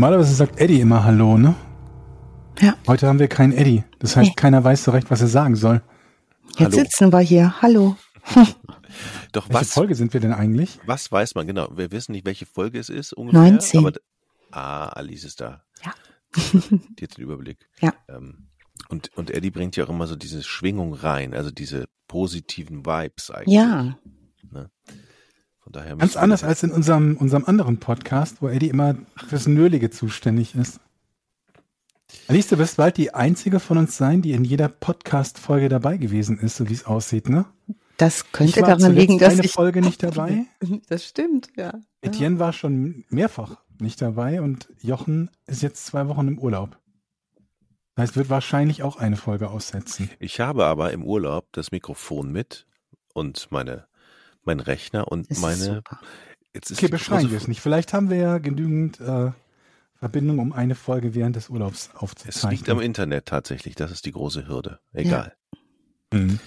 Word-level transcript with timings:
Normalerweise 0.00 0.34
sagt 0.34 0.58
Eddie 0.58 0.80
immer 0.80 1.04
Hallo, 1.04 1.36
ne? 1.36 1.54
Ja. 2.58 2.74
Heute 2.86 3.06
haben 3.06 3.18
wir 3.18 3.28
keinen 3.28 3.52
Eddie. 3.52 3.84
Das 3.98 4.16
heißt, 4.16 4.30
Nee. 4.30 4.34
keiner 4.34 4.64
weiß 4.64 4.84
so 4.84 4.92
recht, 4.92 5.10
was 5.10 5.20
er 5.20 5.26
sagen 5.26 5.56
soll. 5.56 5.82
Jetzt 6.56 6.60
Hallo. 6.60 6.70
sitzen 6.70 7.12
wir 7.12 7.20
hier. 7.20 7.60
Hallo. 7.60 7.96
Doch 9.32 9.50
Welche 9.50 9.60
was, 9.60 9.74
Folge 9.74 9.94
sind 9.94 10.14
wir 10.14 10.20
denn 10.20 10.32
eigentlich? 10.32 10.80
was 10.86 11.12
weiß 11.12 11.34
man 11.34 11.46
genau? 11.46 11.68
Wir 11.76 11.92
wissen 11.92 12.12
nicht, 12.12 12.24
welche 12.24 12.46
Folge 12.46 12.78
es 12.78 12.88
ist 12.88 13.12
ungefähr. 13.12 13.42
19. 13.42 13.80
Aber, 13.86 13.92
ah, 14.52 14.88
Alice 14.88 15.24
ist 15.24 15.42
da. 15.42 15.64
Ja. 15.84 15.92
Die 16.98 17.04
hat 17.04 17.18
den 17.18 17.22
Überblick. 17.22 17.68
Ja. 17.82 17.92
Ähm, 18.08 18.48
und, 18.88 19.14
und 19.18 19.30
Eddie 19.30 19.50
bringt 19.50 19.76
ja 19.76 19.84
auch 19.84 19.90
immer 19.90 20.06
so 20.06 20.16
diese 20.16 20.42
Schwingung 20.42 20.94
rein, 20.94 21.34
also 21.34 21.50
diese 21.50 21.84
positiven 22.08 22.86
Vibes 22.86 23.30
eigentlich. 23.30 23.54
Ja. 23.54 23.98
Von 25.70 25.82
daher 25.82 25.96
Ganz 25.98 26.16
anders 26.16 26.42
als 26.42 26.64
in 26.64 26.72
unserem, 26.72 27.16
unserem 27.16 27.44
anderen 27.44 27.78
Podcast, 27.78 28.42
wo 28.42 28.48
Eddie 28.48 28.70
immer 28.70 28.96
fürs 29.28 29.46
Nölige 29.46 29.88
zuständig 29.88 30.56
ist. 30.56 30.80
Alice, 32.26 32.48
du 32.48 32.58
wirst 32.58 32.78
bald 32.78 32.96
die 32.96 33.14
einzige 33.14 33.60
von 33.60 33.78
uns 33.78 33.96
sein, 33.96 34.20
die 34.20 34.32
in 34.32 34.42
jeder 34.42 34.68
Podcast-Folge 34.68 35.68
dabei 35.68 35.96
gewesen 35.96 36.40
ist, 36.40 36.56
so 36.56 36.68
wie 36.68 36.72
es 36.72 36.86
aussieht, 36.86 37.28
ne? 37.28 37.44
Das 37.98 38.32
könnte 38.32 38.50
ich 38.50 38.66
war 38.66 38.76
daran 38.76 38.96
liegen, 38.96 39.20
dass 39.20 39.34
eine 39.34 39.44
ich. 39.44 39.52
Folge 39.52 39.80
nicht 39.80 40.02
dabei. 40.02 40.44
Das 40.88 41.04
stimmt, 41.04 41.50
ja. 41.56 41.66
ja. 41.66 41.80
Etienne 42.00 42.40
war 42.40 42.52
schon 42.52 43.04
mehrfach 43.08 43.62
nicht 43.78 44.02
dabei 44.02 44.42
und 44.42 44.68
Jochen 44.80 45.30
ist 45.46 45.62
jetzt 45.62 45.86
zwei 45.86 46.08
Wochen 46.08 46.26
im 46.26 46.38
Urlaub. 46.40 46.78
Das 47.94 48.08
heißt, 48.08 48.16
wird 48.16 48.28
wahrscheinlich 48.28 48.82
auch 48.82 48.96
eine 48.96 49.16
Folge 49.16 49.50
aussetzen. 49.50 50.10
Ich 50.18 50.40
habe 50.40 50.66
aber 50.66 50.92
im 50.92 51.04
Urlaub 51.04 51.46
das 51.52 51.70
Mikrofon 51.70 52.32
mit 52.32 52.66
und 53.12 53.52
meine, 53.52 53.86
mein 54.44 54.60
Rechner 54.60 55.08
und 55.08 55.28
ist 55.28 55.40
meine. 55.40 55.76
super. 55.76 56.00
Jetzt 56.52 56.70
ist 56.70 56.78
Okay, 56.78 56.88
beschreiben 56.88 57.30
wir 57.30 57.38
es 57.38 57.48
nicht. 57.48 57.60
Vielleicht 57.60 57.92
haben 57.92 58.10
wir 58.10 58.16
ja 58.16 58.38
genügend 58.38 59.00
äh, 59.00 59.30
Verbindung, 59.94 60.38
um 60.38 60.52
eine 60.52 60.74
Folge 60.74 61.14
während 61.14 61.36
des 61.36 61.48
Urlaubs 61.48 61.78
Es 61.78 61.86
liegt 61.86 61.94
am 61.94 62.02
aufzuzeichnen. 62.04 62.80
Internet 62.80 63.26
tatsächlich. 63.26 63.74
Das 63.76 63.90
ist 63.90 64.04
die 64.06 64.12
große 64.12 64.48
Hürde. 64.48 64.80
Egal. 64.92 65.34
Mhm. 66.12 66.40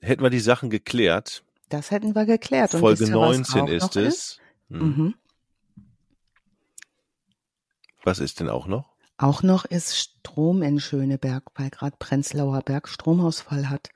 Hätten 0.00 0.22
wir 0.22 0.30
die 0.30 0.40
Sachen 0.40 0.70
geklärt. 0.70 1.42
Das 1.68 1.90
hätten 1.90 2.14
wir 2.14 2.24
geklärt. 2.26 2.72
Und 2.74 2.80
Folge 2.80 3.00
wisst 3.00 3.10
ihr, 3.10 3.16
was 3.20 3.36
19 3.38 3.60
auch 3.62 3.68
ist 3.68 3.96
es. 3.96 4.38
Hm. 4.70 4.78
Mhm. 4.96 5.14
Was 8.02 8.18
ist 8.18 8.40
denn 8.40 8.48
auch 8.48 8.66
noch? 8.66 8.94
Auch 9.18 9.42
noch 9.42 9.66
ist 9.66 9.96
Strom 9.98 10.62
in 10.62 10.80
Schöneberg, 10.80 11.44
weil 11.54 11.68
gerade 11.70 11.96
Prenzlauer 11.98 12.62
Berg 12.62 12.88
Stromausfall 12.88 13.68
hat. 13.68 13.90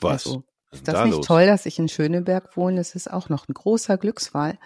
Was? 0.00 0.26
Also, 0.26 0.36
Was 0.36 0.49
ist 0.72 0.78
ist 0.80 0.88
das 0.88 0.94
da 0.94 1.04
nicht 1.04 1.16
los? 1.16 1.26
toll, 1.26 1.46
dass 1.46 1.66
ich 1.66 1.78
in 1.78 1.88
Schöneberg 1.88 2.56
wohne? 2.56 2.80
Es 2.80 2.94
ist 2.94 3.10
auch 3.10 3.28
noch 3.28 3.48
ein 3.48 3.54
großer 3.54 3.96
Glücksfall, 3.98 4.58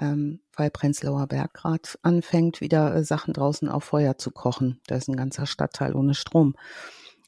ähm, 0.00 0.40
weil 0.56 0.70
Prenzlauer 0.70 1.26
Berg 1.26 1.54
gerade 1.54 1.88
anfängt, 2.02 2.60
wieder 2.60 2.94
äh, 2.94 3.04
Sachen 3.04 3.32
draußen 3.34 3.68
auf 3.68 3.84
Feuer 3.84 4.18
zu 4.18 4.30
kochen. 4.30 4.80
Da 4.86 4.96
ist 4.96 5.08
ein 5.08 5.16
ganzer 5.16 5.46
Stadtteil 5.46 5.94
ohne 5.96 6.14
Strom. 6.14 6.54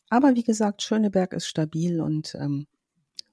Aber 0.09 0.35
wie 0.35 0.43
gesagt, 0.43 0.83
Schöneberg 0.83 1.33
ist 1.33 1.47
stabil 1.47 2.01
und 2.01 2.35
ähm, 2.35 2.67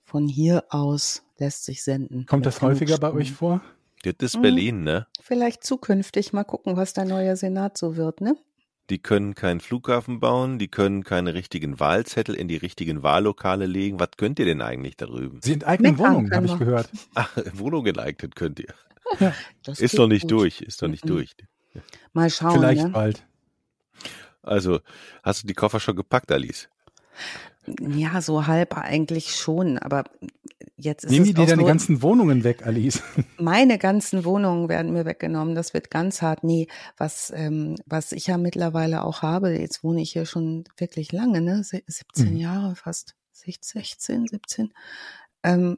von 0.04 0.28
hier 0.28 0.64
aus 0.70 1.24
lässt 1.38 1.66
sich 1.66 1.84
senden. 1.84 2.26
Kommt 2.26 2.46
das 2.46 2.62
häufiger 2.62 2.98
bei 2.98 3.12
euch 3.12 3.32
vor? 3.34 3.62
Das 4.04 4.14
ist 4.22 4.38
Mhm. 4.38 4.42
Berlin, 4.42 4.84
ne? 4.84 5.08
Vielleicht 5.22 5.64
zukünftig 5.64 6.32
mal 6.34 6.44
gucken, 6.44 6.78
was 6.78 6.94
der 6.94 7.06
neue 7.06 7.36
Senat 7.36 7.78
so 7.78 7.96
wird, 7.98 8.22
ne? 8.22 8.36
Die 8.90 9.00
können 9.00 9.36
keinen 9.36 9.60
Flughafen 9.60 10.20
bauen, 10.22 10.60
die 10.60 10.70
können 10.70 11.04
keine 11.04 11.34
richtigen 11.34 11.80
Wahlzettel 11.80 12.36
in 12.36 12.48
die 12.48 12.56
richtigen 12.56 13.04
Wahllokale 13.04 13.66
legen. 13.66 14.00
Was 14.00 14.12
könnt 14.18 14.40
ihr 14.40 14.46
denn 14.46 14.62
eigentlich 14.62 14.96
da 14.96 15.06
drüben? 15.08 15.40
Sie 15.44 15.54
enteignen 15.54 15.98
Wohnungen, 15.98 16.32
habe 16.34 16.46
ich 16.46 16.58
gehört. 16.58 16.90
Ach, 17.16 17.30
Wohnung 17.54 17.84
geeignet 17.84 18.36
könnt 18.36 18.60
ihr. 18.60 18.74
Das 19.64 19.80
Ist 19.80 19.96
noch 19.98 20.08
nicht 20.08 20.24
gut. 20.24 20.32
durch, 20.32 20.62
ist 20.62 20.82
noch 20.82 20.90
nicht 20.90 21.06
Mhm. 21.06 21.10
durch. 21.10 21.36
Mal 22.14 22.30
schauen. 22.30 22.54
Vielleicht 22.60 22.84
ne? 22.84 22.90
bald. 22.90 23.26
Also, 24.42 24.80
hast 25.24 25.44
du 25.44 25.48
die 25.48 25.54
Koffer 25.54 25.80
schon 25.80 25.96
gepackt, 25.96 26.32
Alice? 26.32 26.70
Ja, 27.80 28.22
so 28.22 28.48
halb 28.48 28.78
eigentlich 28.78 29.36
schon, 29.36 29.78
aber 29.78 30.06
jetzt 30.78 31.04
ist 31.04 31.12
Nehmen 31.12 31.24
es 31.26 31.30
die 31.30 31.34
dir 31.36 31.46
deine 31.46 31.62
so, 31.64 31.68
ganzen 31.68 32.02
Wohnungen 32.02 32.44
weg, 32.44 32.66
Alice? 32.66 33.02
meine 33.38 33.78
ganzen 33.78 34.24
Wohnungen 34.26 34.70
werden 34.70 34.94
mir 34.94 35.06
weggenommen. 35.06 35.54
Das 35.56 35.74
wird 35.74 35.92
ganz 35.92 36.22
hart. 36.22 36.44
Nee, 36.44 36.68
was, 36.98 37.32
ähm, 37.36 37.76
was 37.86 38.12
ich 38.14 38.28
ja 38.28 38.38
mittlerweile 38.38 39.04
auch 39.04 39.22
habe, 39.22 39.52
jetzt 39.58 39.84
wohne 39.84 40.02
ich 40.02 40.12
hier 40.14 40.26
schon 40.26 40.64
wirklich 40.78 41.12
lange, 41.12 41.42
ne? 41.42 41.64
Se- 41.64 41.84
17 41.88 42.32
Mhm. 42.34 42.38
Jahre 42.38 42.76
fast, 42.76 43.16
16, 43.34 44.28
17. 44.28 44.74
Ähm, 45.44 45.78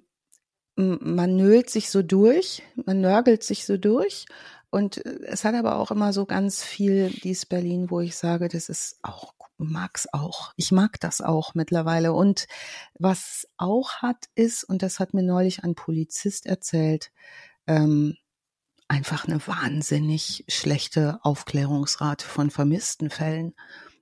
man 0.76 1.36
nölt 1.36 1.70
sich 1.70 1.90
so 1.90 2.02
durch, 2.04 2.64
man 2.86 3.02
nörgelt 3.02 3.44
sich 3.44 3.66
so 3.66 3.78
durch. 3.78 4.26
Und 4.70 5.04
äh, 5.06 5.20
es 5.26 5.44
hat 5.44 5.56
aber 5.56 5.78
auch 5.78 5.92
immer 5.92 6.14
so 6.14 6.26
ganz 6.26 6.64
viel 6.64 7.10
dies 7.10 7.46
Berlin, 7.46 7.90
wo 7.90 8.00
ich 8.00 8.16
sage, 8.16 8.48
das 8.48 8.70
ist 8.70 9.00
auch, 9.02 9.34
mag's 9.60 10.08
auch. 10.12 10.54
Ich 10.56 10.72
mag 10.72 11.00
das 11.00 11.22
auch 11.22 11.54
mittlerweile. 11.54 12.14
Und 12.14 12.48
was 12.98 13.48
auch 13.58 13.94
hat, 13.98 14.26
ist, 14.36 14.64
und 14.64 14.82
das 14.82 15.00
hat 15.00 15.14
mir 15.14 15.24
neulich 15.24 15.64
ein 15.64 15.76
Polizist 15.76 16.46
erzählt, 16.46 17.12
ähm, 17.68 18.16
einfach 18.88 19.28
eine 19.28 19.46
wahnsinnig 19.46 20.46
schlechte 20.48 21.20
Aufklärungsrate 21.22 22.26
von 22.26 22.50
vermissten 22.50 23.10
Fällen. 23.10 23.54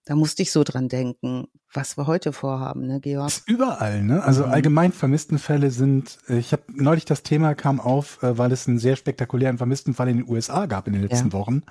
Da 0.05 0.15
musste 0.15 0.41
ich 0.41 0.53
so 0.53 0.63
dran 0.63 0.87
denken, 0.87 1.47
was 1.73 1.97
wir 1.97 2.07
heute 2.07 2.31
vorhaben, 2.31 2.87
ne, 2.87 3.01
Georg? 3.01 3.33
Überall, 3.45 4.01
ne? 4.03 4.23
Also 4.23 4.45
Mhm. 4.45 4.51
allgemein 4.51 4.91
vermissten 4.93 5.37
Fälle 5.37 5.69
sind, 5.69 6.19
äh, 6.29 6.37
ich 6.37 6.53
habe 6.53 6.63
neulich 6.69 7.03
das 7.03 7.23
Thema 7.23 7.55
kam 7.55 7.81
auf, 7.81 8.23
äh, 8.23 8.37
weil 8.37 8.53
es 8.53 8.67
einen 8.69 8.79
sehr 8.79 8.95
spektakulären 8.95 9.57
vermissten 9.57 9.93
Fall 9.93 10.07
in 10.07 10.17
den 10.17 10.29
USA 10.29 10.65
gab 10.65 10.87
in 10.87 10.93
den 10.93 11.01
letzten 11.01 11.27
Ja. 11.27 11.33
Wochen. 11.33 11.63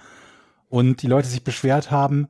Und 0.69 1.01
die 1.01 1.07
Leute 1.07 1.29
sich 1.29 1.45
beschwert 1.45 1.91
haben, 1.91 2.29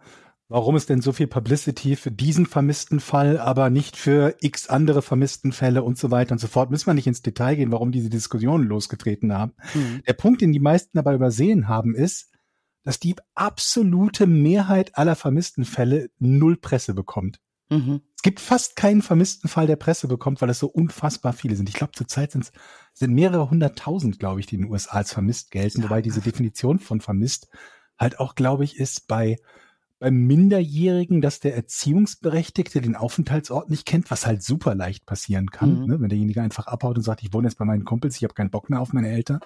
warum 0.49 0.77
es 0.77 0.87
denn 0.87 1.01
so 1.01 1.13
viel 1.13 1.27
Publicity 1.27 1.97
für 1.97 2.11
diesen 2.11 2.47
vermissten 2.47 3.01
Fall, 3.01 3.39
aber 3.39 3.71
nicht 3.71 3.97
für 3.97 4.37
x 4.41 4.69
andere 4.69 5.03
vermissten 5.03 5.53
Fälle 5.53 5.83
und 5.83 5.99
so 5.99 6.11
weiter 6.11 6.33
und 6.33 6.39
so 6.39 6.47
fort. 6.47 6.71
Müssen 6.71 6.87
wir 6.87 6.95
nicht 6.95 7.07
ins 7.07 7.23
Detail 7.23 7.57
gehen, 7.57 7.73
warum 7.73 7.93
diese 7.93 8.11
Diskussionen 8.11 8.65
losgetreten 8.65 9.33
haben. 9.33 9.55
Hm. 9.73 10.03
Der 10.07 10.13
Punkt, 10.13 10.41
den 10.41 10.53
die 10.53 10.61
meisten 10.61 10.97
dabei 10.97 11.15
übersehen 11.15 11.69
haben, 11.69 11.95
ist, 11.95 12.31
dass 12.85 13.01
die 13.01 13.17
absolute 13.35 14.29
Mehrheit 14.29 14.97
aller 14.97 15.17
vermissten 15.17 15.65
Fälle 15.65 16.09
null 16.21 16.57
Presse 16.57 16.95
bekommt. 16.95 17.41
Mhm. 17.69 18.03
Es 18.15 18.23
gibt 18.23 18.39
fast 18.39 18.77
keinen 18.77 19.03
vermissten 19.03 19.49
Fall, 19.49 19.67
der 19.67 19.75
Presse 19.75 20.07
bekommt, 20.07 20.41
weil 20.41 20.51
es 20.51 20.61
so 20.61 20.69
unfassbar 20.69 21.33
viele 21.33 21.57
sind. 21.57 21.69
Ich 21.69 21.75
glaube, 21.75 21.95
zurzeit 21.95 22.31
sind's, 22.31 22.53
sind 22.93 23.13
mehrere 23.13 23.51
hunderttausend, 23.51 24.21
glaube 24.21 24.39
ich, 24.39 24.47
die 24.47 24.55
in 24.55 24.63
den 24.63 24.71
USA 24.71 24.99
als 24.99 25.13
vermisst 25.13 25.51
gelten, 25.51 25.83
wobei 25.83 26.01
diese 26.01 26.21
Definition 26.21 26.79
von 26.79 27.01
vermisst 27.01 27.49
halt 27.99 28.21
auch, 28.21 28.37
glaube 28.37 28.65
ich, 28.65 28.77
ist 28.79 29.09
bei 29.09 29.37
beim 29.99 30.15
Minderjährigen, 30.27 31.21
dass 31.21 31.41
der 31.41 31.57
Erziehungsberechtigte 31.57 32.81
den 32.81 32.97
Aufenthaltsort 32.97 33.71
nicht 33.71 33.87
kennt, 33.87 34.11
was 34.11 34.27
halt 34.27 34.43
super 34.43 34.75
leicht 34.75 35.07
passieren 35.07 35.51
kann, 35.51 35.81
Mhm. 35.83 35.87
ne? 35.87 36.01
wenn 36.01 36.09
derjenige 36.11 36.43
einfach 36.43 36.67
abhaut 36.67 36.97
und 36.97 37.03
sagt, 37.03 37.23
ich 37.23 37.33
wohne 37.33 37.49
jetzt 37.49 37.57
bei 37.59 37.65
meinen 37.65 37.85
Kumpels, 37.85 38.17
ich 38.17 38.25
habe 38.25 38.35
keinen 38.35 38.51
Bock 38.51 38.69
mehr 38.69 38.81
auf 38.81 38.93
meine 38.93 39.09
Eltern. 39.11 39.41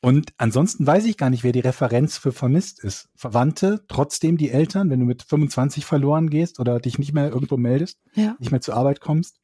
Und 0.00 0.32
ansonsten 0.36 0.84
weiß 0.86 1.04
ich 1.04 1.16
gar 1.16 1.30
nicht, 1.30 1.44
wer 1.44 1.52
die 1.52 1.60
Referenz 1.60 2.16
für 2.18 2.32
vermisst 2.32 2.82
ist. 2.82 3.08
Verwandte, 3.14 3.84
trotzdem 3.86 4.36
die 4.36 4.50
Eltern, 4.50 4.90
wenn 4.90 4.98
du 4.98 5.06
mit 5.06 5.22
25 5.22 5.84
verloren 5.84 6.28
gehst 6.28 6.58
oder 6.58 6.80
dich 6.80 6.98
nicht 6.98 7.12
mehr 7.12 7.28
irgendwo 7.28 7.56
meldest, 7.56 8.00
Ja. 8.14 8.34
nicht 8.40 8.50
mehr 8.50 8.60
zur 8.60 8.74
Arbeit 8.74 9.00
kommst. 9.00 9.38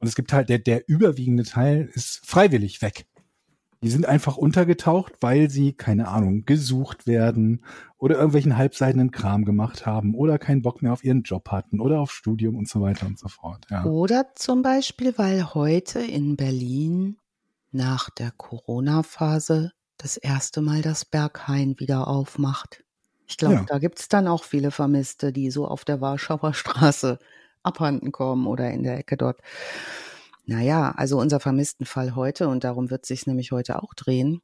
Und 0.00 0.08
es 0.08 0.16
gibt 0.16 0.32
halt, 0.32 0.48
der, 0.48 0.58
der 0.58 0.88
überwiegende 0.88 1.44
Teil 1.44 1.88
ist 1.94 2.26
freiwillig 2.26 2.82
weg. 2.82 3.06
Die 3.84 3.90
sind 3.90 4.06
einfach 4.06 4.36
untergetaucht, 4.36 5.12
weil 5.20 5.50
sie, 5.50 5.74
keine 5.74 6.08
Ahnung, 6.08 6.44
gesucht 6.44 7.06
werden 7.06 7.64
oder 7.98 8.16
irgendwelchen 8.16 8.56
halbseidenen 8.56 9.10
Kram 9.10 9.44
gemacht 9.44 9.86
haben 9.86 10.14
oder 10.14 10.38
keinen 10.38 10.62
Bock 10.62 10.82
mehr 10.82 10.92
auf 10.92 11.04
ihren 11.04 11.22
Job 11.22 11.50
hatten 11.50 11.80
oder 11.80 12.00
auf 12.00 12.10
Studium 12.10 12.56
und 12.56 12.68
so 12.68 12.80
weiter 12.80 13.06
und 13.06 13.18
so 13.18 13.28
fort. 13.28 13.66
Ja. 13.70 13.84
Oder 13.84 14.34
zum 14.34 14.62
Beispiel, 14.62 15.14
weil 15.16 15.54
heute 15.54 16.00
in 16.00 16.36
Berlin 16.36 17.18
nach 17.72 18.10
der 18.10 18.30
Corona-Phase 18.30 19.72
das 19.98 20.16
erste 20.16 20.60
Mal 20.60 20.82
das 20.82 21.04
Berghain 21.04 21.78
wieder 21.78 22.08
aufmacht. 22.08 22.84
Ich 23.26 23.36
glaube, 23.36 23.54
Ja. 23.54 23.64
da 23.66 23.78
gibt's 23.78 24.08
dann 24.08 24.28
auch 24.28 24.44
viele 24.44 24.70
Vermisste, 24.70 25.32
die 25.32 25.50
so 25.50 25.66
auf 25.66 25.84
der 25.84 26.00
Warschauer 26.00 26.54
Straße 26.54 27.18
abhanden 27.62 28.12
kommen 28.12 28.46
oder 28.46 28.70
in 28.70 28.82
der 28.82 28.98
Ecke 28.98 29.16
dort. 29.16 29.40
Naja, 30.46 30.90
also 30.96 31.18
unser 31.18 31.40
vermissten 31.40 31.86
Fall 31.86 32.14
heute, 32.14 32.48
und 32.48 32.64
darum 32.64 32.90
wird 32.90 33.06
sich 33.06 33.26
nämlich 33.26 33.50
heute 33.52 33.82
auch 33.82 33.94
drehen, 33.94 34.42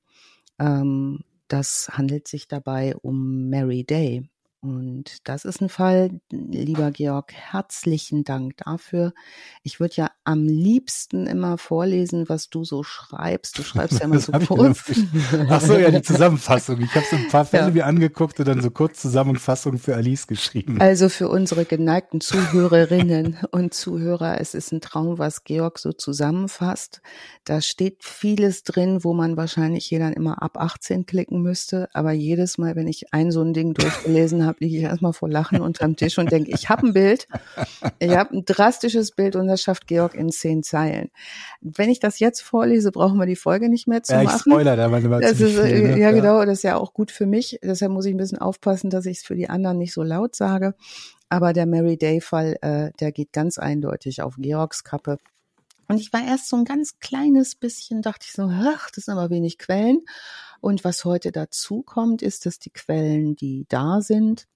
ähm, 0.59 1.21
das 1.49 1.91
handelt 1.93 2.29
sich 2.29 2.49
dabei 2.49 2.97
um 2.97 3.51
Mary 3.51 3.85
Day. 3.85 4.29
Und 4.63 5.27
das 5.27 5.47
ist 5.47 5.63
ein 5.63 5.71
Fall, 5.71 6.21
lieber 6.31 6.91
Georg, 6.91 7.33
herzlichen 7.33 8.25
Dank 8.25 8.59
dafür. 8.59 9.15
Ich 9.63 9.81
würde 9.81 9.95
ja 9.97 10.11
am 10.25 10.45
liebsten 10.45 11.27
immer 11.27 11.57
vorlesen, 11.57 12.29
was 12.29 12.51
du 12.51 12.63
so 12.65 12.83
schreibst. 12.83 13.59
Du 13.59 13.63
schreibst 13.63 14.01
ja 14.01 14.05
immer 14.05 14.21
so 14.21 14.33
kurz. 14.33 14.93
Ach 15.49 15.63
so, 15.63 15.79
ja, 15.79 15.91
die 15.91 16.03
Zusammenfassung. 16.03 16.79
Ich 16.83 16.95
habe 16.95 17.07
so 17.11 17.17
ein 17.17 17.29
paar 17.29 17.45
Fälle 17.47 17.69
ja. 17.69 17.71
mir 17.71 17.87
angeguckt 17.87 18.39
und 18.39 18.49
dann 18.49 18.61
so 18.61 18.71
kurz 18.71 19.01
Zusammenfassung 19.01 19.79
für 19.79 19.97
Alice 19.97 20.27
geschrieben. 20.27 20.79
Also 20.79 21.09
für 21.09 21.31
unsere 21.31 21.65
geneigten 21.65 22.21
Zuhörerinnen 22.21 23.39
und 23.53 23.73
Zuhörer, 23.73 24.43
es 24.43 24.53
ist 24.53 24.73
ein 24.73 24.83
Traum, 24.83 25.19
was 25.19 25.45
Georg 25.45 25.79
so 25.79 25.93
zusammenfasst. 25.93 27.01
Da 27.45 27.63
steht 27.63 28.05
vieles 28.05 28.63
drin, 28.63 29.05
wo 29.05 29.15
man 29.15 29.39
wahrscheinlich 29.39 29.87
hier 29.87 30.01
dann 30.01 30.13
immer 30.13 30.43
ab 30.43 30.59
18 30.59 31.07
klicken 31.07 31.41
müsste. 31.41 31.89
Aber 31.95 32.13
jedes 32.13 32.59
Mal, 32.59 32.77
wenn 32.77 32.89
ich 32.89 33.15
ein 33.15 33.33
so 33.33 33.41
ein 33.41 33.55
Ding 33.55 33.73
durchgelesen 33.73 34.45
habe, 34.45 34.50
habe, 34.51 34.59
liege 34.61 34.77
ich 34.77 34.83
erstmal 34.83 35.13
vor 35.13 35.29
Lachen 35.29 35.61
unterm 35.61 35.97
Tisch 35.97 36.19
und 36.19 36.31
denke, 36.31 36.51
ich 36.51 36.69
habe 36.69 36.89
ein 36.89 36.93
Bild, 36.93 37.29
ich 37.99 38.15
habe 38.15 38.37
ein 38.37 38.45
drastisches 38.45 39.13
Bild 39.13 39.37
und 39.37 39.47
das 39.47 39.63
schafft 39.63 39.87
Georg 39.87 40.15
in 40.15 40.31
zehn 40.31 40.63
Zeilen. 40.63 41.11
Wenn 41.61 41.89
ich 41.89 42.01
das 42.01 42.19
jetzt 42.19 42.43
vorlese, 42.43 42.93
brauchen 42.93 43.19
wir 43.19 43.27
die 43.27 43.37
Folge 43.37 43.69
nicht 43.69 43.87
mehr 43.87 44.03
zu 44.03 44.13
ja, 44.13 44.23
machen. 44.23 44.37
Ich 44.37 44.53
spoiler 44.53 44.77
da 44.77 44.89
mal 44.89 45.01
das 45.21 45.41
ist, 45.41 45.59
viel, 45.59 45.89
ne? 45.89 45.99
Ja, 45.99 46.11
genau, 46.13 46.45
das 46.45 46.59
ist 46.59 46.65
ja 46.65 46.77
auch 46.77 46.93
gut 46.93 47.11
für 47.11 47.27
mich. 47.27 47.59
Deshalb 47.63 47.93
muss 47.93 48.05
ich 48.05 48.15
ein 48.15 48.19
bisschen 48.19 48.39
aufpassen, 48.39 48.91
dass 48.91 49.07
ich 49.07 49.19
es 49.19 49.25
für 49.25 49.35
die 49.35 49.49
anderen 49.49 49.79
nicht 49.79 49.93
so 49.93 50.03
laut 50.03 50.35
sage. 50.35 50.75
Aber 51.29 51.53
der 51.53 51.67
Mary 51.67 51.97
Day-Fall, 51.97 52.57
äh, 52.61 52.91
der 52.99 53.13
geht 53.13 53.33
ganz 53.33 53.57
eindeutig 53.59 54.21
auf 54.21 54.35
Georgs 54.37 54.83
Kappe. 54.85 55.19
Und 55.91 56.01
ich 56.01 56.13
war 56.13 56.25
erst 56.25 56.49
so 56.49 56.57
ein 56.57 56.65
ganz 56.65 56.99
kleines 57.01 57.57
bisschen, 57.57 58.01
dachte 58.01 58.27
ich 58.29 58.33
so, 58.33 58.49
ach, 58.49 58.91
das 58.95 59.07
sind 59.07 59.15
aber 59.15 59.29
wenig 59.31 59.59
Quellen. 59.59 60.03
Und 60.61 60.85
was 60.85 61.05
heute 61.05 61.33
dazu 61.33 61.83
kommt, 61.83 62.23
ist, 62.23 62.47
dass 62.47 62.59
die 62.59 62.71
Quellen, 62.71 63.35
die 63.35 63.67
da 63.69 64.01
sind, 64.01 64.47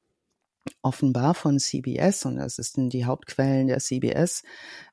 offenbar 0.83 1.35
von 1.35 1.59
CBS, 1.59 2.25
und 2.27 2.37
das 2.37 2.57
sind 2.57 2.93
die 2.93 3.05
Hauptquellen 3.05 3.69
der 3.69 3.79
CBS, 3.79 4.43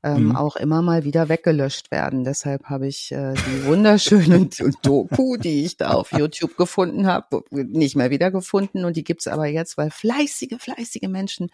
ähm, 0.04 0.28
mhm. 0.28 0.36
auch 0.36 0.56
immer 0.56 0.82
mal 0.82 1.04
wieder 1.04 1.30
weggelöscht 1.30 1.92
werden. 1.92 2.24
Deshalb 2.24 2.66
habe 2.66 2.88
ich 2.88 3.12
äh, 3.12 3.34
die 3.34 3.66
wunderschöne 3.66 4.50
Doku, 4.82 5.38
die 5.38 5.66
ich 5.66 5.78
da 5.78 5.92
auf 5.92 6.12
YouTube 6.12 6.58
gefunden 6.58 7.08
habe, 7.08 7.44
nicht 7.52 7.96
mehr 7.96 8.10
wiedergefunden. 8.10 8.86
Und 8.86 8.98
die 8.98 9.04
gibt's 9.04 9.28
aber 9.28 9.48
jetzt, 9.48 9.78
weil 9.78 9.92
fleißige, 9.92 10.58
fleißige 10.60 11.08
Menschen, 11.08 11.50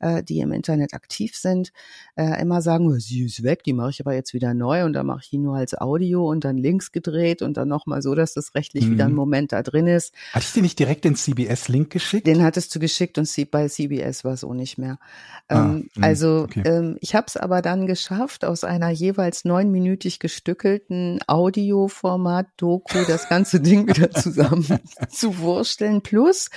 äh, 0.00 0.22
die 0.22 0.40
im 0.40 0.52
Internet 0.52 0.94
aktiv 0.94 1.36
sind, 1.36 1.72
äh, 2.16 2.40
immer 2.40 2.62
sagen, 2.62 2.88
oh, 2.88 2.98
sie 2.98 3.24
ist 3.24 3.42
weg, 3.44 3.64
die 3.64 3.72
mache 3.72 3.90
ich 3.90 4.00
aber 4.00 4.14
jetzt 4.14 4.34
wieder 4.34 4.54
neu 4.54 4.84
und 4.84 4.92
dann 4.94 5.06
mache 5.06 5.20
ich 5.22 5.30
die 5.30 5.38
nur 5.38 5.56
als 5.56 5.74
Audio 5.74 6.28
und 6.28 6.44
dann 6.44 6.58
links 6.58 6.90
gedreht 6.90 7.42
und 7.42 7.56
dann 7.56 7.68
nochmal 7.68 8.02
so, 8.02 8.14
dass 8.14 8.34
das 8.34 8.54
rechtlich 8.54 8.86
mhm. 8.86 8.92
wieder 8.92 9.04
ein 9.04 9.10
mhm. 9.10 9.16
Moment 9.16 9.52
da 9.52 9.62
drin 9.62 9.86
ist. 9.86 10.14
Hatte 10.32 10.44
ich 10.46 10.52
dir 10.52 10.62
nicht 10.62 10.78
direkt 10.78 11.04
den 11.04 11.16
CBS-Link 11.16 11.90
geschickt? 11.90 12.26
Den 12.26 12.42
hattest 12.42 12.74
du 12.74 12.78
geschickt 12.78 13.18
und 13.18 13.26
CBS 13.26 13.53
bei 13.54 13.68
CBS 13.68 14.24
war 14.24 14.32
es 14.32 14.42
auch 14.42 14.52
nicht 14.52 14.78
mehr. 14.78 14.98
Ah, 15.46 15.66
ähm, 15.66 15.88
mh, 15.94 16.04
also 16.04 16.40
okay. 16.42 16.64
ähm, 16.66 16.96
ich 17.00 17.14
habe 17.14 17.26
es 17.28 17.36
aber 17.36 17.62
dann 17.62 17.86
geschafft, 17.86 18.44
aus 18.44 18.64
einer 18.64 18.90
jeweils 18.90 19.44
neunminütig 19.44 20.18
gestückelten 20.18 21.20
Audioformat-Doku 21.28 23.04
das 23.06 23.28
ganze 23.28 23.60
Ding 23.60 23.86
wieder 23.86 24.10
zusammen 24.10 24.66
zu 25.08 25.38
wursteln. 25.38 26.02
Plus 26.02 26.50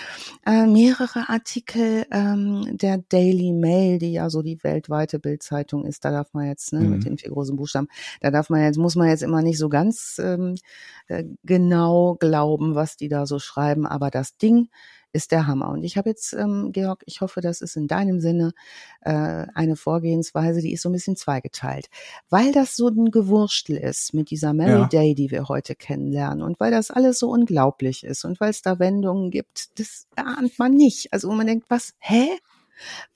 äh, 0.48 0.66
mehrere 0.66 1.30
Artikel 1.30 2.08
ähm, 2.10 2.76
der 2.76 2.98
Daily 2.98 3.54
Mail, 3.54 4.00
die 4.00 4.14
ja 4.14 4.32
so 4.32 4.42
die 4.42 4.64
weltweite 4.64 5.20
Bildzeitung 5.20 5.86
ist. 5.86 6.04
Da 6.04 6.10
darf 6.10 6.34
man 6.34 6.48
jetzt 6.48 6.74
ne, 6.74 6.80
mhm. 6.80 6.90
mit 6.90 7.06
den 7.06 7.20
vier 7.20 7.30
großen 7.30 7.56
Buchstaben, 7.56 7.90
da 8.22 8.32
darf 8.32 8.50
man 8.50 8.64
jetzt 8.64 8.80
muss 8.80 8.96
man 8.96 9.10
jetzt 9.10 9.22
immer 9.22 9.44
nicht 9.44 9.60
so 9.60 9.70
ganz 9.70 10.20
ähm, 10.20 10.56
äh, 11.10 11.26
genau 11.44 12.16
glauben, 12.16 12.74
was 12.74 12.98
die 12.98 13.08
da 13.08 13.28
so 13.28 13.38
schreiben. 13.38 13.86
Aber 13.86 14.10
das 14.10 14.38
Ding 14.38 14.70
ist 15.12 15.32
der 15.32 15.48
Hammer. 15.48 15.70
Und 15.70 15.84
ich 15.84 15.98
habe 15.98 16.10
jetzt, 16.10 16.34
ähm, 16.34 16.72
Georg, 16.72 17.04
ich 17.06 17.22
hoffe, 17.22 17.42
das 17.42 17.62
ist 17.62 17.76
in 17.76 17.88
deinem 17.88 18.20
Sinne 18.20 18.54
äh, 19.02 19.46
eine 19.54 19.76
Vorgehensweise, 19.76 20.62
die 20.62 20.74
ist 20.74 20.82
so 20.82 20.90
ein 20.90 20.94
bisschen 20.94 21.16
zweigeteilt. 21.16 21.88
Weil 22.30 22.52
das 22.52 22.76
so 22.76 22.88
ein 22.88 23.12
Gewurstel 23.12 23.78
ist 23.78 24.14
mit 24.14 24.30
dieser 24.30 24.54
Mary 24.54 24.82
ja. 24.82 24.88
Day, 24.88 25.16
die 25.16 25.32
wir 25.32 25.48
heute 25.48 25.76
kennenlernen 25.76 26.44
und 26.44 26.60
weil 26.60 26.72
das 26.72 26.92
alles 26.92 27.20
so 27.20 27.30
unglaublich 27.30 28.04
ist 28.04 28.26
und 28.26 28.40
weil 28.40 28.50
es 28.50 28.62
da 28.62 28.80
Wendungen 28.80 29.32
gibt, 29.32 29.80
das 29.80 30.08
ahnt 30.16 30.60
man 30.60 30.74
nicht. 30.74 31.14
Also 31.14 31.30
wo 31.30 31.34
man 31.34 31.48
denkt, 31.48 31.66
was, 31.70 31.94
hä? 32.00 32.28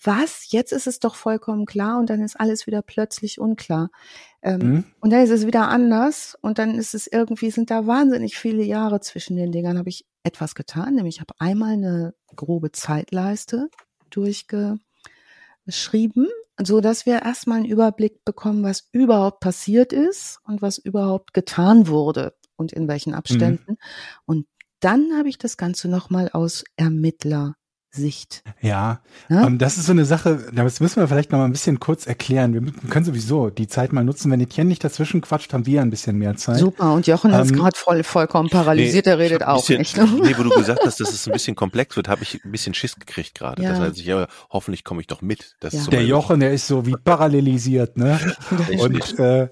Was? 0.03 0.51
Jetzt 0.51 0.71
ist 0.73 0.87
es 0.87 0.99
doch 0.99 1.13
vollkommen 1.13 1.67
klar 1.67 1.99
und 1.99 2.09
dann 2.09 2.23
ist 2.23 2.39
alles 2.39 2.65
wieder 2.65 2.81
plötzlich 2.81 3.39
unklar. 3.39 3.91
Ähm, 4.41 4.59
mhm. 4.59 4.83
Und 5.01 5.11
dann 5.11 5.21
ist 5.21 5.29
es 5.29 5.45
wieder 5.45 5.69
anders 5.69 6.35
und 6.41 6.57
dann 6.57 6.75
ist 6.75 6.95
es 6.95 7.05
irgendwie, 7.05 7.51
sind 7.51 7.69
da 7.69 7.85
wahnsinnig 7.85 8.37
viele 8.37 8.63
Jahre 8.63 9.01
zwischen 9.01 9.35
den 9.35 9.51
Dingern, 9.51 9.77
habe 9.77 9.89
ich 9.89 10.05
etwas 10.23 10.55
getan, 10.55 10.95
nämlich 10.95 11.15
ich 11.15 11.21
habe 11.21 11.33
einmal 11.39 11.73
eine 11.73 12.13
grobe 12.35 12.71
Zeitleiste 12.71 13.69
durchgeschrieben, 14.09 14.79
so 16.61 16.81
dass 16.81 17.05
wir 17.05 17.21
erstmal 17.23 17.57
einen 17.57 17.65
Überblick 17.65 18.23
bekommen, 18.25 18.63
was 18.63 18.87
überhaupt 18.91 19.39
passiert 19.39 19.93
ist 19.93 20.39
und 20.43 20.61
was 20.61 20.77
überhaupt 20.77 21.33
getan 21.33 21.87
wurde 21.87 22.35
und 22.55 22.71
in 22.71 22.87
welchen 22.87 23.11
mhm. 23.11 23.17
Abständen. 23.17 23.71
Mhm. 23.71 23.77
Und 24.25 24.47
dann 24.79 25.17
habe 25.17 25.29
ich 25.29 25.37
das 25.37 25.57
Ganze 25.57 25.87
nochmal 25.87 26.29
aus 26.29 26.63
Ermittler 26.75 27.55
Sicht. 27.93 28.43
Ja, 28.61 29.01
ja? 29.29 29.45
Ähm, 29.45 29.57
das 29.57 29.77
ist 29.77 29.85
so 29.85 29.91
eine 29.91 30.05
Sache, 30.05 30.47
das 30.53 30.79
müssen 30.79 31.01
wir 31.01 31.07
vielleicht 31.09 31.31
noch 31.31 31.39
mal 31.39 31.45
ein 31.45 31.51
bisschen 31.51 31.79
kurz 31.79 32.07
erklären. 32.07 32.53
Wir 32.53 32.89
können 32.89 33.03
sowieso 33.03 33.49
die 33.49 33.67
Zeit 33.67 33.91
mal 33.91 34.05
nutzen. 34.05 34.31
Wenn 34.31 34.39
Etienne 34.39 34.69
nicht 34.69 34.81
dazwischen 34.83 35.19
quatscht, 35.19 35.53
haben 35.53 35.65
wir 35.65 35.81
ein 35.81 35.89
bisschen 35.89 36.17
mehr 36.17 36.37
Zeit. 36.37 36.59
Super, 36.59 36.93
und 36.93 37.05
Jochen 37.07 37.33
ähm, 37.33 37.41
ist 37.41 37.53
gerade 37.53 37.77
voll, 37.77 38.03
vollkommen 38.03 38.49
paralysiert, 38.49 39.07
nee, 39.07 39.11
er 39.11 39.19
redet 39.19 39.43
auch 39.43 39.57
bisschen, 39.57 39.79
nicht. 39.79 39.97
Nee, 39.97 40.35
wo 40.37 40.43
du 40.43 40.49
gesagt 40.51 40.79
hast, 40.85 41.01
dass 41.01 41.11
es 41.11 41.27
ein 41.27 41.33
bisschen 41.33 41.55
komplex 41.55 41.97
wird, 41.97 42.07
habe 42.07 42.23
ich 42.23 42.43
ein 42.45 42.51
bisschen 42.51 42.73
Schiss 42.73 42.95
gekriegt 42.95 43.35
gerade. 43.35 43.61
Ja. 43.61 43.71
Das 43.71 43.79
heißt, 43.79 43.97
ich, 43.97 44.05
ja, 44.05 44.27
hoffentlich 44.49 44.85
komme 44.85 45.01
ich 45.01 45.07
doch 45.07 45.21
mit. 45.21 45.55
Das 45.59 45.73
ja. 45.73 45.83
der 45.87 46.05
Jochen, 46.05 46.39
der 46.39 46.53
ist 46.53 46.67
so 46.67 46.85
wie 46.85 46.95
parallelisiert, 46.95 47.97
ne? 47.97 48.19
und 48.79 49.19
äh, 49.19 49.49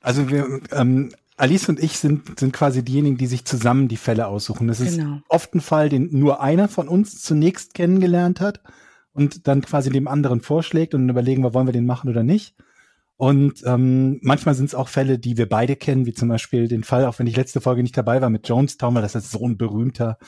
also 0.00 0.28
wir, 0.28 0.60
ähm, 0.72 1.12
Alice 1.36 1.68
und 1.68 1.82
ich 1.82 1.98
sind, 1.98 2.38
sind 2.38 2.52
quasi 2.52 2.82
diejenigen, 2.82 3.18
die 3.18 3.26
sich 3.26 3.44
zusammen 3.44 3.88
die 3.88 3.98
Fälle 3.98 4.26
aussuchen. 4.26 4.68
Das 4.68 4.78
genau. 4.78 5.16
ist 5.16 5.22
oft 5.28 5.54
ein 5.54 5.60
Fall, 5.60 5.88
den 5.88 6.18
nur 6.18 6.40
einer 6.40 6.68
von 6.68 6.88
uns 6.88 7.22
zunächst 7.22 7.74
kennengelernt 7.74 8.40
hat 8.40 8.60
und 9.12 9.46
dann 9.46 9.60
quasi 9.60 9.90
dem 9.90 10.08
anderen 10.08 10.40
vorschlägt 10.40 10.94
und 10.94 11.08
überlegen 11.08 11.42
wir, 11.42 11.52
wollen 11.52 11.66
wir 11.66 11.72
den 11.72 11.86
machen 11.86 12.08
oder 12.08 12.22
nicht. 12.22 12.54
Und 13.18 13.62
ähm, 13.64 14.18
manchmal 14.22 14.54
sind 14.54 14.66
es 14.66 14.74
auch 14.74 14.88
Fälle, 14.88 15.18
die 15.18 15.38
wir 15.38 15.48
beide 15.48 15.74
kennen, 15.76 16.04
wie 16.04 16.12
zum 16.12 16.28
Beispiel 16.28 16.68
den 16.68 16.84
Fall, 16.84 17.06
auch 17.06 17.18
wenn 17.18 17.26
ich 17.26 17.36
letzte 17.36 17.62
Folge 17.62 17.82
nicht 17.82 17.96
dabei 17.96 18.20
war 18.20 18.28
mit 18.28 18.46
Jonestown, 18.48 18.94
weil 18.94 19.02
das 19.02 19.14
ist 19.14 19.30
so 19.30 19.46
ein 19.46 19.56
berühmter 19.56 20.18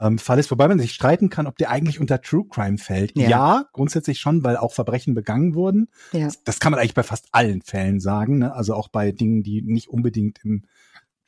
ähm, 0.00 0.18
Fall 0.18 0.38
ist, 0.38 0.50
wobei 0.50 0.66
man 0.66 0.78
sich 0.78 0.92
streiten 0.92 1.28
kann, 1.28 1.46
ob 1.46 1.56
der 1.58 1.70
eigentlich 1.70 2.00
unter 2.00 2.20
True 2.20 2.46
Crime 2.48 2.78
fällt. 2.78 3.16
Ja, 3.16 3.28
ja 3.28 3.64
grundsätzlich 3.72 4.18
schon, 4.18 4.42
weil 4.42 4.56
auch 4.56 4.72
Verbrechen 4.72 5.14
begangen 5.14 5.54
wurden. 5.54 5.88
Ja. 6.12 6.24
Das, 6.24 6.42
das, 6.44 6.60
kann 6.60 6.72
man 6.72 6.80
eigentlich 6.80 6.94
bei 6.94 7.02
fast 7.02 7.28
allen 7.32 7.62
Fällen 7.62 8.00
sagen, 8.00 8.38
ne? 8.38 8.54
also 8.54 8.74
auch 8.74 8.88
bei 8.88 9.12
Dingen, 9.12 9.42
die 9.42 9.62
nicht 9.62 9.88
unbedingt 9.88 10.40
im 10.42 10.64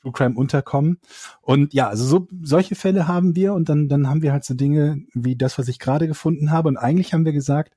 True 0.01 0.13
Crime 0.13 0.35
unterkommen. 0.35 0.99
Und 1.43 1.75
ja, 1.75 1.89
also 1.89 2.05
so 2.05 2.29
solche 2.43 2.75
Fälle 2.75 3.07
haben 3.07 3.37
wir 3.37 3.55
und 3.55 3.69
dann 3.69 3.89
dann 3.89 4.09
haben 4.09 4.23
wir 4.23 4.33
halt 4.33 4.45
so 4.45 4.55
Dinge 4.55 5.03
wie 5.15 5.37
das, 5.37 5.59
was 5.59 5.69
ich 5.69 5.79
gerade 5.79 6.09
gefunden 6.09 6.51
habe. 6.51 6.69
Und 6.69 6.77
eigentlich 6.77 7.15
haben 7.15 7.25
wir 7.25 7.33
gesagt, 7.33 7.75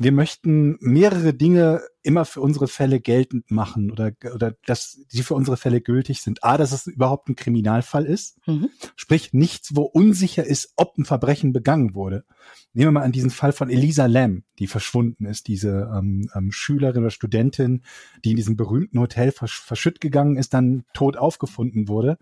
wir 0.00 0.12
möchten 0.12 0.78
mehrere 0.80 1.34
Dinge 1.34 1.82
immer 2.02 2.24
für 2.24 2.40
unsere 2.40 2.68
Fälle 2.68 3.00
geltend 3.00 3.50
machen 3.50 3.90
oder, 3.90 4.12
oder 4.32 4.54
dass 4.64 5.00
sie 5.08 5.24
für 5.24 5.34
unsere 5.34 5.56
Fälle 5.56 5.80
gültig 5.80 6.22
sind. 6.22 6.44
A, 6.44 6.56
dass 6.56 6.70
es 6.70 6.86
überhaupt 6.86 7.28
ein 7.28 7.34
Kriminalfall 7.34 8.06
ist. 8.06 8.38
Mhm. 8.46 8.70
Sprich, 8.94 9.32
nichts, 9.32 9.74
wo 9.74 9.82
unsicher 9.82 10.44
ist, 10.44 10.72
ob 10.76 10.96
ein 10.96 11.04
Verbrechen 11.04 11.52
begangen 11.52 11.94
wurde. 11.94 12.24
Nehmen 12.72 12.88
wir 12.88 13.00
mal 13.00 13.04
an 13.04 13.12
diesen 13.12 13.30
Fall 13.30 13.52
von 13.52 13.70
Elisa 13.70 14.06
Lam, 14.06 14.44
die 14.60 14.68
verschwunden 14.68 15.26
ist, 15.26 15.48
diese 15.48 15.90
ähm, 15.92 16.30
ähm, 16.32 16.52
Schülerin 16.52 17.02
oder 17.02 17.10
Studentin, 17.10 17.82
die 18.24 18.30
in 18.30 18.36
diesem 18.36 18.56
berühmten 18.56 19.00
Hotel 19.00 19.32
versch 19.32 19.60
verschütt 19.60 20.00
gegangen 20.00 20.36
ist, 20.36 20.54
dann 20.54 20.84
tot 20.94 21.16
aufgefunden 21.16 21.88
wurde 21.88 22.18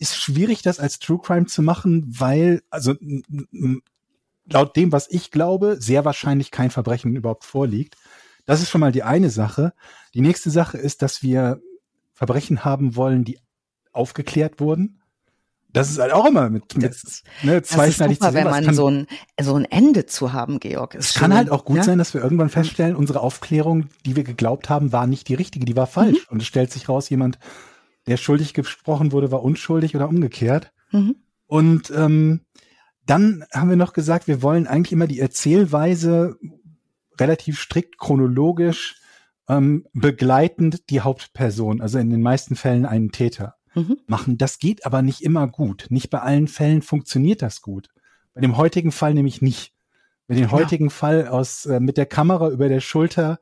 ist 0.00 0.16
schwierig, 0.16 0.62
das 0.62 0.80
als 0.80 0.98
True 0.98 1.20
Crime 1.22 1.44
zu 1.44 1.60
machen, 1.60 2.06
weil, 2.08 2.62
also 2.70 2.94
laut 4.52 4.76
dem, 4.76 4.92
was 4.92 5.08
ich 5.10 5.30
glaube, 5.30 5.76
sehr 5.80 6.04
wahrscheinlich 6.04 6.50
kein 6.50 6.70
Verbrechen 6.70 7.16
überhaupt 7.16 7.44
vorliegt. 7.44 7.96
Das 8.46 8.60
ist 8.60 8.70
schon 8.70 8.80
mal 8.80 8.92
die 8.92 9.02
eine 9.02 9.30
Sache. 9.30 9.72
Die 10.14 10.20
nächste 10.20 10.50
Sache 10.50 10.78
ist, 10.78 11.02
dass 11.02 11.22
wir 11.22 11.60
Verbrechen 12.12 12.64
haben 12.64 12.96
wollen, 12.96 13.24
die 13.24 13.38
aufgeklärt 13.92 14.60
wurden. 14.60 15.00
Das 15.72 15.88
ist 15.88 15.98
halt 16.00 16.12
auch 16.12 16.26
immer 16.26 16.50
mit, 16.50 16.76
mit 16.76 16.90
das, 16.90 17.22
ne, 17.42 17.62
zweischneidig 17.62 18.18
ist 18.18 18.24
super, 18.24 18.34
wenn 18.34 18.44
man 18.44 18.64
kann, 18.64 18.74
so 18.74 18.90
ein 18.90 19.06
so 19.40 19.54
ein 19.54 19.64
Ende 19.66 20.04
zu 20.06 20.32
haben, 20.32 20.58
Georg. 20.58 20.96
Es 20.96 21.14
kann 21.14 21.32
halt 21.32 21.50
auch 21.50 21.64
gut 21.64 21.76
ja? 21.76 21.84
sein, 21.84 21.98
dass 21.98 22.12
wir 22.12 22.22
irgendwann 22.22 22.48
feststellen, 22.48 22.96
unsere 22.96 23.20
Aufklärung, 23.20 23.86
die 24.04 24.16
wir 24.16 24.24
geglaubt 24.24 24.68
haben, 24.68 24.92
war 24.92 25.06
nicht 25.06 25.28
die 25.28 25.34
richtige, 25.34 25.64
die 25.64 25.76
war 25.76 25.86
falsch. 25.86 26.26
Mhm. 26.26 26.32
Und 26.32 26.42
es 26.42 26.48
stellt 26.48 26.72
sich 26.72 26.88
raus, 26.88 27.08
jemand, 27.08 27.38
der 28.08 28.16
schuldig 28.16 28.52
gesprochen 28.52 29.12
wurde, 29.12 29.30
war 29.30 29.42
unschuldig 29.42 29.94
oder 29.94 30.08
umgekehrt. 30.08 30.72
Mhm. 30.90 31.16
Und 31.46 31.92
ähm, 31.94 32.40
dann 33.06 33.44
haben 33.52 33.70
wir 33.70 33.76
noch 33.76 33.92
gesagt, 33.92 34.28
wir 34.28 34.42
wollen 34.42 34.66
eigentlich 34.66 34.92
immer 34.92 35.06
die 35.06 35.20
Erzählweise 35.20 36.36
relativ 37.18 37.60
strikt 37.60 37.98
chronologisch 37.98 39.00
ähm, 39.48 39.86
begleitend 39.92 40.88
die 40.90 41.00
Hauptperson, 41.00 41.80
also 41.80 41.98
in 41.98 42.10
den 42.10 42.22
meisten 42.22 42.56
Fällen 42.56 42.86
einen 42.86 43.10
Täter 43.10 43.56
mhm. 43.74 43.98
machen. 44.06 44.38
Das 44.38 44.58
geht 44.58 44.86
aber 44.86 45.02
nicht 45.02 45.22
immer 45.22 45.48
gut. 45.48 45.86
Nicht 45.90 46.10
bei 46.10 46.20
allen 46.20 46.48
Fällen 46.48 46.82
funktioniert 46.82 47.42
das 47.42 47.60
gut. 47.60 47.88
Bei 48.34 48.40
dem 48.40 48.56
heutigen 48.56 48.92
Fall 48.92 49.14
nämlich 49.14 49.42
nicht. 49.42 49.74
Mit 50.28 50.38
den 50.38 50.52
heutigen 50.52 50.84
ja. 50.84 50.90
Fall 50.90 51.26
aus 51.26 51.66
äh, 51.66 51.80
mit 51.80 51.96
der 51.96 52.06
Kamera 52.06 52.50
über 52.50 52.68
der 52.68 52.80
Schulter 52.80 53.40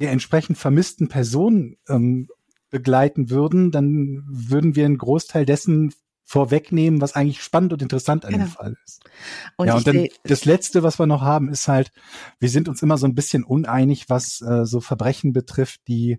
der 0.00 0.10
entsprechend 0.10 0.58
vermissten 0.58 1.08
Person 1.08 1.76
ähm, 1.88 2.28
begleiten 2.70 3.30
würden, 3.30 3.70
dann 3.70 4.24
würden 4.26 4.74
wir 4.74 4.86
einen 4.86 4.98
Großteil 4.98 5.46
dessen 5.46 5.94
vorwegnehmen, 6.24 7.00
was 7.00 7.14
eigentlich 7.14 7.42
spannend 7.42 7.72
und 7.72 7.82
interessant 7.82 8.24
an 8.24 8.32
genau. 8.32 8.44
dem 8.44 8.50
Fall 8.50 8.76
ist. 8.84 9.04
Und 9.56 9.68
ja, 9.68 9.76
und 9.76 9.86
dann 9.86 10.08
das 10.24 10.44
Letzte, 10.44 10.82
was 10.82 10.98
wir 10.98 11.06
noch 11.06 11.20
haben, 11.20 11.48
ist 11.48 11.68
halt, 11.68 11.92
wir 12.40 12.48
sind 12.48 12.68
uns 12.68 12.82
immer 12.82 12.98
so 12.98 13.06
ein 13.06 13.14
bisschen 13.14 13.44
uneinig, 13.44 14.08
was 14.08 14.40
äh, 14.40 14.64
so 14.64 14.80
Verbrechen 14.80 15.32
betrifft, 15.32 15.82
die 15.86 16.18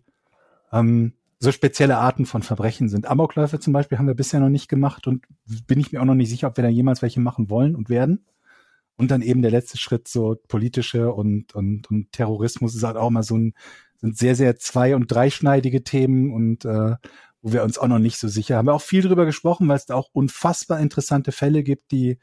ähm, 0.71 1.13
so 1.39 1.51
spezielle 1.51 1.97
Arten 1.97 2.25
von 2.25 2.43
Verbrechen 2.43 2.87
sind. 2.87 3.07
Amokläufe 3.07 3.59
zum 3.59 3.73
Beispiel 3.73 3.97
haben 3.97 4.07
wir 4.07 4.13
bisher 4.13 4.39
noch 4.39 4.49
nicht 4.49 4.69
gemacht 4.69 5.07
und 5.07 5.25
bin 5.67 5.79
ich 5.79 5.91
mir 5.91 6.01
auch 6.01 6.05
noch 6.05 6.15
nicht 6.15 6.29
sicher, 6.29 6.47
ob 6.47 6.57
wir 6.57 6.63
da 6.63 6.69
jemals 6.69 7.01
welche 7.01 7.19
machen 7.19 7.49
wollen 7.49 7.75
und 7.75 7.89
werden. 7.89 8.25
Und 8.97 9.11
dann 9.11 9.21
eben 9.21 9.41
der 9.41 9.51
letzte 9.51 9.77
Schritt, 9.77 10.07
so 10.07 10.37
politische 10.47 11.11
und, 11.13 11.53
und, 11.53 11.89
und 11.91 12.11
Terrorismus 12.13 12.75
ist 12.75 12.83
halt 12.83 12.95
auch 12.95 13.09
mal 13.09 13.23
so 13.23 13.37
ein, 13.37 13.53
sind 13.97 14.17
sehr, 14.17 14.35
sehr 14.35 14.55
zwei- 14.57 14.95
und 14.95 15.11
dreischneidige 15.11 15.83
Themen 15.83 16.33
und 16.33 16.63
äh, 16.65 16.95
wo 17.45 17.53
wir 17.53 17.63
uns 17.63 17.77
auch 17.77 17.87
noch 17.87 17.99
nicht 17.99 18.17
so 18.17 18.27
sicher 18.27 18.57
haben. 18.57 18.65
Wir 18.65 18.73
auch 18.73 18.81
viel 18.81 19.03
drüber 19.03 19.27
gesprochen, 19.27 19.67
weil 19.67 19.77
es 19.77 19.85
da 19.85 19.93
auch 19.93 20.09
unfassbar 20.13 20.79
interessante 20.79 21.31
Fälle 21.31 21.61
gibt, 21.61 21.91
die 21.91 22.17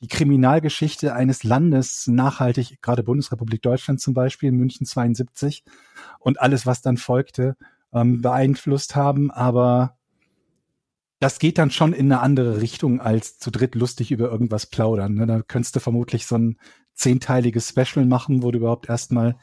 die 0.00 0.08
Kriminalgeschichte 0.08 1.14
eines 1.14 1.44
Landes 1.44 2.06
nachhaltig, 2.06 2.80
gerade 2.80 3.02
Bundesrepublik 3.02 3.60
Deutschland 3.60 4.00
zum 4.00 4.14
Beispiel, 4.14 4.50
München 4.50 4.86
72 4.86 5.62
und 6.18 6.40
alles, 6.40 6.64
was 6.64 6.80
dann 6.80 6.96
folgte, 6.96 7.54
ähm, 7.92 8.22
beeinflusst 8.22 8.96
haben. 8.96 9.30
Aber 9.30 9.98
das 11.20 11.38
geht 11.38 11.58
dann 11.58 11.70
schon 11.70 11.92
in 11.92 12.10
eine 12.10 12.22
andere 12.22 12.62
Richtung 12.62 12.98
als 12.98 13.38
zu 13.38 13.50
dritt 13.50 13.74
lustig 13.74 14.10
über 14.10 14.30
irgendwas 14.30 14.64
plaudern. 14.64 15.14
Ne? 15.14 15.26
Da 15.26 15.42
könntest 15.42 15.76
du 15.76 15.80
vermutlich 15.80 16.26
so 16.26 16.36
ein 16.36 16.56
zehnteiliges 16.94 17.68
Special 17.68 18.06
machen, 18.06 18.42
wo 18.42 18.50
du 18.50 18.58
überhaupt 18.58 18.88
erstmal 18.88 19.36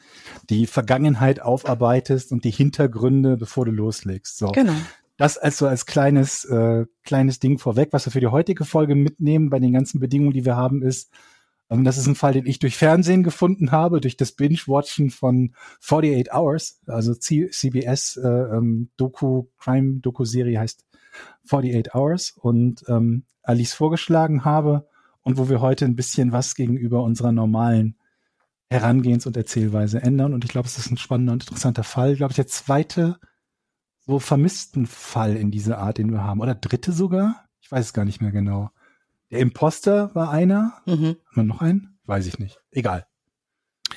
die 0.50 0.66
Vergangenheit 0.66 1.40
aufarbeitest 1.40 2.32
und 2.32 2.44
die 2.44 2.50
Hintergründe, 2.50 3.36
bevor 3.36 3.64
du 3.64 3.70
loslegst. 3.70 4.36
So. 4.36 4.48
Genau. 4.48 4.74
Das 5.20 5.36
also 5.36 5.66
als 5.66 5.84
kleines, 5.84 6.46
äh, 6.46 6.86
kleines 7.04 7.40
Ding 7.40 7.58
vorweg. 7.58 7.90
Was 7.92 8.06
wir 8.06 8.10
für 8.10 8.20
die 8.20 8.28
heutige 8.28 8.64
Folge 8.64 8.94
mitnehmen 8.94 9.50
bei 9.50 9.58
den 9.58 9.74
ganzen 9.74 10.00
Bedingungen, 10.00 10.32
die 10.32 10.46
wir 10.46 10.56
haben, 10.56 10.82
ist, 10.82 11.12
ähm, 11.68 11.84
das 11.84 11.98
ist 11.98 12.06
ein 12.06 12.14
Fall, 12.14 12.32
den 12.32 12.46
ich 12.46 12.58
durch 12.58 12.78
Fernsehen 12.78 13.22
gefunden 13.22 13.70
habe, 13.70 14.00
durch 14.00 14.16
das 14.16 14.32
Binge-Watchen 14.32 15.10
von 15.10 15.52
48 15.82 16.32
Hours, 16.32 16.80
also 16.86 17.14
CBS 17.14 18.16
äh, 18.16 18.26
ähm, 18.26 18.88
Doku, 18.96 19.48
Crime-Doku-Serie 19.58 20.58
heißt 20.58 20.86
48 21.44 21.94
Hours 21.94 22.32
und 22.40 22.82
ähm, 22.88 23.24
Alice 23.42 23.74
vorgeschlagen 23.74 24.46
habe 24.46 24.88
und 25.20 25.36
wo 25.36 25.50
wir 25.50 25.60
heute 25.60 25.84
ein 25.84 25.96
bisschen 25.96 26.32
was 26.32 26.54
gegenüber 26.54 27.02
unserer 27.02 27.32
normalen 27.32 27.98
Herangehens- 28.70 29.26
und 29.26 29.36
Erzählweise 29.36 30.00
ändern. 30.00 30.32
Und 30.32 30.46
ich 30.46 30.50
glaube, 30.50 30.66
es 30.66 30.78
ist 30.78 30.90
ein 30.90 30.96
spannender 30.96 31.34
und 31.34 31.42
interessanter 31.42 31.84
Fall. 31.84 32.12
Ich 32.12 32.16
glaube, 32.16 32.32
der 32.32 32.46
zweite 32.46 33.18
so 34.10 34.18
vermissten 34.18 34.86
Fall 34.86 35.36
in 35.36 35.50
dieser 35.50 35.78
Art, 35.78 35.98
den 35.98 36.10
wir 36.12 36.22
haben. 36.22 36.40
Oder 36.40 36.54
dritte 36.54 36.92
sogar? 36.92 37.46
Ich 37.60 37.70
weiß 37.70 37.86
es 37.86 37.92
gar 37.92 38.04
nicht 38.04 38.20
mehr 38.20 38.32
genau. 38.32 38.70
Der 39.30 39.38
Imposter 39.38 40.14
war 40.14 40.30
einer. 40.30 40.74
Mhm. 40.86 41.16
Haben 41.26 41.34
wir 41.34 41.42
noch 41.44 41.60
einen? 41.60 41.98
Weiß 42.04 42.26
ich 42.26 42.38
nicht. 42.38 42.60
Egal. 42.72 43.06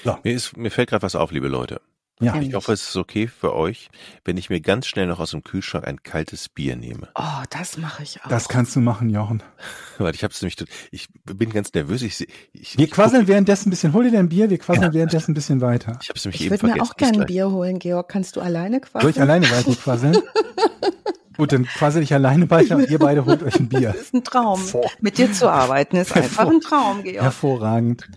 So. 0.04 0.18
Mir, 0.24 0.34
ist, 0.34 0.56
mir 0.56 0.70
fällt 0.70 0.90
gerade 0.90 1.04
was 1.04 1.16
auf, 1.16 1.32
liebe 1.32 1.48
Leute. 1.48 1.82
Ja. 2.22 2.36
Ich 2.40 2.54
hoffe, 2.54 2.72
es 2.72 2.88
ist 2.90 2.96
okay 2.96 3.28
für 3.28 3.54
euch, 3.54 3.90
wenn 4.24 4.38
ich 4.38 4.50
mir 4.50 4.62
ganz 4.62 4.86
schnell 4.88 5.08
noch 5.08 5.20
aus 5.20 5.32
dem 5.32 5.44
Kühlschrank 5.44 5.86
ein 5.86 6.04
kaltes 6.04 6.48
Bier 6.48 6.76
nehme. 6.76 7.10
Oh, 7.16 7.44
das 7.50 7.78
mache 7.78 8.04
ich 8.04 8.24
auch. 8.24 8.30
Das 8.30 8.48
kannst 8.48 8.76
du 8.76 8.80
machen, 8.80 9.10
Jochen. 9.10 9.42
Weil 9.98 10.14
ich 10.14 10.24
hab's 10.24 10.42
nämlich, 10.42 10.56
ich 10.92 11.08
bin 11.26 11.50
ganz 11.50 11.74
nervös. 11.74 12.02
Ich, 12.02 12.26
ich, 12.54 12.78
wir 12.78 12.90
quasseln 12.90 13.28
währenddessen 13.28 13.70
ein 13.70 13.72
bisschen. 13.72 13.94
Hol 13.94 14.06
dir 14.06 14.12
dein 14.12 14.30
Bier, 14.30 14.50
wir 14.50 14.58
quasseln 14.58 14.88
ja. 14.88 14.94
währenddessen 14.94 15.32
ein 15.32 15.34
bisschen 15.34 15.60
weiter. 15.60 16.00
Ich 16.02 16.10
hab's 16.10 16.24
nämlich 16.24 16.42
ich 16.42 16.48
eben 16.48 16.58
vergessen. 16.58 16.76
Ich 16.78 16.82
würde 16.82 16.86
mir 16.86 16.92
auch 16.92 16.96
gerne 16.96 17.22
ein 17.22 17.26
Bier 17.28 17.52
holen, 17.52 17.80
Georg. 17.80 18.08
Kannst 18.10 18.36
du 18.36 18.42
alleine 18.42 18.80
quasseln? 18.80 19.02
Soll 19.02 19.12
ich 19.12 19.22
alleine 19.22 19.50
weiter 19.50 19.76
quasseln? 19.76 20.18
Gut, 21.38 21.52
dann 21.52 21.66
quassel 21.66 22.04
ich 22.04 22.14
alleine 22.14 22.50
weiter 22.50 22.76
und 22.78 22.90
ihr 22.90 23.00
beide 23.00 23.26
holt 23.26 23.42
euch 23.42 23.60
ein 23.60 23.68
Bier. 23.68 23.94
Das 23.94 24.02
ist 24.02 24.14
ein 24.14 24.24
Traum. 24.24 24.60
Vor. 24.60 24.90
Mit 25.02 25.18
dir 25.18 25.32
zu 25.34 25.50
arbeiten 25.50 25.98
ist 25.98 26.16
einfach 26.16 26.48
ein 26.48 26.62
Traum, 26.62 27.04
Georg. 27.04 27.24
Hervorragend. 27.24 28.08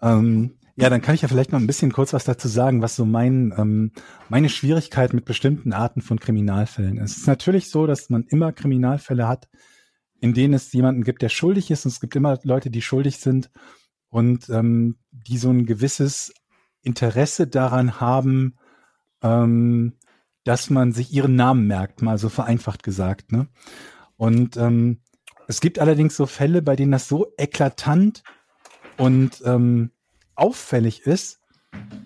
Ähm, 0.00 0.56
ja, 0.76 0.88
dann 0.88 1.02
kann 1.02 1.14
ich 1.14 1.22
ja 1.22 1.28
vielleicht 1.28 1.52
noch 1.52 1.60
ein 1.60 1.66
bisschen 1.66 1.92
kurz 1.92 2.12
was 2.12 2.24
dazu 2.24 2.48
sagen, 2.48 2.80
was 2.80 2.96
so 2.96 3.04
mein, 3.04 3.52
ähm, 3.56 3.92
meine 4.28 4.48
Schwierigkeit 4.48 5.12
mit 5.12 5.24
bestimmten 5.24 5.72
Arten 5.72 6.00
von 6.00 6.18
Kriminalfällen 6.18 6.96
ist. 6.98 7.12
Es 7.12 7.16
ist 7.18 7.26
natürlich 7.26 7.70
so, 7.70 7.86
dass 7.86 8.08
man 8.08 8.24
immer 8.24 8.52
Kriminalfälle 8.52 9.28
hat, 9.28 9.48
in 10.20 10.34
denen 10.34 10.54
es 10.54 10.72
jemanden 10.72 11.04
gibt, 11.04 11.20
der 11.22 11.28
schuldig 11.28 11.70
ist 11.70 11.84
und 11.84 11.90
es 11.90 12.00
gibt 12.00 12.16
immer 12.16 12.38
Leute, 12.44 12.70
die 12.70 12.80
schuldig 12.80 13.18
sind 13.18 13.50
und 14.08 14.48
ähm, 14.48 14.96
die 15.10 15.36
so 15.36 15.50
ein 15.50 15.66
gewisses 15.66 16.32
Interesse 16.82 17.46
daran 17.46 18.00
haben, 18.00 18.56
ähm, 19.22 19.98
dass 20.44 20.70
man 20.70 20.92
sich 20.92 21.12
ihren 21.12 21.36
Namen 21.36 21.66
merkt, 21.66 22.02
mal 22.02 22.18
so 22.18 22.28
vereinfacht 22.28 22.82
gesagt. 22.82 23.30
Ne? 23.30 23.48
Und 24.16 24.56
ähm, 24.56 25.00
es 25.48 25.60
gibt 25.60 25.78
allerdings 25.78 26.16
so 26.16 26.26
Fälle, 26.26 26.62
bei 26.62 26.76
denen 26.76 26.92
das 26.92 27.08
so 27.08 27.32
eklatant 27.36 28.22
und 28.96 29.42
ähm, 29.44 29.90
auffällig 30.34 31.06
ist, 31.06 31.40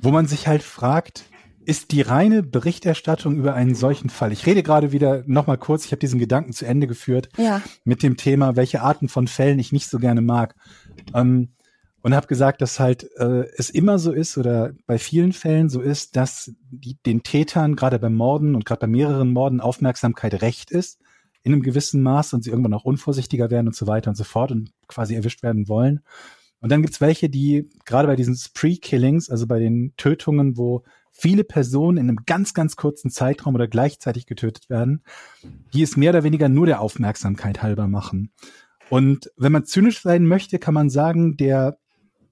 wo 0.01 0.11
man 0.11 0.27
sich 0.27 0.47
halt 0.47 0.63
fragt, 0.63 1.25
ist 1.65 1.91
die 1.91 2.01
reine 2.01 2.45
Berichterstattung 2.45 3.37
über 3.37 3.55
einen 3.55 3.75
solchen 3.75 4.09
Fall. 4.09 4.31
Ich 4.31 4.47
rede 4.47 4.63
gerade 4.63 4.93
wieder 4.93 5.25
nochmal 5.27 5.59
kurz, 5.59 5.85
ich 5.85 5.91
habe 5.91 5.99
diesen 5.99 6.21
Gedanken 6.21 6.53
zu 6.53 6.65
Ende 6.65 6.87
geführt 6.87 7.29
ja. 7.37 7.61
mit 7.85 8.05
dem 8.05 8.17
Thema, 8.17 8.55
welche 8.55 8.83
Arten 8.83 9.09
von 9.09 9.27
Fällen 9.27 9.59
ich 9.59 9.73
nicht 9.73 9.89
so 9.89 9.99
gerne 9.99 10.21
mag. 10.21 10.55
Ähm, 11.13 11.51
und 12.03 12.15
habe 12.15 12.29
gesagt, 12.29 12.63
dass 12.63 12.79
halt 12.79 13.11
äh, 13.17 13.47
es 13.57 13.69
immer 13.69 13.99
so 13.99 14.13
ist 14.13 14.39
oder 14.39 14.75
bei 14.87 14.97
vielen 14.97 15.33
Fällen 15.33 15.69
so 15.69 15.81
ist, 15.81 16.15
dass 16.15 16.53
die, 16.71 16.97
den 17.05 17.25
Tätern 17.25 17.75
gerade 17.75 17.99
beim 17.99 18.15
Morden 18.15 18.55
und 18.55 18.65
gerade 18.65 18.83
bei 18.83 18.87
mehreren 18.87 19.33
Morden 19.33 19.61
Aufmerksamkeit 19.61 20.41
recht 20.41 20.71
ist 20.71 21.01
in 21.43 21.53
einem 21.53 21.63
gewissen 21.63 22.03
Maß 22.03 22.33
und 22.33 22.45
sie 22.45 22.51
irgendwann 22.51 22.75
auch 22.75 22.85
unvorsichtiger 22.85 23.51
werden 23.51 23.67
und 23.67 23.75
so 23.75 23.89
weiter 23.89 24.11
und 24.11 24.17
so 24.17 24.23
fort 24.23 24.53
und 24.53 24.71
quasi 24.87 25.17
erwischt 25.17 25.43
werden 25.43 25.67
wollen. 25.67 26.01
Und 26.67 26.71
dann 26.71 26.83
gibt's 26.83 27.01
welche, 27.01 27.29
die 27.29 27.71
gerade 27.85 28.09
bei 28.09 28.17
diesen 28.17 28.35
Spree-Killings, 28.35 29.31
also 29.31 29.47
bei 29.47 29.61
den 29.61 29.93
Tötungen, 29.97 30.57
wo 30.57 30.83
viele 31.13 31.45
Personen 31.45 31.97
in 31.97 32.09
einem 32.09 32.25
ganz, 32.27 32.55
ganz 32.55 32.75
kurzen 32.75 33.09
Zeitraum 33.09 33.55
oder 33.55 33.69
gleichzeitig 33.69 34.27
getötet 34.27 34.69
werden, 34.69 35.05
die 35.73 35.83
es 35.83 35.97
mehr 35.97 36.11
oder 36.11 36.25
weniger 36.25 36.49
nur 36.49 36.67
der 36.67 36.81
Aufmerksamkeit 36.81 37.63
halber 37.63 37.87
machen. 37.87 38.33
Und 38.91 39.31
wenn 39.37 39.53
man 39.53 39.65
zynisch 39.65 40.03
sein 40.03 40.27
möchte, 40.27 40.59
kann 40.59 40.75
man 40.75 40.91
sagen, 40.91 41.37
der 41.37 41.79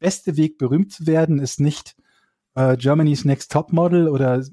beste 0.00 0.36
Weg, 0.36 0.58
berühmt 0.58 0.90
zu 0.90 1.06
werden, 1.06 1.38
ist 1.38 1.60
nicht 1.60 1.94
äh, 2.56 2.76
Germany's 2.76 3.24
Next 3.24 3.52
Top 3.52 3.72
Model 3.72 4.08
oder 4.08 4.44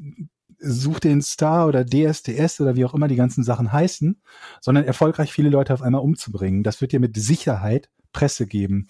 Such 0.60 1.00
den 1.00 1.24
Star 1.24 1.66
oder 1.68 1.84
DSDS 1.84 2.62
oder 2.62 2.76
wie 2.76 2.86
auch 2.86 2.94
immer 2.94 3.08
die 3.08 3.16
ganzen 3.16 3.44
Sachen 3.44 3.72
heißen, 3.72 4.22
sondern 4.60 4.84
erfolgreich 4.84 5.34
viele 5.34 5.50
Leute 5.50 5.74
auf 5.74 5.82
einmal 5.82 6.02
umzubringen. 6.02 6.62
Das 6.62 6.82
wird 6.82 6.92
dir 6.92 7.00
mit 7.00 7.18
Sicherheit 7.18 7.90
Presse 8.14 8.46
geben. 8.46 8.88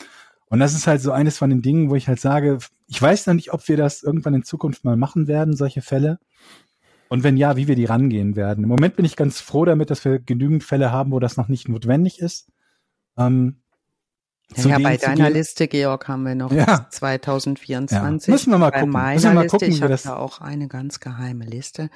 Und 0.51 0.59
das 0.59 0.73
ist 0.73 0.85
halt 0.85 0.99
so 0.99 1.13
eines 1.13 1.37
von 1.37 1.49
den 1.49 1.61
Dingen, 1.61 1.89
wo 1.89 1.95
ich 1.95 2.09
halt 2.09 2.19
sage, 2.19 2.57
ich 2.87 3.01
weiß 3.01 3.25
noch 3.27 3.35
nicht, 3.35 3.53
ob 3.53 3.65
wir 3.69 3.77
das 3.77 4.03
irgendwann 4.03 4.33
in 4.33 4.43
Zukunft 4.43 4.83
mal 4.83 4.97
machen 4.97 5.29
werden, 5.29 5.55
solche 5.55 5.81
Fälle. 5.81 6.19
Und 7.07 7.23
wenn 7.23 7.37
ja, 7.37 7.55
wie 7.55 7.69
wir 7.69 7.77
die 7.77 7.85
rangehen 7.85 8.35
werden. 8.35 8.65
Im 8.65 8.69
Moment 8.69 8.97
bin 8.97 9.05
ich 9.05 9.15
ganz 9.15 9.39
froh 9.39 9.63
damit, 9.63 9.89
dass 9.89 10.03
wir 10.03 10.19
genügend 10.19 10.65
Fälle 10.65 10.91
haben, 10.91 11.13
wo 11.13 11.21
das 11.21 11.37
noch 11.37 11.47
nicht 11.47 11.69
notwendig 11.69 12.19
ist. 12.19 12.51
Ähm, 13.17 13.60
ja, 14.55 14.79
bei 14.79 14.97
deiner 14.97 15.29
Liste, 15.29 15.67
Georg, 15.67 16.07
haben 16.07 16.23
wir 16.23 16.35
noch 16.35 16.51
ja. 16.51 16.87
2024. 16.89 18.27
Ja. 18.27 18.31
Müssen 18.31 18.51
wir 18.51 18.57
mal 18.57 18.69
bei 18.69 18.79
gucken. 18.79 18.91
Meiner 18.91 19.13
Müssen 19.13 19.29
wir 19.29 19.33
mal 19.33 19.41
Liste, 19.43 19.57
gucken, 19.57 19.73
ich 19.73 19.81
habe 19.81 19.99
da 20.03 20.15
auch 20.17 20.41
eine 20.41 20.67
ganz 20.67 20.99
geheime 20.99 21.45
Liste. 21.45 21.89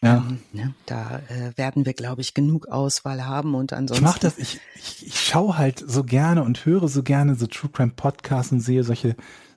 Ja. 0.00 0.18
Ähm, 0.28 0.38
ne, 0.52 0.74
da 0.86 1.20
äh, 1.28 1.56
werden 1.56 1.84
wir, 1.84 1.92
glaube 1.92 2.20
ich, 2.20 2.34
genug 2.34 2.68
Auswahl 2.68 3.26
haben 3.26 3.54
und 3.54 3.72
ansonsten. 3.72 4.04
Ich 4.04 4.10
mach 4.10 4.18
das, 4.18 4.38
ich, 4.38 4.60
ich, 4.76 5.06
ich 5.08 5.20
schaue 5.20 5.58
halt 5.58 5.82
so 5.84 6.04
gerne 6.04 6.44
und 6.44 6.64
höre 6.64 6.88
so 6.88 7.02
gerne 7.02 7.34
so 7.34 7.46
True 7.46 7.70
Crime 7.72 7.92
Podcasts 7.94 8.52
und 8.52 8.60
sehe 8.60 8.84
solche 8.84 9.16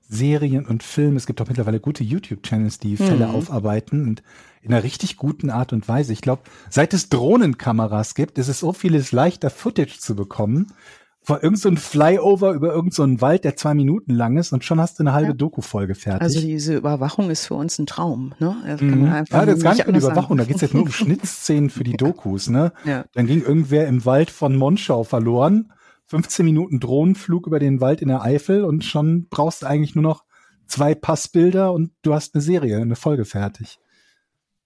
Serien 0.10 0.66
und 0.66 0.84
Filme. 0.84 1.18
Es 1.18 1.26
gibt 1.28 1.40
auch 1.42 1.48
mittlerweile 1.48 1.80
gute 1.80 2.04
YouTube-Channels, 2.04 2.80
die 2.80 2.98
Fälle 2.98 3.28
mhm. 3.28 3.36
aufarbeiten 3.36 4.08
und 4.08 4.24
in 4.62 4.74
einer 4.74 4.84
richtig 4.84 5.18
guten 5.18 5.50
Art 5.50 5.74
und 5.74 5.88
Weise. 5.88 6.14
Ich 6.14 6.22
glaube, 6.22 6.44
seit 6.70 6.94
es 6.94 7.10
Drohnenkameras 7.10 8.14
gibt, 8.14 8.38
ist 8.38 8.48
es 8.48 8.60
so 8.60 8.74
vieles 8.74 9.12
leichter, 9.12 9.50
Footage 9.50 10.00
zu 10.00 10.16
bekommen, 10.16 10.74
vor 11.24 11.44
irgendein 11.44 11.76
so 11.78 11.82
Flyover 11.82 12.54
über 12.54 12.74
irgendeinen 12.74 13.18
so 13.18 13.22
Wald, 13.22 13.44
der 13.44 13.56
zwei 13.56 13.76
Minuten 13.76 14.14
lang 14.14 14.38
ist 14.38 14.54
und 14.54 14.64
schon 14.64 14.82
hast 14.82 14.98
du 14.98 15.04
eine 15.04 15.14
halbe 15.14 15.30
ja. 15.30 15.34
Doku-Folge 15.34 15.94
fertig. 15.94 16.22
Also 16.22 16.42
diese 16.42 16.76
Überwachung 16.76 17.30
ist 17.30 17.46
für 17.46 17.54
uns 17.54 17.78
ein 17.78 17.86
Traum, 17.86 18.34
ne? 18.40 18.56
Das 18.66 18.82
mhm. 18.82 19.06
ja, 19.06 19.24
das 19.46 19.58
ist 19.58 19.64
gar 19.64 19.76
nicht 19.76 19.88
um 19.88 19.96
Überwachung, 19.96 20.38
da 20.38 20.46
geht's 20.46 20.62
jetzt 20.62 20.74
nur 20.74 20.84
um 20.84 20.92
Schnittszenen 20.92 21.70
für 21.70 21.84
die 21.84 21.96
Dokus, 21.96 22.50
ne? 22.50 22.74
Ja. 22.86 23.06
Dann 23.14 23.28
ging 23.28 23.44
irgendwer 23.44 23.88
im 23.88 24.04
Wald 24.04 24.32
von 24.32 24.56
Monschau 24.56 25.04
verloren, 25.04 25.72
15 26.08 26.44
Minuten 26.44 26.80
Drohnenflug 26.80 27.46
über 27.46 27.60
den 27.60 27.82
Wald 27.82 28.02
in 28.02 28.08
der 28.08 28.24
Eifel 28.24 28.64
und 28.64 28.84
schon 28.84 29.28
brauchst 29.30 29.62
du 29.62 29.68
eigentlich 29.68 29.94
nur 29.94 30.04
noch 30.04 30.24
zwei 30.66 30.96
Passbilder 30.96 31.72
und 31.72 31.92
du 32.02 32.16
hast 32.16 32.34
eine 32.34 32.42
Serie, 32.42 32.78
eine 32.78 32.96
Folge 32.96 33.26
fertig. 33.26 33.78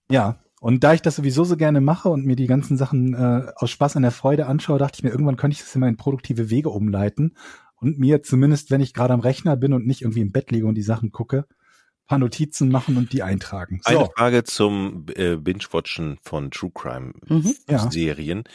Ja, 0.09 0.39
und 0.65 0.84
da 0.84 0.95
ich 0.95 1.03
das 1.03 1.17
sowieso 1.17 1.43
so 1.43 1.57
gerne 1.57 1.79
mache 1.79 2.10
und 2.10 2.25
mir 2.25 2.36
die 2.36 2.48
ganzen 2.48 2.75
Sachen 2.75 3.13
äh, 3.13 3.51
aus 3.55 3.69
Spaß 3.69 3.98
an 3.98 4.01
der 4.01 4.10
Freude 4.10 4.48
anschaue, 4.48 4.79
dachte 4.79 4.98
ich 4.98 5.03
mir, 5.03 5.12
irgendwann 5.12 5.36
könnte 5.36 5.53
ich 5.53 5.62
das 5.62 5.75
immer 5.75 5.88
in 5.88 5.95
produktive 5.95 6.50
Wege 6.50 6.72
umleiten 6.72 7.38
und 7.75 8.00
mir 8.00 8.24
zumindest, 8.24 8.72
wenn 8.72 8.81
ich 8.81 8.95
gerade 8.95 9.13
am 9.13 9.19
Rechner 9.19 9.57
bin 9.57 9.74
und 9.74 9.86
nicht 9.86 10.01
irgendwie 10.01 10.22
im 10.22 10.31
Bett 10.31 10.50
liege 10.50 10.65
und 10.65 10.74
die 10.74 10.81
Sachen 10.81 11.12
gucke, 11.12 11.45
paar 12.07 12.17
Notizen 12.17 12.69
machen 12.69 12.98
und 12.98 13.13
die 13.13 13.22
eintragen. 13.22 13.79
So. 13.84 13.95
Eine 13.95 14.10
Frage 14.17 14.43
zum 14.43 15.05
äh, 15.13 15.36
Binge-Watchen 15.36 16.17
von 16.24 16.50
True 16.50 16.72
Crime 16.74 17.13
mhm. 17.27 17.53
Serien. 17.91 18.43
Ja. 18.48 18.51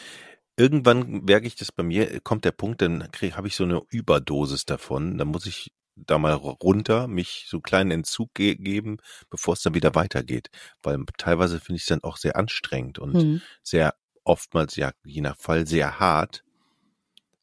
Irgendwann 0.64 1.22
merke 1.26 1.46
ich 1.46 1.54
das 1.54 1.70
bei 1.70 1.84
mir, 1.84 2.18
kommt 2.22 2.44
der 2.44 2.50
Punkt, 2.50 2.82
dann 2.82 3.04
habe 3.04 3.46
ich 3.46 3.54
so 3.54 3.62
eine 3.62 3.82
Überdosis 3.88 4.64
davon. 4.64 5.16
Dann 5.16 5.28
muss 5.28 5.46
ich 5.46 5.70
da 5.96 6.18
mal 6.18 6.32
runter, 6.32 7.08
mich 7.08 7.46
so 7.48 7.58
einen 7.58 7.62
kleinen 7.62 7.90
Entzug 7.90 8.34
ge 8.34 8.54
geben, 8.54 8.98
bevor 9.28 9.54
es 9.54 9.62
dann 9.62 9.74
wieder 9.74 9.94
weitergeht. 9.94 10.50
Weil 10.82 10.98
teilweise 11.18 11.60
finde 11.60 11.76
ich 11.76 11.82
es 11.82 11.88
dann 11.88 12.02
auch 12.02 12.16
sehr 12.16 12.36
anstrengend 12.36 12.98
und 12.98 13.14
mhm. 13.14 13.42
sehr 13.62 13.94
oftmals, 14.24 14.76
ja, 14.76 14.92
je 15.04 15.20
nach 15.20 15.36
Fall 15.36 15.66
sehr 15.66 15.98
hart. 15.98 16.44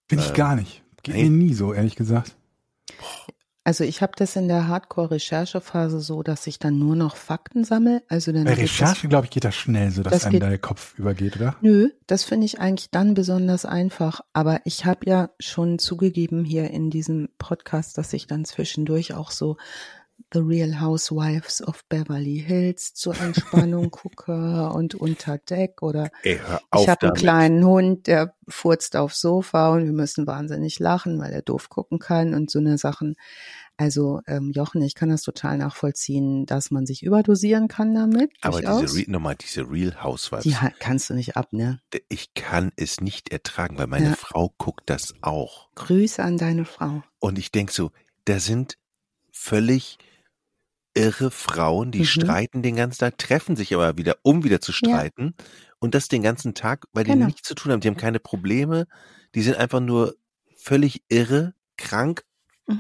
Finde 0.08 0.24
ich 0.24 0.32
äh, 0.32 0.36
gar 0.36 0.56
nicht. 0.56 0.84
Geht 1.04 1.16
mir 1.16 1.30
nie 1.30 1.54
so, 1.54 1.74
ehrlich 1.74 1.96
gesagt. 1.96 2.38
Also 3.68 3.84
ich 3.84 4.02
habe 4.02 4.14
das 4.16 4.38
in 4.38 4.48
der 4.48 4.70
Hardcore-Recherchephase 4.70 6.00
so, 6.00 6.24
dass 6.24 6.48
ich 6.48 6.58
dann 6.58 6.80
nur 6.80 6.96
noch 6.96 7.18
Fakten 7.18 7.66
sammle. 7.66 8.02
Also 8.08 8.32
dann 8.32 8.46
Bei 8.46 8.54
Recherche, 8.54 9.10
glaube 9.10 9.26
ich, 9.26 9.32
geht 9.32 9.44
das 9.44 9.56
schnell, 9.56 9.92
so 9.92 10.04
dass 10.04 10.14
das 10.14 10.24
einem 10.24 10.40
geht, 10.40 10.42
der 10.44 10.58
Kopf 10.58 10.98
übergeht, 10.98 11.36
oder? 11.36 11.58
Nö, 11.60 11.90
das 12.08 12.24
finde 12.24 12.46
ich 12.46 12.62
eigentlich 12.62 12.92
dann 12.92 13.14
besonders 13.14 13.66
einfach. 13.66 14.22
Aber 14.32 14.62
ich 14.64 14.86
habe 14.86 15.02
ja 15.06 15.32
schon 15.42 15.80
zugegeben 15.80 16.46
hier 16.46 16.72
in 16.72 16.90
diesem 16.90 17.28
Podcast, 17.40 17.98
dass 17.98 18.14
ich 18.14 18.26
dann 18.26 18.46
zwischendurch 18.46 19.14
auch 19.14 19.32
so 19.32 19.58
The 20.34 20.40
Real 20.40 20.82
Housewives 20.82 21.62
of 21.66 21.86
Beverly 21.88 22.44
Hills 22.46 22.94
zur 22.94 23.20
Entspannung 23.20 23.92
gucke 23.92 24.70
und 24.72 24.96
unter 24.96 25.38
Deck 25.38 25.82
oder 25.82 26.10
Ey, 26.24 26.40
ich 26.76 26.90
habe 26.90 27.08
einen 27.08 27.16
kleinen 27.16 27.66
Hund, 27.66 28.08
der 28.08 28.36
furzt 28.48 28.96
aufs 28.96 29.22
Sofa 29.22 29.70
und 29.74 29.86
wir 29.86 29.94
müssen 29.94 30.28
wahnsinnig 30.28 30.80
lachen, 30.80 31.20
weil 31.20 31.32
er 31.32 31.42
doof 31.42 31.70
gucken 31.70 32.00
kann 32.00 32.34
und 32.34 32.52
so 32.52 32.60
eine 32.60 32.78
Sachen. 32.78 33.16
Also 33.78 34.22
ähm, 34.26 34.52
Jochen, 34.54 34.82
ich 34.82 34.96
kann 34.96 35.10
das 35.10 35.22
total 35.22 35.60
nachvollziehen, 35.60 36.48
dass 36.48 36.72
man 36.72 36.88
sich 36.88 37.04
überdosieren 37.04 37.68
kann 37.68 37.94
damit. 37.94 38.32
Aber 38.42 38.60
diese, 38.60 39.10
nochmal 39.10 39.36
diese 39.36 39.70
Real 39.70 40.04
Housewives. 40.04 40.44
Die 40.44 40.56
kannst 40.80 41.12
du 41.12 41.14
nicht 41.14 41.38
ab, 41.38 41.54
ne? 41.54 41.80
Ich 42.10 42.34
kann 42.34 42.72
es 42.76 43.00
nicht 43.02 43.32
ertragen, 43.32 43.78
weil 43.78 43.88
meine 43.88 44.10
ja. 44.10 44.16
Frau 44.16 44.54
guckt 44.58 44.90
das 44.90 45.14
auch. 45.22 45.70
Grüße 45.76 46.24
an 46.24 46.38
deine 46.38 46.66
Frau. 46.66 47.04
Und 47.20 47.38
ich 47.38 47.52
denk 47.52 47.72
so, 47.72 47.92
da 48.26 48.40
sind 48.40 48.78
völlig 49.38 49.98
irre 50.94 51.30
Frauen, 51.32 51.92
die 51.92 52.00
mhm. 52.00 52.06
streiten 52.06 52.62
den 52.64 52.76
ganzen 52.76 53.00
Tag, 53.00 53.18
treffen 53.18 53.56
sich 53.56 53.74
aber 53.74 53.98
wieder, 53.98 54.18
um 54.24 54.44
wieder 54.44 54.60
zu 54.60 54.72
streiten. 54.72 55.36
Ja. 55.38 55.46
Und 55.80 55.94
das 55.94 56.08
den 56.08 56.24
ganzen 56.24 56.56
Tag, 56.56 56.86
weil 56.92 57.04
die 57.04 57.12
genau. 57.12 57.28
nichts 57.28 57.48
zu 57.48 57.54
tun 57.54 57.72
haben. 57.72 57.82
Die 57.82 57.88
haben 57.88 57.98
keine 57.98 58.20
Probleme. 58.20 58.88
Die 59.36 59.44
sind 59.44 59.58
einfach 59.58 59.80
nur 59.80 60.16
völlig 60.58 61.04
irre, 61.08 61.54
krank. 61.78 62.24
Mhm. 62.66 62.80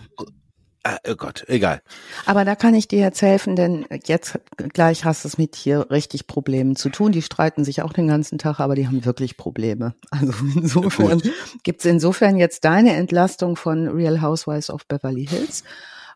Ah, 0.83 0.99
oh 1.05 1.15
Gott, 1.15 1.43
egal. 1.47 1.81
Aber 2.25 2.45
da 2.45 2.55
kann 2.55 2.73
ich 2.73 2.87
dir 2.87 2.99
jetzt 2.99 3.21
helfen, 3.21 3.57
denn 3.57 3.85
jetzt 4.05 4.39
gleich 4.73 5.03
hast 5.03 5.25
du 5.25 5.27
es 5.27 5.37
mit 5.37 5.55
hier 5.57 5.91
richtig 5.91 6.27
Problemen 6.27 6.77
zu 6.77 6.89
tun. 6.89 7.11
Die 7.11 7.21
streiten 7.21 7.65
sich 7.65 7.81
auch 7.81 7.91
den 7.91 8.07
ganzen 8.07 8.37
Tag, 8.37 8.61
aber 8.61 8.73
die 8.73 8.87
haben 8.87 9.03
wirklich 9.05 9.37
Probleme. 9.37 9.95
Also 10.11 10.33
insofern 10.55 11.21
gibt 11.63 11.81
es 11.81 11.85
insofern 11.85 12.37
jetzt 12.37 12.63
deine 12.63 12.93
Entlastung 12.95 13.57
von 13.57 13.89
Real 13.89 14.21
Housewives 14.21 14.69
of 14.69 14.87
Beverly 14.87 15.27
Hills. 15.27 15.63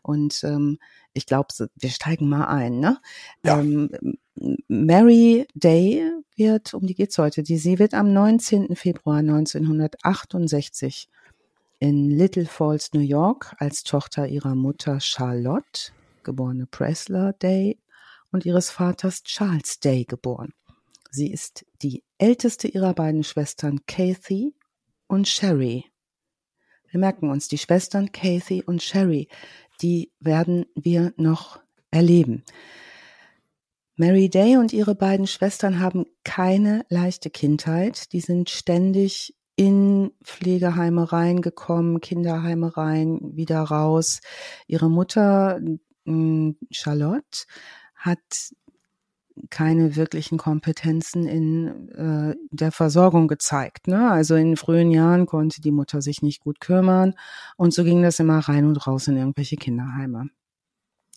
Und 0.02 0.42
ähm, 0.44 0.78
ich 1.12 1.26
glaube, 1.26 1.48
wir 1.74 1.90
steigen 1.90 2.28
mal 2.28 2.46
ein. 2.46 2.80
Ne? 2.80 2.98
Ja. 3.44 3.60
Ähm, 3.60 3.90
Mary 4.68 5.46
Day 5.54 6.10
wird, 6.36 6.74
um 6.74 6.86
die 6.86 6.94
geht's 6.94 7.18
heute, 7.18 7.42
die, 7.42 7.58
sie 7.58 7.78
wird 7.78 7.94
am 7.94 8.12
19. 8.12 8.74
Februar 8.76 9.18
1968 9.18 11.08
in 11.78 12.10
Little 12.10 12.46
Falls, 12.46 12.92
New 12.92 13.00
York, 13.00 13.54
als 13.58 13.82
Tochter 13.82 14.28
ihrer 14.28 14.54
Mutter 14.54 15.00
Charlotte, 15.00 15.92
geborene 16.22 16.66
Pressler 16.66 17.32
Day, 17.34 17.78
und 18.30 18.46
ihres 18.46 18.70
Vaters 18.70 19.22
Charles 19.24 19.80
Day 19.80 20.04
geboren. 20.04 20.54
Sie 21.10 21.30
ist 21.30 21.66
die 21.82 22.02
älteste 22.18 22.68
ihrer 22.68 22.94
beiden 22.94 23.24
Schwestern 23.24 23.84
Kathy 23.86 24.54
und 25.06 25.28
Sherry. 25.28 25.84
Wir 26.90 27.00
merken 27.00 27.30
uns, 27.30 27.48
die 27.48 27.58
Schwestern 27.58 28.12
Kathy 28.12 28.62
und 28.62 28.82
Sherry 28.82 29.28
die 29.82 30.12
werden 30.20 30.66
wir 30.74 31.12
noch 31.16 31.60
erleben. 31.90 32.44
Mary 33.96 34.30
Day 34.30 34.56
und 34.56 34.72
ihre 34.72 34.94
beiden 34.94 35.26
Schwestern 35.26 35.78
haben 35.78 36.06
keine 36.24 36.84
leichte 36.88 37.30
Kindheit. 37.30 38.12
Die 38.12 38.20
sind 38.20 38.48
ständig 38.48 39.36
in 39.54 40.12
Pflegeheime 40.24 41.12
reingekommen, 41.12 42.00
Kinderheime 42.00 42.76
rein, 42.76 43.20
wieder 43.34 43.60
raus. 43.60 44.20
Ihre 44.66 44.88
Mutter, 44.88 45.60
Charlotte, 46.70 47.44
hat 47.94 48.18
keine 49.50 49.96
wirklichen 49.96 50.38
Kompetenzen 50.38 51.26
in 51.26 51.88
äh, 51.90 52.36
der 52.50 52.72
Versorgung 52.72 53.28
gezeigt. 53.28 53.88
Ne? 53.88 54.10
Also 54.10 54.34
in 54.34 54.56
frühen 54.56 54.90
Jahren 54.90 55.26
konnte 55.26 55.60
die 55.60 55.72
Mutter 55.72 56.02
sich 56.02 56.22
nicht 56.22 56.40
gut 56.40 56.60
kümmern 56.60 57.14
und 57.56 57.74
so 57.74 57.84
ging 57.84 58.02
das 58.02 58.18
immer 58.18 58.38
rein 58.38 58.66
und 58.66 58.86
raus 58.86 59.08
in 59.08 59.16
irgendwelche 59.16 59.56
Kinderheime. 59.56 60.28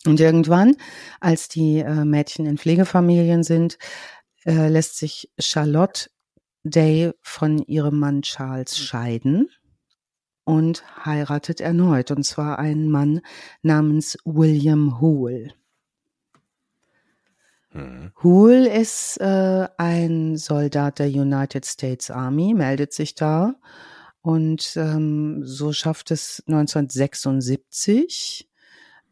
Und 0.06 0.20
irgendwann, 0.20 0.76
als 1.20 1.48
die 1.48 1.78
äh, 1.78 2.04
Mädchen 2.04 2.46
in 2.46 2.58
Pflegefamilien 2.58 3.42
sind, 3.42 3.78
äh, 4.44 4.68
lässt 4.68 4.98
sich 4.98 5.30
Charlotte 5.38 6.08
Day 6.62 7.12
von 7.22 7.58
ihrem 7.58 7.98
Mann 7.98 8.22
Charles 8.22 8.78
scheiden 8.78 9.48
und 10.44 10.84
heiratet 11.04 11.60
erneut, 11.60 12.10
und 12.10 12.24
zwar 12.24 12.58
einen 12.58 12.88
Mann 12.88 13.20
namens 13.62 14.16
William 14.24 15.00
Hoole. 15.00 15.52
Mhm. 17.76 18.12
Hool 18.22 18.66
ist 18.66 19.20
äh, 19.20 19.68
ein 19.76 20.36
Soldat 20.36 20.98
der 20.98 21.08
United 21.08 21.66
States 21.66 22.10
Army, 22.10 22.54
meldet 22.54 22.92
sich 22.92 23.14
da 23.14 23.54
und 24.22 24.76
ähm, 24.76 25.42
so 25.44 25.72
schafft 25.72 26.10
es 26.10 26.42
1976 26.46 28.48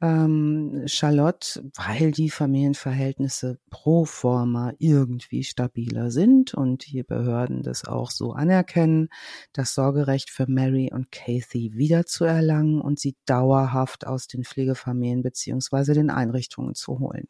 ähm, 0.00 0.84
Charlotte, 0.86 1.62
weil 1.76 2.10
die 2.10 2.30
Familienverhältnisse 2.30 3.58
pro 3.70 4.06
forma 4.06 4.72
irgendwie 4.78 5.44
stabiler 5.44 6.10
sind 6.10 6.54
und 6.54 6.90
die 6.90 7.02
Behörden 7.02 7.62
das 7.62 7.84
auch 7.84 8.10
so 8.10 8.32
anerkennen, 8.32 9.08
das 9.52 9.74
Sorgerecht 9.74 10.30
für 10.30 10.46
Mary 10.46 10.90
und 10.92 11.12
Kathy 11.12 11.72
wiederzuerlangen 11.74 12.80
und 12.80 12.98
sie 12.98 13.16
dauerhaft 13.26 14.06
aus 14.06 14.26
den 14.26 14.44
Pflegefamilien 14.44 15.22
beziehungsweise 15.22 15.94
den 15.94 16.10
Einrichtungen 16.10 16.74
zu 16.74 16.98
holen. 16.98 17.28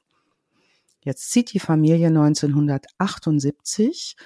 Jetzt 1.04 1.30
zieht 1.30 1.52
die 1.52 1.60
Familie 1.60 2.08
1978, 2.08 4.16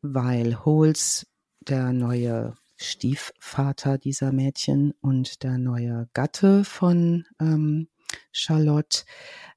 weil 0.00 0.64
Holes, 0.64 1.26
der 1.60 1.92
neue 1.92 2.54
Stiefvater 2.76 3.98
dieser 3.98 4.30
Mädchen 4.30 4.94
und 5.00 5.42
der 5.42 5.58
neue 5.58 6.08
Gatte 6.14 6.62
von 6.62 7.26
ähm, 7.40 7.88
Charlotte, 8.30 9.02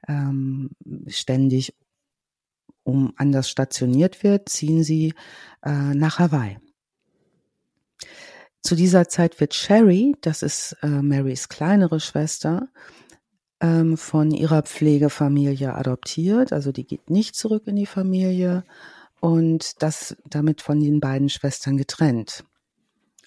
ähm, 0.08 0.72
ständig 1.06 1.76
um 2.84 3.14
anders 3.18 3.48
stationiert 3.48 4.24
wird, 4.24 4.50
ziehen 4.50 4.84
sie 4.84 5.14
äh, 5.64 5.94
nach 5.94 6.18
Hawaii. 6.18 6.58
Zu 8.64 8.76
dieser 8.76 9.08
Zeit 9.08 9.40
wird 9.40 9.54
Sherry, 9.54 10.16
das 10.22 10.42
ist 10.42 10.76
äh, 10.82 10.88
Marys 10.88 11.50
kleinere 11.50 12.00
Schwester, 12.00 12.70
ähm, 13.62 13.96
von 13.96 14.32
ihrer 14.32 14.64
Pflegefamilie 14.64 15.74
adoptiert. 15.74 16.52
Also 16.52 16.72
die 16.72 16.86
geht 16.86 17.10
nicht 17.10 17.36
zurück 17.36 17.68
in 17.68 17.76
die 17.76 17.86
Familie 17.86 18.66
und 19.22 19.82
das 19.82 20.18
damit 20.26 20.62
von 20.62 20.80
den 20.80 21.00
beiden 21.00 21.30
Schwestern 21.30 21.78
getrennt. 21.78 22.44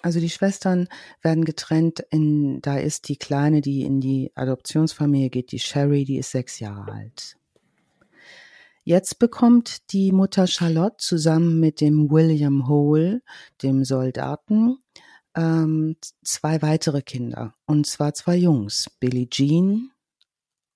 Also 0.01 0.19
die 0.19 0.29
Schwestern 0.29 0.87
werden 1.21 1.45
getrennt. 1.45 2.05
In, 2.11 2.61
da 2.61 2.77
ist 2.77 3.07
die 3.07 3.15
Kleine, 3.15 3.61
die 3.61 3.81
in 3.81 4.01
die 4.01 4.31
Adoptionsfamilie 4.35 5.29
geht, 5.29 5.51
die 5.51 5.59
Sherry, 5.59 6.03
die 6.05 6.17
ist 6.17 6.31
sechs 6.31 6.59
Jahre 6.59 6.91
alt. 6.91 7.37
Jetzt 8.83 9.17
bekommt 9.17 9.91
die 9.93 10.11
Mutter 10.11 10.45
Charlotte 10.45 10.97
zusammen 10.99 11.59
mit 11.59 11.81
dem 11.81 12.11
William 12.11 12.67
Hole, 12.67 13.23
dem 13.63 13.83
Soldaten, 13.83 14.77
ähm, 15.35 15.95
zwei 16.23 16.61
weitere 16.61 17.01
Kinder. 17.01 17.55
Und 17.65 17.87
zwar 17.87 18.13
zwei 18.13 18.35
Jungs, 18.35 18.91
Billie 18.99 19.27
Jean 19.27 19.89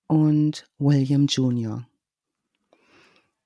und 0.10 0.68
William 0.80 1.28
Jr. 1.28 1.88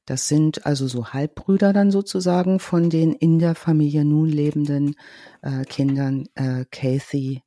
Das 0.05 0.27
sind 0.27 0.65
also 0.65 0.87
so 0.87 1.07
Halbbrüder 1.07 1.73
dann 1.73 1.91
sozusagen 1.91 2.59
von 2.59 2.89
den 2.89 3.11
in 3.13 3.37
der 3.39 3.53
Familie 3.53 4.05
nun 4.05 4.29
lebenden 4.29 4.95
äh, 5.41 5.65
Kindern. 5.65 6.27
Äh, 6.35 6.65
Kathy 6.71 7.43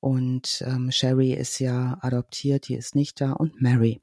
und 0.00 0.62
ähm, 0.66 0.90
Sherry 0.90 1.32
ist 1.32 1.58
ja 1.58 1.98
adoptiert, 2.02 2.68
die 2.68 2.76
ist 2.76 2.94
nicht 2.94 3.20
da 3.20 3.32
und 3.32 3.60
Mary. 3.60 4.00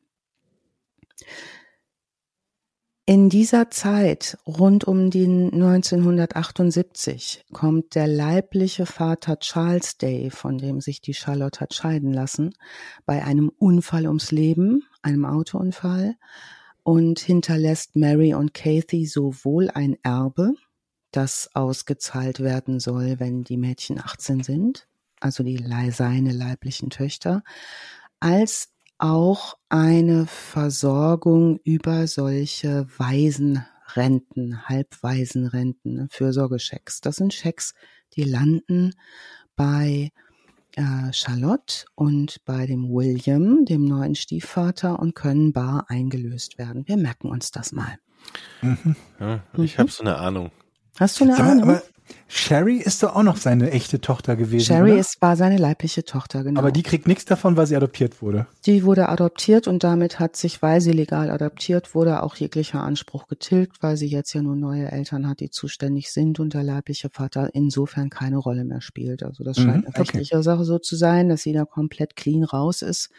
In 3.08 3.30
dieser 3.30 3.70
Zeit, 3.70 4.36
rund 4.48 4.86
um 4.86 5.12
den 5.12 5.54
1978, 5.54 7.46
kommt 7.54 7.94
der 7.94 8.08
leibliche 8.08 8.88
Vater 8.88 9.38
Charles 9.38 10.00
Day, 10.00 10.32
von 10.32 10.58
dem 10.58 10.82
sich 10.82 11.02
die 11.02 11.14
Charlotte 11.14 11.60
hat 11.60 11.76
scheiden 11.76 12.12
lassen, 12.12 12.56
bei 13.06 13.24
einem 13.24 13.52
Unfall 13.60 14.08
ums 14.08 14.32
Leben, 14.32 14.88
einem 15.04 15.26
Autounfall, 15.26 16.16
und 16.82 17.20
hinterlässt 17.20 17.96
Mary 17.96 18.34
und 18.34 18.56
Kathy 18.56 19.06
sowohl 19.06 19.70
ein 19.70 19.98
Erbe, 20.02 20.56
das 21.12 21.52
ausgezahlt 21.54 22.40
werden 22.40 22.80
soll, 22.80 23.20
wenn 23.20 23.44
die 23.44 23.58
Mädchen 23.58 24.00
18 24.00 24.42
sind, 24.42 24.88
also 25.20 25.44
die 25.44 25.64
seine 25.92 26.32
leiblichen 26.32 26.90
Töchter, 26.90 27.44
als 28.20 28.75
auch 28.98 29.58
eine 29.70 30.26
Versorgung 30.26 31.60
über 31.64 32.08
solche 32.08 32.88
Waisenrenten, 32.98 34.68
Halbwaisenrenten, 34.68 35.94
ne, 35.94 36.08
Fürsorgeschecks. 36.10 37.02
Das 37.02 37.18
sind 37.18 37.34
Schecks, 37.34 37.74
die 38.14 38.24
landen 38.24 38.94
bei 39.56 40.12
äh, 40.76 41.12
Charlotte 41.14 41.86
und 41.96 42.44
bei 42.46 42.66
dem 42.66 42.90
William, 42.90 43.66
dem 43.66 43.86
neuen 43.86 44.16
Stiefvater, 44.16 45.00
und 45.00 45.16
können 45.16 45.54
bar 45.54 45.86
eingelöst 45.88 46.58
werden. 46.58 46.88
Wir 46.88 46.98
merken 46.98 47.30
uns 47.30 47.52
das 47.52 47.72
mal. 47.72 47.98
Mhm. 48.62 48.96
Ja, 49.20 49.44
ich 49.58 49.76
mhm. 49.76 49.80
habe 49.80 49.92
so 49.92 50.04
eine 50.04 50.18
Ahnung. 50.18 50.52
Hast 51.00 51.20
du 51.20 51.26
eine 51.26 51.36
aber, 51.36 51.44
Ahnung? 51.44 51.64
Aber 51.64 51.84
Sherry 52.28 52.78
ist 52.78 53.04
doch 53.04 53.16
auch 53.16 53.24
noch 53.24 53.38
seine 53.38 53.72
echte 53.72 54.02
Tochter 54.02 54.36
gewesen. 54.36 54.66
Sherry 54.66 54.92
oder? 54.92 55.00
ist, 55.00 55.22
war 55.22 55.36
seine 55.36 55.58
leibliche 55.58 56.04
Tochter, 56.04 56.44
genau. 56.44 56.60
Aber 56.60 56.72
die 56.72 56.84
kriegt 56.84 57.08
nichts 57.08 57.26
davon, 57.26 57.58
weil 57.58 57.68
sie 57.68 57.76
adoptiert 57.76 58.22
wurde. 58.22 58.48
Die 58.66 58.84
wurde 58.84 59.10
adoptiert 59.10 59.68
und 59.68 59.84
damit 59.84 60.20
hat 60.20 60.36
sich, 60.36 60.62
weil 60.62 60.82
sie 60.82 60.92
legal 60.92 61.30
adoptiert 61.30 61.96
wurde, 61.96 62.24
auch 62.24 62.36
jeglicher 62.36 62.82
Anspruch 62.82 63.28
getilgt, 63.28 63.82
weil 63.82 63.98
sie 63.98 64.08
jetzt 64.08 64.34
ja 64.34 64.42
nur 64.42 64.56
neue 64.56 64.92
Eltern 64.92 65.28
hat, 65.28 65.40
die 65.40 65.50
zuständig 65.50 66.12
sind 66.12 66.40
und 66.40 66.54
der 66.54 66.64
leibliche 66.64 67.10
Vater 67.10 67.50
insofern 67.54 68.10
keine 68.10 68.38
Rolle 68.38 68.66
mehr 68.66 68.82
spielt. 68.82 69.24
Also 69.24 69.44
das 69.44 69.58
scheint 69.58 69.84
mhm, 69.84 69.92
eine 69.94 69.98
rechtliche 69.98 70.36
okay. 70.36 70.44
Sache 70.44 70.64
so 70.64 70.80
zu 70.80 70.96
sein, 70.96 71.30
dass 71.30 71.42
sie 71.42 71.54
da 71.54 71.66
komplett 71.66 72.16
clean 72.16 72.44
raus 72.44 72.82
ist 72.82 73.10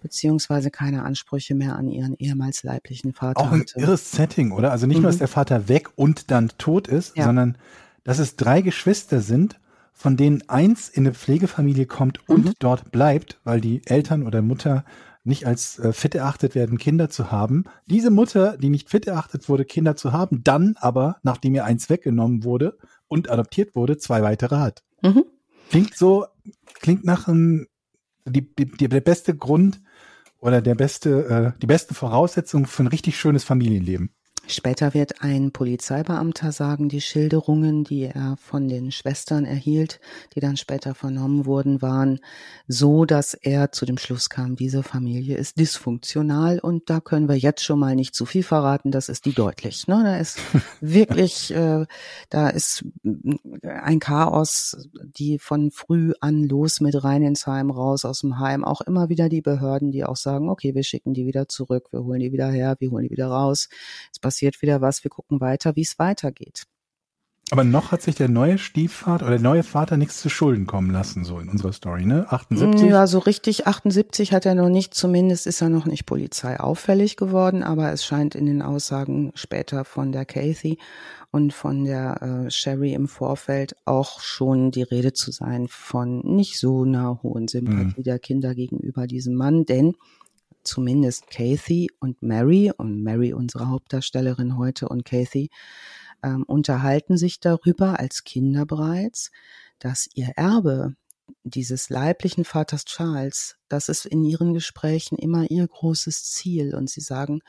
beziehungsweise 0.00 0.70
keine 0.70 1.02
Ansprüche 1.02 1.54
mehr 1.54 1.76
an 1.76 1.88
ihren 1.88 2.14
ehemals 2.14 2.62
leiblichen 2.62 3.12
Vater 3.12 3.40
Auch 3.40 3.52
ein 3.52 3.60
hatte. 3.60 3.80
irres 3.80 4.12
Setting, 4.12 4.52
oder? 4.52 4.70
Also 4.70 4.86
nicht 4.86 4.98
mhm. 4.98 5.02
nur, 5.02 5.10
dass 5.10 5.18
der 5.18 5.28
Vater 5.28 5.68
weg 5.68 5.88
und 5.96 6.30
dann 6.30 6.50
tot 6.58 6.88
ist, 6.88 7.16
ja. 7.16 7.24
sondern 7.24 7.58
dass 8.08 8.20
es 8.20 8.36
drei 8.36 8.62
Geschwister 8.62 9.20
sind, 9.20 9.60
von 9.92 10.16
denen 10.16 10.48
eins 10.48 10.88
in 10.88 11.04
eine 11.04 11.12
Pflegefamilie 11.12 11.84
kommt 11.84 12.26
und 12.26 12.46
mhm. 12.46 12.52
dort 12.58 12.90
bleibt, 12.90 13.38
weil 13.44 13.60
die 13.60 13.82
Eltern 13.84 14.26
oder 14.26 14.40
Mutter 14.40 14.86
nicht 15.24 15.46
als 15.46 15.78
äh, 15.78 15.92
fit 15.92 16.14
erachtet 16.14 16.54
werden, 16.54 16.78
Kinder 16.78 17.10
zu 17.10 17.30
haben. 17.30 17.64
Diese 17.84 18.10
Mutter, 18.10 18.56
die 18.56 18.70
nicht 18.70 18.88
fit 18.88 19.06
erachtet 19.06 19.50
wurde, 19.50 19.66
Kinder 19.66 19.94
zu 19.94 20.10
haben, 20.10 20.42
dann 20.42 20.76
aber, 20.78 21.18
nachdem 21.22 21.54
ihr 21.54 21.66
eins 21.66 21.90
weggenommen 21.90 22.44
wurde 22.44 22.78
und 23.08 23.28
adoptiert 23.30 23.76
wurde, 23.76 23.98
zwei 23.98 24.22
weitere 24.22 24.56
hat. 24.56 24.84
Mhm. 25.02 25.24
Klingt 25.68 25.94
so, 25.94 26.24
klingt 26.72 27.04
nach 27.04 27.28
einem, 27.28 27.66
die, 28.24 28.54
die, 28.54 28.88
der 28.88 29.02
beste 29.02 29.36
Grund 29.36 29.82
oder 30.40 30.62
der 30.62 30.76
beste, 30.76 31.54
äh, 31.56 31.60
die 31.60 31.66
beste 31.66 31.92
Voraussetzung 31.92 32.64
für 32.64 32.84
ein 32.84 32.86
richtig 32.86 33.20
schönes 33.20 33.44
Familienleben. 33.44 34.14
Später 34.50 34.94
wird 34.94 35.20
ein 35.20 35.52
Polizeibeamter 35.52 36.52
sagen, 36.52 36.88
die 36.88 37.02
Schilderungen, 37.02 37.84
die 37.84 38.04
er 38.04 38.38
von 38.38 38.66
den 38.66 38.90
Schwestern 38.92 39.44
erhielt, 39.44 40.00
die 40.34 40.40
dann 40.40 40.56
später 40.56 40.94
vernommen 40.94 41.44
wurden, 41.44 41.82
waren 41.82 42.18
so, 42.66 43.04
dass 43.04 43.34
er 43.34 43.72
zu 43.72 43.84
dem 43.84 43.98
Schluss 43.98 44.30
kam, 44.30 44.56
diese 44.56 44.82
Familie 44.82 45.36
ist 45.36 45.58
dysfunktional 45.58 46.60
und 46.60 46.88
da 46.88 47.00
können 47.00 47.28
wir 47.28 47.36
jetzt 47.36 47.62
schon 47.62 47.78
mal 47.78 47.94
nicht 47.94 48.14
zu 48.14 48.24
viel 48.24 48.42
verraten, 48.42 48.90
das 48.90 49.10
ist 49.10 49.26
die 49.26 49.34
deutlich. 49.34 49.86
Ne? 49.86 50.02
Da 50.02 50.16
ist 50.16 50.38
wirklich, 50.80 51.50
äh, 51.50 51.84
da 52.30 52.48
ist 52.48 52.86
ein 53.62 54.00
Chaos, 54.00 54.88
die 55.02 55.38
von 55.38 55.70
früh 55.70 56.14
an 56.20 56.44
los 56.44 56.80
mit 56.80 57.04
rein 57.04 57.22
ins 57.22 57.46
Heim, 57.46 57.70
raus 57.70 58.06
aus 58.06 58.20
dem 58.20 58.38
Heim, 58.38 58.64
auch 58.64 58.80
immer 58.80 59.10
wieder 59.10 59.28
die 59.28 59.42
Behörden, 59.42 59.92
die 59.92 60.04
auch 60.04 60.16
sagen, 60.16 60.48
okay, 60.48 60.74
wir 60.74 60.84
schicken 60.84 61.12
die 61.12 61.26
wieder 61.26 61.48
zurück, 61.48 61.88
wir 61.90 62.02
holen 62.02 62.20
die 62.20 62.32
wieder 62.32 62.50
her, 62.50 62.76
wir 62.78 62.90
holen 62.90 63.04
die 63.04 63.10
wieder 63.10 63.26
raus. 63.26 63.68
Es 64.10 64.18
passiert 64.18 64.37
wieder 64.62 64.80
was, 64.80 65.04
wir 65.04 65.10
gucken 65.10 65.40
weiter, 65.40 65.76
wie 65.76 65.82
es 65.82 65.98
weitergeht. 65.98 66.64
Aber 67.50 67.64
noch 67.64 67.92
hat 67.92 68.02
sich 68.02 68.14
der 68.14 68.28
neue 68.28 68.58
Stiefvater 68.58 69.24
oder 69.24 69.36
der 69.36 69.42
neue 69.42 69.62
Vater 69.62 69.96
nichts 69.96 70.20
zu 70.20 70.28
Schulden 70.28 70.66
kommen 70.66 70.90
lassen, 70.90 71.24
so 71.24 71.38
in 71.38 71.48
unserer 71.48 71.72
Story, 71.72 72.04
ne? 72.04 72.26
78? 72.28 72.90
Ja, 72.90 73.06
so 73.06 73.18
richtig 73.20 73.66
78 73.66 74.32
hat 74.32 74.44
er 74.44 74.54
noch 74.54 74.68
nicht, 74.68 74.92
zumindest 74.92 75.46
ist 75.46 75.62
er 75.62 75.70
noch 75.70 75.86
nicht 75.86 76.04
polizeiauffällig 76.04 77.16
geworden, 77.16 77.62
aber 77.62 77.90
es 77.90 78.04
scheint 78.04 78.34
in 78.34 78.44
den 78.44 78.60
Aussagen 78.60 79.32
später 79.34 79.86
von 79.86 80.12
der 80.12 80.26
Kathy 80.26 80.78
und 81.30 81.54
von 81.54 81.84
der 81.84 82.20
äh, 82.46 82.50
Sherry 82.50 82.92
im 82.92 83.08
Vorfeld 83.08 83.76
auch 83.86 84.20
schon 84.20 84.70
die 84.70 84.82
Rede 84.82 85.14
zu 85.14 85.30
sein 85.30 85.68
von 85.68 86.20
nicht 86.20 86.58
so 86.58 86.82
einer 86.82 87.22
hohen 87.22 87.48
Sympathie 87.48 88.00
mhm. 88.00 88.04
der 88.04 88.18
Kinder 88.18 88.54
gegenüber 88.54 89.06
diesem 89.06 89.34
Mann, 89.34 89.64
denn 89.64 89.94
zumindest 90.68 91.28
Kathy 91.28 91.88
und 91.98 92.22
Mary 92.22 92.72
und 92.76 93.02
Mary 93.02 93.32
unsere 93.32 93.68
Hauptdarstellerin 93.68 94.58
heute 94.58 94.88
und 94.88 95.04
Kathy 95.04 95.50
ähm, 96.22 96.44
unterhalten 96.44 97.16
sich 97.16 97.40
darüber 97.40 97.98
als 97.98 98.24
Kinder 98.24 98.66
bereits, 98.66 99.30
dass 99.78 100.08
ihr 100.14 100.32
Erbe 100.36 100.94
dieses 101.44 101.90
leiblichen 101.90 102.44
Vaters 102.44 102.84
Charles, 102.84 103.56
das 103.68 103.88
ist 103.88 104.06
in 104.06 104.24
ihren 104.24 104.54
Gesprächen 104.54 105.16
immer 105.18 105.50
ihr 105.50 105.66
großes 105.66 106.24
Ziel. 106.24 106.74
Und 106.74 106.88
sie 106.90 107.00
sagen, 107.00 107.40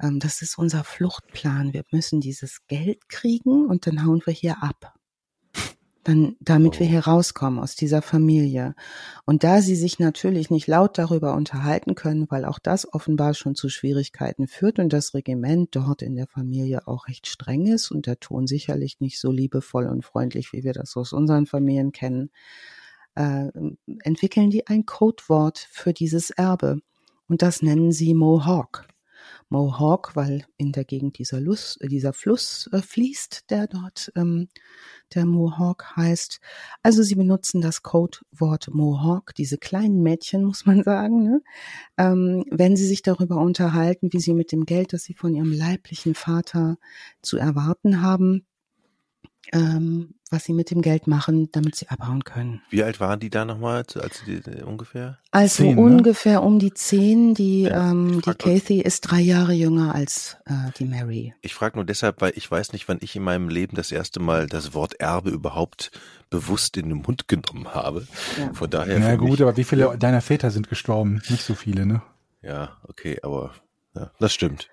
ähm, 0.00 0.20
das 0.20 0.42
ist 0.42 0.58
unser 0.58 0.84
Fluchtplan. 0.84 1.72
Wir 1.72 1.84
müssen 1.90 2.20
dieses 2.20 2.66
Geld 2.66 3.08
kriegen 3.08 3.66
und 3.66 3.86
dann 3.86 4.04
hauen 4.04 4.22
wir 4.24 4.32
hier 4.32 4.62
ab 4.62 4.94
dann, 6.04 6.36
damit 6.40 6.78
wir 6.78 6.86
hier 6.86 7.06
rauskommen 7.06 7.58
aus 7.58 7.74
dieser 7.74 8.02
Familie. 8.02 8.74
Und 9.24 9.42
da 9.42 9.60
sie 9.60 9.74
sich 9.74 9.98
natürlich 9.98 10.50
nicht 10.50 10.66
laut 10.66 10.98
darüber 10.98 11.34
unterhalten 11.34 11.94
können, 11.94 12.26
weil 12.30 12.44
auch 12.44 12.58
das 12.58 12.92
offenbar 12.92 13.34
schon 13.34 13.54
zu 13.54 13.68
Schwierigkeiten 13.68 14.46
führt 14.46 14.78
und 14.78 14.92
das 14.92 15.14
Regiment 15.14 15.74
dort 15.74 16.02
in 16.02 16.14
der 16.14 16.26
Familie 16.26 16.86
auch 16.86 17.08
recht 17.08 17.26
streng 17.26 17.66
ist 17.66 17.90
und 17.90 18.06
der 18.06 18.20
Ton 18.20 18.46
sicherlich 18.46 19.00
nicht 19.00 19.18
so 19.18 19.32
liebevoll 19.32 19.86
und 19.86 20.04
freundlich, 20.04 20.52
wie 20.52 20.62
wir 20.62 20.74
das 20.74 20.96
aus 20.96 21.12
unseren 21.12 21.46
Familien 21.46 21.92
kennen, 21.92 22.30
äh, 23.14 23.48
entwickeln 24.02 24.50
die 24.50 24.66
ein 24.66 24.86
Codewort 24.86 25.58
für 25.70 25.92
dieses 25.92 26.30
Erbe. 26.30 26.80
Und 27.28 27.42
das 27.42 27.62
nennen 27.62 27.90
sie 27.90 28.14
Mohawk. 28.14 28.86
Mohawk, 29.48 30.16
weil 30.16 30.44
in 30.56 30.72
der 30.72 30.84
Gegend 30.84 31.18
dieser, 31.18 31.40
Lust, 31.40 31.78
dieser 31.82 32.12
Fluss 32.12 32.68
äh, 32.72 32.80
fließt, 32.80 33.50
der 33.50 33.66
dort 33.66 34.12
ähm, 34.16 34.48
der 35.14 35.26
Mohawk 35.26 35.96
heißt. 35.96 36.40
Also 36.82 37.02
sie 37.02 37.14
benutzen 37.14 37.60
das 37.60 37.82
Codewort 37.82 38.68
Mohawk, 38.72 39.34
diese 39.34 39.58
kleinen 39.58 40.02
Mädchen, 40.02 40.44
muss 40.44 40.66
man 40.66 40.82
sagen, 40.82 41.22
ne? 41.22 41.42
ähm, 41.98 42.44
wenn 42.50 42.76
sie 42.76 42.86
sich 42.86 43.02
darüber 43.02 43.36
unterhalten, 43.36 44.12
wie 44.12 44.20
sie 44.20 44.34
mit 44.34 44.52
dem 44.52 44.66
Geld, 44.66 44.92
das 44.92 45.04
sie 45.04 45.14
von 45.14 45.34
ihrem 45.34 45.52
leiblichen 45.52 46.14
Vater 46.14 46.76
zu 47.22 47.36
erwarten 47.36 48.02
haben, 48.02 48.46
ähm, 49.52 50.14
was 50.30 50.44
sie 50.44 50.52
mit 50.52 50.70
dem 50.70 50.82
Geld 50.82 51.06
machen, 51.06 51.50
damit 51.52 51.76
sie 51.76 51.88
abhauen 51.88 52.24
können. 52.24 52.60
Wie 52.70 52.82
alt 52.82 53.00
waren 53.00 53.20
die 53.20 53.30
da 53.30 53.44
nochmal, 53.44 53.84
als 53.94 54.22
die, 54.26 54.34
äh, 54.34 54.62
ungefähr? 54.62 55.18
Also 55.30 55.62
zehn, 55.62 55.76
ne? 55.76 55.80
ungefähr 55.80 56.40
ne? 56.40 56.42
um 56.42 56.58
die 56.58 56.74
zehn. 56.74 57.34
Die, 57.34 57.62
ja, 57.62 57.90
ähm, 57.90 58.20
die 58.20 58.34
Kathy 58.34 58.80
ist 58.80 59.02
drei 59.02 59.20
Jahre 59.20 59.52
jünger 59.52 59.94
als 59.94 60.36
äh, 60.46 60.72
die 60.78 60.84
Mary. 60.84 61.34
Ich 61.42 61.54
frage 61.54 61.76
nur 61.76 61.84
deshalb, 61.84 62.20
weil 62.20 62.32
ich 62.36 62.50
weiß 62.50 62.72
nicht, 62.72 62.88
wann 62.88 62.98
ich 63.00 63.14
in 63.16 63.22
meinem 63.22 63.48
Leben 63.48 63.76
das 63.76 63.92
erste 63.92 64.20
Mal 64.20 64.46
das 64.46 64.74
Wort 64.74 64.94
Erbe 64.94 65.30
überhaupt 65.30 65.92
bewusst 66.30 66.76
in 66.76 66.88
den 66.88 66.98
Mund 66.98 67.28
genommen 67.28 67.72
habe. 67.72 68.06
Ja. 68.38 68.52
Von 68.52 68.70
daher. 68.70 68.98
Na 68.98 69.16
gut, 69.16 69.40
aber 69.40 69.56
wie 69.56 69.64
viele 69.64 69.96
deiner 69.98 70.20
Väter 70.20 70.50
sind 70.50 70.68
gestorben? 70.68 71.22
Nicht 71.28 71.42
so 71.42 71.54
viele, 71.54 71.86
ne? 71.86 72.02
Ja, 72.42 72.76
okay, 72.86 73.18
aber 73.22 73.52
ja, 73.94 74.10
das 74.18 74.34
stimmt. 74.34 74.68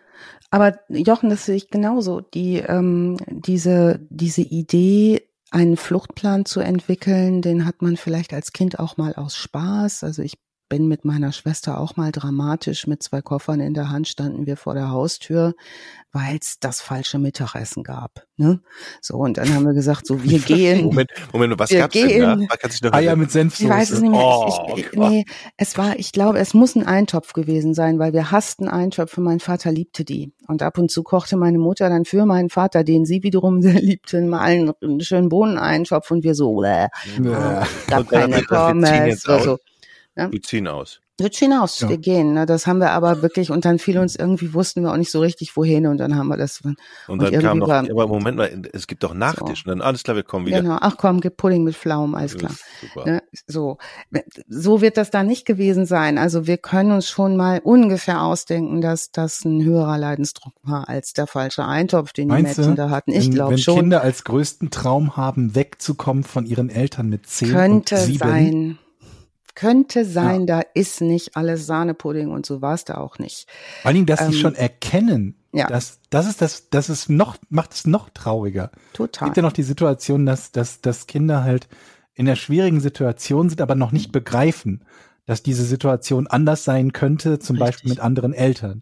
Aber 0.49 0.79
Jochen, 0.89 1.29
das 1.29 1.45
sehe 1.45 1.55
ich 1.55 1.69
genauso. 1.69 2.21
Die, 2.21 2.57
ähm, 2.57 3.17
diese, 3.27 3.99
diese 4.09 4.41
Idee, 4.41 5.27
einen 5.51 5.77
Fluchtplan 5.77 6.45
zu 6.45 6.61
entwickeln, 6.61 7.41
den 7.41 7.65
hat 7.65 7.81
man 7.81 7.97
vielleicht 7.97 8.33
als 8.33 8.53
Kind 8.53 8.79
auch 8.79 8.97
mal 8.97 9.15
aus 9.15 9.35
Spaß. 9.35 10.03
Also 10.03 10.21
ich 10.21 10.35
bin 10.71 10.87
mit 10.87 11.03
meiner 11.03 11.33
Schwester 11.33 11.81
auch 11.81 11.97
mal 11.97 12.13
dramatisch 12.13 12.87
mit 12.87 13.03
zwei 13.03 13.21
Koffern 13.21 13.59
in 13.59 13.73
der 13.73 13.89
Hand 13.89 14.07
standen 14.07 14.45
wir 14.45 14.55
vor 14.55 14.73
der 14.73 14.89
Haustür, 14.89 15.53
weil 16.13 16.37
es 16.39 16.59
das 16.61 16.79
falsche 16.79 17.19
Mittagessen 17.19 17.83
gab. 17.83 18.25
Ne? 18.37 18.61
So 19.01 19.17
und 19.17 19.37
dann 19.37 19.53
haben 19.53 19.65
wir 19.65 19.73
gesagt, 19.73 20.07
so 20.07 20.23
wir 20.23 20.39
gehen. 20.39 20.85
Moment, 20.85 21.11
Moment, 21.33 21.59
was 21.59 21.71
wir 21.71 21.79
gab's 21.79 21.91
gehen. 21.91 22.07
denn 22.07 22.47
da? 22.47 22.69
Sich 22.69 22.93
Eier 22.93 23.17
mit 23.17 23.31
Senfsoße. 23.31 23.63
Ich 23.65 23.69
weiß 23.69 23.89
es 23.89 23.99
nicht 23.99 24.11
mehr. 24.11 24.21
Oh, 24.21 24.75
ich, 24.77 24.85
ich, 24.85 24.93
nee, 24.93 25.25
es 25.57 25.77
war, 25.77 25.99
ich 25.99 26.13
glaube, 26.13 26.39
es 26.39 26.53
muss 26.53 26.77
ein 26.77 26.85
Eintopf 26.85 27.33
gewesen 27.33 27.73
sein, 27.73 27.99
weil 27.99 28.13
wir 28.13 28.31
hassten 28.31 28.69
Eintöpfe. 28.69 29.19
Mein 29.19 29.41
Vater 29.41 29.73
liebte 29.73 30.05
die 30.05 30.31
und 30.47 30.63
ab 30.63 30.77
und 30.77 30.89
zu 30.89 31.03
kochte 31.03 31.35
meine 31.35 31.59
Mutter 31.59 31.89
dann 31.89 32.05
für 32.05 32.25
meinen 32.25 32.49
Vater, 32.49 32.85
den 32.85 33.03
sie 33.03 33.23
wiederum 33.23 33.61
sehr 33.61 33.81
liebte, 33.81 34.21
mal 34.21 34.39
einen 34.39 35.01
schönen 35.01 35.27
Bohneneintopf 35.27 36.09
und 36.11 36.23
wir 36.23 36.33
so, 36.33 36.63
äh, 36.63 36.87
ja. 37.21 37.67
gab 37.89 38.07
keine 38.07 38.41
Pommes 38.43 39.27
oder 39.27 39.57
so. 40.15 40.21
Ja? 40.21 40.31
Wir 40.31 40.41
ziehen 40.41 40.67
aus. 40.67 41.01
Wir 41.21 41.31
ziehen 41.31 41.53
aus, 41.53 41.79
ja. 41.79 41.89
wir 41.89 41.97
gehen. 41.97 42.33
Ne? 42.33 42.45
Das 42.45 42.65
haben 42.65 42.79
wir 42.79 42.91
aber 42.91 43.21
wirklich, 43.21 43.51
und 43.51 43.63
dann 43.63 43.79
fiel 43.79 43.99
uns 43.99 44.15
irgendwie, 44.15 44.53
wussten 44.53 44.81
wir 44.81 44.91
auch 44.91 44.97
nicht 44.97 45.11
so 45.11 45.19
richtig, 45.19 45.55
wohin, 45.55 45.85
und 45.85 45.97
dann 45.97 46.15
haben 46.15 46.27
wir 46.27 46.37
das. 46.37 46.61
Und, 46.61 46.77
und 47.07 47.21
dann 47.21 47.39
kam 47.39 47.59
noch, 47.59 47.67
war, 47.67 47.83
aber 47.89 48.07
Moment 48.07 48.37
mal, 48.37 48.61
es 48.73 48.87
gibt 48.87 49.03
doch 49.03 49.13
Nachtisch, 49.13 49.63
so. 49.63 49.69
und 49.71 49.77
dann 49.77 49.81
alles 49.85 50.03
klar, 50.03 50.15
wir 50.15 50.23
kommen 50.23 50.47
wieder. 50.47 50.61
Genau, 50.61 50.77
ach 50.81 50.97
komm, 50.97 51.21
gib 51.21 51.37
Pudding 51.37 51.63
mit 51.63 51.75
Pflaumen, 51.75 52.15
alles 52.15 52.37
klar. 52.37 52.53
Ne? 53.05 53.21
So. 53.45 53.77
so 54.47 54.81
wird 54.81 54.97
das 54.97 55.11
da 55.11 55.23
nicht 55.23 55.45
gewesen 55.45 55.85
sein. 55.85 56.17
Also 56.17 56.47
wir 56.47 56.57
können 56.57 56.91
uns 56.91 57.07
schon 57.07 57.37
mal 57.37 57.59
ungefähr 57.63 58.23
ausdenken, 58.23 58.81
dass 58.81 59.11
das 59.11 59.45
ein 59.45 59.63
höherer 59.63 59.97
Leidensdruck 59.97 60.53
war 60.63 60.89
als 60.89 61.13
der 61.13 61.27
falsche 61.27 61.65
Eintopf, 61.65 62.13
den 62.13 62.29
Meinst 62.29 62.57
die 62.57 62.61
Mädchen 62.61 62.75
du, 62.75 62.81
da 62.81 62.89
hatten. 62.89 63.11
Ich 63.11 63.29
glaube 63.29 63.57
schon. 63.57 63.75
Wenn 63.75 63.81
Kinder 63.81 64.01
als 64.01 64.23
größten 64.23 64.71
Traum 64.71 65.17
haben, 65.17 65.55
wegzukommen 65.55 66.23
von 66.23 66.45
ihren 66.45 66.69
Eltern 66.69 67.09
mit 67.09 67.27
zehn 67.27 67.51
Könnte 67.51 67.95
und 67.95 68.01
sieben. 68.01 68.19
sein 68.19 68.79
könnte 69.61 70.05
sein, 70.05 70.41
ja. 70.41 70.45
da 70.57 70.61
ist 70.73 71.01
nicht 71.01 71.37
alles 71.37 71.67
Sahnepudding 71.67 72.31
und 72.31 72.47
so 72.47 72.63
war 72.63 72.73
es 72.73 72.83
da 72.83 72.97
auch 72.97 73.19
nicht. 73.19 73.47
Vor 73.81 73.89
allen 73.89 73.95
Dingen, 73.95 74.05
dass 74.07 74.21
ähm, 74.21 74.31
sie 74.31 74.39
schon 74.39 74.55
erkennen, 74.55 75.35
ja. 75.53 75.67
dass 75.67 75.99
das 76.09 76.27
ist 76.27 76.41
das, 76.41 76.69
das 76.71 76.89
ist 76.89 77.09
noch, 77.09 77.37
macht 77.49 77.73
es 77.73 77.85
noch 77.85 78.09
trauriger. 78.09 78.71
Total. 78.93 79.27
Es 79.27 79.29
gibt 79.29 79.37
ja 79.37 79.43
noch 79.43 79.53
die 79.53 79.61
Situation, 79.61 80.25
dass, 80.25 80.51
dass, 80.51 80.81
dass 80.81 81.05
Kinder 81.05 81.43
halt 81.43 81.67
in 82.15 82.27
einer 82.27 82.35
schwierigen 82.35 82.79
Situation 82.79 83.49
sind, 83.49 83.61
aber 83.61 83.75
noch 83.75 83.91
nicht 83.91 84.11
begreifen, 84.11 84.83
dass 85.27 85.43
diese 85.43 85.63
Situation 85.63 86.25
anders 86.25 86.63
sein 86.63 86.91
könnte, 86.91 87.37
zum 87.37 87.57
Richtig. 87.57 87.67
Beispiel 87.67 87.89
mit 87.91 87.99
anderen 87.99 88.33
Eltern. 88.33 88.81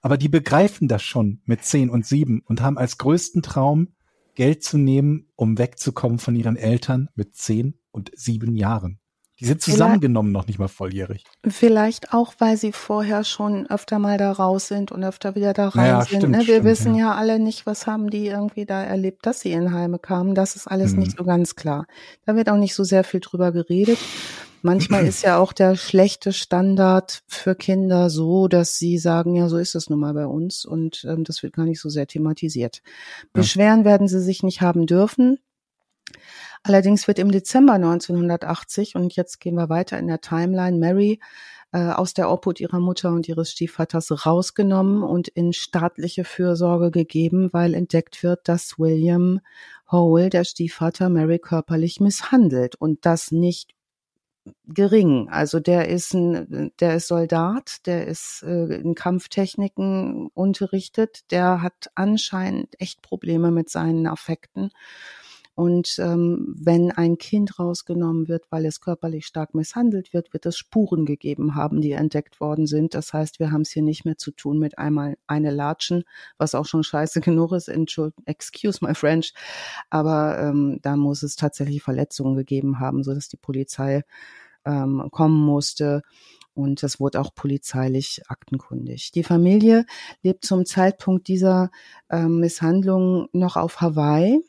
Aber 0.00 0.16
die 0.16 0.28
begreifen 0.28 0.86
das 0.86 1.02
schon 1.02 1.42
mit 1.44 1.64
zehn 1.64 1.90
und 1.90 2.06
sieben 2.06 2.40
und 2.46 2.62
haben 2.62 2.78
als 2.78 2.98
größten 2.98 3.42
Traum, 3.42 3.88
Geld 4.36 4.62
zu 4.62 4.78
nehmen, 4.78 5.26
um 5.34 5.58
wegzukommen 5.58 6.20
von 6.20 6.36
ihren 6.36 6.56
Eltern 6.56 7.08
mit 7.16 7.34
zehn 7.34 7.74
und 7.90 8.12
sieben 8.14 8.54
Jahren. 8.54 9.00
Die 9.40 9.46
sind 9.46 9.62
zusammengenommen 9.62 10.32
noch 10.32 10.46
nicht 10.46 10.58
mal 10.58 10.68
volljährig. 10.68 11.24
Vielleicht 11.46 12.12
auch, 12.12 12.34
weil 12.38 12.58
sie 12.58 12.72
vorher 12.72 13.24
schon 13.24 13.66
öfter 13.68 13.98
mal 13.98 14.18
da 14.18 14.32
raus 14.32 14.68
sind 14.68 14.92
und 14.92 15.02
öfter 15.02 15.34
wieder 15.34 15.54
da 15.54 15.68
rein 15.68 15.84
naja, 15.84 16.02
sind. 16.02 16.18
Stimmt, 16.18 16.32
ne? 16.32 16.38
Wir 16.38 16.44
stimmt, 16.44 16.64
wissen 16.64 16.94
ja. 16.94 17.06
ja. 17.06 17.14
alle 17.14 17.38
nicht, 17.38 17.64
was 17.64 17.86
haben 17.86 18.10
die 18.10 18.26
irgendwie 18.26 18.66
da 18.66 18.82
erlebt, 18.82 19.24
dass 19.24 19.40
sie 19.40 19.52
in 19.52 19.72
Heime 19.72 19.98
kamen. 19.98 20.34
Das 20.34 20.56
ist 20.56 20.66
alles 20.66 20.92
mhm. 20.92 21.00
nicht 21.00 21.16
so 21.16 21.24
ganz 21.24 21.56
klar. 21.56 21.86
Da 22.26 22.36
wird 22.36 22.50
auch 22.50 22.58
nicht 22.58 22.74
so 22.74 22.84
sehr 22.84 23.02
viel 23.02 23.20
drüber 23.20 23.50
geredet. 23.50 23.98
Manchmal 24.62 25.06
ist 25.06 25.22
ja 25.22 25.38
auch 25.38 25.52
der 25.52 25.74
schlechte 25.76 26.32
Standard 26.32 27.22
für 27.26 27.54
Kinder 27.54 28.10
so, 28.10 28.46
dass 28.46 28.76
sie 28.76 28.98
sagen, 28.98 29.34
ja, 29.34 29.48
so 29.48 29.56
ist 29.56 29.74
es 29.74 29.88
nun 29.88 30.00
mal 30.00 30.12
bei 30.12 30.26
uns 30.26 30.64
und 30.66 31.04
ähm, 31.08 31.24
das 31.24 31.42
wird 31.42 31.54
gar 31.54 31.64
nicht 31.64 31.80
so 31.80 31.88
sehr 31.88 32.06
thematisiert. 32.06 32.82
Beschweren 33.32 33.80
ja. 33.80 33.84
werden 33.86 34.08
sie 34.08 34.20
sich 34.20 34.42
nicht 34.42 34.60
haben 34.60 34.86
dürfen. 34.86 35.38
Allerdings 36.62 37.08
wird 37.08 37.18
im 37.18 37.30
Dezember 37.30 37.74
1980, 37.74 38.94
und 38.94 39.16
jetzt 39.16 39.40
gehen 39.40 39.54
wir 39.54 39.70
weiter 39.70 39.98
in 39.98 40.06
der 40.08 40.20
Timeline, 40.20 40.78
Mary 40.78 41.18
äh, 41.72 41.78
aus 41.78 42.14
der 42.14 42.30
Obhut 42.30 42.60
ihrer 42.60 42.80
Mutter 42.80 43.10
und 43.10 43.28
ihres 43.28 43.52
Stiefvaters 43.52 44.26
rausgenommen 44.26 45.02
und 45.02 45.28
in 45.28 45.52
staatliche 45.52 46.24
Fürsorge 46.24 46.90
gegeben, 46.90 47.50
weil 47.52 47.74
entdeckt 47.74 48.22
wird, 48.22 48.48
dass 48.48 48.78
William 48.78 49.40
Hole, 49.90 50.28
der 50.30 50.44
Stiefvater, 50.44 51.08
Mary 51.08 51.38
körperlich 51.38 52.00
misshandelt 52.00 52.74
und 52.76 53.06
das 53.06 53.32
nicht 53.32 53.74
gering. 54.66 55.28
Also 55.30 55.60
der 55.60 55.88
ist 55.88 56.14
ein, 56.14 56.72
der 56.80 56.96
ist 56.96 57.08
Soldat, 57.08 57.86
der 57.86 58.06
ist 58.06 58.42
äh, 58.42 58.74
in 58.76 58.94
Kampftechniken 58.94 60.28
unterrichtet, 60.34 61.30
der 61.30 61.62
hat 61.62 61.90
anscheinend 61.94 62.80
echt 62.80 63.02
Probleme 63.02 63.50
mit 63.50 63.70
seinen 63.70 64.06
Affekten 64.06 64.70
und 65.60 65.98
ähm, 65.98 66.54
wenn 66.58 66.90
ein 66.90 67.18
Kind 67.18 67.58
rausgenommen 67.58 68.28
wird, 68.28 68.44
weil 68.48 68.64
es 68.64 68.80
körperlich 68.80 69.26
stark 69.26 69.54
misshandelt 69.54 70.14
wird, 70.14 70.32
wird 70.32 70.46
es 70.46 70.56
Spuren 70.56 71.04
gegeben 71.04 71.54
haben, 71.54 71.82
die 71.82 71.92
entdeckt 71.92 72.40
worden 72.40 72.66
sind. 72.66 72.94
Das 72.94 73.12
heißt, 73.12 73.40
wir 73.40 73.52
haben 73.52 73.60
es 73.60 73.70
hier 73.70 73.82
nicht 73.82 74.06
mehr 74.06 74.16
zu 74.16 74.30
tun 74.30 74.58
mit 74.58 74.78
einmal 74.78 75.18
eine 75.26 75.50
Latschen, 75.50 76.04
was 76.38 76.54
auch 76.54 76.64
schon 76.64 76.82
scheiße 76.82 77.20
genug 77.20 77.52
ist. 77.52 77.68
Excuse 77.68 78.78
my 78.80 78.94
French. 78.94 79.34
Aber 79.90 80.38
ähm, 80.38 80.78
da 80.80 80.96
muss 80.96 81.22
es 81.22 81.36
tatsächlich 81.36 81.82
Verletzungen 81.82 82.36
gegeben 82.36 82.80
haben, 82.80 83.04
so 83.04 83.12
dass 83.12 83.28
die 83.28 83.36
Polizei 83.36 84.02
ähm, 84.64 85.08
kommen 85.10 85.44
musste. 85.44 86.00
Und 86.54 86.82
das 86.82 87.00
wurde 87.00 87.20
auch 87.20 87.34
polizeilich 87.34 88.22
aktenkundig. 88.28 89.12
Die 89.12 89.24
Familie 89.24 89.84
lebt 90.22 90.46
zum 90.46 90.64
Zeitpunkt 90.64 91.28
dieser 91.28 91.70
ähm, 92.08 92.40
Misshandlung 92.40 93.28
noch 93.32 93.56
auf 93.56 93.82
Hawaii 93.82 94.40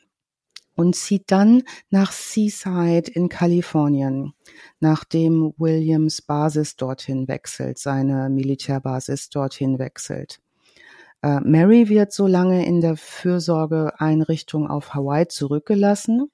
und 0.74 0.96
zieht 0.96 1.24
dann 1.30 1.62
nach 1.90 2.12
Seaside 2.12 3.10
in 3.10 3.28
Kalifornien, 3.28 4.32
nachdem 4.80 5.52
Williams 5.58 6.22
Basis 6.22 6.76
dorthin 6.76 7.28
wechselt, 7.28 7.78
seine 7.78 8.30
Militärbasis 8.30 9.28
dorthin 9.28 9.78
wechselt. 9.78 10.40
Äh, 11.22 11.40
Mary 11.40 11.88
wird 11.88 12.12
so 12.12 12.26
lange 12.26 12.66
in 12.66 12.80
der 12.80 12.96
Fürsorgeeinrichtung 12.96 14.68
auf 14.68 14.94
Hawaii 14.94 15.28
zurückgelassen, 15.28 16.30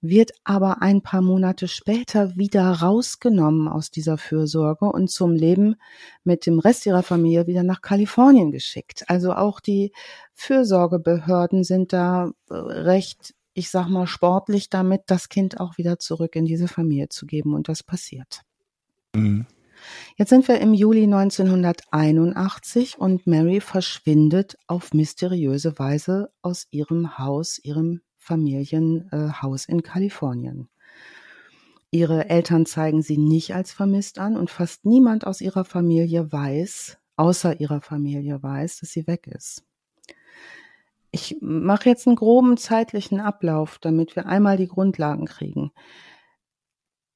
wird 0.00 0.30
aber 0.44 0.80
ein 0.82 1.02
paar 1.02 1.22
Monate 1.22 1.66
später 1.66 2.36
wieder 2.36 2.70
rausgenommen 2.70 3.66
aus 3.66 3.90
dieser 3.90 4.16
Fürsorge 4.16 4.84
und 4.86 5.10
zum 5.10 5.32
Leben 5.32 5.74
mit 6.22 6.46
dem 6.46 6.60
Rest 6.60 6.86
ihrer 6.86 7.02
Familie 7.02 7.46
wieder 7.46 7.64
nach 7.64 7.80
Kalifornien 7.80 8.52
geschickt. 8.52 9.04
Also 9.08 9.32
auch 9.32 9.60
die 9.60 9.92
Fürsorgebehörden 10.34 11.64
sind 11.64 11.92
da 11.92 12.30
äh, 12.48 12.54
recht 12.54 13.34
ich 13.58 13.70
sag 13.70 13.88
mal, 13.88 14.06
sportlich 14.06 14.70
damit, 14.70 15.02
das 15.06 15.28
Kind 15.28 15.58
auch 15.58 15.78
wieder 15.78 15.98
zurück 15.98 16.36
in 16.36 16.44
diese 16.44 16.68
Familie 16.68 17.08
zu 17.08 17.26
geben. 17.26 17.54
Und 17.54 17.68
das 17.68 17.82
passiert. 17.82 18.42
Mhm. 19.14 19.46
Jetzt 20.16 20.30
sind 20.30 20.48
wir 20.48 20.60
im 20.60 20.74
Juli 20.74 21.04
1981 21.04 22.98
und 22.98 23.26
Mary 23.26 23.60
verschwindet 23.60 24.56
auf 24.66 24.92
mysteriöse 24.92 25.78
Weise 25.78 26.30
aus 26.42 26.66
ihrem 26.70 27.18
Haus, 27.18 27.58
ihrem 27.58 28.00
Familienhaus 28.16 29.66
in 29.66 29.82
Kalifornien. 29.82 30.68
Ihre 31.90 32.28
Eltern 32.28 32.66
zeigen 32.66 33.02
sie 33.02 33.18
nicht 33.18 33.54
als 33.54 33.72
vermisst 33.72 34.18
an 34.18 34.36
und 34.36 34.50
fast 34.50 34.84
niemand 34.84 35.26
aus 35.26 35.40
ihrer 35.40 35.64
Familie 35.64 36.30
weiß, 36.30 36.98
außer 37.16 37.60
ihrer 37.60 37.80
Familie 37.80 38.42
weiß, 38.42 38.80
dass 38.80 38.90
sie 38.90 39.06
weg 39.06 39.26
ist. 39.26 39.64
Ich 41.10 41.36
mache 41.40 41.88
jetzt 41.88 42.06
einen 42.06 42.16
groben 42.16 42.56
zeitlichen 42.56 43.20
Ablauf, 43.20 43.78
damit 43.80 44.16
wir 44.16 44.26
einmal 44.26 44.56
die 44.56 44.68
Grundlagen 44.68 45.26
kriegen. 45.26 45.72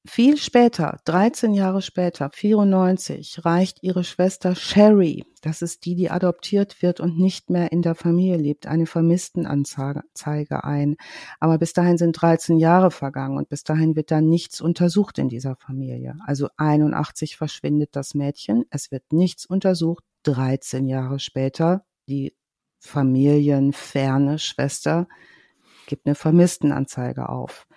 Viel 0.05 0.35
später, 0.35 0.99
13 1.05 1.53
Jahre 1.53 1.81
später, 1.81 2.29
94, 2.29 3.45
reicht 3.45 3.83
ihre 3.83 4.03
Schwester 4.03 4.53
Sherry, 4.53 5.23
das 5.41 5.61
ist 5.61 5.85
die, 5.85 5.95
die 5.95 6.09
adoptiert 6.09 6.81
wird 6.81 6.99
und 6.99 7.17
nicht 7.17 7.49
mehr 7.49 7.71
in 7.71 7.81
der 7.81 7.95
Familie 7.95 8.35
lebt, 8.35 8.67
eine 8.67 8.85
Vermisstenanzeige 8.85 10.63
ein. 10.65 10.97
Aber 11.39 11.57
bis 11.57 11.71
dahin 11.71 11.97
sind 11.97 12.21
13 12.21 12.57
Jahre 12.57 12.91
vergangen 12.91 13.37
und 13.37 13.47
bis 13.47 13.63
dahin 13.63 13.95
wird 13.95 14.11
dann 14.11 14.27
nichts 14.27 14.59
untersucht 14.59 15.19
in 15.19 15.29
dieser 15.29 15.55
Familie. 15.55 16.17
Also 16.25 16.49
81 16.57 17.37
verschwindet 17.37 17.95
das 17.95 18.13
Mädchen, 18.13 18.65
es 18.71 18.91
wird 18.91 19.13
nichts 19.13 19.45
untersucht. 19.45 20.03
13 20.23 20.87
Jahre 20.87 21.19
später, 21.19 21.85
die 22.09 22.33
familienferne 22.83 24.39
Schwester 24.39 25.07
gibt 25.87 26.05
eine 26.05 26.15
Vermisstenanzeige 26.15 27.29
auf. 27.29 27.67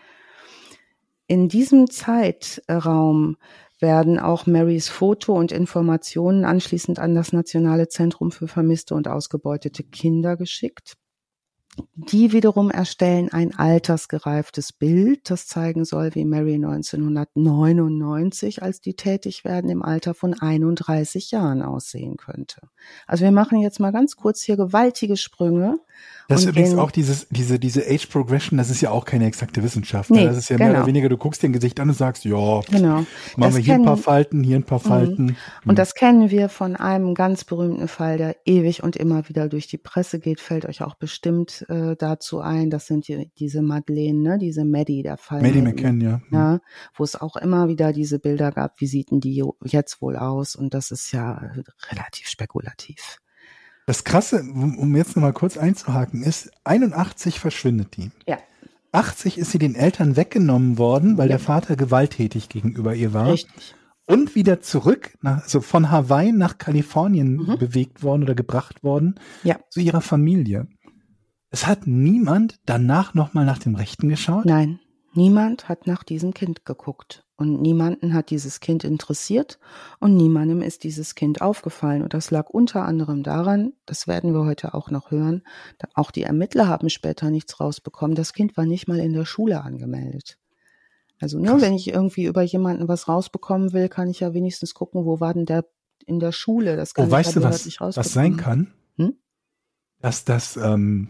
In 1.27 1.49
diesem 1.49 1.91
Zeitraum 1.91 3.37
werden 3.79 4.19
auch 4.19 4.47
Marys 4.47 4.89
Foto 4.89 5.35
und 5.35 5.53
Informationen 5.53 6.45
anschließend 6.45 6.99
an 6.99 7.15
das 7.15 7.33
Nationale 7.33 7.89
Zentrum 7.89 8.31
für 8.31 8.49
vermisste 8.49 8.95
und 8.95 9.09
ausgebeutete 9.09 9.85
Kinder 9.85 10.37
geschickt. 10.37 10.97
Die 11.95 12.33
wiederum 12.33 12.71
erstellen 12.71 13.31
ein 13.33 13.55
altersgereiftes 13.55 14.73
Bild, 14.73 15.31
das 15.31 15.47
zeigen 15.47 15.85
soll, 15.85 16.15
wie 16.15 16.25
Mary 16.25 16.55
1999, 16.55 18.63
als 18.63 18.81
die 18.81 18.95
tätig 18.95 19.45
werden, 19.45 19.71
im 19.71 19.83
Alter 19.83 20.15
von 20.15 20.35
31 20.35 21.31
Jahren 21.31 21.63
aussehen 21.63 22.17
könnte. 22.17 22.63
Also 23.07 23.25
wir 23.25 23.33
machen 23.33 23.61
jetzt 23.61 23.81
mal 23.81 23.93
ganz 23.93 24.17
kurz 24.17 24.43
hier 24.43 24.57
gewaltige 24.57 25.17
Sprünge 25.17 25.79
das 26.29 26.41
ist 26.41 26.49
übrigens 26.49 26.75
auch 26.75 26.91
dieses, 26.91 27.29
diese, 27.31 27.59
diese 27.59 27.83
Age 27.89 28.07
Progression, 28.07 28.59
das 28.59 28.71
ist 28.71 28.81
ja 28.81 28.91
auch 28.91 29.05
keine 29.05 29.27
exakte 29.27 29.63
Wissenschaft. 29.63 30.11
Ne? 30.11 30.19
Nee, 30.19 30.25
das 30.25 30.39
ist 30.39 30.49
ja 30.49 30.57
genau. 30.57 30.71
mehr 30.71 30.79
oder 30.79 30.87
weniger, 30.89 31.09
du 31.09 31.17
guckst 31.17 31.43
dir 31.43 31.49
ein 31.49 31.53
Gesicht 31.53 31.79
an 31.79 31.89
und 31.89 31.95
sagst, 31.95 32.25
ja, 32.25 32.61
genau. 32.63 32.97
machen 32.97 33.07
das 33.37 33.57
wir 33.57 33.63
hier 33.63 33.75
ein 33.75 33.85
paar 33.85 33.97
Falten, 33.97 34.43
hier 34.43 34.57
ein 34.57 34.65
paar 34.65 34.81
mhm. 34.81 34.89
Falten. 34.89 35.25
Mhm. 35.25 35.37
Und 35.65 35.79
das 35.79 35.95
kennen 35.95 36.31
wir 36.31 36.49
von 36.49 36.77
einem 36.77 37.15
ganz 37.15 37.45
berühmten 37.45 37.89
Fall, 37.89 38.19
der 38.19 38.37
ewig 38.45 38.83
und 38.83 38.97
immer 38.97 39.29
wieder 39.29 39.49
durch 39.49 39.69
die 39.69 39.79
Presse 39.79 40.19
geht, 40.19 40.41
fällt 40.41 40.67
euch 40.67 40.83
auch 40.83 40.95
bestimmt 40.97 41.65
äh, 41.69 41.97
dazu 41.97 42.41
ein. 42.41 42.71
Das 42.71 42.87
sind 42.87 43.09
die, 43.09 43.31
diese 43.39 43.63
Madeleine, 43.63 44.19
ne? 44.19 44.39
diese 44.39 44.65
Maddie, 44.65 45.03
der 45.03 45.17
Fall. 45.17 45.43
Maddie 45.43 45.63
McCann, 45.63 46.01
ja. 46.01 46.21
ja. 46.31 46.53
Mhm. 46.53 46.61
Wo 46.95 47.05
es 47.05 47.15
auch 47.15 47.37
immer 47.37 47.69
wieder 47.69 47.93
diese 47.93 48.19
Bilder 48.19 48.51
gab, 48.53 48.81
wie 48.81 48.87
sieht 48.87 49.11
denn 49.11 49.21
die 49.21 49.45
jetzt 49.65 50.03
wohl 50.03 50.17
aus? 50.17 50.57
Und 50.57 50.75
das 50.75 50.91
ist 50.91 51.13
ja 51.13 51.53
relativ 51.91 52.29
spekulativ. 52.29 53.19
Das 53.87 54.03
Krasse, 54.03 54.43
um 54.43 54.97
jetzt 54.97 55.15
nochmal 55.15 55.33
kurz 55.33 55.57
einzuhaken, 55.57 56.25
ist, 56.25 56.51
81 56.65 57.39
verschwindet 57.39 57.97
die. 57.97 58.11
Ja. 58.27 58.39
80 58.91 59.39
ist 59.39 59.53
sie 59.53 59.59
den 59.59 59.77
Eltern 59.77 60.17
weggenommen 60.17 60.77
worden, 60.77 61.19
weil 61.19 61.29
ja. 61.29 61.37
der 61.37 61.39
Vater 61.39 61.77
gewalttätig 61.77 62.49
gegenüber 62.49 62.95
ihr 62.95 63.13
war. 63.13 63.33
Richtig. 63.33 63.75
und 64.07 64.35
wieder 64.35 64.61
zurück, 64.61 65.17
nach, 65.23 65.43
also 65.43 65.61
von 65.61 65.91
Hawaii 65.91 66.33
nach 66.33 66.59
Kalifornien 66.59 67.37
mhm. 67.37 67.59
bewegt 67.59 68.03
worden 68.03 68.23
oder 68.23 68.35
gebracht 68.35 68.83
worden 68.83 69.21
ja. 69.45 69.59
zu 69.71 69.81
ihrer 69.81 70.01
Familie. 70.01 70.67
Es 71.51 71.67
hat 71.67 71.87
niemand 71.87 72.59
danach 72.67 73.15
nochmal 73.15 73.45
nach 73.45 73.59
dem 73.59 73.77
Rechten 73.77 74.09
geschaut? 74.09 74.47
Nein, 74.47 74.81
niemand 75.15 75.69
hat 75.69 75.87
nach 75.87 76.03
diesem 76.03 76.35
Kind 76.35 76.65
geguckt. 76.65 77.26
Und 77.39 77.61
niemanden 77.61 78.15
hat 78.15 78.31
dieses 78.31 78.61
Kind 78.61 78.83
interessiert 78.83 79.59
und 80.01 80.17
niemandem 80.17 80.63
ist 80.63 80.85
dieses 80.85 81.15
Kind 81.15 81.43
aufgefallen. 81.43 82.03
Und 82.03 82.15
das 82.15 82.31
lag 82.31 82.49
unter 82.49 82.85
anderem 82.85 83.23
daran, 83.23 83.75
das 83.85 84.09
werden 84.09 84.33
wir 84.33 84.47
heute 84.47 84.73
auch 84.73 84.91
noch 84.91 85.11
hören, 85.11 85.43
auch 85.93 86.11
die 86.11 86.23
Ermittler 86.23 86.67
haben 86.67 86.89
später 86.89 87.31
nichts 87.31 87.61
rausbekommen. 87.61 88.15
Das 88.15 88.33
Kind 88.33 88.57
war 88.57 88.65
nicht 88.65 88.89
mal 88.89 88.99
in 88.99 89.13
der 89.13 89.27
Schule 89.27 89.63
angemeldet. 89.63 90.39
Also 91.21 91.39
nur 91.39 91.57
ne, 91.57 91.63
wenn 91.63 91.75
ich 91.75 91.89
irgendwie 91.89 92.25
über 92.25 92.43
jemanden 92.43 92.89
was 92.89 93.07
rausbekommen 93.07 93.75
will, 93.75 93.89
kann 93.89 94.09
ich 94.09 94.21
ja 94.21 94.33
wenigstens 94.33 94.73
gucken, 94.75 95.05
wo 95.05 95.21
war 95.21 95.35
denn 95.35 95.47
der 95.47 95.67
in 96.07 96.21
der 96.21 96.33
Schule. 96.33 96.77
Das 96.77 96.95
kann 96.95 97.09
oh, 97.09 97.11
weißt 97.11 97.37
du, 97.37 97.43
was, 97.43 97.67
was 97.81 98.13
sein 98.13 98.37
kann? 98.37 98.73
Hm? 98.97 99.15
Dass 100.01 100.25
das 100.25 100.57
ähm, 100.57 101.09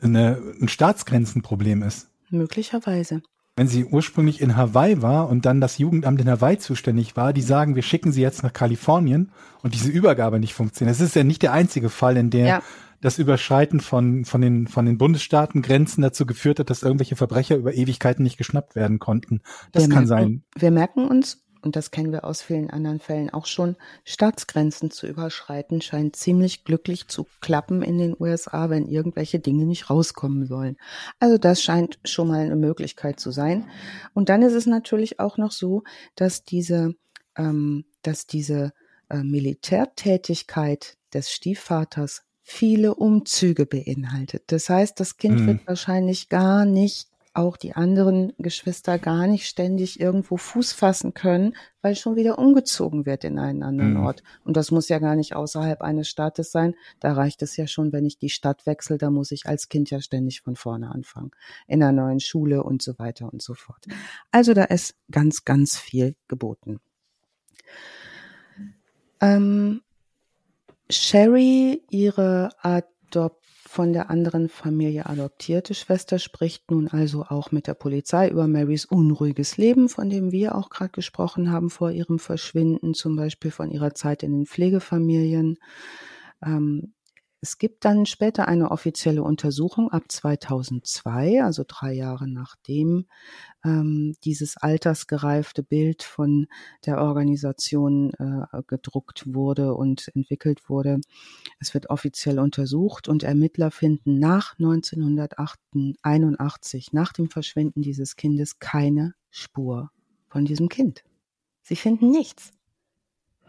eine, 0.00 0.40
ein 0.60 0.68
Staatsgrenzenproblem 0.68 1.82
ist. 1.82 2.08
Möglicherweise 2.30 3.22
wenn 3.56 3.68
sie 3.68 3.84
ursprünglich 3.84 4.40
in 4.40 4.56
Hawaii 4.56 5.00
war 5.00 5.28
und 5.28 5.46
dann 5.46 5.60
das 5.60 5.78
Jugendamt 5.78 6.20
in 6.20 6.28
Hawaii 6.28 6.58
zuständig 6.58 7.16
war, 7.16 7.32
die 7.32 7.42
sagen, 7.42 7.76
wir 7.76 7.82
schicken 7.82 8.10
sie 8.10 8.22
jetzt 8.22 8.42
nach 8.42 8.52
Kalifornien 8.52 9.30
und 9.62 9.74
diese 9.74 9.90
Übergabe 9.90 10.40
nicht 10.40 10.54
funktioniert. 10.54 10.94
Das 10.94 11.00
ist 11.00 11.14
ja 11.14 11.22
nicht 11.22 11.42
der 11.42 11.52
einzige 11.52 11.88
Fall, 11.88 12.16
in 12.16 12.30
der 12.30 12.46
ja. 12.46 12.62
das 13.00 13.18
Überschreiten 13.18 13.78
von, 13.78 14.24
von 14.24 14.40
den, 14.40 14.66
von 14.66 14.86
den 14.86 14.98
Bundesstaatengrenzen 14.98 16.02
dazu 16.02 16.26
geführt 16.26 16.58
hat, 16.58 16.68
dass 16.68 16.82
irgendwelche 16.82 17.14
Verbrecher 17.14 17.56
über 17.56 17.74
Ewigkeiten 17.74 18.24
nicht 18.24 18.38
geschnappt 18.38 18.74
werden 18.74 18.98
konnten. 18.98 19.40
Das 19.70 19.84
wir 19.84 19.88
kann 19.88 20.06
merken, 20.06 20.08
sein. 20.08 20.44
Wir 20.56 20.70
merken 20.72 21.06
uns, 21.06 21.43
und 21.64 21.76
das 21.76 21.90
kennen 21.90 22.12
wir 22.12 22.24
aus 22.24 22.42
vielen 22.42 22.70
anderen 22.70 23.00
Fällen 23.00 23.30
auch 23.30 23.46
schon, 23.46 23.76
Staatsgrenzen 24.04 24.90
zu 24.90 25.06
überschreiten 25.06 25.80
scheint 25.80 26.14
ziemlich 26.14 26.64
glücklich 26.64 27.08
zu 27.08 27.26
klappen 27.40 27.82
in 27.82 27.98
den 27.98 28.14
USA, 28.18 28.68
wenn 28.68 28.86
irgendwelche 28.86 29.38
Dinge 29.38 29.64
nicht 29.64 29.88
rauskommen 29.88 30.46
sollen. 30.46 30.76
Also 31.20 31.38
das 31.38 31.62
scheint 31.62 31.98
schon 32.04 32.28
mal 32.28 32.40
eine 32.40 32.56
Möglichkeit 32.56 33.18
zu 33.18 33.30
sein. 33.30 33.68
Und 34.12 34.28
dann 34.28 34.42
ist 34.42 34.52
es 34.52 34.66
natürlich 34.66 35.20
auch 35.20 35.38
noch 35.38 35.52
so, 35.52 35.82
dass 36.16 36.44
diese, 36.44 36.94
ähm, 37.36 37.86
dass 38.02 38.26
diese 38.26 38.72
äh, 39.08 39.22
Militärtätigkeit 39.22 40.98
des 41.14 41.30
Stiefvaters 41.30 42.24
viele 42.42 42.94
Umzüge 42.94 43.64
beinhaltet. 43.64 44.44
Das 44.48 44.68
heißt, 44.68 45.00
das 45.00 45.16
Kind 45.16 45.40
hm. 45.40 45.46
wird 45.46 45.66
wahrscheinlich 45.66 46.28
gar 46.28 46.66
nicht 46.66 47.08
auch 47.34 47.56
die 47.56 47.74
anderen 47.74 48.32
Geschwister 48.38 48.98
gar 48.98 49.26
nicht 49.26 49.46
ständig 49.46 50.00
irgendwo 50.00 50.36
Fuß 50.36 50.72
fassen 50.72 51.14
können, 51.14 51.56
weil 51.82 51.96
schon 51.96 52.16
wieder 52.16 52.38
umgezogen 52.38 53.06
wird 53.06 53.24
in 53.24 53.38
einen 53.38 53.62
anderen 53.62 53.94
mhm. 53.94 54.06
Ort. 54.06 54.22
Und 54.44 54.56
das 54.56 54.70
muss 54.70 54.88
ja 54.88 55.00
gar 55.00 55.16
nicht 55.16 55.34
außerhalb 55.34 55.82
eines 55.82 56.08
Staates 56.08 56.52
sein. 56.52 56.74
Da 57.00 57.12
reicht 57.12 57.42
es 57.42 57.56
ja 57.56 57.66
schon, 57.66 57.92
wenn 57.92 58.06
ich 58.06 58.18
die 58.18 58.30
Stadt 58.30 58.66
wechsle, 58.66 58.98
da 58.98 59.10
muss 59.10 59.32
ich 59.32 59.46
als 59.46 59.68
Kind 59.68 59.90
ja 59.90 60.00
ständig 60.00 60.42
von 60.42 60.54
vorne 60.54 60.90
anfangen. 60.90 61.32
In 61.66 61.82
einer 61.82 61.92
neuen 61.92 62.20
Schule 62.20 62.62
und 62.62 62.82
so 62.82 62.98
weiter 62.98 63.32
und 63.32 63.42
so 63.42 63.54
fort. 63.54 63.84
Also 64.30 64.54
da 64.54 64.64
ist 64.64 64.94
ganz, 65.10 65.44
ganz 65.44 65.76
viel 65.76 66.14
geboten. 66.28 66.80
Ähm, 69.20 69.82
Sherry, 70.88 71.82
ihre 71.90 72.50
Adopt 72.62 73.43
von 73.74 73.92
der 73.92 74.08
anderen 74.08 74.48
Familie 74.48 75.06
adoptierte 75.06 75.74
Schwester 75.74 76.20
spricht 76.20 76.70
nun 76.70 76.86
also 76.86 77.24
auch 77.24 77.50
mit 77.50 77.66
der 77.66 77.74
Polizei 77.74 78.28
über 78.28 78.46
Marys 78.46 78.84
unruhiges 78.84 79.56
Leben, 79.56 79.88
von 79.88 80.08
dem 80.08 80.30
wir 80.30 80.54
auch 80.54 80.70
gerade 80.70 80.92
gesprochen 80.92 81.50
haben 81.50 81.70
vor 81.70 81.90
ihrem 81.90 82.20
Verschwinden, 82.20 82.94
zum 82.94 83.16
Beispiel 83.16 83.50
von 83.50 83.72
ihrer 83.72 83.92
Zeit 83.92 84.22
in 84.22 84.30
den 84.30 84.46
Pflegefamilien. 84.46 85.58
Ähm, 86.40 86.94
es 87.44 87.58
gibt 87.58 87.84
dann 87.84 88.06
später 88.06 88.48
eine 88.48 88.70
offizielle 88.70 89.22
Untersuchung 89.22 89.92
ab 89.92 90.04
2002, 90.08 91.44
also 91.44 91.62
drei 91.68 91.92
Jahre 91.92 92.26
nachdem 92.26 93.04
ähm, 93.66 94.16
dieses 94.24 94.56
altersgereifte 94.56 95.62
Bild 95.62 96.02
von 96.02 96.46
der 96.86 97.02
Organisation 97.02 98.14
äh, 98.14 98.46
gedruckt 98.66 99.34
wurde 99.34 99.74
und 99.74 100.10
entwickelt 100.14 100.70
wurde. 100.70 101.02
Es 101.58 101.74
wird 101.74 101.90
offiziell 101.90 102.38
untersucht 102.38 103.08
und 103.08 103.24
Ermittler 103.24 103.70
finden 103.70 104.18
nach 104.18 104.58
1981, 104.58 106.94
nach 106.94 107.12
dem 107.12 107.28
Verschwinden 107.28 107.82
dieses 107.82 108.16
Kindes, 108.16 108.58
keine 108.58 109.12
Spur 109.28 109.90
von 110.28 110.46
diesem 110.46 110.70
Kind. 110.70 111.04
Sie 111.60 111.76
finden 111.76 112.10
nichts. 112.10 112.54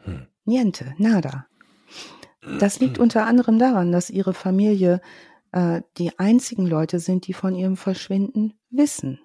Hm. 0.04 0.28
Niente, 0.44 0.96
nada. 0.98 1.48
Das 2.60 2.80
liegt 2.80 3.00
unter 3.00 3.26
anderem 3.26 3.60
daran, 3.60 3.92
dass 3.92 4.10
ihre 4.10 4.34
Familie 4.34 5.02
äh, 5.52 5.82
die 5.98 6.18
einzigen 6.20 6.68
Leute 6.68 7.00
sind, 7.00 7.28
die 7.28 7.34
von 7.34 7.56
ihrem 7.56 7.78
Verschwinden 7.78 8.54
wissen. 8.70 9.20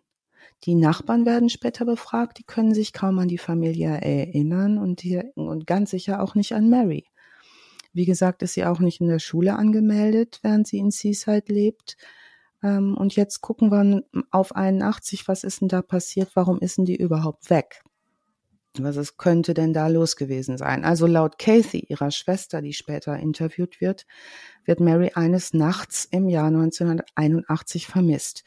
Die 0.64 0.74
Nachbarn 0.74 1.24
werden 1.26 1.48
später 1.48 1.84
befragt, 1.84 2.38
die 2.38 2.44
können 2.44 2.74
sich 2.74 2.92
kaum 2.92 3.18
an 3.18 3.28
die 3.28 3.38
Familie 3.38 3.88
erinnern 3.88 4.78
und, 4.78 5.02
die, 5.02 5.22
und 5.34 5.66
ganz 5.66 5.90
sicher 5.90 6.22
auch 6.22 6.34
nicht 6.34 6.52
an 6.52 6.68
Mary. 6.68 7.06
Wie 7.92 8.04
gesagt, 8.04 8.42
ist 8.42 8.54
sie 8.54 8.64
auch 8.64 8.78
nicht 8.78 9.00
in 9.00 9.08
der 9.08 9.18
Schule 9.18 9.56
angemeldet, 9.56 10.38
während 10.42 10.66
sie 10.66 10.78
in 10.78 10.90
Seaside 10.90 11.52
lebt. 11.52 11.96
Ähm, 12.62 12.96
und 12.96 13.16
jetzt 13.16 13.40
gucken 13.40 13.70
wir 13.70 14.02
auf 14.30 14.54
81, 14.54 15.28
was 15.28 15.44
ist 15.44 15.62
denn 15.62 15.68
da 15.68 15.82
passiert? 15.82 16.30
Warum 16.34 16.60
ist 16.60 16.78
denn 16.78 16.84
die 16.84 16.96
überhaupt 16.96 17.50
weg? 17.50 17.82
Was 18.78 18.96
es 18.96 19.16
könnte 19.16 19.52
denn 19.52 19.72
da 19.72 19.88
los 19.88 20.14
gewesen 20.14 20.56
sein? 20.56 20.84
Also 20.84 21.06
laut 21.06 21.38
Kathy, 21.38 21.80
ihrer 21.88 22.12
Schwester, 22.12 22.62
die 22.62 22.72
später 22.72 23.16
interviewt 23.16 23.80
wird, 23.80 24.06
wird 24.64 24.78
Mary 24.78 25.10
eines 25.14 25.52
Nachts 25.52 26.04
im 26.04 26.28
Jahr 26.28 26.46
1981 26.46 27.88
vermisst. 27.88 28.44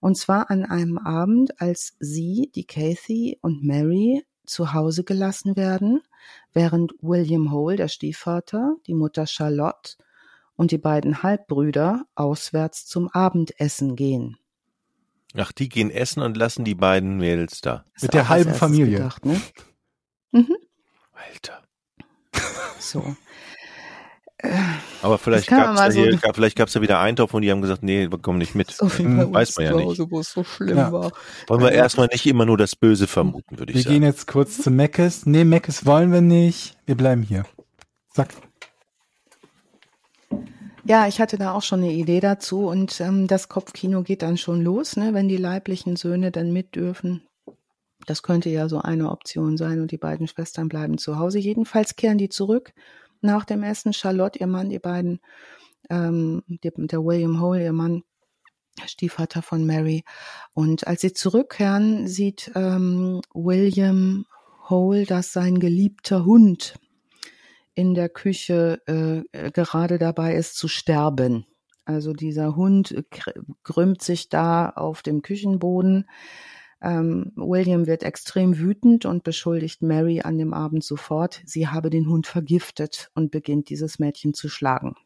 Und 0.00 0.16
zwar 0.16 0.50
an 0.50 0.64
einem 0.64 0.96
Abend, 0.96 1.60
als 1.60 1.94
sie, 2.00 2.50
die 2.54 2.64
Kathy 2.64 3.38
und 3.42 3.64
Mary 3.64 4.24
zu 4.46 4.72
Hause 4.72 5.04
gelassen 5.04 5.56
werden, 5.56 6.00
während 6.54 6.94
William 7.02 7.52
Hole, 7.52 7.76
der 7.76 7.88
Stiefvater, 7.88 8.76
die 8.86 8.94
Mutter 8.94 9.26
Charlotte 9.26 9.96
und 10.56 10.70
die 10.70 10.78
beiden 10.78 11.22
Halbbrüder 11.22 12.06
auswärts 12.14 12.86
zum 12.86 13.08
Abendessen 13.08 13.94
gehen. 13.94 14.38
Ach, 15.38 15.52
die 15.52 15.68
gehen 15.68 15.90
essen 15.90 16.22
und 16.22 16.36
lassen 16.36 16.64
die 16.64 16.74
beiden 16.74 17.18
Mädels 17.18 17.60
da. 17.60 17.84
Mit 18.00 18.14
der 18.14 18.28
halben 18.28 18.54
Familie. 18.54 18.98
Gedacht, 18.98 19.24
ne? 19.24 19.40
mhm. 20.32 20.56
Alter. 21.12 21.62
So. 22.78 23.16
Aber 25.02 25.18
vielleicht 25.18 25.48
gab 25.48 25.74
es 25.74 25.96
ja, 25.96 26.12
so 26.12 26.32
vielleicht 26.34 26.56
gab's 26.56 26.74
ja 26.74 26.82
wieder 26.82 27.00
Eintopf 27.00 27.32
und 27.34 27.42
die 27.42 27.50
haben 27.50 27.62
gesagt, 27.62 27.82
nee, 27.82 28.10
wir 28.10 28.18
kommen 28.18 28.38
nicht 28.38 28.54
mit. 28.54 28.70
So 28.70 28.88
viel 28.88 29.06
hm, 29.06 29.32
Weiß 29.32 29.56
man 29.56 29.64
ja 29.64 29.74
nicht. 29.74 29.86
Hause, 29.86 30.10
wo 30.10 30.20
es 30.20 30.30
so 30.30 30.44
schlimm 30.44 30.76
ja. 30.76 30.92
war. 30.92 31.10
Wollen 31.48 31.62
wir 31.62 31.72
ja. 31.72 31.78
erstmal 31.78 32.08
nicht 32.12 32.26
immer 32.26 32.44
nur 32.44 32.58
das 32.58 32.76
Böse 32.76 33.06
vermuten, 33.06 33.58
würde 33.58 33.72
ich 33.72 33.76
wir 33.76 33.82
sagen. 33.84 33.94
Wir 33.94 34.00
gehen 34.00 34.06
jetzt 34.06 34.26
kurz 34.26 34.62
zu 34.62 34.70
Meckes. 34.70 35.26
Nee, 35.26 35.44
Meckes 35.44 35.86
wollen 35.86 36.12
wir 36.12 36.20
nicht. 36.20 36.76
Wir 36.84 36.96
bleiben 36.96 37.22
hier. 37.22 37.44
Zack. 38.10 38.28
Ja, 40.88 41.08
ich 41.08 41.20
hatte 41.20 41.36
da 41.36 41.52
auch 41.52 41.62
schon 41.62 41.80
eine 41.80 41.92
Idee 41.92 42.20
dazu 42.20 42.68
und 42.68 43.00
ähm, 43.00 43.26
das 43.26 43.48
Kopfkino 43.48 44.04
geht 44.04 44.22
dann 44.22 44.36
schon 44.36 44.62
los, 44.62 44.96
ne, 44.96 45.14
wenn 45.14 45.28
die 45.28 45.36
leiblichen 45.36 45.96
Söhne 45.96 46.30
dann 46.30 46.52
mit 46.52 46.76
dürfen. 46.76 47.26
Das 48.06 48.22
könnte 48.22 48.50
ja 48.50 48.68
so 48.68 48.78
eine 48.78 49.10
Option 49.10 49.56
sein 49.56 49.80
und 49.80 49.90
die 49.90 49.98
beiden 49.98 50.28
Schwestern 50.28 50.68
bleiben 50.68 50.96
zu 50.96 51.18
Hause. 51.18 51.40
Jedenfalls 51.40 51.96
kehren 51.96 52.18
die 52.18 52.28
zurück 52.28 52.72
nach 53.20 53.44
dem 53.44 53.64
Essen. 53.64 53.92
Charlotte, 53.94 54.38
ihr 54.38 54.46
Mann, 54.46 54.68
die 54.70 54.78
beiden, 54.78 55.18
ähm, 55.90 56.44
die, 56.46 56.70
der 56.76 57.04
William 57.04 57.40
Hole, 57.40 57.64
ihr 57.64 57.72
Mann, 57.72 58.04
Stiefvater 58.86 59.42
von 59.42 59.66
Mary. 59.66 60.04
Und 60.54 60.86
als 60.86 61.00
sie 61.00 61.12
zurückkehren, 61.12 62.06
sieht 62.06 62.52
ähm, 62.54 63.22
William 63.34 64.24
Hole, 64.70 65.04
dass 65.04 65.32
sein 65.32 65.58
geliebter 65.58 66.24
Hund 66.24 66.78
in 67.76 67.94
der 67.94 68.08
Küche 68.08 68.80
äh, 68.86 69.50
gerade 69.50 69.98
dabei 69.98 70.34
ist 70.34 70.56
zu 70.56 70.66
sterben. 70.66 71.46
Also 71.84 72.14
dieser 72.14 72.56
Hund 72.56 73.04
krümmt 73.62 74.02
sich 74.02 74.28
da 74.28 74.70
auf 74.70 75.02
dem 75.02 75.22
Küchenboden. 75.22 76.08
Ähm, 76.82 77.32
William 77.36 77.86
wird 77.86 78.02
extrem 78.02 78.58
wütend 78.58 79.04
und 79.04 79.24
beschuldigt 79.24 79.82
Mary 79.82 80.22
an 80.22 80.38
dem 80.38 80.52
Abend 80.52 80.84
sofort, 80.84 81.42
sie 81.44 81.68
habe 81.68 81.90
den 81.90 82.08
Hund 82.08 82.26
vergiftet 82.26 83.10
und 83.14 83.30
beginnt 83.30 83.68
dieses 83.70 83.98
Mädchen 83.98 84.34
zu 84.34 84.48
schlagen. 84.48 84.96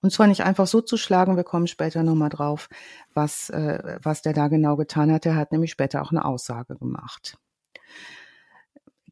Und 0.00 0.12
zwar 0.12 0.28
nicht 0.28 0.42
einfach 0.42 0.66
so 0.66 0.80
zu 0.80 0.96
schlagen, 0.96 1.36
wir 1.36 1.44
kommen 1.44 1.66
später 1.66 2.02
nochmal 2.02 2.28
drauf, 2.28 2.68
was, 3.14 3.50
äh, 3.50 3.98
was 4.02 4.22
der 4.22 4.32
da 4.32 4.48
genau 4.48 4.76
getan 4.76 5.12
hat. 5.12 5.26
Er 5.26 5.34
hat 5.34 5.52
nämlich 5.52 5.72
später 5.72 6.02
auch 6.02 6.12
eine 6.12 6.24
Aussage 6.24 6.76
gemacht. 6.76 7.36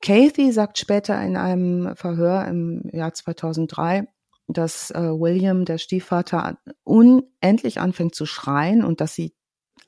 Kathy 0.00 0.52
sagt 0.52 0.78
später 0.78 1.20
in 1.22 1.36
einem 1.36 1.94
Verhör 1.96 2.46
im 2.46 2.82
Jahr 2.92 3.14
2003, 3.14 4.06
dass 4.48 4.90
äh, 4.90 5.00
William, 5.00 5.64
der 5.64 5.78
Stiefvater, 5.78 6.58
unendlich 6.82 7.80
anfängt 7.80 8.14
zu 8.14 8.26
schreien 8.26 8.84
und 8.84 9.00
dass 9.00 9.14
sie 9.14 9.34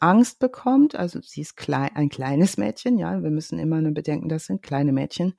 Angst 0.00 0.38
bekommt. 0.38 0.94
Also 0.94 1.20
sie 1.22 1.42
ist 1.42 1.56
klein, 1.56 1.90
ein 1.94 2.08
kleines 2.08 2.56
Mädchen, 2.56 2.98
ja. 2.98 3.22
Wir 3.22 3.30
müssen 3.30 3.58
immer 3.58 3.80
nur 3.80 3.92
bedenken, 3.92 4.28
das 4.28 4.46
sind 4.46 4.62
kleine 4.62 4.92
Mädchen. 4.92 5.34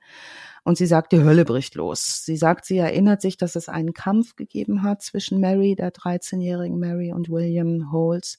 Und 0.64 0.76
sie 0.76 0.86
sagt, 0.86 1.12
die 1.12 1.22
Hölle 1.22 1.44
bricht 1.44 1.74
los. 1.74 2.24
Sie 2.24 2.36
sagt, 2.36 2.64
sie 2.64 2.78
erinnert 2.78 3.22
sich, 3.22 3.36
dass 3.36 3.56
es 3.56 3.68
einen 3.68 3.94
Kampf 3.94 4.36
gegeben 4.36 4.82
hat 4.82 5.02
zwischen 5.02 5.40
Mary, 5.40 5.76
der 5.76 5.92
13-jährigen 5.92 6.78
Mary, 6.78 7.12
und 7.12 7.30
William 7.30 7.90
Holes 7.92 8.38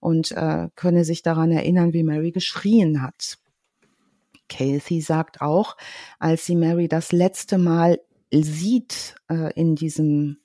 und 0.00 0.32
äh, 0.32 0.68
könne 0.74 1.04
sich 1.04 1.22
daran 1.22 1.50
erinnern, 1.50 1.92
wie 1.92 2.02
Mary 2.02 2.32
geschrien 2.32 3.02
hat. 3.02 3.38
Kathy 4.52 5.00
sagt 5.00 5.40
auch, 5.40 5.76
als 6.18 6.44
sie 6.44 6.56
Mary 6.56 6.88
das 6.88 7.12
letzte 7.12 7.58
Mal 7.58 8.00
sieht 8.30 9.14
äh, 9.28 9.52
in 9.54 9.74
diesem 9.76 10.38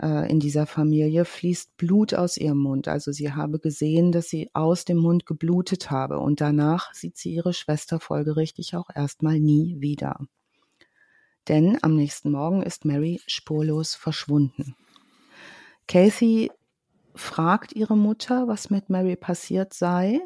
äh, 0.00 0.30
in 0.30 0.40
dieser 0.40 0.66
Familie 0.66 1.24
fließt 1.24 1.76
Blut 1.76 2.14
aus 2.14 2.36
ihrem 2.36 2.58
Mund. 2.58 2.88
Also 2.88 3.12
sie 3.12 3.32
habe 3.32 3.58
gesehen, 3.58 4.10
dass 4.10 4.28
sie 4.28 4.50
aus 4.54 4.84
dem 4.84 4.98
Mund 4.98 5.26
geblutet 5.26 5.90
habe 5.90 6.18
und 6.18 6.40
danach 6.40 6.94
sieht 6.94 7.16
sie 7.16 7.34
ihre 7.34 7.52
Schwester 7.52 8.00
folgerichtig 8.00 8.74
auch 8.74 8.88
erstmal 8.94 9.38
nie 9.38 9.80
wieder. 9.80 10.18
Denn 11.48 11.78
am 11.82 11.94
nächsten 11.94 12.30
Morgen 12.30 12.62
ist 12.62 12.84
Mary 12.84 13.20
spurlos 13.26 13.94
verschwunden. 13.94 14.76
Kathy 15.88 16.50
fragt 17.14 17.72
ihre 17.72 17.96
Mutter, 17.96 18.48
was 18.48 18.70
mit 18.70 18.88
Mary 18.88 19.16
passiert 19.16 19.74
sei. 19.74 20.20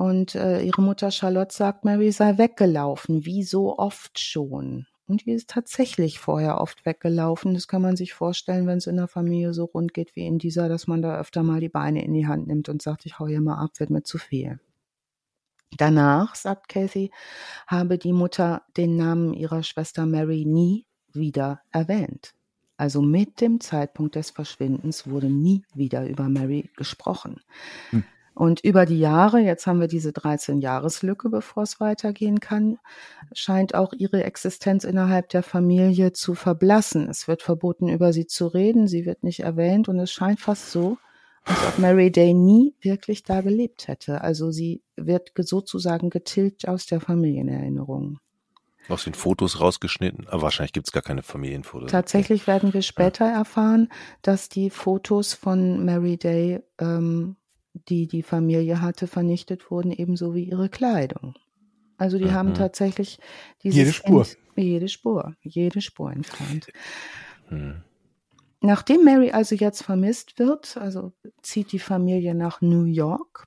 Und 0.00 0.34
äh, 0.34 0.62
ihre 0.62 0.80
Mutter 0.80 1.10
Charlotte 1.10 1.54
sagt, 1.54 1.84
Mary 1.84 2.10
sei 2.10 2.38
weggelaufen, 2.38 3.26
wie 3.26 3.42
so 3.42 3.76
oft 3.76 4.18
schon. 4.18 4.86
Und 5.06 5.26
die 5.26 5.32
ist 5.32 5.50
tatsächlich 5.50 6.18
vorher 6.18 6.58
oft 6.58 6.86
weggelaufen. 6.86 7.52
Das 7.52 7.68
kann 7.68 7.82
man 7.82 7.96
sich 7.96 8.14
vorstellen, 8.14 8.66
wenn 8.66 8.78
es 8.78 8.86
in 8.86 8.96
der 8.96 9.08
Familie 9.08 9.52
so 9.52 9.66
rund 9.66 9.92
geht 9.92 10.16
wie 10.16 10.26
in 10.26 10.38
dieser, 10.38 10.70
dass 10.70 10.86
man 10.86 11.02
da 11.02 11.20
öfter 11.20 11.42
mal 11.42 11.60
die 11.60 11.68
Beine 11.68 12.02
in 12.02 12.14
die 12.14 12.26
Hand 12.26 12.46
nimmt 12.46 12.70
und 12.70 12.80
sagt, 12.80 13.04
ich 13.04 13.18
hau 13.18 13.26
hier 13.26 13.42
mal 13.42 13.62
ab, 13.62 13.72
wird 13.76 13.90
mir 13.90 14.02
zu 14.02 14.16
viel. 14.16 14.58
Danach, 15.76 16.34
sagt 16.34 16.70
Kathy, 16.70 17.10
habe 17.66 17.98
die 17.98 18.14
Mutter 18.14 18.62
den 18.78 18.96
Namen 18.96 19.34
ihrer 19.34 19.62
Schwester 19.62 20.06
Mary 20.06 20.46
nie 20.46 20.86
wieder 21.12 21.60
erwähnt. 21.72 22.32
Also 22.78 23.02
mit 23.02 23.42
dem 23.42 23.60
Zeitpunkt 23.60 24.14
des 24.14 24.30
Verschwindens 24.30 25.06
wurde 25.06 25.28
nie 25.28 25.62
wieder 25.74 26.08
über 26.08 26.30
Mary 26.30 26.70
gesprochen. 26.74 27.42
Hm. 27.90 28.02
Und 28.40 28.60
über 28.60 28.86
die 28.86 28.98
Jahre, 28.98 29.38
jetzt 29.40 29.66
haben 29.66 29.80
wir 29.82 29.86
diese 29.86 30.12
13-Jahres-Lücke, 30.12 31.28
bevor 31.28 31.62
es 31.62 31.78
weitergehen 31.78 32.40
kann, 32.40 32.78
scheint 33.34 33.74
auch 33.74 33.92
ihre 33.92 34.24
Existenz 34.24 34.84
innerhalb 34.84 35.28
der 35.28 35.42
Familie 35.42 36.14
zu 36.14 36.34
verblassen. 36.34 37.06
Es 37.10 37.28
wird 37.28 37.42
verboten, 37.42 37.90
über 37.90 38.14
sie 38.14 38.26
zu 38.26 38.46
reden, 38.46 38.88
sie 38.88 39.04
wird 39.04 39.24
nicht 39.24 39.40
erwähnt 39.40 39.90
und 39.90 39.98
es 39.98 40.10
scheint 40.10 40.40
fast 40.40 40.70
so, 40.70 40.96
als 41.44 41.58
ob 41.66 41.78
Mary 41.80 42.10
Day 42.10 42.32
nie 42.32 42.74
wirklich 42.80 43.24
da 43.24 43.42
gelebt 43.42 43.88
hätte. 43.88 44.22
Also 44.22 44.50
sie 44.50 44.80
wird 44.96 45.32
sozusagen 45.36 46.08
getilgt 46.08 46.66
aus 46.66 46.86
der 46.86 47.02
Familienerinnerung. 47.02 48.20
Aus 48.88 49.04
den 49.04 49.12
Fotos 49.12 49.60
rausgeschnitten, 49.60 50.28
aber 50.28 50.40
wahrscheinlich 50.40 50.72
gibt 50.72 50.88
es 50.88 50.92
gar 50.92 51.02
keine 51.02 51.22
Familienfotos. 51.22 51.90
Tatsächlich 51.90 52.46
werden 52.46 52.72
wir 52.72 52.80
später 52.80 53.26
ja. 53.26 53.40
erfahren, 53.40 53.90
dass 54.22 54.48
die 54.48 54.70
Fotos 54.70 55.34
von 55.34 55.84
Mary 55.84 56.16
Day 56.16 56.60
ähm, 56.78 57.36
die 57.72 58.06
die 58.06 58.22
Familie 58.22 58.80
hatte, 58.80 59.06
vernichtet 59.06 59.70
wurden, 59.70 59.92
ebenso 59.92 60.34
wie 60.34 60.44
ihre 60.44 60.68
Kleidung. 60.68 61.34
Also 61.96 62.18
die 62.18 62.24
mhm. 62.24 62.32
haben 62.32 62.54
tatsächlich 62.54 63.18
jede 63.62 63.92
Spur. 63.92 64.22
Ent 64.22 64.38
jede 64.56 64.88
Spur, 64.88 65.34
jede 65.42 65.80
Spur 65.80 66.12
entfernt. 66.12 66.68
Mhm. 67.48 67.82
Nachdem 68.60 69.04
Mary 69.04 69.30
also 69.30 69.54
jetzt 69.54 69.82
vermisst 69.82 70.38
wird, 70.38 70.76
also 70.76 71.12
zieht 71.42 71.72
die 71.72 71.78
Familie 71.78 72.34
nach 72.34 72.60
New 72.60 72.84
York 72.84 73.46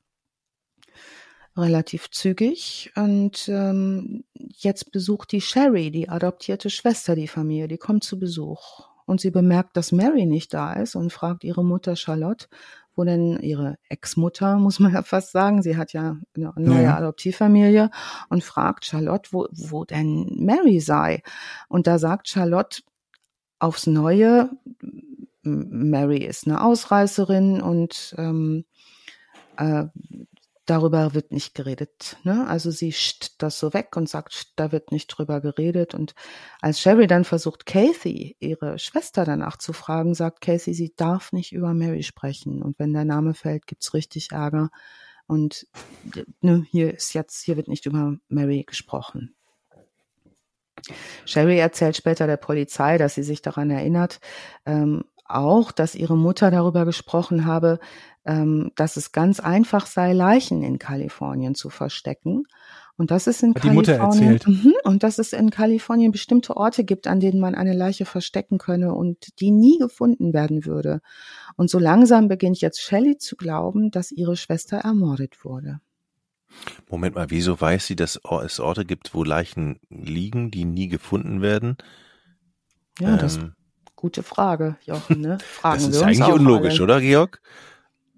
relativ 1.55 2.09
zügig 2.09 2.91
und 2.95 3.47
ähm, 3.47 4.23
jetzt 4.33 4.91
besucht 4.91 5.31
die 5.31 5.41
Sherry, 5.41 5.91
die 5.91 6.09
adoptierte 6.09 6.71
Schwester, 6.71 7.15
die 7.15 7.27
Familie, 7.27 7.67
die 7.67 7.77
kommt 7.77 8.03
zu 8.03 8.19
Besuch 8.19 8.89
und 9.05 9.21
sie 9.21 9.29
bemerkt, 9.29 9.77
dass 9.77 9.91
Mary 9.91 10.25
nicht 10.25 10.51
da 10.53 10.73
ist 10.73 10.95
und 10.95 11.13
fragt 11.13 11.43
ihre 11.43 11.63
Mutter 11.63 11.95
Charlotte, 11.95 12.47
wo 12.95 13.03
denn 13.03 13.39
ihre 13.39 13.77
Ex-Mutter, 13.89 14.57
muss 14.59 14.79
man 14.79 14.93
ja 14.93 15.03
fast 15.03 15.31
sagen, 15.31 15.61
sie 15.61 15.77
hat 15.77 15.93
ja 15.93 16.17
eine 16.35 16.53
neue 16.55 16.83
ja. 16.83 16.97
Adoptivfamilie 16.97 17.89
und 18.29 18.43
fragt 18.43 18.85
Charlotte, 18.85 19.29
wo, 19.31 19.47
wo 19.51 19.85
denn 19.85 20.27
Mary 20.39 20.79
sei. 20.79 21.21
Und 21.67 21.87
da 21.87 21.99
sagt 21.99 22.27
Charlotte 22.27 22.83
aufs 23.59 23.87
Neue, 23.87 24.49
Mary 25.43 26.23
ist 26.25 26.47
eine 26.47 26.63
Ausreißerin 26.63 27.61
und 27.61 28.15
ähm, 28.17 28.65
äh, 29.57 29.85
darüber 30.65 31.13
wird 31.13 31.31
nicht 31.31 31.55
geredet. 31.55 32.17
Ne? 32.23 32.47
Also 32.47 32.71
sie 32.71 32.91
scht 32.91 33.41
das 33.41 33.59
so 33.59 33.73
weg 33.73 33.95
und 33.95 34.07
sagt, 34.07 34.53
da 34.55 34.71
wird 34.71 34.91
nicht 34.91 35.07
drüber 35.07 35.41
geredet. 35.41 35.93
Und 35.93 36.13
als 36.61 36.79
Sherry 36.79 37.07
dann 37.07 37.25
versucht, 37.25 37.65
Kathy, 37.65 38.37
ihre 38.39 38.79
Schwester 38.79 39.25
danach 39.25 39.57
zu 39.57 39.73
fragen, 39.73 40.15
sagt 40.15 40.41
Kathy, 40.41 40.73
sie 40.73 40.93
darf 40.95 41.33
nicht 41.33 41.51
über 41.51 41.73
Mary 41.73 42.03
sprechen. 42.03 42.61
Und 42.61 42.79
wenn 42.79 42.93
der 42.93 43.05
Name 43.05 43.33
fällt, 43.33 43.67
gibt's 43.67 43.93
richtig 43.93 44.31
Ärger. 44.31 44.69
Und 45.27 45.67
ne, 46.41 46.65
hier 46.69 46.93
ist 46.93 47.13
jetzt, 47.13 47.43
hier 47.43 47.57
wird 47.57 47.67
nicht 47.67 47.85
über 47.85 48.17
Mary 48.27 48.63
gesprochen. 48.63 49.35
Sherry 51.25 51.57
erzählt 51.59 51.95
später 51.95 52.27
der 52.27 52.37
Polizei, 52.37 52.97
dass 52.97 53.15
sie 53.15 53.23
sich 53.23 53.41
daran 53.41 53.69
erinnert, 53.69 54.19
ähm, 54.65 55.05
auch, 55.35 55.71
dass 55.71 55.95
ihre 55.95 56.17
Mutter 56.17 56.51
darüber 56.51 56.85
gesprochen 56.85 57.45
habe, 57.45 57.79
ähm, 58.25 58.71
dass 58.75 58.97
es 58.97 59.11
ganz 59.11 59.39
einfach 59.39 59.85
sei, 59.85 60.13
Leichen 60.13 60.63
in 60.63 60.79
Kalifornien 60.79 61.55
zu 61.55 61.69
verstecken. 61.69 62.43
Und 62.95 63.09
das 63.09 63.25
ist 63.25 63.41
in 63.41 63.55
Hat 63.55 63.63
Kalifornien 63.63 64.39
mh, 64.45 64.71
und 64.83 65.03
dass 65.03 65.17
es 65.17 65.33
in 65.33 65.49
Kalifornien 65.49 66.11
bestimmte 66.11 66.55
Orte 66.55 66.83
gibt, 66.83 67.07
an 67.07 67.19
denen 67.19 67.39
man 67.39 67.55
eine 67.55 67.73
Leiche 67.73 68.05
verstecken 68.05 68.59
könne 68.59 68.93
und 68.93 69.39
die 69.39 69.51
nie 69.51 69.79
gefunden 69.79 70.33
werden 70.33 70.65
würde. 70.65 71.01
Und 71.55 71.69
so 71.69 71.79
langsam 71.79 72.27
beginnt 72.27 72.61
jetzt 72.61 72.81
Shelley 72.81 73.17
zu 73.17 73.35
glauben, 73.35 73.89
dass 73.89 74.11
ihre 74.11 74.37
Schwester 74.37 74.77
ermordet 74.77 75.43
wurde. 75.43 75.79
Moment 76.87 77.15
mal, 77.15 77.31
wieso 77.31 77.59
weiß 77.59 77.87
sie, 77.87 77.95
dass 77.95 78.19
es 78.43 78.59
Orte 78.59 78.85
gibt, 78.85 79.15
wo 79.15 79.23
Leichen 79.23 79.79
liegen, 79.89 80.51
die 80.51 80.65
nie 80.65 80.87
gefunden 80.87 81.41
werden? 81.41 81.77
Ja, 82.99 83.13
ähm, 83.13 83.17
das 83.17 83.39
gute 84.03 84.21
Frage, 84.21 84.75
Jochen. 84.85 85.21
Ne? 85.21 85.37
Fragen 85.47 85.85
das 85.85 85.95
ist 85.95 86.03
eigentlich 86.03 86.27
unlogisch, 86.27 86.73
alle. 86.73 86.83
oder 86.83 86.99
Georg? 86.99 87.41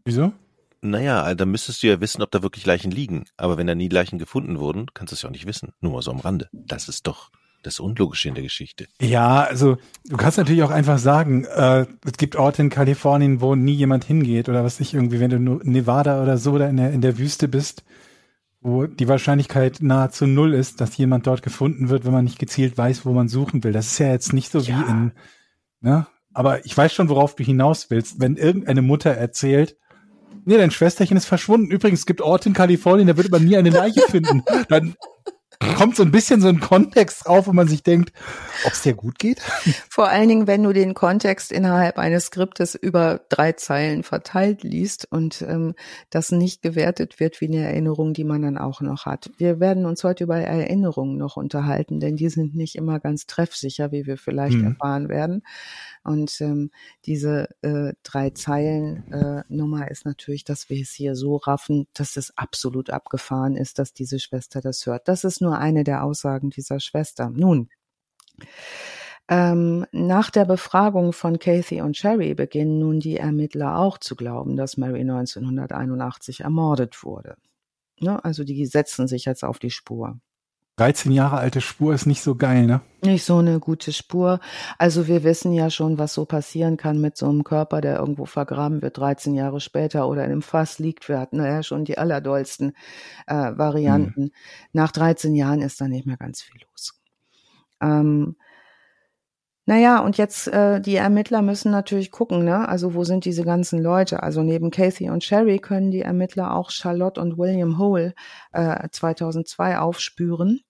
Wieso? 0.04 0.34
Naja, 0.82 1.36
da 1.36 1.46
müsstest 1.46 1.84
du 1.84 1.88
ja 1.88 2.02
wissen, 2.02 2.24
ob 2.24 2.32
da 2.32 2.42
wirklich 2.42 2.66
Leichen 2.66 2.90
liegen. 2.90 3.26
Aber 3.38 3.60
wenn 3.60 3.68
da 3.68 3.76
nie 3.76 3.88
Leichen 3.88 4.18
gefunden 4.18 4.58
wurden, 4.58 4.88
kannst 4.96 5.12
du 5.12 5.16
es 5.16 5.22
ja 5.22 5.30
auch 5.30 5.32
nicht 5.32 5.46
wissen. 5.46 5.74
Nur 5.82 5.92
mal 5.92 6.02
so 6.02 6.10
am 6.10 6.20
Rande. 6.20 6.50
Das 6.52 6.90
ist 6.90 7.06
doch 7.06 7.30
das 7.62 7.80
Unlogische 7.80 8.30
in 8.30 8.34
der 8.34 8.44
Geschichte. 8.44 8.88
Ja, 9.00 9.44
also 9.44 9.78
du 10.06 10.18
kannst 10.18 10.40
natürlich 10.40 10.64
auch 10.64 10.72
einfach 10.72 10.98
sagen, 10.98 11.46
äh, 11.46 11.86
es 12.04 12.18
gibt 12.18 12.36
Orte 12.36 12.64
in 12.64 12.72
Kalifornien, 12.72 13.40
wo 13.40 13.54
nie 13.54 13.74
jemand 13.74 14.06
hingeht 14.06 14.50
oder 14.50 14.64
was 14.64 14.80
nicht 14.80 14.96
irgendwie, 14.96 15.20
wenn 15.20 15.30
du 15.30 15.40
nur 15.40 15.62
Nevada 15.64 16.24
oder 16.24 16.40
so 16.40 16.54
oder 16.54 16.68
in 16.68 16.78
der, 16.78 16.94
in 16.94 17.02
der 17.02 17.20
Wüste 17.20 17.48
bist, 17.48 17.84
wo 18.60 18.88
die 18.88 19.08
Wahrscheinlichkeit 19.08 19.78
nahezu 19.82 20.26
null 20.26 20.56
ist, 20.56 20.82
dass 20.82 20.98
jemand 20.98 21.28
dort 21.28 21.44
gefunden 21.44 21.90
wird, 21.90 22.06
wenn 22.06 22.14
man 22.14 22.24
nicht 22.24 22.40
gezielt 22.40 22.76
weiß, 22.76 23.06
wo 23.06 23.14
man 23.14 23.28
suchen 23.28 23.64
will. 23.64 23.72
Das 23.72 23.86
ist 23.86 24.00
ja 24.00 24.08
jetzt 24.08 24.34
nicht 24.34 24.52
so 24.52 24.60
ja. 24.60 24.80
wie 24.80 24.92
in, 24.92 25.12
ne? 25.86 26.08
Aber 26.34 26.66
ich 26.66 26.76
weiß 26.76 26.94
schon, 26.94 27.08
worauf 27.08 27.36
du 27.36 27.44
hinaus 27.44 27.90
willst. 27.90 28.20
Wenn 28.20 28.36
irgendeine 28.36 28.82
Mutter 28.82 29.12
erzählt, 29.12 29.78
Nee, 30.48 30.58
dein 30.58 30.70
Schwesterchen 30.70 31.18
ist 31.18 31.26
verschwunden. 31.26 31.72
Übrigens, 31.72 32.02
es 32.02 32.06
gibt 32.06 32.22
Orte 32.22 32.50
in 32.50 32.54
Kalifornien, 32.54 33.08
da 33.08 33.18
würde 33.18 33.32
man 33.32 33.44
nie 33.44 33.58
eine 33.58 33.72
Leiche 33.72 34.02
finden. 34.02 34.44
Dann 34.70 34.96
kommt 35.78 35.96
so 35.96 36.04
ein 36.04 36.12
bisschen 36.12 36.42
so 36.42 36.48
ein 36.48 36.60
Kontext 36.60 37.26
drauf, 37.26 37.48
wo 37.48 37.54
man 37.54 37.68
sich 37.68 37.84
denkt, 37.84 38.12
ob 38.66 38.74
es 38.74 38.82
dir 38.82 38.94
gut 38.94 39.20
geht. 39.20 39.40
Vor 39.90 40.08
allen 40.08 40.28
Dingen, 40.28 40.48
wenn 40.48 40.64
du 40.64 40.74
den 40.74 40.94
Kontext 40.94 41.52
innerhalb 41.52 41.98
eines 41.98 42.28
Skriptes 42.28 42.76
über 42.76 43.22
drei 43.30 43.54
Zeilen 43.54 44.04
verteilt 44.04 44.64
liest 44.64 45.08
und 45.12 45.42
ähm, 45.42 45.74
das 46.10 46.32
nicht 46.32 46.62
gewertet 46.62 47.20
wird 47.20 47.42
wie 47.42 47.48
eine 47.48 47.66
Erinnerung, 47.66 48.14
die 48.14 48.24
man 48.24 48.42
dann 48.42 48.58
auch 48.58 48.82
noch 48.82 49.06
hat. 49.06 49.32
Wir 49.38 49.60
werden 49.60 49.86
uns 49.86 50.04
heute 50.04 50.26
über 50.26 50.38
Erinnerungen 50.38 51.18
noch 51.18 51.38
unterhalten, 51.38 52.00
denn 52.00 52.16
die 52.16 52.30
sind 52.30 52.56
nicht 52.56 52.76
immer 52.76 53.00
ganz 53.00 53.26
treffsicher, 53.26 53.92
wie 53.92 54.06
wir 54.06 54.18
vielleicht 54.18 54.56
hm. 54.56 54.66
erfahren 54.66 55.10
werden. 55.10 55.44
Und 56.06 56.40
ähm, 56.42 56.72
diese 57.06 57.50
äh, 57.62 57.94
drei 58.04 58.30
Zeilen 58.30 59.12
äh, 59.12 59.44
Nummer 59.50 59.90
ist 59.90 60.06
natürlich, 60.06 60.44
dass 60.44 60.70
wir 60.70 60.82
es 60.82 60.92
hier 60.92 61.16
so 61.16 61.38
raffen, 61.38 61.88
dass 61.94 62.16
es 62.16 62.38
absolut 62.38 62.92
abgefahren 62.92 63.56
ist, 63.56 63.80
dass 63.80 63.94
diese 63.94 64.20
Schwester 64.20 64.62
das 64.62 64.86
hört. 64.86 65.08
Das 65.08 65.24
ist 65.24 65.42
nur 65.42 65.58
eine 65.58 65.84
der 65.84 66.04
Aussagen 66.04 66.52
dieser 66.52 66.80
Schwester. 66.80 67.30
Nun, 67.30 67.70
ähm, 69.28 69.86
nach 69.92 70.30
der 70.30 70.46
Befragung 70.46 71.12
von 71.12 71.40
Kathy 71.40 71.82
und 71.82 71.98
Sherry 71.98 72.36
beginnen 72.36 72.80
nun 72.80 73.00
die 73.00 73.18
Ermittler 73.18 73.78
auch 73.80 73.98
zu 73.98 74.16
glauben, 74.16 74.56
dass 74.56 74.78
Mary 74.78 75.02
1981 75.02 76.42
ermordet 76.42 77.04
wurde. 77.04 77.36
Ne? 78.00 78.24
Also 78.24 78.44
die 78.44 78.66
setzen 78.68 79.08
sich 79.08 79.26
jetzt 79.26 79.44
auf 79.44 79.58
die 79.58 79.72
Spur. 79.72 80.20
13 80.78 81.14
Jahre 81.14 81.38
alte 81.38 81.62
Spur 81.62 81.94
ist 81.94 82.06
nicht 82.06 82.22
so 82.22 82.36
geil, 82.36 82.66
ne? 82.66 82.82
Nicht 83.02 83.24
so 83.24 83.38
eine 83.38 83.62
gute 83.62 83.94
Spur. 83.94 84.40
Also 84.78 85.08
wir 85.08 85.24
wissen 85.24 85.54
ja 85.54 85.70
schon, 85.70 85.98
was 85.98 86.14
so 86.14 86.26
passieren 86.26 86.76
kann 86.76 87.00
mit 87.00 87.16
so 87.16 87.30
einem 87.30 87.46
Körper, 87.46 87.80
der 87.80 87.98
irgendwo 87.98 88.26
vergraben 88.26 88.82
wird, 88.82 88.98
13 88.98 89.36
Jahre 89.36 89.62
später 89.62 90.08
oder 90.10 90.26
in 90.26 90.32
einem 90.32 90.42
Fass 90.42 90.78
liegt. 90.80 91.08
Wir 91.08 91.20
hatten 91.20 91.38
ja 91.38 91.64
schon 91.64 91.86
die 91.86 91.98
allerdollsten 91.98 92.74
äh, 93.28 93.34
Varianten. 93.34 94.24
Hm. 94.24 94.32
Nach 94.74 94.92
13 94.92 95.34
Jahren 95.34 95.62
ist 95.62 95.80
da 95.80 95.88
nicht 95.88 96.06
mehr 96.06 96.18
ganz 96.18 96.42
viel 96.42 96.60
los. 96.70 97.00
Ähm, 97.82 98.36
naja, 99.68 100.00
und 100.00 100.18
jetzt 100.18 100.48
äh, 100.50 100.82
die 100.82 100.96
Ermittler 100.96 101.42
müssen 101.42 101.72
natürlich 101.72 102.12
gucken, 102.12 102.44
ne? 102.44 102.68
Also 102.70 102.94
wo 102.94 103.04
sind 103.04 103.26
diese 103.26 103.44
ganzen 103.44 103.82
Leute? 103.82 104.22
Also 104.22 104.44
neben 104.44 104.70
Kathy 104.72 105.10
und 105.10 105.24
Sherry 105.24 105.58
können 105.58 105.90
die 105.90 106.02
Ermittler 106.02 106.54
auch 106.54 106.70
Charlotte 106.70 107.20
und 107.20 107.38
William 107.38 107.80
Hole 107.80 108.14
äh, 108.52 108.88
2002 108.92 109.80
aufspüren 109.80 110.62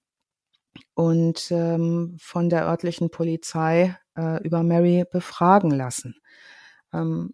und 0.94 1.52
ähm, 1.52 2.16
von 2.20 2.50
der 2.50 2.66
örtlichen 2.68 3.10
Polizei 3.10 3.98
äh, 4.18 4.44
über 4.44 4.64
Mary 4.64 5.06
befragen 5.10 5.72
lassen. 5.72 6.16
Ähm, 6.94 7.34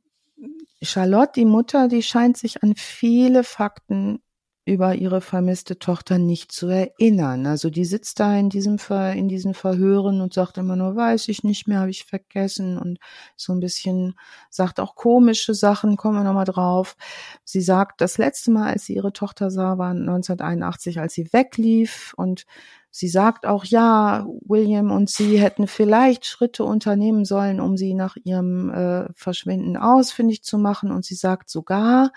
Charlotte, 0.82 1.34
die 1.36 1.46
Mutter, 1.46 1.88
die 1.88 2.02
scheint 2.02 2.38
sich 2.38 2.64
an 2.64 2.76
viele 2.76 3.44
Fakten 3.44 4.20
über 4.64 4.94
ihre 4.94 5.22
vermisste 5.22 5.80
Tochter 5.80 6.20
nicht 6.20 6.52
zu 6.52 6.68
erinnern. 6.68 7.48
Also 7.48 7.72
die 7.72 7.84
sitzt 7.84 8.20
da 8.20 8.38
in 8.38 8.50
diesem 8.50 8.78
Ver, 8.78 9.14
in 9.14 9.28
diesen 9.28 9.56
Verhören 9.56 10.22
und 10.22 10.34
sagt 10.34 10.58
immer 10.60 10.76
nur, 10.76 10.96
weiß 10.96 11.30
ich 11.30 11.44
nicht 11.44 11.68
mehr, 11.68 11.80
habe 11.80 11.90
ich 11.90 12.06
vergessen 12.06 12.78
und 12.78 13.00
so 13.36 13.54
ein 13.54 13.60
bisschen 13.60 14.14
sagt 14.52 14.80
auch 14.80 14.96
komische 14.96 15.56
Sachen, 15.56 15.98
kommen 15.98 16.18
wir 16.20 16.24
nochmal 16.24 16.46
drauf. 16.46 16.96
Sie 17.44 17.62
sagt, 17.62 18.02
das 18.02 18.20
letzte 18.20 18.52
Mal, 18.52 18.72
als 18.72 18.86
sie 18.86 18.94
ihre 18.96 19.14
Tochter 19.14 19.50
sah, 19.50 19.80
war 19.80 19.92
1981, 19.92 21.00
als 21.00 21.16
sie 21.16 21.34
weglief 21.34 22.14
und 22.16 22.46
Sie 22.94 23.08
sagt 23.08 23.46
auch, 23.46 23.64
ja, 23.64 24.28
William 24.46 24.92
und 24.92 25.10
sie 25.10 25.40
hätten 25.40 25.68
vielleicht 25.68 26.26
Schritte 26.26 26.66
unternehmen 26.66 27.24
sollen, 27.24 27.62
um 27.62 27.78
sie 27.78 27.94
nach 27.94 28.18
ihrem 28.18 28.70
äh, 28.70 29.08
Verschwinden 29.14 29.78
ausfindig 29.78 30.44
zu 30.44 30.58
machen. 30.58 30.92
Und 30.92 31.06
sie 31.06 31.16
sagt 31.16 31.50
sogar, 31.50 32.12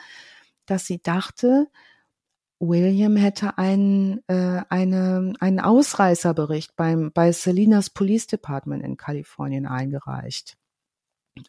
dass 0.67 0.85
sie 0.85 1.01
dachte, 1.01 1.69
William 2.59 3.17
hätte 3.17 3.57
einen, 3.57 4.21
äh, 4.27 4.63
eine, 4.69 5.35
einen 5.39 5.61
Ausreißerbericht 5.61 6.75
beim, 6.75 7.13
bei 7.13 7.31
Salinas 7.31 7.91
Police 7.91 8.27
Department 8.27 8.83
in 8.83 8.97
Kalifornien 8.97 9.67
eingereicht. 9.67 10.57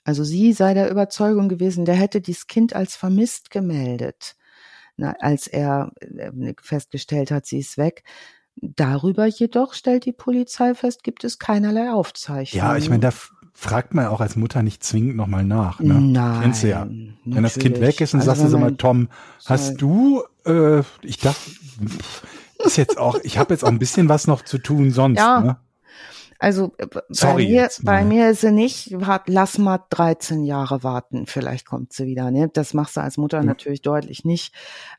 Also 0.04 0.24
sie 0.24 0.54
sei 0.54 0.74
der 0.76 0.92
Überzeugung 0.92 1.50
gewesen, 1.50 1.86
der 1.86 1.96
hätte 1.96 2.22
dieses 2.22 2.48
Kind 2.48 2.76
als 2.76 2.96
vermisst 2.96 3.50
gemeldet, 3.52 4.36
na, 4.98 5.16
als 5.20 5.48
er 5.48 5.92
äh, 6.00 6.54
festgestellt 6.62 7.32
hat, 7.32 7.46
sie 7.46 7.60
ist 7.60 7.78
weg. 7.78 8.04
Darüber 8.62 9.26
jedoch 9.26 9.74
stellt 9.74 10.06
die 10.06 10.12
Polizei 10.12 10.74
fest, 10.76 11.04
gibt 11.04 11.24
es 11.24 11.40
keinerlei 11.40 11.92
Aufzeichnungen. 11.92 12.68
Ja, 12.68 12.78
ich 12.78 12.90
meine, 12.90 13.02
da 13.02 13.12
fragt 13.54 13.94
man 13.94 14.08
auch 14.08 14.22
als 14.22 14.36
Mutter 14.36 14.64
nicht 14.64 14.84
zwingend 14.84 15.16
nochmal 15.16 15.44
nach. 15.44 15.80
Ne? 15.80 15.94
Nein. 15.94 16.42
Kennst 16.42 16.64
du 16.64 16.70
ja. 16.70 16.88
Wenn 17.26 17.44
das 17.44 17.58
Kind 17.58 17.80
weg 17.80 18.00
ist 18.02 18.14
und 18.14 18.22
also 18.22 18.34
sagst 18.34 18.54
du 18.54 18.58
mal, 18.58 18.76
Tom, 18.76 19.10
hast 19.46 19.82
du, 19.82 20.24
äh, 20.46 20.82
ich 21.02 21.20
dachte, 21.20 21.40
ist 22.64 22.78
jetzt 22.78 22.98
auch, 22.98 23.18
ich 23.24 23.38
habe 23.38 23.54
jetzt 23.54 23.64
auch 23.64 23.70
ein 23.70 23.80
bisschen 23.80 24.10
was 24.10 24.28
noch 24.28 24.44
zu 24.44 24.58
tun 24.58 24.92
sonst. 24.92 25.20
Ja. 25.20 25.42
Ne? 25.42 25.58
Also 26.46 26.74
äh, 26.78 26.86
Sorry 27.10 27.46
bei 27.46 27.50
mir, 27.50 27.56
jetzt, 27.56 27.86
bei 27.86 28.06
mir 28.06 28.30
ist 28.30 28.42
sie 28.42 28.52
nicht, 28.52 28.96
lass 29.26 29.58
mal 29.58 29.80
13 29.90 30.44
Jahre 30.44 30.84
warten, 30.84 31.26
vielleicht 31.26 31.66
kommt 31.66 31.92
sie 31.92 32.06
wieder. 32.06 32.30
Ne? 32.30 32.52
Das 32.54 32.76
machst 32.76 32.98
du 32.98 33.02
als 33.02 33.18
Mutter 33.18 33.42
mhm. 33.42 33.48
natürlich 33.48 33.82
deutlich 33.82 34.26
nicht. 34.26 34.54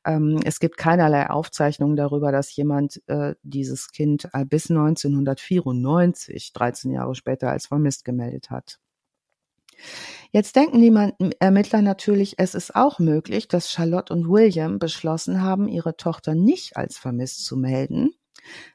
Ähm, 0.04 0.40
es 0.44 0.58
gibt 0.58 0.76
keinerlei 0.76 1.30
Aufzeichnungen 1.30 1.94
darüber, 1.94 2.32
dass 2.32 2.56
jemand 2.56 3.00
äh, 3.06 3.36
dieses 3.44 3.92
Kind 3.92 4.28
äh, 4.32 4.44
bis 4.44 4.70
1994, 4.70 6.52
13 6.52 6.90
Jahre 6.90 7.14
später, 7.14 7.52
als 7.52 7.68
vermisst 7.68 8.04
gemeldet 8.04 8.50
hat. 8.50 8.80
Jetzt 10.32 10.56
denken 10.56 10.80
die 10.80 11.30
Ermittler 11.38 11.80
natürlich, 11.80 12.34
es 12.38 12.56
ist 12.56 12.74
auch 12.74 12.98
möglich, 12.98 13.46
dass 13.46 13.70
Charlotte 13.70 14.12
und 14.12 14.28
William 14.28 14.80
beschlossen 14.80 15.42
haben, 15.42 15.68
ihre 15.68 15.96
Tochter 15.96 16.34
nicht 16.34 16.76
als 16.76 16.98
vermisst 16.98 17.44
zu 17.44 17.56
melden, 17.56 18.10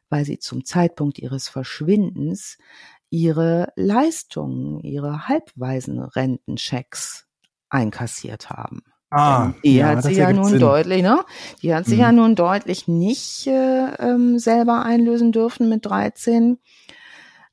weil 0.10 0.26
sie 0.26 0.40
zum 0.40 0.66
Zeitpunkt 0.66 1.20
ihres 1.20 1.50
Verschwindens 1.50 2.58
ihre 3.10 3.72
Leistungen, 3.76 4.80
ihre 4.80 5.28
halbweisen 5.28 6.00
Rentenchecks 6.00 7.28
einkassiert 7.70 8.50
haben. 8.50 8.84
Ah, 9.12 9.52
die 9.64 9.76
ja, 9.76 9.88
hat 9.88 10.04
sie 10.04 10.14
ja 10.14 10.32
nun 10.32 10.52
Sinn. 10.52 10.60
deutlich, 10.62 11.02
ne? 11.04 11.26
Die 11.62 11.76
hat 11.76 11.86
sie 11.86 11.96
mhm. 11.96 12.02
ja 12.02 12.12
nun 12.14 12.36
deutlich 12.36 12.88
nicht 12.88 13.46
äh, 13.46 13.94
ähm, 13.96 14.40
selber 14.40 14.86
einlösen 14.86 15.34
dürfen 15.34 15.68
mit 15.68 15.86
13. 15.86 16.60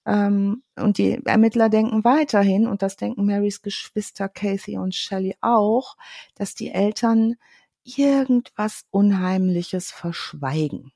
Ähm, 0.06 0.62
und 0.76 0.98
die 0.98 1.20
Ermittler 1.24 1.68
denken 1.68 2.04
weiterhin, 2.04 2.68
und 2.68 2.82
das 2.82 2.96
denken 2.96 3.26
Marys 3.26 3.60
Geschwister 3.60 4.28
Casey 4.28 4.78
und 4.78 4.94
Shelley 4.94 5.34
auch, 5.40 5.96
dass 6.36 6.54
die 6.54 6.70
Eltern 6.70 7.34
irgendwas 7.82 8.84
Unheimliches 8.90 9.90
verschweigen 9.90 10.92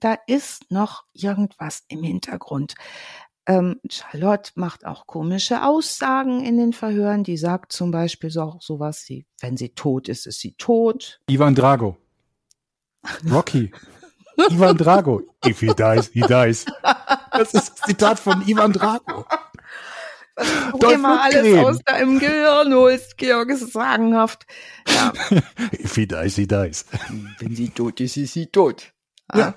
da 0.00 0.16
ist 0.26 0.70
noch 0.70 1.04
irgendwas 1.12 1.84
im 1.88 2.02
Hintergrund. 2.02 2.74
Ähm, 3.46 3.80
Charlotte 3.90 4.52
macht 4.56 4.84
auch 4.84 5.06
komische 5.06 5.64
Aussagen 5.64 6.44
in 6.44 6.58
den 6.58 6.72
Verhören. 6.74 7.24
Die 7.24 7.38
sagt 7.38 7.72
zum 7.72 7.90
Beispiel 7.90 8.30
so 8.30 8.56
sowas 8.60 9.04
wie, 9.08 9.24
wenn 9.40 9.56
sie 9.56 9.70
tot 9.70 10.08
ist, 10.08 10.26
ist 10.26 10.40
sie 10.40 10.52
tot. 10.52 11.20
Ivan 11.28 11.54
Drago. 11.54 11.96
Rocky. 13.30 13.72
Ivan 14.50 14.76
Drago. 14.76 15.22
If 15.46 15.60
he 15.60 15.72
dies, 15.74 16.10
he 16.12 16.20
dies. 16.20 16.66
Das 17.32 17.54
ist 17.54 17.70
ein 17.70 17.86
Zitat 17.86 18.18
von 18.20 18.46
Ivan 18.46 18.72
Drago. 18.72 19.24
Was 20.36 20.80
du 20.80 20.90
immer 20.90 21.22
alles 21.22 21.58
aus 21.64 21.78
deinem 21.84 22.18
Gehirn 22.18 22.72
holst, 22.72 23.16
Georg, 23.18 23.50
ist 23.50 23.72
sagenhaft. 23.72 24.46
Ja. 24.86 25.12
If 25.72 25.94
he 25.94 26.06
dies, 26.06 26.36
he 26.36 26.46
dies. 26.46 26.84
Wenn 27.38 27.56
sie 27.56 27.70
tot 27.70 27.98
ist, 28.00 28.16
ist 28.16 28.34
sie 28.34 28.46
tot. 28.46 28.92
Ja. 29.34 29.54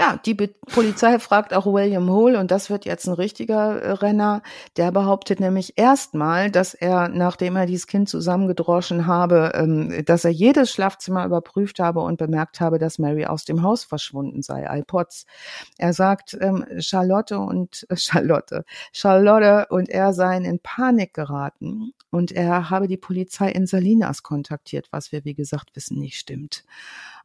Ja, 0.00 0.16
die 0.16 0.32
Be 0.34 0.48
Polizei 0.48 1.18
fragt 1.18 1.52
auch 1.52 1.66
William 1.66 2.08
Hole 2.08 2.40
und 2.40 2.50
das 2.50 2.70
wird 2.70 2.86
jetzt 2.86 3.06
ein 3.06 3.12
richtiger 3.12 3.80
äh, 3.80 3.92
Renner. 3.92 4.42
Der 4.76 4.90
behauptet 4.90 5.38
nämlich 5.38 5.74
erstmal, 5.76 6.50
dass 6.50 6.72
er, 6.72 7.08
nachdem 7.08 7.56
er 7.56 7.66
dieses 7.66 7.86
Kind 7.86 8.08
zusammengedroschen 8.08 9.06
habe, 9.06 9.52
ähm, 9.54 10.02
dass 10.06 10.24
er 10.24 10.30
jedes 10.30 10.72
Schlafzimmer 10.72 11.26
überprüft 11.26 11.78
habe 11.78 12.00
und 12.00 12.16
bemerkt 12.16 12.60
habe, 12.60 12.78
dass 12.78 12.98
Mary 12.98 13.26
aus 13.26 13.44
dem 13.44 13.62
Haus 13.62 13.84
verschwunden 13.84 14.42
sei, 14.42 14.66
iPods. 14.78 15.26
Er 15.76 15.92
sagt, 15.92 16.36
ähm, 16.40 16.64
Charlotte 16.78 17.38
und 17.38 17.86
äh, 17.90 17.96
Charlotte, 17.96 18.64
Charlotte 18.92 19.66
und 19.68 19.90
er 19.90 20.14
seien 20.14 20.44
in 20.46 20.58
Panik 20.58 21.12
geraten 21.12 21.92
und 22.10 22.32
er 22.32 22.70
habe 22.70 22.88
die 22.88 22.96
Polizei 22.96 23.50
in 23.50 23.66
Salinas 23.66 24.22
kontaktiert, 24.22 24.88
was 24.90 25.12
wir 25.12 25.24
wie 25.24 25.34
gesagt 25.34 25.76
wissen 25.76 25.98
nicht 25.98 26.18
stimmt. 26.18 26.64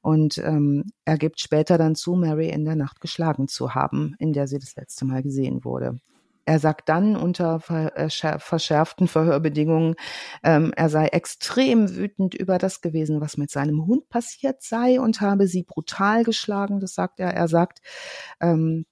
Und 0.07 0.37
ähm, 0.37 0.85
er 1.03 1.17
gibt 1.17 1.41
später 1.41 1.77
dann 1.77 1.93
zu, 1.93 2.15
Mary 2.15 2.47
in 2.47 2.63
der 2.63 2.77
Nacht 2.77 3.01
geschlagen 3.01 3.49
zu 3.49 3.75
haben, 3.75 4.15
in 4.19 4.31
der 4.31 4.47
sie 4.47 4.57
das 4.57 4.77
letzte 4.77 5.03
Mal 5.03 5.21
gesehen 5.21 5.65
wurde. 5.65 5.99
Er 6.45 6.59
sagt 6.59 6.87
dann 6.87 7.17
unter 7.17 7.59
äh, 7.67 8.07
verschärften 8.39 9.09
Verhörbedingungen, 9.09 9.95
ähm, 10.43 10.71
er 10.77 10.87
sei 10.87 11.07
extrem 11.07 11.93
wütend 11.93 12.35
über 12.35 12.57
das 12.57 12.79
gewesen, 12.79 13.19
was 13.19 13.35
mit 13.35 13.51
seinem 13.51 13.85
Hund 13.85 14.07
passiert 14.07 14.61
sei 14.61 15.01
und 15.01 15.19
habe 15.19 15.45
sie 15.45 15.63
brutal 15.63 16.23
geschlagen. 16.23 16.79
Das 16.79 16.93
sagt 16.93 17.19
er. 17.19 17.33
Er 17.33 17.49
sagt, 17.49 17.79
ähm, 18.39 18.85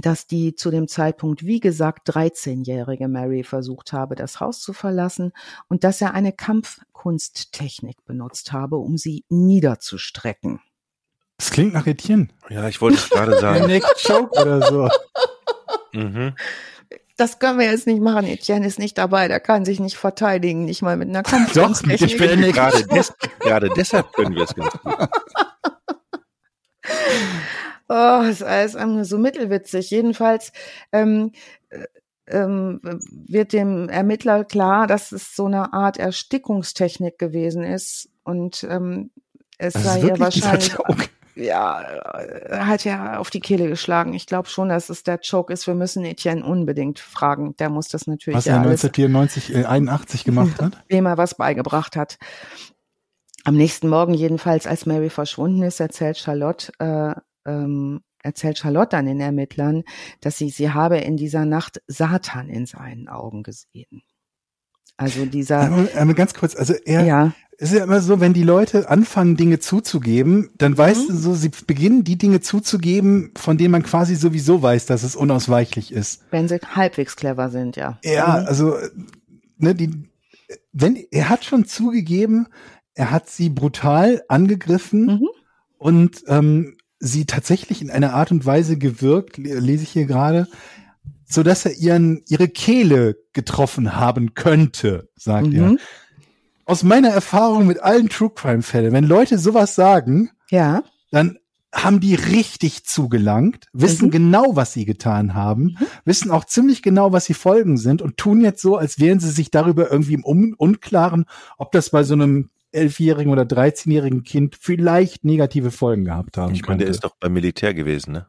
dass 0.00 0.26
die 0.26 0.54
zu 0.54 0.70
dem 0.70 0.88
Zeitpunkt, 0.88 1.44
wie 1.44 1.60
gesagt, 1.60 2.08
13-jährige 2.10 3.08
Mary 3.08 3.44
versucht 3.44 3.92
habe, 3.92 4.14
das 4.14 4.40
Haus 4.40 4.60
zu 4.60 4.72
verlassen 4.72 5.32
und 5.68 5.84
dass 5.84 6.00
er 6.00 6.14
eine 6.14 6.32
Kampfkunsttechnik 6.32 8.04
benutzt 8.04 8.52
habe, 8.52 8.76
um 8.76 8.96
sie 8.96 9.24
niederzustrecken. 9.28 10.60
Das 11.38 11.50
klingt 11.50 11.72
nach 11.72 11.86
Etienne. 11.86 12.28
Ja, 12.50 12.68
ich 12.68 12.80
wollte 12.80 12.98
es 12.98 13.08
gerade 13.08 13.38
sagen. 13.40 13.66
Neck 13.66 13.84
Choke 14.06 14.40
oder 14.40 14.62
so. 14.62 14.88
Mhm. 15.92 16.34
Das 17.16 17.38
können 17.38 17.58
wir 17.58 17.70
jetzt 17.70 17.86
nicht 17.86 18.00
machen. 18.00 18.26
Etienne 18.26 18.66
ist 18.66 18.78
nicht 18.78 18.98
dabei. 18.98 19.28
Der 19.28 19.40
kann 19.40 19.64
sich 19.64 19.80
nicht 19.80 19.96
verteidigen, 19.96 20.64
nicht 20.64 20.82
mal 20.82 20.96
mit 20.96 21.08
einer 21.08 21.22
Kampfkunsttechnik. 21.22 21.78
Doch, 22.00 22.06
ich 22.06 22.16
bin 22.16 22.52
gerade, 22.52 22.86
des, 22.86 23.12
gerade 23.40 23.70
deshalb 23.76 24.12
können 24.12 24.34
wir 24.34 24.44
es 24.44 24.54
ganz 24.54 24.72
gut. 24.72 24.94
Oh, 27.92 28.22
ist 28.22 28.44
alles 28.44 29.08
so 29.08 29.18
mittelwitzig. 29.18 29.90
Jedenfalls 29.90 30.52
ähm, 30.92 31.32
äh, 31.70 31.86
ähm, 32.28 32.80
wird 33.26 33.52
dem 33.52 33.88
Ermittler 33.88 34.44
klar, 34.44 34.86
dass 34.86 35.10
es 35.10 35.34
so 35.34 35.46
eine 35.46 35.72
Art 35.72 35.96
Erstickungstechnik 35.98 37.18
gewesen 37.18 37.64
ist 37.64 38.08
und 38.22 38.64
ähm, 38.70 39.10
es 39.58 39.72
das 39.72 39.82
sei 39.82 40.00
ja 40.02 40.20
wahrscheinlich 40.20 40.76
ja 41.34 41.84
hat 42.50 42.84
ja 42.84 43.18
auf 43.18 43.30
die 43.30 43.40
Kehle 43.40 43.68
geschlagen. 43.68 44.14
Ich 44.14 44.26
glaube 44.26 44.48
schon, 44.48 44.68
dass 44.68 44.88
es 44.88 45.02
der 45.02 45.18
Choke 45.18 45.52
ist. 45.52 45.66
Wir 45.66 45.74
müssen 45.74 46.04
Etienne 46.04 46.44
unbedingt 46.44 47.00
fragen. 47.00 47.56
Der 47.56 47.70
muss 47.70 47.88
das 47.88 48.06
natürlich 48.06 48.36
was 48.36 48.46
er 48.46 48.58
1994 48.58 49.52
äh, 49.52 49.64
81 49.64 50.22
gemacht 50.22 50.62
hat, 50.62 50.84
wem 50.88 51.06
er 51.06 51.18
was 51.18 51.34
beigebracht 51.34 51.96
hat. 51.96 52.18
Am 53.42 53.56
nächsten 53.56 53.88
Morgen 53.88 54.14
jedenfalls, 54.14 54.68
als 54.68 54.86
Mary 54.86 55.10
verschwunden 55.10 55.64
ist, 55.64 55.80
erzählt 55.80 56.18
Charlotte, 56.18 56.70
äh, 56.78 57.20
ähm, 57.46 58.00
erzählt 58.22 58.58
Charlotte 58.58 58.96
an 58.96 59.06
den 59.06 59.20
Ermittlern, 59.20 59.84
dass 60.20 60.36
sie, 60.36 60.50
sie 60.50 60.70
habe 60.70 60.98
in 60.98 61.16
dieser 61.16 61.44
Nacht 61.44 61.80
Satan 61.86 62.48
in 62.48 62.66
seinen 62.66 63.08
Augen 63.08 63.42
gesehen. 63.42 64.02
Also 64.96 65.24
dieser. 65.24 65.60
Einmal, 65.60 65.88
einmal 65.96 66.14
ganz 66.14 66.34
kurz, 66.34 66.54
also 66.54 66.74
er, 66.84 67.04
ja. 67.04 67.32
ist 67.56 67.72
ja 67.72 67.84
immer 67.84 68.02
so, 68.02 68.20
wenn 68.20 68.34
die 68.34 68.42
Leute 68.42 68.90
anfangen, 68.90 69.36
Dinge 69.36 69.58
zuzugeben, 69.58 70.50
dann 70.58 70.76
weißt 70.76 71.08
mhm. 71.08 71.12
du 71.12 71.18
so, 71.18 71.34
sie 71.34 71.50
beginnen 71.66 72.04
die 72.04 72.18
Dinge 72.18 72.40
zuzugeben, 72.40 73.32
von 73.36 73.56
denen 73.56 73.70
man 73.70 73.82
quasi 73.82 74.14
sowieso 74.14 74.60
weiß, 74.60 74.84
dass 74.84 75.02
es 75.02 75.16
unausweichlich 75.16 75.90
ist. 75.90 76.22
Wenn 76.30 76.48
sie 76.48 76.58
halbwegs 76.58 77.16
clever 77.16 77.48
sind, 77.48 77.76
ja. 77.76 77.98
Ja, 78.04 78.40
mhm. 78.40 78.46
also, 78.46 78.76
ne, 79.56 79.74
die, 79.74 79.90
wenn, 80.72 80.96
er 81.10 81.30
hat 81.30 81.46
schon 81.46 81.64
zugegeben, 81.64 82.48
er 82.94 83.10
hat 83.10 83.30
sie 83.30 83.48
brutal 83.48 84.22
angegriffen 84.28 85.06
mhm. 85.06 85.28
und 85.78 86.24
ähm, 86.26 86.76
sie 87.00 87.24
tatsächlich 87.24 87.82
in 87.82 87.90
einer 87.90 88.12
Art 88.12 88.30
und 88.30 88.46
Weise 88.46 88.76
gewirkt, 88.76 89.38
lese 89.38 89.82
ich 89.82 89.90
hier 89.90 90.04
gerade, 90.04 90.46
so 91.24 91.42
dass 91.42 91.64
er 91.64 91.72
ihren 91.72 92.22
ihre 92.28 92.48
Kehle 92.48 93.16
getroffen 93.32 93.96
haben 93.96 94.34
könnte, 94.34 95.08
sagt 95.16 95.48
mhm. 95.48 95.54
er. 95.54 95.76
Aus 96.66 96.82
meiner 96.84 97.08
Erfahrung 97.08 97.66
mit 97.66 97.82
allen 97.82 98.08
True 98.08 98.30
Crime 98.32 98.62
Fällen, 98.62 98.92
wenn 98.92 99.04
Leute 99.04 99.38
sowas 99.38 99.74
sagen, 99.74 100.30
ja, 100.50 100.84
dann 101.10 101.38
haben 101.72 102.00
die 102.00 102.14
richtig 102.14 102.84
zugelangt, 102.84 103.66
wissen 103.72 104.06
mhm. 104.06 104.10
genau, 104.10 104.56
was 104.56 104.72
sie 104.72 104.84
getan 104.84 105.34
haben, 105.34 105.76
mhm. 105.78 105.86
wissen 106.04 106.30
auch 106.30 106.44
ziemlich 106.44 106.82
genau, 106.82 107.12
was 107.12 107.26
die 107.26 107.34
Folgen 107.34 107.76
sind 107.76 108.02
und 108.02 108.16
tun 108.16 108.40
jetzt 108.40 108.60
so, 108.60 108.76
als 108.76 108.98
wären 108.98 109.20
sie 109.20 109.30
sich 109.30 109.50
darüber 109.50 109.90
irgendwie 109.90 110.14
im 110.14 110.24
Un 110.24 110.54
Unklaren, 110.54 111.26
ob 111.58 111.72
das 111.72 111.90
bei 111.90 112.02
so 112.02 112.14
einem 112.14 112.50
elfjährigen 112.72 113.32
oder 113.32 113.44
dreizehnjährigen 113.44 114.22
Kind 114.22 114.56
vielleicht 114.60 115.24
negative 115.24 115.70
Folgen 115.70 116.04
gehabt 116.04 116.36
haben. 116.36 116.54
Ich 116.54 116.66
meine, 116.66 116.78
der 116.78 116.88
ist 116.88 117.04
doch 117.04 117.16
beim 117.18 117.32
Militär 117.32 117.74
gewesen, 117.74 118.12
ne? 118.12 118.26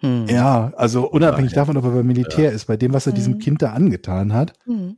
Hm. 0.00 0.26
Ja, 0.26 0.72
also 0.76 1.08
unabhängig 1.08 1.52
ja, 1.52 1.56
davon, 1.56 1.76
ob 1.76 1.84
er 1.84 1.90
beim 1.90 2.06
Militär 2.06 2.46
ja. 2.46 2.50
ist, 2.50 2.66
bei 2.66 2.76
dem, 2.76 2.92
was 2.92 3.06
er 3.06 3.12
hm. 3.12 3.16
diesem 3.16 3.38
Kind 3.38 3.62
da 3.62 3.72
angetan 3.72 4.32
hat. 4.32 4.54
Hm. 4.64 4.96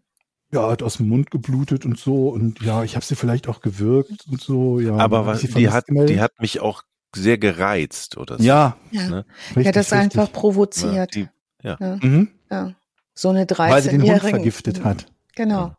Ja, 0.53 0.71
hat 0.71 0.83
aus 0.83 0.99
dem 0.99 1.09
Mund 1.09 1.31
geblutet 1.31 1.85
und 1.85 1.99
so 1.99 2.29
und 2.29 2.63
ja, 2.63 2.85
ich 2.85 2.95
habe 2.95 3.05
sie 3.05 3.17
vielleicht 3.17 3.49
auch 3.49 3.61
gewirkt 3.61 4.27
und 4.31 4.41
so. 4.41 4.79
Ja, 4.79 4.97
aber 4.97 5.27
was, 5.27 5.41
die 5.41 5.71
hat, 5.71 5.87
die 5.89 6.21
hat 6.21 6.41
mich 6.41 6.61
auch 6.61 6.83
sehr 7.15 7.37
gereizt 7.37 8.17
oder 8.17 8.39
so. 8.39 8.45
Ja, 8.45 8.77
ja, 8.93 9.09
ne? 9.09 9.25
ja 9.57 9.73
das 9.73 9.87
richtig. 9.87 9.99
einfach 9.99 10.33
provoziert. 10.33 10.95
Ja, 10.95 11.07
die, 11.07 11.29
ja. 11.63 11.77
Ja. 11.81 11.99
Mhm. 12.01 12.29
ja. 12.51 12.75
so 13.15 13.31
eine 13.31 13.45
13-jährige. 13.45 13.73
Weil 13.73 13.83
sie 13.83 13.91
den 13.91 14.03
Hund 14.03 14.21
vergiftet 14.21 14.85
hat. 14.85 15.07
Genau. 15.35 15.75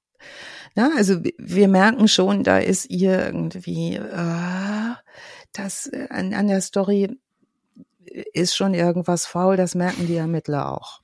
Ja, 0.78 0.91
also 0.95 1.23
wir 1.39 1.67
merken 1.67 2.07
schon, 2.07 2.43
da 2.43 2.59
ist 2.59 2.91
ihr 2.91 3.25
irgendwie 3.25 3.95
äh, 3.95 4.93
das 5.51 5.88
äh, 5.88 6.07
an, 6.11 6.36
an 6.36 6.47
der 6.47 6.61
Story 6.61 7.17
ist 8.05 8.55
schon 8.55 8.75
irgendwas 8.75 9.25
faul, 9.25 9.57
das 9.57 9.73
merken 9.73 10.05
die 10.05 10.17
Ermittler 10.17 10.71
auch. 10.71 11.01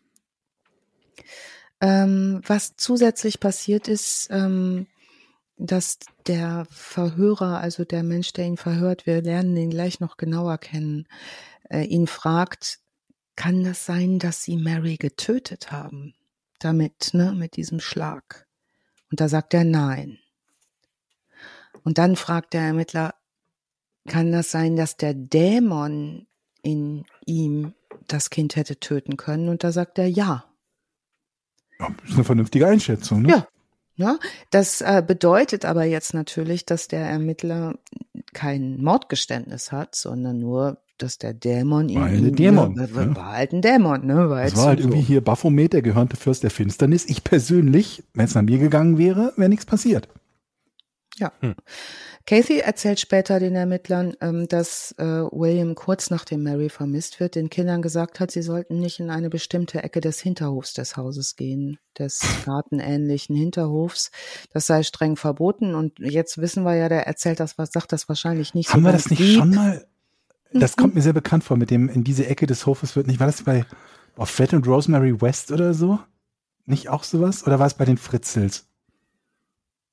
Ähm, 1.81 2.41
was 2.45 2.75
zusätzlich 2.77 3.39
passiert 3.39 3.87
ist, 3.87 4.27
ähm, 4.29 4.85
dass 5.57 5.97
der 6.27 6.67
Verhörer, 6.69 7.57
also 7.59 7.83
der 7.83 8.03
Mensch, 8.03 8.31
der 8.31 8.45
ihn 8.45 8.57
verhört, 8.57 9.07
wir 9.07 9.23
lernen 9.23 9.57
ihn 9.57 9.71
gleich 9.71 9.99
noch 9.99 10.17
genauer 10.17 10.59
kennen, 10.59 11.07
äh, 11.71 11.81
ihn 11.81 12.05
fragt, 12.05 12.77
kann 13.35 13.63
das 13.63 13.87
sein, 13.87 14.19
dass 14.19 14.43
sie 14.43 14.55
Mary 14.55 14.97
getötet 14.97 15.71
haben? 15.71 16.13
Damit, 16.59 17.09
ne, 17.13 17.33
mit 17.33 17.55
diesem 17.55 17.79
Schlag. 17.79 18.45
Und 19.13 19.21
da 19.21 19.29
sagt 19.29 19.53
er 19.53 19.63
nein. 19.63 20.17
Und 21.83 21.99
dann 21.99 22.15
fragt 22.15 22.55
der 22.55 22.61
Ermittler, 22.61 23.13
kann 24.07 24.31
das 24.31 24.49
sein, 24.49 24.75
dass 24.75 24.97
der 24.97 25.13
Dämon 25.13 26.25
in 26.63 27.05
ihm 27.23 27.75
das 28.07 28.31
Kind 28.31 28.55
hätte 28.55 28.79
töten 28.79 29.15
können? 29.15 29.49
Und 29.49 29.63
da 29.63 29.71
sagt 29.71 29.99
er 29.99 30.07
ja. 30.07 30.45
ja 31.77 31.95
ist 32.03 32.15
eine 32.15 32.23
vernünftige 32.23 32.65
Einschätzung, 32.65 33.21
ne? 33.21 33.29
Ja. 33.29 33.47
Ja, 33.95 34.17
das 34.49 34.81
äh, 34.81 35.03
bedeutet 35.05 35.63
aber 35.63 35.83
jetzt 35.83 36.15
natürlich, 36.15 36.65
dass 36.65 36.87
der 36.87 37.07
Ermittler 37.07 37.77
kein 38.33 38.81
Mordgeständnis 38.81 39.71
hat, 39.71 39.93
sondern 39.93 40.39
nur, 40.39 40.81
dass 40.97 41.17
der 41.17 41.33
Dämon 41.33 41.89
ihn. 41.89 41.99
War 41.99 42.07
ein 42.07 42.23
halt 42.23 42.39
Dämon. 42.39 42.77
War, 42.77 42.95
war, 42.95 43.15
war 43.15 43.31
halt 43.33 43.53
ein 43.53 43.61
Dämon, 43.61 44.05
ne? 44.05 44.29
War 44.29 44.43
das 44.43 44.55
war 44.55 44.65
halt 44.65 44.79
so. 44.79 44.85
irgendwie 44.85 45.01
hier 45.01 45.21
Baphomet, 45.21 45.73
der 45.73 45.81
gehörnte 45.81 46.17
Fürst 46.17 46.43
der 46.43 46.51
Finsternis. 46.51 47.05
Ich 47.05 47.23
persönlich, 47.23 48.03
wenn 48.13 48.25
es 48.25 48.35
nach 48.35 48.41
mir 48.41 48.59
gegangen 48.59 48.97
wäre, 48.97 49.33
wäre 49.35 49.49
nichts 49.49 49.65
passiert. 49.65 50.07
Ja. 51.17 51.31
Hm. 51.41 51.55
Kathy 52.25 52.59
erzählt 52.59 53.01
später 53.01 53.39
den 53.39 53.53
Ermittlern, 53.53 54.13
ähm, 54.21 54.47
dass 54.47 54.93
äh, 54.97 55.03
William 55.03 55.75
kurz 55.75 56.09
nachdem 56.09 56.41
Mary 56.41 56.69
vermisst 56.69 57.19
wird, 57.19 57.35
den 57.35 57.49
Kindern 57.49 57.81
gesagt 57.81 58.19
hat, 58.19 58.31
sie 58.31 58.41
sollten 58.41 58.79
nicht 58.79 58.99
in 58.99 59.09
eine 59.09 59.29
bestimmte 59.29 59.83
Ecke 59.83 59.99
des 59.99 60.21
Hinterhofs 60.21 60.73
des 60.73 60.95
Hauses 60.95 61.35
gehen, 61.35 61.79
des 61.99 62.21
gartenähnlichen 62.45 63.35
Hinterhofs. 63.35 64.09
Das 64.53 64.67
sei 64.67 64.83
streng 64.83 65.17
verboten. 65.17 65.75
Und 65.75 65.99
jetzt 65.99 66.37
wissen 66.37 66.63
wir 66.63 66.75
ja, 66.75 66.87
der 66.87 67.05
erzählt 67.07 67.41
das, 67.41 67.57
was 67.57 67.71
sagt 67.73 67.91
das 67.91 68.07
wahrscheinlich 68.07 68.53
nicht 68.53 68.69
Haben 68.69 68.83
so. 68.83 68.87
Haben 68.87 68.93
wir 68.93 68.97
das 68.97 69.09
nicht 69.09 69.19
lieb. 69.19 69.37
schon 69.37 69.53
mal? 69.53 69.85
Das 70.53 70.77
kommt 70.77 70.95
mir 70.95 71.01
sehr 71.01 71.13
bekannt 71.13 71.43
vor, 71.43 71.57
mit 71.57 71.71
dem 71.71 71.89
in 71.89 72.03
diese 72.03 72.27
Ecke 72.27 72.45
des 72.45 72.65
Hofes 72.65 72.95
wird 72.95 73.07
nicht. 73.07 73.19
War 73.19 73.27
das 73.27 73.43
bei 73.43 73.65
auf 74.15 74.29
Fred 74.29 74.53
und 74.53 74.67
Rosemary 74.67 75.19
West 75.21 75.51
oder 75.51 75.73
so? 75.73 75.99
Nicht 76.65 76.89
auch 76.89 77.03
sowas? 77.03 77.45
Oder 77.45 77.59
war 77.59 77.67
es 77.67 77.73
bei 77.73 77.85
den 77.85 77.97
Fritzels? 77.97 78.67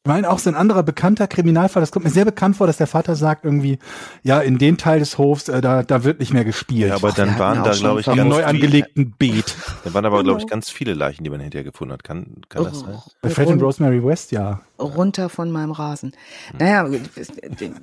Ich 0.03 0.09
meine, 0.09 0.31
auch 0.31 0.39
so 0.39 0.49
ein 0.49 0.57
anderer 0.57 0.83
bekannter 0.83 1.27
Kriminalfall, 1.27 1.83
das 1.83 1.93
kommt 1.93 2.07
mir 2.07 2.11
sehr 2.11 2.25
bekannt 2.25 2.57
vor, 2.57 2.67
dass 2.67 2.79
der 2.79 2.87
Vater 2.87 3.17
sagt 3.17 3.45
irgendwie, 3.45 3.79
ja, 4.23 4.41
in 4.41 4.57
den 4.57 4.79
Teil 4.79 4.99
des 4.99 5.19
Hofs, 5.19 5.51
äh, 5.51 5.61
da, 5.61 5.83
da 5.83 6.05
wird 6.05 6.21
nicht 6.21 6.33
mehr 6.33 6.47
gespielt. 6.47 6.89
Ja, 6.89 6.95
aber 6.95 7.13
dann 7.13 7.33
Ach, 7.35 7.39
waren 7.39 7.65
da, 7.65 7.73
glaube 7.73 8.01
ich, 8.01 8.07
ganz 8.07 8.19
neu 8.19 8.43
angelegten 8.43 9.15
Beet. 9.19 9.55
Da 9.85 9.93
waren 9.93 10.07
aber, 10.07 10.23
glaube 10.23 10.41
ich, 10.41 10.47
ganz 10.47 10.71
viele 10.71 10.95
Leichen, 10.95 11.23
die 11.23 11.29
man 11.29 11.41
hinterher 11.41 11.65
gefunden 11.65 11.93
hat. 11.93 12.03
Kann, 12.03 12.43
kann 12.49 12.65
das 12.65 12.81
sein? 12.81 12.99
Bei 13.21 13.29
Fred 13.29 13.49
und 13.49 13.61
Rosemary 13.63 14.03
West, 14.03 14.33
ja. 14.33 14.63
Runter 14.79 15.29
von 15.29 15.51
meinem 15.51 15.73
Rasen. 15.73 16.13
Naja, 16.59 16.89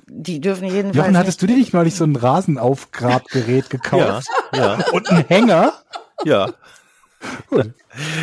die 0.08 0.40
dürfen 0.40 0.64
jedenfalls. 0.64 0.96
Jochen, 0.96 1.16
hattest 1.16 1.40
du 1.40 1.46
dir 1.46 1.56
nicht 1.56 1.72
neulich 1.72 1.94
so 1.94 2.02
ein 2.02 2.16
Rasenaufgrabgerät 2.16 3.70
gekauft? 3.70 4.26
ja, 4.52 4.78
ja. 4.78 4.84
Und 4.92 5.08
einen 5.08 5.24
Hänger? 5.28 5.72
Ja. 6.24 6.50
Gut. 7.48 7.74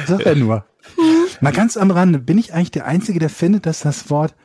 Sag 0.06 0.26
ja 0.26 0.36
nur. 0.36 0.66
Mal 1.42 1.54
ganz 1.54 1.78
am 1.78 1.92
Rande, 1.92 2.20
bin 2.20 2.38
ich 2.38 2.54
eigentlich 2.54 2.72
der 2.72 2.86
Einzige, 2.86 3.20
der 3.20 3.30
findet, 3.30 3.66
dass 3.66 3.82
das 3.82 4.10
Wort 4.10 4.36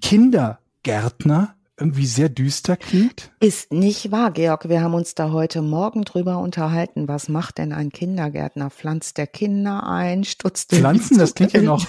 Kindergärtner 0.00 1.54
irgendwie 1.78 2.06
sehr 2.06 2.28
düster 2.28 2.76
klingt? 2.76 3.30
Ist 3.40 3.72
nicht 3.72 4.10
wahr, 4.10 4.32
Georg. 4.32 4.68
Wir 4.68 4.82
haben 4.82 4.94
uns 4.94 5.14
da 5.14 5.30
heute 5.30 5.62
Morgen 5.62 6.04
drüber 6.04 6.38
unterhalten. 6.38 7.06
Was 7.06 7.28
macht 7.28 7.58
denn 7.58 7.72
ein 7.72 7.90
Kindergärtner? 7.90 8.70
Pflanzt 8.70 9.16
der 9.16 9.26
Kinder 9.26 9.86
ein? 9.86 10.24
Stutzt 10.24 10.70
Pflanzen, 10.70 11.18
das 11.18 11.34
klingt 11.34 11.52
ja 11.52 11.62
noch. 11.62 11.86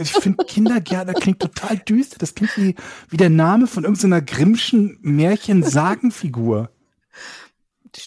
Ich 0.00 0.12
finde 0.12 0.44
Kindergärtner 0.44 1.14
klingt 1.14 1.40
total 1.40 1.78
düster. 1.78 2.16
Das 2.18 2.34
klingt 2.34 2.56
wie, 2.56 2.74
wie 3.08 3.16
der 3.16 3.30
Name 3.30 3.66
von 3.66 3.84
irgendeiner 3.84 4.20
Grimmschen 4.20 4.98
Märchen-Sagenfigur. 5.00 6.70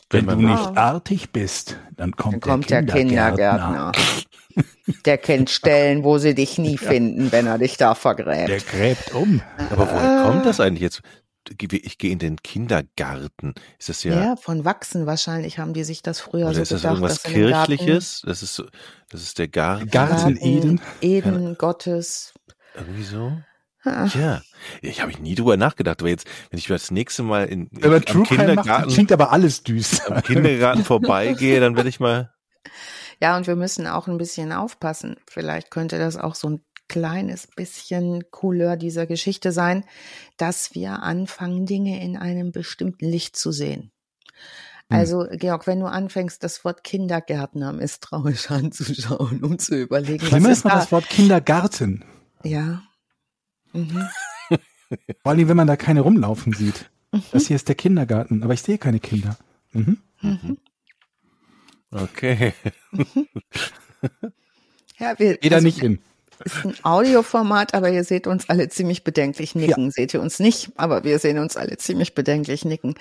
Wenn 0.09 0.27
du 0.27 0.35
nicht 0.35 0.77
artig 0.77 1.31
bist, 1.31 1.77
dann 1.95 2.15
kommt, 2.15 2.33
dann 2.33 2.41
kommt 2.41 2.69
der 2.69 2.85
Kindergärtner. 2.85 3.35
Der, 3.35 3.91
Kindergärtner. 3.91 3.91
Der 5.05 5.17
kennt 5.17 5.49
Stellen, 5.49 6.03
wo 6.03 6.17
sie 6.17 6.35
dich 6.35 6.57
nie 6.57 6.77
finden, 6.77 7.31
wenn 7.31 7.47
er 7.47 7.57
dich 7.57 7.77
da 7.77 7.95
vergräbt. 7.95 8.49
Der 8.49 8.59
gräbt 8.59 9.13
um. 9.13 9.41
Aber 9.69 9.89
woher 9.91 10.23
kommt 10.23 10.45
das 10.45 10.59
eigentlich 10.59 10.81
jetzt? 10.81 11.01
Ich 11.59 11.97
gehe 11.97 12.11
in 12.11 12.19
den 12.19 12.37
Kindergarten. 12.37 13.55
Ist 13.79 13.89
das 13.89 14.03
ja? 14.03 14.13
Ja, 14.13 14.35
von 14.35 14.63
Wachsen 14.63 15.07
wahrscheinlich 15.07 15.57
haben 15.57 15.73
die 15.73 15.83
sich 15.83 16.03
das 16.03 16.19
früher 16.19 16.45
Oder 16.45 16.53
so 16.53 16.61
ist 16.61 16.71
das 16.71 16.81
gedacht. 16.81 17.03
Ist 17.03 17.25
das 17.25 17.33
irgendwas 17.33 17.67
Kirchliches? 17.67 18.21
Das 18.25 18.43
ist 18.43 18.55
so, 18.55 18.65
das 19.09 19.23
ist 19.23 19.39
der 19.39 19.47
Garten. 19.47 19.89
Garten, 19.89 20.15
Garten 20.15 20.37
Eden. 20.37 20.81
Eden 21.01 21.57
Gottes. 21.57 22.33
Irgendwie 22.75 23.03
so. 23.03 23.33
Ja, 23.83 24.41
ich 24.81 25.01
habe 25.01 25.11
nie 25.19 25.33
drüber 25.33 25.57
nachgedacht, 25.57 26.01
aber 26.01 26.09
jetzt, 26.09 26.27
wenn 26.51 26.59
ich 26.59 26.67
das 26.67 26.91
nächste 26.91 27.23
Mal 27.23 27.45
in, 27.45 27.65
in 27.67 27.83
aber 27.83 27.99
True 28.01 28.23
Kindergarten 28.23 28.85
macht, 28.85 28.93
klingt 28.93 29.11
aber 29.11 29.31
alles 29.31 29.63
düster. 29.63 30.17
Am 30.17 30.21
Kindergarten 30.21 30.83
vorbeigehe, 30.83 31.59
dann 31.59 31.75
werde 31.75 31.89
ich 31.89 31.99
mal. 31.99 32.31
Ja, 33.21 33.37
und 33.37 33.47
wir 33.47 33.55
müssen 33.55 33.87
auch 33.87 34.07
ein 34.07 34.17
bisschen 34.17 34.51
aufpassen. 34.51 35.15
Vielleicht 35.27 35.71
könnte 35.71 35.99
das 35.99 36.17
auch 36.17 36.35
so 36.35 36.49
ein 36.49 36.61
kleines 36.87 37.47
bisschen 37.47 38.29
Couleur 38.31 38.75
dieser 38.75 39.05
Geschichte 39.05 39.51
sein, 39.51 39.85
dass 40.37 40.73
wir 40.73 41.03
anfangen, 41.03 41.65
Dinge 41.65 42.03
in 42.03 42.17
einem 42.17 42.51
bestimmten 42.51 43.05
Licht 43.05 43.35
zu 43.37 43.51
sehen. 43.51 43.91
Hm. 44.89 44.97
Also, 44.97 45.27
Georg, 45.31 45.67
wenn 45.67 45.79
du 45.79 45.85
anfängst, 45.85 46.43
das 46.43 46.65
Wort 46.65 46.83
Kindergärtner 46.83 47.71
misstrauisch 47.71 48.49
anzuschauen, 48.51 49.43
um 49.43 49.57
zu 49.59 49.75
überlegen, 49.75 50.25
Schlimmer 50.25 50.49
was 50.49 50.57
ist 50.57 50.63
mal 50.65 50.71
da? 50.71 50.79
das 50.79 50.91
Wort 50.91 51.07
Kindergarten. 51.09 52.03
Ja, 52.43 52.81
Mhm. 53.73 54.07
Vor 55.23 55.31
allem, 55.31 55.47
wenn 55.47 55.57
man 55.57 55.67
da 55.67 55.75
keine 55.77 56.01
rumlaufen 56.01 56.53
sieht. 56.53 56.89
Mhm. 57.11 57.23
Das 57.31 57.47
hier 57.47 57.55
ist 57.55 57.67
der 57.67 57.75
Kindergarten, 57.75 58.43
aber 58.43 58.53
ich 58.53 58.61
sehe 58.61 58.77
keine 58.77 58.99
Kinder. 58.99 59.37
Mhm. 59.71 59.97
Mhm. 60.21 60.57
Okay. 61.91 62.53
Ja, 65.01 65.17
wir, 65.17 65.37
Geh 65.37 65.49
da 65.49 65.55
also, 65.55 65.65
nicht 65.65 65.79
hin. 65.79 65.99
ist 66.45 66.63
ein 66.63 66.75
Audioformat, 66.83 67.73
aber 67.73 67.89
ihr 67.89 68.03
seht 68.03 68.27
uns 68.27 68.47
alle 68.49 68.69
ziemlich 68.69 69.03
bedenklich 69.03 69.55
nicken. 69.55 69.85
Ja. 69.85 69.91
Seht 69.91 70.13
ihr 70.13 70.21
uns 70.21 70.39
nicht, 70.39 70.69
aber 70.75 71.03
wir 71.03 71.17
sehen 71.17 71.39
uns 71.39 71.57
alle 71.57 71.75
ziemlich 71.77 72.13
bedenklich 72.13 72.65
nicken. 72.65 72.93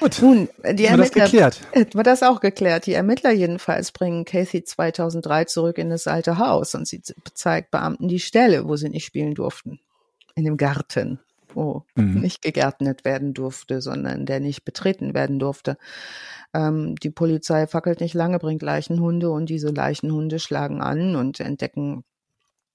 Gut. 0.00 0.22
Nun, 0.22 0.48
die 0.72 0.86
Ermittler, 0.86 1.24
das 1.24 1.30
geklärt. 1.30 1.60
War 1.94 2.02
das 2.02 2.22
auch 2.22 2.40
geklärt? 2.40 2.86
Die 2.86 2.94
Ermittler 2.94 3.30
jedenfalls 3.30 3.92
bringen 3.92 4.24
Kathy 4.24 4.64
2003 4.64 5.44
zurück 5.44 5.76
in 5.76 5.90
das 5.90 6.06
alte 6.06 6.38
Haus 6.38 6.74
und 6.74 6.88
sie 6.88 7.02
zeigt 7.34 7.70
Beamten 7.70 8.08
die 8.08 8.20
Stelle, 8.20 8.66
wo 8.66 8.76
sie 8.76 8.88
nicht 8.88 9.04
spielen 9.04 9.34
durften. 9.34 9.80
In 10.34 10.44
dem 10.46 10.56
Garten, 10.56 11.20
wo 11.54 11.84
mhm. 11.94 12.20
nicht 12.20 12.42
gegärtnet 12.42 13.04
werden 13.04 13.34
durfte, 13.34 13.80
sondern 13.80 14.26
der 14.26 14.40
nicht 14.40 14.64
betreten 14.64 15.14
werden 15.14 15.38
durfte. 15.38 15.76
Ähm, 16.52 16.96
die 16.96 17.10
Polizei 17.10 17.66
fackelt 17.66 18.00
nicht 18.00 18.14
lange, 18.14 18.38
bringt 18.38 18.62
Leichenhunde 18.62 19.30
und 19.30 19.48
diese 19.48 19.68
Leichenhunde 19.68 20.38
schlagen 20.38 20.80
an 20.80 21.16
und 21.16 21.40
entdecken 21.40 22.04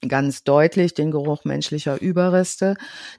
ganz 0.07 0.43
deutlich 0.43 0.93
den 0.93 1.11
Geruch 1.11 1.43
menschlicher 1.45 1.99
Überreste. 1.99 2.75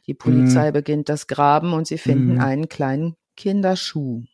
Die 0.06 0.14
Polizei 0.14 0.70
mm. 0.70 0.72
beginnt 0.72 1.08
das 1.08 1.26
Graben 1.26 1.72
und 1.72 1.86
sie 1.86 1.98
finden 1.98 2.36
mm. 2.36 2.40
einen 2.40 2.68
kleinen 2.68 3.16
Kinderschuh. 3.36 4.24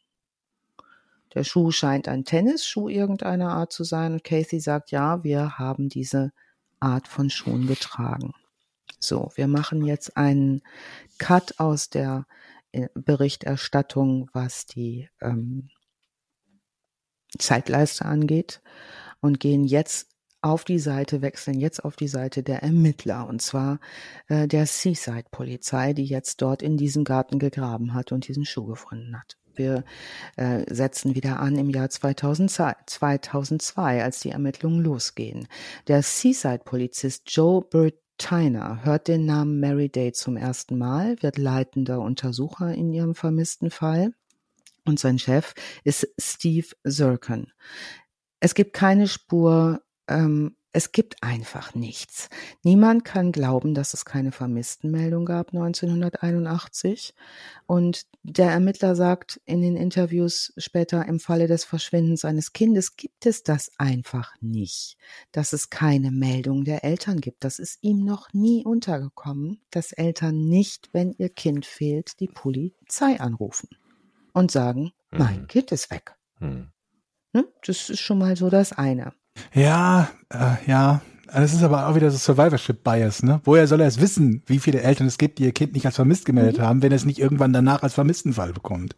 Der 1.35 1.45
Schuh 1.45 1.70
scheint 1.70 2.09
ein 2.09 2.24
Tennisschuh 2.24 2.89
irgendeiner 2.89 3.51
Art 3.51 3.72
zu 3.72 3.85
sein 3.85 4.14
und 4.14 4.24
Casey 4.24 4.61
sagt, 4.61 4.91
ja, 4.91 5.22
wir 5.22 5.59
haben 5.59 5.89
diese 5.89 6.33
Art 6.81 7.09
von 7.09 7.31
Schuhen 7.31 7.66
getragen. 7.66 8.33
So, 9.07 9.30
wir 9.36 9.46
machen 9.46 9.84
jetzt 9.84 10.16
einen 10.16 10.62
Cut 11.18 11.61
aus 11.61 11.90
der 11.90 12.26
äh, 12.72 12.88
Berichterstattung, 12.94 14.28
was 14.32 14.66
die 14.66 15.09
ähm, 15.20 15.68
Zeitleiste 17.38 18.04
angeht 18.04 18.62
und 19.20 19.38
gehen 19.38 19.64
jetzt 19.64 20.09
auf 20.42 20.64
die 20.64 20.78
Seite, 20.78 21.22
wechseln 21.22 21.59
jetzt 21.59 21.84
auf 21.84 21.96
die 21.96 22.09
Seite 22.09 22.42
der 22.42 22.62
Ermittler 22.62 23.26
und 23.26 23.42
zwar 23.42 23.80
äh, 24.28 24.46
der 24.46 24.66
Seaside 24.66 25.26
Polizei, 25.30 25.92
die 25.92 26.04
jetzt 26.04 26.42
dort 26.42 26.62
in 26.62 26.76
diesem 26.76 27.04
Garten 27.04 27.38
gegraben 27.38 27.94
hat 27.94 28.12
und 28.12 28.28
diesen 28.28 28.44
Schuh 28.44 28.66
gefunden 28.66 29.16
hat. 29.18 29.36
Wir 29.57 29.84
äh, 30.36 30.62
setzen 30.72 31.14
wieder 31.14 31.40
an 31.40 31.57
im 31.57 31.70
Jahr 31.70 31.88
2002, 31.88 32.74
2002, 32.86 34.04
als 34.04 34.20
die 34.20 34.30
Ermittlungen 34.30 34.84
losgehen. 34.84 35.48
Der 35.88 36.02
Seaside-Polizist 36.02 37.22
Joe 37.26 37.62
Bertiner 38.19 38.83
hört 38.83 39.09
den 39.09 39.27
Namen 39.27 39.61
Mary 39.61 39.91
Day 39.91 40.11
zum 40.12 40.39
ersten 40.39 40.79
Mal, 40.79 41.23
wird 41.23 41.37
leitender 41.37 42.01
Untersucher 42.01 42.73
in 42.73 42.91
ihrem 42.91 43.14
vermissten 43.14 43.71
Fall 43.71 44.12
und 44.87 44.99
sein 44.99 45.19
Chef 45.19 45.53
ist 45.85 46.09
Steve 46.19 46.69
Zirkin. 46.89 47.53
Es 48.41 48.55
gibt 48.55 48.73
keine 48.73 49.07
Spur 49.07 49.83
ähm, 50.09 50.57
es 50.77 50.93
gibt 50.93 51.22
einfach 51.22 51.74
nichts. 51.74 52.29
Niemand 52.62 53.03
kann 53.03 53.33
glauben, 53.33 53.72
dass 53.72 53.95
es 53.95 54.05
keine 54.05 54.31
Vermisstenmeldung 54.31 55.24
gab 55.24 55.55
1981. 55.55 57.14
Und 57.64 58.03
der 58.22 58.51
Ermittler 58.51 58.95
sagt 58.95 59.41
in 59.47 59.62
den 59.62 59.74
Interviews 59.74 60.53
später, 60.59 61.07
im 61.07 61.18
Falle 61.18 61.47
des 61.47 61.64
Verschwindens 61.64 62.27
eines 62.27 62.53
Kindes 62.53 62.97
gibt 62.97 63.24
es 63.24 63.43
das 63.43 63.70
einfach 63.79 64.35
nicht, 64.43 64.99
dass 65.33 65.55
es 65.55 65.70
keine 65.70 66.11
Meldung 66.11 66.64
der 66.64 66.85
Eltern 66.85 67.22
gibt. 67.22 67.43
Das 67.43 67.59
ist 67.59 67.79
ihm 67.81 68.05
noch 68.05 68.35
nie 68.35 68.62
untergekommen, 68.62 69.62
dass 69.70 69.93
Eltern 69.93 70.47
nicht, 70.47 70.91
wenn 70.93 71.14
ihr 71.16 71.31
Kind 71.31 71.64
fehlt, 71.64 72.20
die 72.20 72.29
Polizei 72.29 73.18
anrufen 73.18 73.70
und 74.35 74.51
sagen, 74.51 74.93
mhm. 75.11 75.18
mein 75.18 75.47
Kind 75.47 75.72
ist 75.72 75.91
weg. 75.91 76.16
Mhm. 76.39 76.70
Das 77.64 77.89
ist 77.89 78.01
schon 78.01 78.18
mal 78.18 78.37
so 78.37 78.51
das 78.51 78.74
eine. 78.74 79.14
Ja, 79.55 80.09
äh, 80.30 80.57
ja. 80.66 81.01
Das 81.32 81.53
ist 81.53 81.62
aber 81.62 81.89
auch 81.89 81.95
wieder 81.95 82.11
so 82.11 82.18
Survivorship 82.18 82.82
Bias, 82.82 83.22
ne? 83.22 83.41
Woher 83.45 83.66
soll 83.66 83.80
er 83.80 83.89
es 83.89 84.01
wissen, 84.01 84.43
wie 84.47 84.59
viele 84.59 84.80
Eltern 84.80 85.07
es 85.07 85.18
gibt, 85.18 85.39
die 85.39 85.45
ihr 85.45 85.53
Kind 85.53 85.74
nicht 85.74 85.84
als 85.84 85.97
vermisst 85.97 86.24
gemeldet 86.24 86.59
mhm. 86.59 86.62
haben, 86.62 86.82
wenn 86.82 86.93
er 86.93 86.97
es 86.97 87.05
nicht 87.05 87.18
irgendwann 87.18 87.53
danach 87.53 87.82
als 87.82 87.95
Vermisstenfall 87.95 88.53
bekommt? 88.53 88.97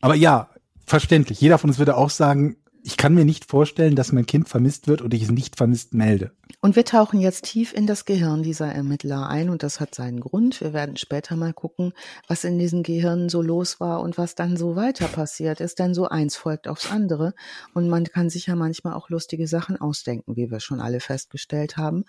Aber 0.00 0.14
ja, 0.14 0.48
verständlich. 0.86 1.40
Jeder 1.40 1.58
von 1.58 1.70
uns 1.70 1.78
würde 1.78 1.96
auch 1.96 2.10
sagen, 2.10 2.56
ich 2.86 2.96
kann 2.96 3.14
mir 3.14 3.24
nicht 3.24 3.46
vorstellen, 3.46 3.96
dass 3.96 4.12
mein 4.12 4.26
Kind 4.26 4.48
vermisst 4.48 4.86
wird 4.86 5.02
und 5.02 5.12
ich 5.12 5.24
es 5.24 5.30
nicht 5.32 5.56
vermisst 5.56 5.92
melde. 5.92 6.30
Und 6.60 6.76
wir 6.76 6.84
tauchen 6.84 7.20
jetzt 7.20 7.44
tief 7.44 7.72
in 7.72 7.88
das 7.88 8.04
Gehirn 8.04 8.44
dieser 8.44 8.72
Ermittler 8.72 9.28
ein 9.28 9.50
und 9.50 9.64
das 9.64 9.80
hat 9.80 9.92
seinen 9.92 10.20
Grund. 10.20 10.60
Wir 10.60 10.72
werden 10.72 10.96
später 10.96 11.34
mal 11.34 11.52
gucken, 11.52 11.94
was 12.28 12.44
in 12.44 12.60
diesen 12.60 12.84
Gehirnen 12.84 13.28
so 13.28 13.42
los 13.42 13.80
war 13.80 14.02
und 14.02 14.18
was 14.18 14.36
dann 14.36 14.56
so 14.56 14.76
weiter 14.76 15.08
passiert 15.08 15.60
ist, 15.60 15.80
denn 15.80 15.94
so 15.94 16.06
eins 16.08 16.36
folgt 16.36 16.68
aufs 16.68 16.88
andere 16.92 17.34
und 17.74 17.88
man 17.88 18.04
kann 18.04 18.30
sich 18.30 18.46
ja 18.46 18.54
manchmal 18.54 18.94
auch 18.94 19.10
lustige 19.10 19.48
Sachen 19.48 19.80
ausdenken, 19.80 20.36
wie 20.36 20.48
wir 20.52 20.60
schon 20.60 20.80
alle 20.80 21.00
festgestellt 21.00 21.76
haben, 21.76 22.04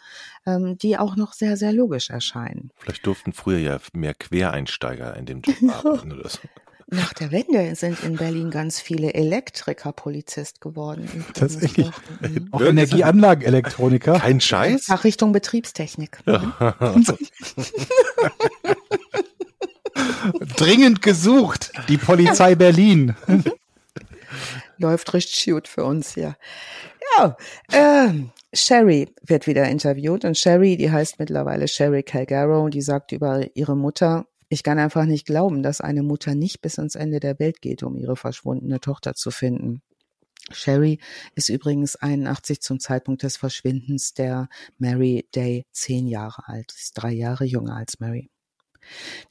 ähm, 0.45 0.77
die 0.77 0.99
auch 0.99 1.15
noch 1.15 1.33
sehr, 1.33 1.57
sehr 1.57 1.73
logisch 1.73 2.11
erscheinen. 2.11 2.69
Vielleicht 2.75 3.07
durften 3.07 3.33
früher 3.33 3.57
ja 3.57 3.79
mehr 3.93 4.13
Quereinsteiger 4.13 5.15
in 5.17 5.25
dem 5.25 5.41
Job 5.41 5.55
arbeiten 5.83 6.11
oder 6.11 6.29
so. 6.29 6.39
Nach 6.89 7.11
der 7.13 7.31
Wende 7.31 7.75
sind 7.75 8.01
in 8.03 8.15
Berlin 8.15 8.49
ganz 8.49 8.79
viele 8.79 9.13
Elektriker 9.13 9.91
Polizist 9.91 10.61
geworden. 10.61 11.25
Tatsächlich. 11.33 11.91
Mhm. 12.21 12.47
Auch 12.51 12.61
Energieanlagenelektroniker. 12.61 14.19
Kein 14.19 14.39
Scheiß. 14.39 14.87
Nach 14.87 15.03
Richtung 15.03 15.33
Betriebstechnik. 15.33 16.19
Ja. 16.25 16.73
Dringend 20.55 21.01
gesucht. 21.01 21.73
Die 21.89 21.97
Polizei 21.97 22.55
Berlin. 22.55 23.15
Läuft 24.77 25.13
richtig 25.13 25.45
gut 25.53 25.67
für 25.67 25.83
uns 25.83 26.13
hier. 26.13 26.37
Ja, 27.17 27.35
ähm, 27.73 28.31
Sherry 28.53 29.09
wird 29.23 29.45
wieder 29.45 29.67
interviewt 29.67 30.23
und 30.23 30.37
Sherry, 30.37 30.77
die 30.77 30.89
heißt 30.89 31.19
mittlerweile 31.19 31.67
Sherry 31.67 32.03
Calgaro 32.03 32.63
und 32.63 32.73
die 32.73 32.81
sagt 32.81 33.11
über 33.11 33.45
ihre 33.55 33.75
Mutter, 33.75 34.25
ich 34.49 34.63
kann 34.63 34.79
einfach 34.79 35.05
nicht 35.05 35.25
glauben, 35.25 35.63
dass 35.63 35.81
eine 35.81 36.03
Mutter 36.03 36.35
nicht 36.35 36.61
bis 36.61 36.79
ans 36.79 36.95
Ende 36.95 37.19
der 37.19 37.39
Welt 37.39 37.61
geht, 37.61 37.83
um 37.83 37.97
ihre 37.97 38.15
verschwundene 38.15 38.79
Tochter 38.79 39.13
zu 39.13 39.31
finden. 39.31 39.81
Sherry 40.51 40.99
ist 41.35 41.49
übrigens 41.49 41.97
81 41.97 42.61
zum 42.61 42.79
Zeitpunkt 42.79 43.23
des 43.23 43.35
Verschwindens 43.35 44.13
der 44.13 44.47
Mary 44.77 45.27
Day 45.35 45.65
zehn 45.71 46.07
Jahre 46.07 46.47
alt, 46.47 46.73
ist 46.73 46.93
drei 46.93 47.11
Jahre 47.11 47.43
jünger 47.43 47.75
als 47.75 47.99
Mary. 47.99 48.29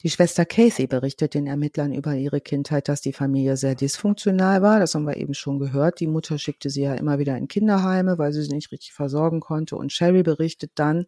Die 0.03 0.09
Schwester 0.11 0.45
Casey 0.45 0.85
berichtet 0.85 1.33
den 1.33 1.47
Ermittlern 1.47 1.91
über 1.91 2.13
ihre 2.15 2.41
Kindheit, 2.41 2.87
dass 2.87 3.01
die 3.01 3.13
Familie 3.13 3.57
sehr 3.57 3.73
dysfunktional 3.73 4.61
war. 4.61 4.79
Das 4.79 4.93
haben 4.93 5.07
wir 5.07 5.17
eben 5.17 5.33
schon 5.33 5.57
gehört. 5.57 5.99
Die 5.99 6.05
Mutter 6.05 6.37
schickte 6.37 6.69
sie 6.69 6.83
ja 6.83 6.93
immer 6.93 7.17
wieder 7.17 7.35
in 7.35 7.47
Kinderheime, 7.47 8.19
weil 8.19 8.33
sie 8.33 8.43
sie 8.43 8.53
nicht 8.53 8.71
richtig 8.71 8.93
versorgen 8.93 9.39
konnte. 9.39 9.75
Und 9.75 9.91
Sherry 9.91 10.21
berichtet 10.21 10.73
dann, 10.75 11.07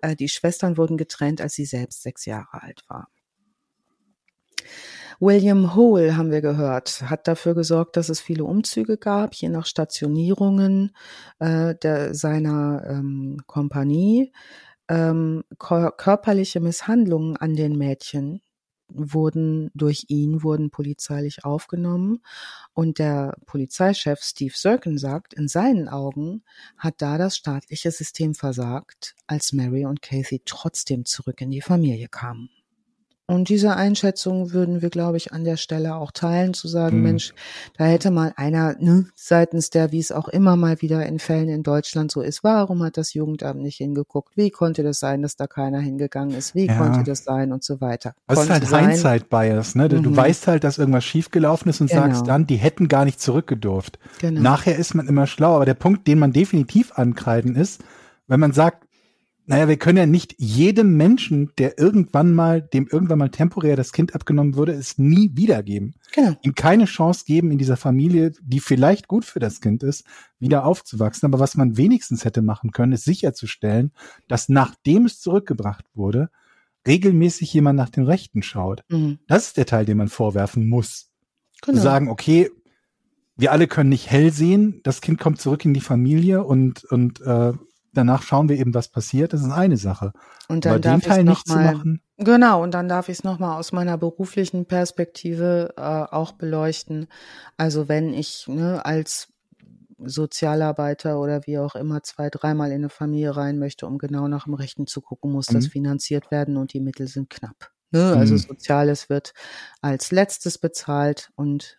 äh, 0.00 0.14
die 0.14 0.28
Schwestern 0.28 0.76
wurden 0.76 0.96
getrennt, 0.96 1.40
als 1.40 1.54
sie 1.54 1.64
selbst 1.64 2.02
sechs 2.02 2.24
Jahre 2.24 2.62
alt 2.62 2.84
war. 2.88 3.08
William 5.20 5.76
Hole, 5.76 6.16
haben 6.16 6.32
wir 6.32 6.40
gehört, 6.40 7.02
hat 7.02 7.28
dafür 7.28 7.54
gesorgt, 7.54 7.96
dass 7.96 8.08
es 8.08 8.20
viele 8.20 8.44
Umzüge 8.44 8.98
gab, 8.98 9.34
je 9.34 9.48
nach 9.48 9.66
Stationierungen 9.66 10.90
äh, 11.38 11.76
der, 11.76 12.14
seiner 12.14 12.84
ähm, 12.88 13.38
Kompanie. 13.46 14.32
Ähm, 14.88 15.44
körperliche 15.58 16.60
Misshandlungen 16.60 17.36
an 17.36 17.54
den 17.54 17.78
Mädchen 17.78 18.42
wurden 18.94 19.70
durch 19.74 20.06
ihn 20.08 20.42
wurden 20.42 20.70
polizeilich 20.70 21.44
aufgenommen 21.44 22.20
und 22.74 22.98
der 22.98 23.36
Polizeichef 23.46 24.20
Steve 24.22 24.54
Sirkin 24.54 24.98
sagt, 24.98 25.34
in 25.34 25.48
seinen 25.48 25.88
Augen 25.88 26.42
hat 26.76 26.96
da 26.98 27.18
das 27.18 27.36
staatliche 27.36 27.90
System 27.90 28.34
versagt, 28.34 29.14
als 29.26 29.52
Mary 29.52 29.86
und 29.86 30.02
Kathy 30.02 30.42
trotzdem 30.44 31.04
zurück 31.04 31.40
in 31.40 31.50
die 31.50 31.62
Familie 31.62 32.08
kamen. 32.08 32.50
Und 33.32 33.48
diese 33.48 33.76
Einschätzung 33.76 34.52
würden 34.52 34.82
wir, 34.82 34.90
glaube 34.90 35.16
ich, 35.16 35.32
an 35.32 35.42
der 35.42 35.56
Stelle 35.56 35.96
auch 35.96 36.10
teilen, 36.10 36.52
zu 36.52 36.68
sagen, 36.68 36.98
mhm. 36.98 37.02
Mensch, 37.02 37.32
da 37.78 37.84
hätte 37.84 38.10
mal 38.10 38.34
einer 38.36 38.76
ne, 38.78 39.06
seitens 39.14 39.70
der, 39.70 39.90
wie 39.90 40.00
es 40.00 40.12
auch 40.12 40.28
immer 40.28 40.54
mal 40.56 40.82
wieder 40.82 41.06
in 41.06 41.18
Fällen 41.18 41.48
in 41.48 41.62
Deutschland 41.62 42.12
so 42.12 42.20
ist, 42.20 42.44
warum 42.44 42.82
hat 42.82 42.98
das 42.98 43.14
Jugendamt 43.14 43.62
nicht 43.62 43.78
hingeguckt? 43.78 44.36
Wie 44.36 44.50
konnte 44.50 44.82
das 44.82 45.00
sein, 45.00 45.22
dass 45.22 45.36
da 45.36 45.46
keiner 45.46 45.80
hingegangen 45.80 46.36
ist? 46.36 46.54
Wie 46.54 46.66
ja. 46.66 46.76
konnte 46.76 47.04
das 47.04 47.24
sein 47.24 47.52
und 47.52 47.64
so 47.64 47.80
weiter? 47.80 48.12
Das 48.26 48.46
konnte 48.46 48.64
ist 48.64 48.70
halt 48.70 48.86
Hindsight-Bias, 48.86 49.76
ne? 49.76 49.88
Du 49.88 50.10
mhm. 50.10 50.14
weißt 50.14 50.46
halt, 50.48 50.62
dass 50.62 50.76
irgendwas 50.76 51.04
schiefgelaufen 51.04 51.70
ist 51.70 51.80
und 51.80 51.88
genau. 51.88 52.02
sagst 52.02 52.28
dann, 52.28 52.46
die 52.46 52.56
hätten 52.56 52.88
gar 52.88 53.06
nicht 53.06 53.18
zurückgedurft. 53.18 53.98
Genau. 54.20 54.42
Nachher 54.42 54.76
ist 54.76 54.94
man 54.94 55.08
immer 55.08 55.26
schlau, 55.26 55.56
aber 55.56 55.64
der 55.64 55.72
Punkt, 55.72 56.06
den 56.06 56.18
man 56.18 56.34
definitiv 56.34 56.92
ankreiden 56.98 57.56
ist, 57.56 57.82
wenn 58.28 58.40
man 58.40 58.52
sagt, 58.52 58.86
naja, 59.44 59.66
wir 59.66 59.76
können 59.76 59.98
ja 59.98 60.06
nicht 60.06 60.34
jedem 60.38 60.96
Menschen, 60.96 61.50
der 61.58 61.78
irgendwann 61.78 62.32
mal, 62.32 62.62
dem 62.62 62.86
irgendwann 62.86 63.18
mal 63.18 63.30
temporär 63.30 63.74
das 63.74 63.92
Kind 63.92 64.14
abgenommen 64.14 64.54
wurde, 64.54 64.72
es 64.72 64.98
nie 64.98 65.32
wiedergeben. 65.34 65.94
Genau. 66.14 66.36
Ihm 66.42 66.54
keine 66.54 66.84
Chance 66.84 67.24
geben, 67.26 67.50
in 67.50 67.58
dieser 67.58 67.76
Familie, 67.76 68.32
die 68.40 68.60
vielleicht 68.60 69.08
gut 69.08 69.24
für 69.24 69.40
das 69.40 69.60
Kind 69.60 69.82
ist, 69.82 70.04
wieder 70.38 70.64
aufzuwachsen. 70.64 71.26
Aber 71.26 71.40
was 71.40 71.56
man 71.56 71.76
wenigstens 71.76 72.24
hätte 72.24 72.40
machen 72.40 72.70
können, 72.70 72.92
ist 72.92 73.04
sicherzustellen, 73.04 73.92
dass 74.28 74.48
nachdem 74.48 75.06
es 75.06 75.20
zurückgebracht 75.20 75.86
wurde, 75.94 76.30
regelmäßig 76.86 77.52
jemand 77.52 77.76
nach 77.76 77.90
den 77.90 78.04
Rechten 78.04 78.42
schaut. 78.42 78.84
Mhm. 78.88 79.18
Das 79.26 79.48
ist 79.48 79.56
der 79.56 79.66
Teil, 79.66 79.84
den 79.84 79.98
man 79.98 80.08
vorwerfen 80.08 80.68
muss. 80.68 81.10
Genau. 81.62 81.78
Zu 81.78 81.82
sagen, 81.82 82.08
okay, 82.08 82.50
wir 83.36 83.50
alle 83.50 83.66
können 83.66 83.88
nicht 83.88 84.10
hell 84.10 84.32
sehen, 84.32 84.80
das 84.84 85.00
Kind 85.00 85.18
kommt 85.18 85.40
zurück 85.40 85.64
in 85.64 85.74
die 85.74 85.80
Familie 85.80 86.44
und, 86.44 86.84
und 86.84 87.20
äh, 87.22 87.52
danach 87.92 88.22
schauen 88.22 88.48
wir 88.48 88.58
eben, 88.58 88.74
was 88.74 88.88
passiert. 88.88 89.32
Das 89.32 89.42
ist 89.42 89.50
eine 89.50 89.76
Sache. 89.76 90.12
Und 90.48 90.64
dann 90.64 90.72
Aber 90.72 90.80
darf 90.80 91.00
den 91.00 91.08
Teil 91.08 91.24
nicht 91.24 91.48
mal, 91.48 91.70
zu 91.70 91.76
machen. 91.76 92.02
Genau, 92.18 92.62
und 92.62 92.72
dann 92.74 92.88
darf 92.88 93.08
ich 93.08 93.18
es 93.18 93.24
nochmal 93.24 93.58
aus 93.58 93.72
meiner 93.72 93.98
beruflichen 93.98 94.66
Perspektive 94.66 95.74
äh, 95.76 95.80
auch 95.80 96.32
beleuchten. 96.32 97.06
Also 97.56 97.88
wenn 97.88 98.14
ich 98.14 98.46
ne, 98.48 98.84
als 98.84 99.28
Sozialarbeiter 100.04 101.20
oder 101.20 101.46
wie 101.46 101.58
auch 101.58 101.74
immer 101.74 102.02
zwei, 102.02 102.28
dreimal 102.30 102.70
in 102.70 102.76
eine 102.76 102.88
Familie 102.88 103.36
rein 103.36 103.58
möchte, 103.58 103.86
um 103.86 103.98
genau 103.98 104.28
nach 104.28 104.44
dem 104.44 104.54
Rechten 104.54 104.86
zu 104.86 105.00
gucken, 105.00 105.32
muss 105.32 105.50
mhm. 105.50 105.54
das 105.54 105.66
finanziert 105.66 106.30
werden 106.30 106.56
und 106.56 106.72
die 106.72 106.80
Mittel 106.80 107.06
sind 107.06 107.30
knapp. 107.30 107.70
Ne? 107.90 108.14
Also 108.16 108.34
mhm. 108.34 108.38
Soziales 108.38 109.08
wird 109.08 109.34
als 109.80 110.10
letztes 110.10 110.58
bezahlt 110.58 111.30
und 111.36 111.78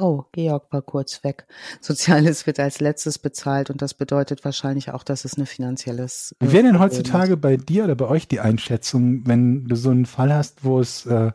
Oh, 0.00 0.24
Georg 0.32 0.72
war 0.72 0.82
kurz 0.82 1.22
weg. 1.24 1.46
Soziales 1.80 2.46
wird 2.46 2.58
als 2.58 2.80
letztes 2.80 3.18
bezahlt 3.18 3.70
und 3.70 3.82
das 3.82 3.94
bedeutet 3.94 4.44
wahrscheinlich 4.44 4.90
auch, 4.90 5.02
dass 5.02 5.24
es 5.24 5.36
eine 5.36 5.46
finanzielles. 5.46 6.34
Wie 6.40 6.52
wäre 6.52 6.64
denn 6.64 6.78
heutzutage 6.78 7.36
bei 7.36 7.56
dir 7.56 7.84
oder 7.84 7.94
bei 7.94 8.06
euch 8.06 8.28
die 8.28 8.40
Einschätzung, 8.40 9.26
wenn 9.26 9.66
du 9.66 9.76
so 9.76 9.90
einen 9.90 10.06
Fall 10.06 10.32
hast, 10.32 10.64
wo 10.64 10.80
es 10.80 11.06
äh, 11.06 11.32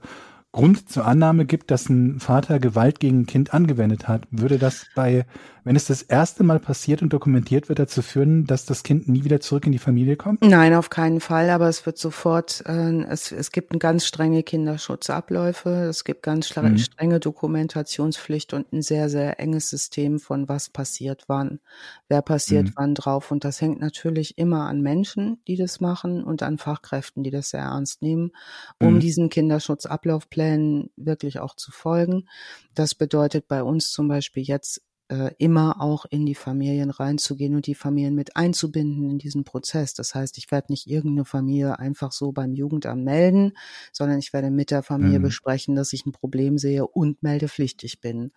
Grund 0.55 0.89
zur 0.89 1.05
Annahme 1.05 1.45
gibt, 1.45 1.69
dass 1.69 1.89
ein 1.89 2.21
Vater 2.21 2.59
Gewalt 2.59 3.01
gegen 3.01 3.21
ein 3.21 3.25
Kind 3.25 3.53
angewendet 3.53 4.07
hat, 4.07 4.25
würde 4.31 4.57
das 4.57 4.85
bei, 4.95 5.25
wenn 5.65 5.75
es 5.75 5.85
das 5.85 6.01
erste 6.01 6.43
Mal 6.43 6.59
passiert 6.59 7.01
und 7.01 7.11
dokumentiert 7.11 7.67
wird, 7.67 7.79
dazu 7.79 8.01
führen, 8.01 8.45
dass 8.45 8.65
das 8.65 8.83
Kind 8.83 9.09
nie 9.09 9.25
wieder 9.25 9.41
zurück 9.41 9.65
in 9.65 9.73
die 9.73 9.79
Familie 9.79 10.15
kommt? 10.15 10.41
Nein, 10.41 10.73
auf 10.73 10.89
keinen 10.89 11.19
Fall, 11.19 11.49
aber 11.49 11.67
es 11.67 11.85
wird 11.85 11.97
sofort, 11.97 12.63
äh, 12.65 13.03
es, 13.03 13.31
es 13.31 13.51
gibt 13.51 13.77
ganz 13.79 14.05
strenge 14.05 14.43
Kinderschutzabläufe, 14.43 15.69
es 15.89 16.03
gibt 16.03 16.23
ganz 16.23 16.55
mhm. 16.55 16.77
strenge 16.77 17.19
Dokumentationspflicht 17.19 18.53
und 18.53 18.71
ein 18.71 18.81
sehr, 18.81 19.09
sehr 19.09 19.39
enges 19.39 19.69
System 19.69 20.19
von 20.19 20.47
was 20.47 20.69
passiert 20.69 21.25
wann, 21.27 21.59
wer 22.07 22.21
passiert 22.21 22.67
mhm. 22.67 22.73
wann 22.75 22.95
drauf 22.95 23.31
und 23.31 23.43
das 23.43 23.59
hängt 23.59 23.81
natürlich 23.81 24.37
immer 24.37 24.67
an 24.67 24.81
Menschen, 24.81 25.41
die 25.47 25.57
das 25.57 25.81
machen 25.81 26.23
und 26.23 26.43
an 26.43 26.57
Fachkräften, 26.57 27.23
die 27.23 27.31
das 27.31 27.49
sehr 27.49 27.61
ernst 27.61 28.01
nehmen, 28.01 28.31
um 28.79 28.95
mhm. 28.95 28.99
diesen 28.99 29.29
Kinderschutzablaufplänen 29.29 30.45
Plänen 30.45 30.89
wirklich 30.95 31.39
auch 31.39 31.55
zu 31.55 31.71
folgen. 31.71 32.27
Das 32.73 32.95
bedeutet 32.95 33.47
bei 33.47 33.63
uns 33.63 33.91
zum 33.91 34.07
Beispiel 34.07 34.43
jetzt 34.43 34.81
äh, 35.09 35.31
immer 35.37 35.81
auch 35.81 36.05
in 36.05 36.25
die 36.25 36.35
Familien 36.35 36.89
reinzugehen 36.89 37.55
und 37.55 37.67
die 37.67 37.75
Familien 37.75 38.15
mit 38.15 38.35
einzubinden 38.35 39.09
in 39.09 39.17
diesen 39.19 39.43
Prozess. 39.43 39.93
Das 39.93 40.15
heißt, 40.15 40.37
ich 40.37 40.51
werde 40.51 40.71
nicht 40.71 40.87
irgendeine 40.87 41.25
Familie 41.25 41.77
einfach 41.77 42.11
so 42.11 42.31
beim 42.31 42.53
Jugendamt 42.53 43.03
melden, 43.03 43.53
sondern 43.91 44.19
ich 44.19 44.33
werde 44.33 44.49
mit 44.49 44.71
der 44.71 44.83
Familie 44.83 45.19
mhm. 45.19 45.23
besprechen, 45.23 45.75
dass 45.75 45.93
ich 45.93 46.05
ein 46.05 46.11
Problem 46.11 46.57
sehe 46.57 46.87
und 46.87 47.21
meldepflichtig 47.21 48.01
bin 48.01 48.31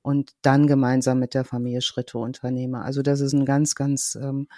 und 0.00 0.32
dann 0.42 0.66
gemeinsam 0.66 1.18
mit 1.18 1.34
der 1.34 1.44
Familie 1.44 1.82
Schritte 1.82 2.18
unternehme. 2.18 2.82
Also 2.82 3.02
das 3.02 3.20
ist 3.20 3.32
ein 3.32 3.44
ganz, 3.44 3.74
ganz 3.74 4.18
ähm, 4.20 4.48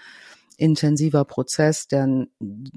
intensiver 0.56 1.24
Prozess, 1.24 1.86
der 1.86 2.26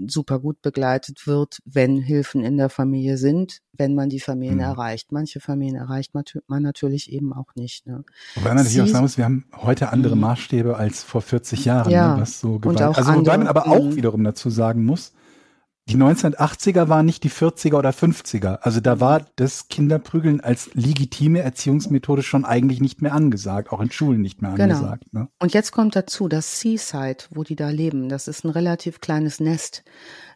super 0.08 0.40
gut 0.40 0.62
begleitet 0.62 1.28
wird, 1.28 1.60
wenn 1.66 1.98
Hilfen 1.98 2.44
in 2.44 2.58
der 2.58 2.70
Familie 2.70 3.18
sind, 3.18 3.60
wenn 3.74 3.96
man 3.96 4.10
die 4.10 4.20
Familien 4.20 4.58
mhm. 4.58 4.64
erreicht. 4.64 5.12
Manche 5.12 5.40
Familien 5.40 5.76
erreicht 5.76 6.14
man, 6.14 6.24
natürlich 6.62 7.12
eben 7.12 7.34
auch 7.34 7.56
nicht. 7.56 7.88
Ne? 7.88 8.04
Wobei 8.36 8.50
man 8.50 8.58
natürlich 8.58 8.82
auch 8.82 8.88
sagen 8.88 9.04
muss, 9.04 9.18
wir 9.18 9.26
haben 9.26 9.46
heute 9.56 9.90
andere 9.90 10.16
mhm. 10.16 10.22
Maßstäbe 10.22 10.76
als 10.76 11.04
vor 11.04 11.22
40 11.22 11.66
Jahren, 11.66 11.92
ja, 11.92 12.16
ne, 12.16 12.22
was 12.22 12.40
so 12.40 12.60
Gewalt. 12.60 12.82
also 12.82 13.16
wobei 13.16 13.38
man 13.38 13.48
aber 13.48 13.68
auch 13.68 13.96
wiederum 13.96 14.24
dazu 14.24 14.50
sagen 14.50 14.86
muss, 14.86 15.14
die 15.90 15.98
1980er 15.98 16.88
waren 16.88 17.06
nicht 17.06 17.24
die 17.24 17.32
40er 17.32 17.76
oder 17.76 17.90
50er. 17.90 18.60
Also 18.62 18.80
da 18.80 19.00
war 19.00 19.26
das 19.38 19.70
Kinderprügeln 19.70 20.40
als 20.40 20.70
legitime 20.76 21.40
Erziehungsmethode 21.40 22.22
schon 22.22 22.46
eigentlich 22.46 22.80
nicht 22.80 23.02
mehr 23.02 23.14
angesagt, 23.14 23.72
auch 23.72 23.82
in 23.82 23.92
Schulen 23.92 24.22
nicht 24.22 24.42
mehr 24.44 24.52
genau. 24.52 24.76
angesagt. 24.76 25.06
Genau. 25.12 25.24
Ne? 25.24 25.30
Und 25.40 25.54
jetzt 25.54 25.72
kommt 25.72 25.96
dazu, 25.96 26.28
das 26.28 26.60
Seaside, 26.60 27.26
wo 27.32 27.44
die 27.44 27.56
da 27.56 27.70
leben, 27.70 28.08
das 28.08 28.28
ist 28.28 28.46
ein 28.46 28.52
relativ 28.52 29.02
kleines 29.02 29.40
Nest. 29.40 29.84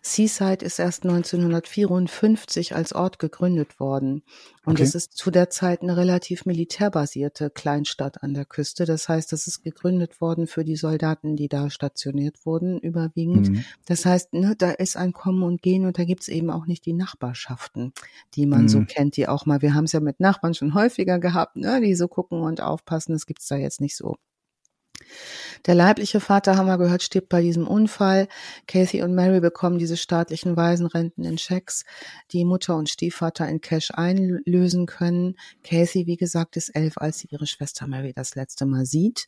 Seaside 0.06 0.66
ist 0.66 0.80
erst 0.80 1.04
1954 1.04 2.76
als 2.76 2.92
Ort 2.92 3.20
gegründet 3.20 3.80
worden. 3.80 4.24
Und 4.66 4.74
okay. 4.74 4.84
es 4.84 4.96
ist 4.96 5.14
zu 5.14 5.32
der 5.32 5.50
Zeit 5.50 5.82
eine 5.82 5.96
relativ 5.96 6.46
militärbasierte 6.46 7.50
Kleinstadt 7.50 8.22
an 8.22 8.34
der 8.34 8.44
Küste. 8.44 8.84
Das 8.84 9.08
heißt, 9.08 9.32
es 9.32 9.48
ist 9.48 9.64
gegründet 9.64 10.20
worden 10.20 10.46
für 10.46 10.66
die 10.66 10.76
Soldaten, 10.76 11.38
die 11.38 11.48
da 11.48 11.70
stationiert 11.70 12.46
wurden, 12.46 12.80
überwiegend. 12.80 13.50
Mhm. 13.50 13.66
Das 13.86 14.06
heißt, 14.06 14.34
ne, 14.34 14.56
da 14.58 14.72
ist 14.72 14.98
ein 14.98 15.14
Kommen 15.14 15.42
und 15.42 15.62
Gehen 15.62 15.86
und 15.86 15.98
da 15.98 16.04
gibt's 16.04 16.28
eben 16.28 16.50
auch 16.50 16.66
nicht 16.66 16.86
die 16.86 16.94
Nachbarschaften, 16.94 17.94
die 18.36 18.46
man 18.46 18.64
mhm. 18.64 18.70
so 18.70 18.84
kennt, 18.84 19.16
die 19.16 19.30
auch 19.30 19.46
mal, 19.46 19.62
wir 19.62 19.74
haben 19.74 19.86
es 19.86 19.94
ja 19.94 20.02
mit 20.02 20.20
Nachbarn 20.20 20.54
schon 20.54 20.74
häufiger 20.74 21.18
gehabt, 21.18 21.56
ne, 21.56 21.80
die 21.80 21.96
so 21.96 22.10
gucken 22.10 22.42
und 22.42 22.60
aufpassen. 22.60 23.14
Das 23.14 23.26
gibt's 23.26 23.48
da 23.48 23.56
jetzt 23.56 23.80
nicht 23.80 23.96
so. 23.96 24.18
Der 25.66 25.76
leibliche 25.76 26.20
Vater, 26.20 26.58
haben 26.58 26.68
wir 26.68 26.78
gehört, 26.78 27.04
stirbt 27.04 27.30
bei 27.30 27.42
diesem 27.42 27.68
Unfall. 27.68 28.28
Kathy 28.68 29.02
und 29.02 29.16
Mary 29.16 29.40
bekommen 29.40 29.80
diese 29.80 29.98
staatlichen 29.98 30.58
Waisenrenten 30.58 31.24
in 31.24 31.38
Schecks, 31.38 31.86
die 32.32 32.46
Mutter 32.46 32.76
und 32.76 32.90
Stiefvater 32.90 33.48
in 33.48 33.62
Cash 33.62 33.92
einlösen 33.92 34.86
können. 34.86 35.36
Kathy, 35.64 36.06
wie 36.08 36.18
gesagt, 36.18 36.58
ist 36.58 36.70
elf, 36.70 36.98
als 36.98 37.20
sie 37.20 37.28
ihre 37.32 37.48
Schwester 37.48 37.88
Mary 37.88 38.14
das 38.14 38.36
letzte 38.36 38.66
Mal 38.66 38.86
sieht. 38.86 39.28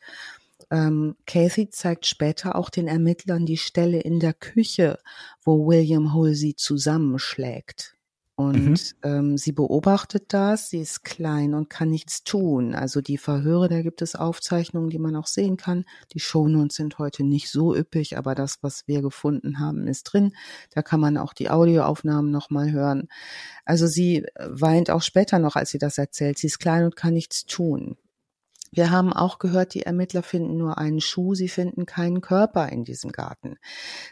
Ähm, 0.71 1.15
Kathy 1.25 1.69
zeigt 1.69 2.05
später 2.05 2.55
auch 2.55 2.69
den 2.69 2.87
Ermittlern 2.87 3.45
die 3.45 3.57
Stelle 3.57 3.99
in 3.99 4.19
der 4.19 4.33
Küche, 4.33 4.99
wo 5.43 5.67
William 5.67 6.13
Hull 6.13 6.33
sie 6.33 6.55
zusammenschlägt. 6.55 7.94
Und 8.37 8.95
mhm. 9.03 9.09
ähm, 9.09 9.37
sie 9.37 9.53
beobachtet 9.53 10.33
das, 10.33 10.69
sie 10.69 10.81
ist 10.81 11.05
klein 11.05 11.53
und 11.53 11.69
kann 11.69 11.89
nichts 11.89 12.25
tun. 12.25 12.75
Also 12.75 12.99
die 12.99 13.17
Verhöre, 13.17 13.69
da 13.69 13.81
gibt 13.81 14.01
es 14.01 14.15
Aufzeichnungen, 14.15 14.89
die 14.89 14.99
man 14.99 15.15
auch 15.15 15.27
sehen 15.27 15.55
kann. 15.55 15.85
Die 16.13 16.19
Shownotes 16.19 16.75
sind 16.75 16.99
heute 16.99 17.23
nicht 17.23 17.49
so 17.49 17.73
üppig, 17.73 18.17
aber 18.17 18.35
das, 18.35 18.57
was 18.61 18.87
wir 18.87 19.01
gefunden 19.01 19.59
haben, 19.59 19.87
ist 19.87 20.03
drin. 20.03 20.33
Da 20.71 20.81
kann 20.81 20.99
man 20.99 21.17
auch 21.17 21.31
die 21.31 21.49
Audioaufnahmen 21.49 22.29
nochmal 22.29 22.73
hören. 22.73 23.07
Also 23.63 23.87
sie 23.87 24.25
weint 24.37 24.89
auch 24.89 25.01
später 25.01 25.39
noch, 25.39 25.55
als 25.55 25.69
sie 25.69 25.79
das 25.79 25.97
erzählt. 25.97 26.37
Sie 26.37 26.47
ist 26.47 26.59
klein 26.59 26.83
und 26.83 26.97
kann 26.97 27.13
nichts 27.13 27.45
tun. 27.45 27.95
Wir 28.75 28.91
haben 28.91 29.13
auch 29.13 29.39
gehört, 29.39 29.73
die 29.73 29.83
Ermittler 29.83 30.21
finden 30.21 30.57
nur 30.57 30.77
einen 30.77 30.99
Schuh, 30.99 31.33
sie 31.33 31.47
finden 31.47 31.85
keinen 31.85 32.19
Körper 32.19 32.69
in 32.69 32.83
diesem 32.83 33.11
Garten. 33.11 33.55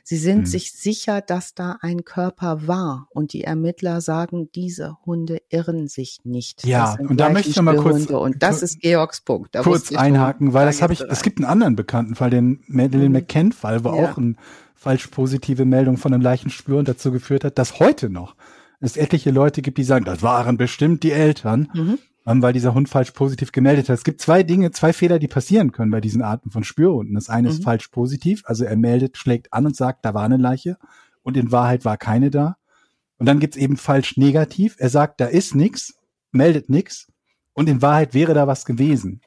Sie 0.04 0.18
sind 0.18 0.40
hm. 0.40 0.46
sich 0.46 0.72
sicher, 0.72 1.20
dass 1.22 1.54
da 1.54 1.78
ein 1.82 2.06
Körper 2.06 2.66
war 2.66 3.08
und 3.12 3.34
die 3.34 3.44
Ermittler 3.44 4.00
sagen, 4.00 4.50
diese 4.56 4.98
Hunde 5.06 5.42
irren 5.50 5.88
sich 5.90 6.22
nicht. 6.24 6.66
Ja, 6.66 6.96
und 6.98 7.20
da 7.20 7.30
möchte 7.30 7.50
ich 7.50 7.58
noch 7.58 7.64
mal 7.64 7.76
kurz 7.76 8.06
und 8.06 8.42
das 8.42 8.64
ist 8.64 8.80
Georgs 8.80 9.22
Punkt. 9.22 9.54
Da 9.54 9.62
kurz 9.62 9.94
einhaken, 9.94 10.54
weil 10.54 10.66
das 10.66 10.82
habe 10.82 10.94
ich. 10.94 11.02
Es 11.02 11.24
gibt 11.24 11.40
einen 11.40 11.50
anderen 11.50 11.76
bekannten 11.76 12.16
Fall, 12.16 12.30
den 12.30 12.64
Madeleine 12.68 13.10
mhm. 13.10 13.16
McCann-Fall, 13.16 13.84
wo 13.84 13.90
ja. 13.90 14.12
auch 14.12 14.18
eine 14.18 14.36
falsch 14.76 15.08
positive 15.08 15.66
Meldung 15.66 15.98
von 15.98 16.14
einem 16.14 16.24
Leichenspüren 16.24 16.86
dazu 16.86 17.12
geführt 17.12 17.44
hat, 17.44 17.58
dass 17.58 17.80
heute 17.80 18.10
noch 18.10 18.36
es 18.80 18.98
etliche 18.98 19.32
Leute 19.32 19.62
gibt, 19.62 19.78
die 19.78 19.84
sagen, 19.84 20.04
das 20.06 20.22
waren 20.22 20.58
bestimmt 20.58 21.04
die 21.04 21.12
Eltern. 21.12 21.70
Mhm 21.74 22.00
weil 22.26 22.54
dieser 22.54 22.74
Hund 22.74 22.90
falsch 22.90 23.12
positiv 23.12 23.52
gemeldet 23.52 23.90
hat. 23.90 23.98
Es 23.98 24.04
gibt 24.04 24.22
zwei 24.22 24.44
Dinge, 24.44 24.72
zwei 24.72 24.94
Fehler, 24.94 25.20
die 25.20 25.28
passieren 25.28 25.72
können 25.72 25.92
bei 25.92 26.02
diesen 26.02 26.22
Arten 26.22 26.52
von 26.52 26.64
Spürhunden. 26.64 27.16
Das 27.16 27.30
eine 27.30 27.50
mhm. 27.50 27.54
ist 27.54 27.64
falsch 27.64 27.90
positiv, 27.90 28.44
also 28.46 28.64
er 28.64 28.78
meldet, 28.78 29.18
schlägt 29.18 29.52
an 29.52 29.66
und 29.66 29.76
sagt, 29.76 30.06
da 30.06 30.14
war 30.14 30.24
eine 30.24 30.38
Leiche 30.38 30.78
und 31.22 31.38
in 31.38 31.52
Wahrheit 31.52 31.86
war 31.86 31.98
keine 31.98 32.32
da. 32.32 32.58
Und 33.18 33.26
dann 33.26 33.40
gibt's 33.40 33.58
eben 33.58 33.78
falsch 33.78 34.18
negativ, 34.18 34.76
er 34.80 34.90
sagt, 34.90 35.20
da 35.22 35.26
ist 35.26 35.56
nichts, 35.56 35.96
meldet 36.32 36.70
nichts 36.70 37.12
und 37.54 37.70
in 37.70 37.82
Wahrheit 37.82 38.14
wäre 38.14 38.34
da 38.34 38.48
was 38.48 38.66
gewesen. 38.66 39.22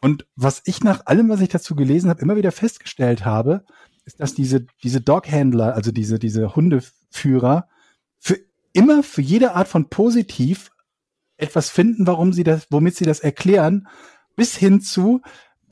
Und 0.00 0.26
was 0.36 0.62
ich 0.66 0.84
nach 0.84 1.06
allem, 1.06 1.30
was 1.30 1.40
ich 1.40 1.48
dazu 1.48 1.74
gelesen 1.74 2.10
habe, 2.10 2.20
immer 2.20 2.36
wieder 2.36 2.52
festgestellt 2.52 3.24
habe, 3.24 3.64
ist, 4.04 4.20
dass 4.20 4.34
diese, 4.34 4.66
diese 4.82 5.00
Doghandler, 5.00 5.74
also 5.74 5.92
diese, 5.92 6.18
diese 6.18 6.54
Hundeführer, 6.54 7.68
für 8.18 8.38
immer 8.74 9.02
für 9.02 9.22
jede 9.22 9.54
Art 9.54 9.66
von 9.66 9.88
positiv 9.88 10.70
etwas 11.36 11.70
finden, 11.70 12.06
warum 12.06 12.32
sie 12.32 12.44
das, 12.44 12.66
womit 12.70 12.96
sie 12.96 13.04
das 13.04 13.20
erklären, 13.20 13.88
bis 14.36 14.56
hin 14.56 14.80
zu, 14.80 15.20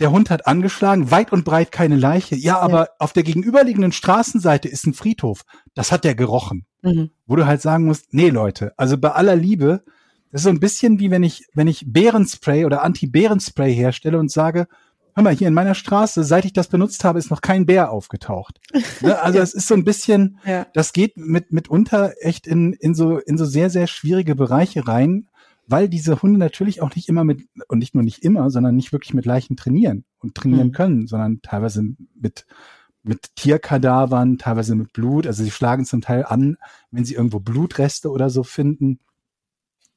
der 0.01 0.11
Hund 0.11 0.31
hat 0.31 0.47
angeschlagen, 0.47 1.11
weit 1.11 1.33
und 1.33 1.45
breit 1.45 1.71
keine 1.71 1.97
Leiche. 1.97 2.35
Ja, 2.35 2.59
aber 2.59 2.81
ja. 2.81 2.89
auf 2.99 3.13
der 3.13 3.23
gegenüberliegenden 3.23 3.93
Straßenseite 3.93 4.69
ist 4.69 4.87
ein 4.87 4.95
Friedhof. 4.95 5.43
Das 5.75 5.93
hat 5.93 6.05
der 6.05 6.15
gerochen. 6.15 6.67
Mhm. 6.83 7.11
Wo 7.27 7.37
du 7.37 7.47
halt 7.47 7.63
sagen 7.63 7.85
musst, 7.85 8.13
nee, 8.13 8.31
Leute, 8.31 8.73
also 8.77 8.99
bei 8.99 9.13
aller 9.13 9.37
Liebe, 9.37 9.85
das 10.33 10.41
ist 10.41 10.45
so 10.45 10.51
ein 10.51 10.61
bisschen 10.61 10.99
wie 10.99 11.11
wenn 11.11 11.23
ich, 11.23 11.47
wenn 11.55 11.69
ich 11.69 11.85
Bärenspray 11.87 12.65
oder 12.65 12.83
Anti-Bärenspray 12.83 13.73
herstelle 13.73 14.19
und 14.19 14.31
sage, 14.31 14.67
hör 15.15 15.23
mal, 15.23 15.35
hier 15.35 15.49
in 15.49 15.55
meiner 15.55 15.75
Straße, 15.75 16.25
seit 16.25 16.45
ich 16.45 16.53
das 16.53 16.69
benutzt 16.69 17.05
habe, 17.05 17.19
ist 17.19 17.31
noch 17.31 17.43
kein 17.43 17.67
Bär 17.67 17.91
aufgetaucht. 17.91 18.59
Ne? 19.01 19.21
Also 19.21 19.41
es 19.41 19.53
ist 19.53 19.67
so 19.67 19.75
ein 19.75 19.85
bisschen, 19.85 20.39
ja. 20.45 20.65
das 20.75 20.93
geht 20.93 21.17
mit 21.17 21.53
mitunter 21.53 22.13
echt 22.21 22.47
in, 22.47 22.73
in 22.73 22.95
so, 22.95 23.19
in 23.19 23.37
so 23.37 23.45
sehr, 23.45 23.69
sehr 23.69 23.89
schwierige 23.89 24.37
Bereiche 24.37 24.87
rein, 24.87 25.29
weil 25.73 25.89
diese 25.89 26.21
Hunde 26.21 26.39
natürlich 26.39 26.83
auch 26.83 26.95
nicht 26.95 27.09
immer 27.09 27.25
mit, 27.25 27.49
und 27.67 27.79
nicht 27.79 27.95
nur 27.95 28.05
nicht 28.05 28.23
immer, 28.23 28.51
sondern 28.51 28.77
nicht 28.77 28.93
wirklich 28.93 29.15
mit 29.15 29.25
Leichen 29.25 29.57
trainieren 29.57 30.05
und 30.19 30.35
trainieren 30.35 30.69
mhm. 30.69 30.73
können, 30.73 31.07
sondern 31.07 31.41
teilweise 31.41 31.83
mit, 32.15 32.47
mit 33.03 33.35
Tierkadavern, 33.37 34.37
teilweise 34.37 34.75
mit 34.75 34.93
Blut. 34.93 35.27
Also 35.27 35.43
sie 35.43 35.51
schlagen 35.51 35.87
zum 35.87 36.03
Teil 36.03 36.27
an, 36.27 36.59
wenn 36.91 37.07
sie 37.07 37.15
irgendwo 37.15 37.41
Blutreste 37.41 38.11
oder 38.11 38.29
so 38.29 38.43
finden, 38.43 39.01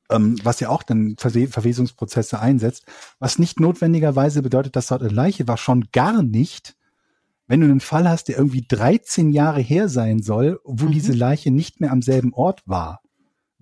ähm, 0.09 0.38
was 0.43 0.61
ja 0.61 0.69
auch 0.69 0.82
dann 0.82 1.15
Verwe 1.17 1.47
Verwesungsprozesse 1.47 2.39
einsetzt, 2.39 2.86
was 3.19 3.38
nicht 3.38 3.59
notwendigerweise 3.59 4.41
bedeutet, 4.41 4.78
dass 4.78 4.88
dort 4.88 5.01
eine 5.01 5.11
Leiche 5.11 5.47
war, 5.47 5.57
schon 5.57 5.89
gar 5.91 6.23
nicht, 6.23 6.78
wenn 7.47 7.59
du 7.59 7.67
einen 7.67 7.82
Fall 7.82 8.07
hast, 8.07 8.30
der 8.30 8.38
irgendwie 8.38 8.65
13 8.65 9.30
Jahre 9.30 9.59
her 9.59 9.89
sein 9.89 10.21
soll, 10.21 10.61
wo 10.63 10.86
mhm. 10.86 10.91
diese 10.91 11.13
Leiche 11.13 11.51
nicht 11.51 11.82
mehr 11.82 11.91
am 11.91 12.01
selben 12.01 12.34
Ort 12.34 12.63
war, 12.65 13.01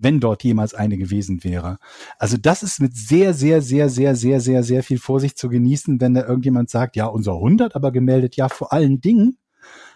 wenn 0.04 0.20
dort 0.20 0.44
jemals 0.44 0.74
eine 0.74 0.96
gewesen 0.96 1.42
wäre. 1.42 1.78
Also 2.18 2.36
das 2.36 2.62
ist 2.62 2.80
mit 2.80 2.96
sehr, 2.96 3.34
sehr, 3.34 3.62
sehr, 3.62 3.88
sehr, 3.88 4.14
sehr, 4.14 4.40
sehr, 4.40 4.62
sehr 4.62 4.82
viel 4.84 4.98
Vorsicht 4.98 5.36
zu 5.36 5.48
genießen, 5.48 6.00
wenn 6.00 6.14
da 6.14 6.22
irgendjemand 6.24 6.70
sagt, 6.70 6.94
ja, 6.94 7.06
unser 7.06 7.36
Hund 7.38 7.60
hat 7.60 7.74
aber 7.74 7.90
gemeldet, 7.90 8.36
ja, 8.36 8.48
vor 8.48 8.72
allen 8.72 9.00
Dingen, 9.00 9.38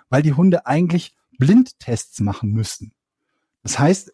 weil 0.08 0.22
die 0.22 0.32
Hunde 0.32 0.66
eigentlich 0.66 1.14
Blindtests 1.38 2.20
machen 2.20 2.50
müssen. 2.50 2.92
Das 3.62 3.78
heißt, 3.78 4.12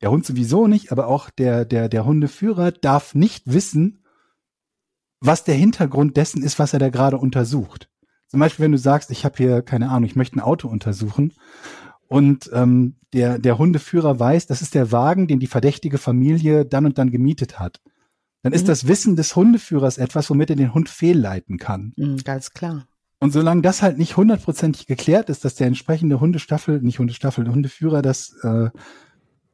der 0.00 0.10
Hund 0.10 0.26
sowieso 0.26 0.66
nicht, 0.66 0.90
aber 0.90 1.06
auch 1.06 1.30
der, 1.30 1.64
der, 1.64 1.88
der 1.88 2.04
Hundeführer 2.04 2.72
darf 2.72 3.14
nicht 3.14 3.52
wissen, 3.52 4.02
was 5.20 5.44
der 5.44 5.54
Hintergrund 5.54 6.16
dessen 6.16 6.42
ist, 6.42 6.58
was 6.58 6.72
er 6.72 6.78
da 6.78 6.88
gerade 6.88 7.18
untersucht. 7.18 7.88
Zum 8.28 8.40
Beispiel, 8.40 8.64
wenn 8.64 8.72
du 8.72 8.78
sagst, 8.78 9.10
ich 9.10 9.24
habe 9.24 9.36
hier, 9.36 9.62
keine 9.62 9.88
Ahnung, 9.88 10.04
ich 10.04 10.16
möchte 10.16 10.36
ein 10.36 10.40
Auto 10.40 10.68
untersuchen 10.68 11.32
und 12.08 12.50
ähm, 12.52 12.96
der, 13.12 13.38
der 13.38 13.58
Hundeführer 13.58 14.18
weiß, 14.18 14.46
das 14.46 14.62
ist 14.62 14.74
der 14.74 14.92
Wagen, 14.92 15.26
den 15.26 15.40
die 15.40 15.46
verdächtige 15.46 15.98
Familie 15.98 16.64
dann 16.64 16.86
und 16.86 16.98
dann 16.98 17.10
gemietet 17.10 17.58
hat. 17.58 17.80
Dann 18.42 18.52
mhm. 18.52 18.56
ist 18.56 18.68
das 18.68 18.86
Wissen 18.86 19.16
des 19.16 19.34
Hundeführers 19.34 19.98
etwas, 19.98 20.30
womit 20.30 20.50
er 20.50 20.56
den 20.56 20.74
Hund 20.74 20.88
fehlleiten 20.88 21.58
kann. 21.58 21.92
Mhm, 21.96 22.18
ganz 22.18 22.50
klar. 22.50 22.86
Und 23.18 23.32
solange 23.32 23.62
das 23.62 23.82
halt 23.82 23.98
nicht 23.98 24.16
hundertprozentig 24.16 24.86
geklärt 24.86 25.30
ist, 25.30 25.44
dass 25.44 25.54
der 25.54 25.66
entsprechende 25.66 26.20
Hundestaffel, 26.20 26.82
nicht 26.82 26.98
Hundestaffel, 26.98 27.48
Hundeführer 27.48 28.02
das 28.02 28.34
äh, 28.42 28.68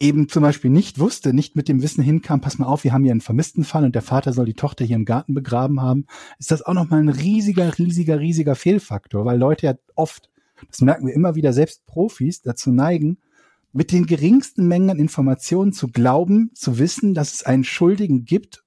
eben 0.00 0.28
zum 0.28 0.42
Beispiel 0.42 0.70
nicht 0.70 0.98
wusste, 0.98 1.32
nicht 1.32 1.54
mit 1.54 1.68
dem 1.68 1.80
Wissen 1.80 2.02
hinkam, 2.02 2.40
pass 2.40 2.58
mal 2.58 2.66
auf, 2.66 2.82
wir 2.82 2.92
haben 2.92 3.04
hier 3.04 3.12
einen 3.12 3.20
vermissten 3.20 3.62
Fall 3.62 3.84
und 3.84 3.94
der 3.94 4.02
Vater 4.02 4.32
soll 4.32 4.46
die 4.46 4.54
Tochter 4.54 4.84
hier 4.84 4.96
im 4.96 5.04
Garten 5.04 5.32
begraben 5.32 5.80
haben, 5.80 6.06
ist 6.40 6.50
das 6.50 6.62
auch 6.62 6.74
nochmal 6.74 7.00
ein 7.00 7.08
riesiger, 7.08 7.78
riesiger, 7.78 8.18
riesiger 8.18 8.56
Fehlfaktor, 8.56 9.24
weil 9.24 9.38
Leute 9.38 9.66
ja 9.66 9.74
oft, 9.94 10.28
das 10.68 10.80
merken 10.80 11.06
wir 11.06 11.14
immer 11.14 11.34
wieder, 11.34 11.52
selbst 11.52 11.86
Profis 11.86 12.42
dazu 12.42 12.70
neigen, 12.72 13.18
mit 13.72 13.90
den 13.92 14.06
geringsten 14.06 14.68
Mengen 14.68 14.90
an 14.90 14.98
Informationen 14.98 15.72
zu 15.72 15.88
glauben, 15.88 16.50
zu 16.54 16.78
wissen, 16.78 17.14
dass 17.14 17.32
es 17.32 17.42
einen 17.42 17.64
Schuldigen 17.64 18.24
gibt 18.24 18.64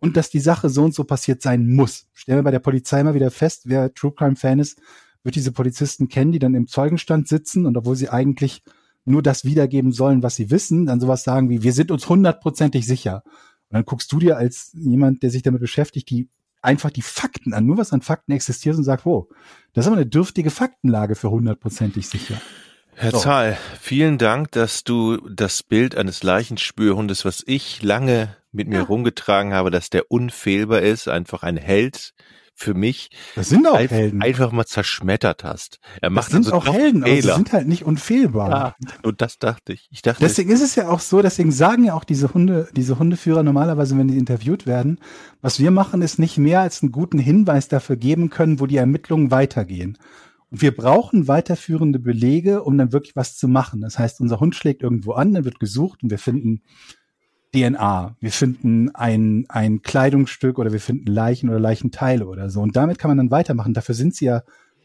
und 0.00 0.16
dass 0.16 0.30
die 0.30 0.40
Sache 0.40 0.68
so 0.68 0.84
und 0.84 0.94
so 0.94 1.04
passiert 1.04 1.42
sein 1.42 1.68
muss. 1.68 2.06
Stellen 2.12 2.38
wir 2.38 2.44
bei 2.44 2.50
der 2.50 2.58
Polizei 2.58 3.02
mal 3.02 3.14
wieder 3.14 3.30
fest, 3.30 3.62
wer 3.66 3.92
True 3.94 4.12
Crime 4.12 4.36
Fan 4.36 4.58
ist, 4.58 4.80
wird 5.22 5.36
diese 5.36 5.52
Polizisten 5.52 6.08
kennen, 6.08 6.32
die 6.32 6.38
dann 6.38 6.54
im 6.54 6.66
Zeugenstand 6.66 7.28
sitzen 7.28 7.66
und 7.66 7.76
obwohl 7.76 7.96
sie 7.96 8.08
eigentlich 8.08 8.62
nur 9.04 9.22
das 9.22 9.44
wiedergeben 9.44 9.92
sollen, 9.92 10.22
was 10.22 10.36
sie 10.36 10.50
wissen, 10.50 10.86
dann 10.86 11.00
sowas 11.00 11.24
sagen 11.24 11.48
wie, 11.48 11.62
wir 11.62 11.72
sind 11.72 11.90
uns 11.90 12.08
hundertprozentig 12.08 12.86
sicher. 12.86 13.22
Und 13.24 13.74
dann 13.74 13.84
guckst 13.84 14.12
du 14.12 14.18
dir 14.18 14.36
als 14.36 14.72
jemand, 14.74 15.22
der 15.22 15.30
sich 15.30 15.42
damit 15.42 15.60
beschäftigt, 15.60 16.10
die 16.10 16.28
einfach 16.62 16.90
die 16.90 17.02
Fakten 17.02 17.54
an, 17.54 17.66
nur 17.66 17.78
was 17.78 17.92
an 17.92 18.02
Fakten 18.02 18.32
existiert 18.32 18.76
und 18.76 18.84
sagt, 18.84 19.06
oh, 19.06 19.28
das 19.72 19.84
ist 19.84 19.88
aber 19.88 19.96
eine 19.96 20.06
dürftige 20.06 20.50
Faktenlage 20.50 21.14
für 21.14 21.30
hundertprozentig 21.30 22.08
sicher. 22.08 22.40
Herr 22.94 23.12
so. 23.12 23.18
Zahl, 23.18 23.56
vielen 23.80 24.18
Dank, 24.18 24.50
dass 24.50 24.82
du 24.82 25.18
das 25.28 25.62
Bild 25.62 25.96
eines 25.96 26.24
Leichenspürhundes, 26.24 27.24
was 27.24 27.44
ich 27.46 27.82
lange 27.82 28.36
mit 28.50 28.66
mir 28.66 28.78
ja. 28.78 28.82
rumgetragen 28.82 29.54
habe, 29.54 29.70
dass 29.70 29.88
der 29.88 30.10
unfehlbar 30.10 30.82
ist, 30.82 31.06
einfach 31.06 31.44
ein 31.44 31.56
Held, 31.56 32.12
für 32.58 32.74
mich 32.74 33.10
das 33.36 33.50
sind 33.50 33.66
auch 33.68 33.74
ein, 33.74 33.88
Helden. 33.88 34.20
einfach 34.20 34.50
mal 34.50 34.66
zerschmettert 34.66 35.44
hast. 35.44 35.78
Er 36.02 36.10
macht 36.10 36.26
das 36.26 36.32
sind 36.32 36.52
also 36.52 36.56
auch 36.56 36.74
Helden, 36.74 37.04
Fehler. 37.04 37.12
aber 37.12 37.22
sie 37.22 37.32
sind 37.36 37.52
halt 37.52 37.68
nicht 37.68 37.84
unfehlbar. 37.84 38.50
Ja, 38.50 38.74
und 39.04 39.22
das 39.22 39.38
dachte 39.38 39.72
ich. 39.72 39.88
Ich 39.92 40.02
dachte, 40.02 40.20
deswegen 40.20 40.50
ist 40.50 40.60
es 40.60 40.74
ja 40.74 40.88
auch 40.88 40.98
so, 40.98 41.22
deswegen 41.22 41.52
sagen 41.52 41.84
ja 41.84 41.94
auch 41.94 42.02
diese 42.02 42.34
Hunde, 42.34 42.68
diese 42.74 42.98
Hundeführer 42.98 43.44
normalerweise, 43.44 43.96
wenn 43.96 44.08
die 44.08 44.18
interviewt 44.18 44.66
werden, 44.66 44.98
was 45.40 45.60
wir 45.60 45.70
machen, 45.70 46.02
ist 46.02 46.18
nicht 46.18 46.36
mehr 46.36 46.60
als 46.60 46.82
einen 46.82 46.90
guten 46.90 47.20
Hinweis 47.20 47.68
dafür 47.68 47.96
geben 47.96 48.28
können, 48.28 48.58
wo 48.58 48.66
die 48.66 48.76
Ermittlungen 48.76 49.30
weitergehen. 49.30 49.96
Und 50.50 50.60
wir 50.60 50.74
brauchen 50.74 51.28
weiterführende 51.28 52.00
Belege, 52.00 52.64
um 52.64 52.76
dann 52.76 52.92
wirklich 52.92 53.14
was 53.14 53.36
zu 53.36 53.46
machen. 53.46 53.82
Das 53.82 54.00
heißt, 54.00 54.20
unser 54.20 54.40
Hund 54.40 54.56
schlägt 54.56 54.82
irgendwo 54.82 55.12
an, 55.12 55.32
dann 55.32 55.44
wird 55.44 55.60
gesucht 55.60 56.02
und 56.02 56.10
wir 56.10 56.18
finden 56.18 56.62
DNA, 57.54 58.16
wir 58.20 58.32
finden 58.32 58.94
ein, 58.94 59.46
ein 59.48 59.82
Kleidungsstück 59.82 60.58
oder 60.58 60.72
wir 60.72 60.80
finden 60.80 61.06
Leichen 61.06 61.48
oder 61.48 61.60
Leichenteile 61.60 62.26
oder 62.26 62.50
so. 62.50 62.60
Und 62.60 62.76
damit 62.76 62.98
kann 62.98 63.10
man 63.10 63.18
dann 63.18 63.30
weitermachen. 63.30 63.74
Dafür 63.74 63.94
sind 63.94 64.14
sie 64.14 64.26
ja 64.26 64.42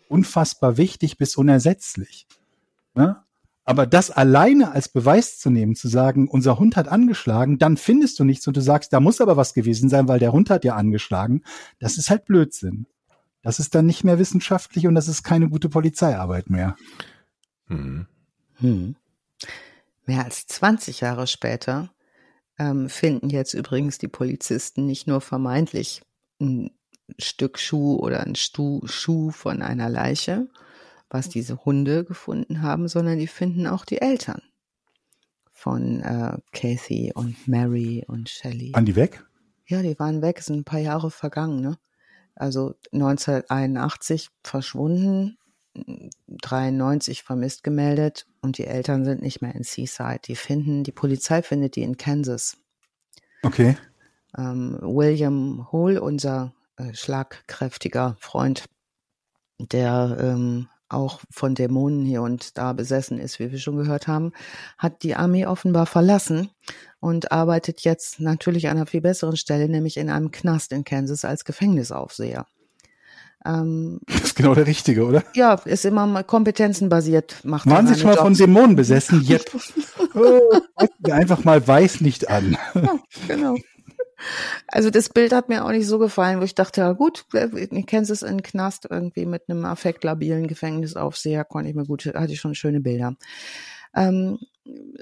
unfassbar 0.07 0.77
wichtig 0.77 1.17
bis 1.17 1.35
unersetzlich. 1.35 2.27
Ne? 2.93 3.17
Aber 3.65 3.87
das 3.87 4.11
alleine 4.11 4.71
als 4.71 4.89
Beweis 4.89 5.39
zu 5.39 5.49
nehmen, 5.49 5.75
zu 5.75 5.87
sagen, 5.87 6.27
unser 6.27 6.59
Hund 6.59 6.75
hat 6.75 6.87
angeschlagen, 6.87 7.57
dann 7.57 7.77
findest 7.77 8.19
du 8.19 8.25
nichts 8.25 8.45
und 8.47 8.57
du 8.57 8.61
sagst, 8.61 8.91
da 8.91 8.99
muss 8.99 9.21
aber 9.21 9.37
was 9.37 9.53
gewesen 9.53 9.89
sein, 9.89 10.07
weil 10.07 10.19
der 10.19 10.33
Hund 10.33 10.49
hat 10.49 10.65
ja 10.65 10.75
angeschlagen, 10.75 11.43
das 11.79 11.97
ist 11.97 12.09
halt 12.09 12.25
Blödsinn. 12.25 12.87
Das 13.41 13.59
ist 13.59 13.75
dann 13.75 13.85
nicht 13.85 14.03
mehr 14.03 14.19
wissenschaftlich 14.19 14.87
und 14.87 14.95
das 14.95 15.07
ist 15.07 15.23
keine 15.23 15.49
gute 15.49 15.69
Polizeiarbeit 15.69 16.49
mehr. 16.49 16.75
Hm. 17.67 18.07
Hm. 18.55 18.95
Mehr 20.05 20.25
als 20.25 20.47
20 20.47 21.01
Jahre 21.01 21.27
später 21.27 21.89
ähm, 22.59 22.89
finden 22.89 23.29
jetzt 23.29 23.53
übrigens 23.53 23.97
die 23.97 24.07
Polizisten 24.07 24.85
nicht 24.85 25.07
nur 25.07 25.21
vermeintlich 25.21 26.01
ein 26.39 26.71
Stück 27.19 27.59
Schuh 27.59 27.95
oder 27.95 28.21
ein 28.21 28.35
Stu 28.35 28.81
Schuh 28.85 29.31
von 29.31 29.61
einer 29.61 29.89
Leiche, 29.89 30.47
was 31.09 31.29
diese 31.29 31.65
Hunde 31.65 32.03
gefunden 32.03 32.61
haben, 32.61 32.87
sondern 32.87 33.19
die 33.19 33.27
finden 33.27 33.67
auch 33.67 33.85
die 33.85 34.01
Eltern 34.01 34.41
von 35.51 36.01
äh, 36.01 36.37
Kathy 36.51 37.11
und 37.13 37.47
Mary 37.47 38.03
und 38.07 38.29
Shelley. 38.29 38.73
Waren 38.73 38.85
die 38.85 38.95
weg? 38.95 39.25
Ja, 39.67 39.81
die 39.81 39.97
waren 39.99 40.21
weg, 40.21 40.39
es 40.39 40.47
sind 40.47 40.57
ein 40.57 40.63
paar 40.65 40.79
Jahre 40.79 41.11
vergangen, 41.11 41.61
ne? 41.61 41.77
Also 42.35 42.73
1981 42.91 44.29
verschwunden, 44.43 45.37
93 45.75 47.23
vermisst 47.23 47.63
gemeldet 47.63 48.27
und 48.41 48.57
die 48.57 48.65
Eltern 48.67 49.05
sind 49.05 49.21
nicht 49.21 49.41
mehr 49.41 49.55
in 49.55 49.63
Seaside. 49.63 50.19
Die 50.25 50.35
finden, 50.35 50.83
die 50.83 50.91
Polizei 50.91 51.41
findet 51.41 51.75
die 51.75 51.83
in 51.83 51.97
Kansas. 51.97 52.57
Okay. 53.41 53.77
Ähm, 54.37 54.77
William 54.81 55.71
Hole, 55.71 56.01
unser 56.01 56.53
äh, 56.77 56.93
schlagkräftiger 56.93 58.15
Freund, 58.19 58.65
der 59.59 60.17
ähm, 60.19 60.69
auch 60.89 61.21
von 61.29 61.55
Dämonen 61.55 62.05
hier 62.05 62.21
und 62.21 62.57
da 62.57 62.73
besessen 62.73 63.19
ist, 63.19 63.39
wie 63.39 63.51
wir 63.51 63.59
schon 63.59 63.77
gehört 63.77 64.07
haben, 64.07 64.31
hat 64.77 65.03
die 65.03 65.15
Armee 65.15 65.45
offenbar 65.45 65.85
verlassen 65.85 66.51
und 66.99 67.31
arbeitet 67.31 67.81
jetzt 67.81 68.19
natürlich 68.19 68.67
an 68.67 68.77
einer 68.77 68.85
viel 68.85 69.01
besseren 69.01 69.37
Stelle, 69.37 69.67
nämlich 69.67 69.97
in 69.97 70.09
einem 70.09 70.31
Knast 70.31 70.71
in 70.71 70.83
Kansas 70.83 71.25
als 71.25 71.45
Gefängnisaufseher. 71.45 72.45
Ähm, 73.45 73.99
das 74.07 74.21
ist 74.21 74.35
genau 74.35 74.55
der 74.55 74.67
Richtige, 74.67 75.05
oder? 75.05 75.23
Ja, 75.33 75.55
ist 75.65 75.85
immer 75.85 76.23
kompetenzenbasiert. 76.23 77.37
Macht 77.43 77.69
Waren 77.69 77.87
Sie 77.87 77.95
schon 77.95 78.09
mal 78.09 78.17
von 78.17 78.33
Dämonen 78.33 78.75
besessen? 78.75 79.21
Jetzt 79.21 79.51
oh, 80.15 80.39
einfach 81.11 81.43
mal 81.43 81.65
Weißlicht 81.65 82.29
an. 82.29 82.57
Ja, 82.73 82.99
genau. 83.27 83.55
Also 84.67 84.89
das 84.89 85.09
Bild 85.09 85.33
hat 85.33 85.49
mir 85.49 85.65
auch 85.65 85.71
nicht 85.71 85.87
so 85.87 85.99
gefallen, 85.99 86.39
wo 86.39 86.43
ich 86.43 86.55
dachte, 86.55 86.81
ja 86.81 86.93
gut, 86.93 87.25
ich 87.33 87.85
kenne 87.85 88.03
es 88.03 88.21
in 88.21 88.41
Knast 88.41 88.87
irgendwie 88.89 89.25
mit 89.25 89.49
einem 89.49 89.65
affektlabilen 89.65 90.47
Gefängnisaufseher, 90.47 91.43
konnte 91.43 91.69
ich 91.69 91.75
mir 91.75 91.85
gut, 91.85 92.05
hatte 92.05 92.31
ich 92.31 92.39
schon 92.39 92.55
schöne 92.55 92.79
Bilder. 92.79 93.15
Ähm, 93.95 94.39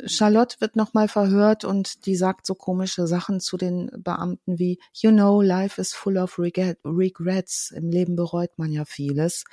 Charlotte 0.06 0.60
wird 0.60 0.76
nochmal 0.76 1.08
verhört 1.08 1.66
und 1.66 2.06
die 2.06 2.16
sagt 2.16 2.46
so 2.46 2.56
komische 2.56 3.06
Sachen 3.06 3.40
zu 3.40 3.58
den 3.58 3.92
Beamten 3.98 4.58
wie, 4.58 4.80
you 4.94 5.12
know, 5.12 5.42
life 5.42 5.80
is 5.80 5.94
full 5.94 6.18
of 6.18 6.40
regrets. 6.40 7.72
Im 7.72 7.90
Leben 7.90 8.16
bereut 8.16 8.58
man 8.58 8.72
ja 8.72 8.86
vieles. 8.86 9.44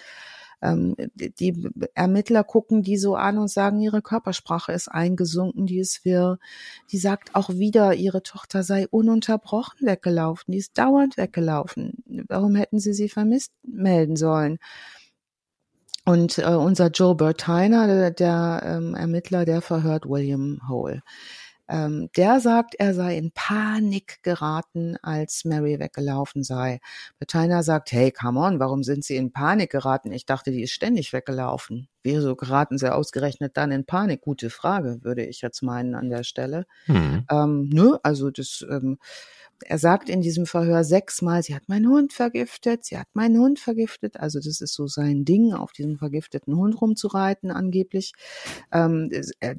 Ähm, 0.60 0.96
die 1.14 1.70
Ermittler 1.94 2.42
gucken 2.42 2.82
die 2.82 2.96
so 2.96 3.14
an 3.14 3.38
und 3.38 3.48
sagen, 3.48 3.80
ihre 3.80 4.02
Körpersprache 4.02 4.72
ist 4.72 4.88
eingesunken, 4.88 5.66
die 5.66 5.78
ist 5.78 6.04
wirr. 6.04 6.38
Die 6.90 6.98
sagt 6.98 7.34
auch 7.34 7.50
wieder, 7.50 7.94
ihre 7.94 8.22
Tochter 8.22 8.62
sei 8.62 8.88
ununterbrochen 8.88 9.86
weggelaufen, 9.86 10.52
die 10.52 10.58
ist 10.58 10.76
dauernd 10.76 11.16
weggelaufen. 11.16 12.02
Warum 12.28 12.56
hätten 12.56 12.80
sie 12.80 12.92
sie 12.92 13.08
vermisst 13.08 13.52
melden 13.62 14.16
sollen? 14.16 14.58
Und 16.08 16.38
äh, 16.38 16.46
unser 16.46 16.88
Joe 16.88 17.14
Bertiner, 17.14 17.86
der, 17.86 18.10
der 18.10 18.62
ähm, 18.64 18.94
Ermittler, 18.94 19.44
der 19.44 19.60
verhört 19.60 20.08
William 20.08 20.58
Hole. 20.66 21.02
Ähm, 21.68 22.08
der 22.16 22.40
sagt, 22.40 22.76
er 22.78 22.94
sei 22.94 23.18
in 23.18 23.30
Panik 23.30 24.22
geraten, 24.22 24.96
als 25.02 25.44
Mary 25.44 25.78
weggelaufen 25.78 26.44
sei. 26.44 26.80
Bertiner 27.18 27.62
sagt, 27.62 27.92
hey, 27.92 28.10
come 28.10 28.40
on, 28.40 28.58
warum 28.58 28.84
sind 28.84 29.04
Sie 29.04 29.16
in 29.16 29.32
Panik 29.32 29.70
geraten? 29.70 30.10
Ich 30.10 30.24
dachte, 30.24 30.50
die 30.50 30.62
ist 30.62 30.72
ständig 30.72 31.12
weggelaufen. 31.12 31.88
Wieso 32.02 32.36
geraten 32.36 32.78
Sie 32.78 32.90
ausgerechnet 32.90 33.58
dann 33.58 33.70
in 33.70 33.84
Panik? 33.84 34.22
Gute 34.22 34.48
Frage, 34.48 35.00
würde 35.02 35.26
ich 35.26 35.42
jetzt 35.42 35.60
meinen 35.60 35.94
an 35.94 36.08
der 36.08 36.24
Stelle. 36.24 36.64
Mhm. 36.86 37.26
Ähm, 37.30 37.68
nö, 37.70 37.98
also 38.02 38.30
das 38.30 38.64
ähm, 38.66 38.96
er 39.64 39.78
sagt 39.78 40.08
in 40.08 40.20
diesem 40.20 40.46
Verhör 40.46 40.84
sechsmal, 40.84 41.42
sie 41.42 41.54
hat 41.54 41.68
meinen 41.68 41.88
Hund 41.88 42.12
vergiftet, 42.12 42.84
sie 42.84 42.98
hat 42.98 43.08
meinen 43.14 43.38
Hund 43.38 43.58
vergiftet. 43.58 44.18
Also 44.18 44.38
das 44.38 44.60
ist 44.60 44.74
so 44.74 44.86
sein 44.86 45.24
Ding, 45.24 45.52
auf 45.52 45.72
diesem 45.72 45.96
vergifteten 45.96 46.56
Hund 46.56 46.80
rumzureiten 46.80 47.50
angeblich. 47.50 48.12
Ähm, 48.72 49.10
äh, 49.40 49.54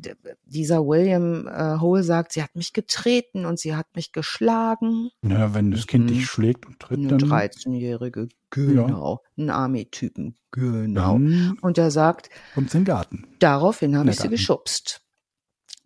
dieser 0.45 0.85
William 0.85 1.47
äh, 1.47 1.79
Hole 1.79 2.03
sagt, 2.03 2.33
sie 2.33 2.43
hat 2.43 2.55
mich 2.55 2.73
getreten 2.73 3.45
und 3.45 3.59
sie 3.59 3.75
hat 3.75 3.87
mich 3.95 4.11
geschlagen. 4.11 5.09
Ja, 5.21 5.53
wenn 5.53 5.71
das 5.71 5.87
Kind 5.87 6.05
mhm. 6.05 6.13
dich 6.13 6.25
schlägt 6.25 6.65
und 6.65 6.79
tritt, 6.79 6.99
Eine 6.99 7.17
dann... 7.17 7.19
13-Jährige, 7.19 8.29
genau. 8.49 9.21
Ja. 9.37 9.43
Ein 9.43 9.49
Army-Typen, 9.49 10.35
genau. 10.51 11.13
Dann 11.13 11.57
und 11.61 11.77
er 11.77 11.91
sagt... 11.91 12.29
Kommt's 12.53 12.73
in 12.73 12.81
den 12.81 12.85
Garten. 12.85 13.27
Daraufhin 13.39 13.97
habe 13.97 14.09
ich 14.09 14.19
sie 14.19 14.29
geschubst. 14.29 15.01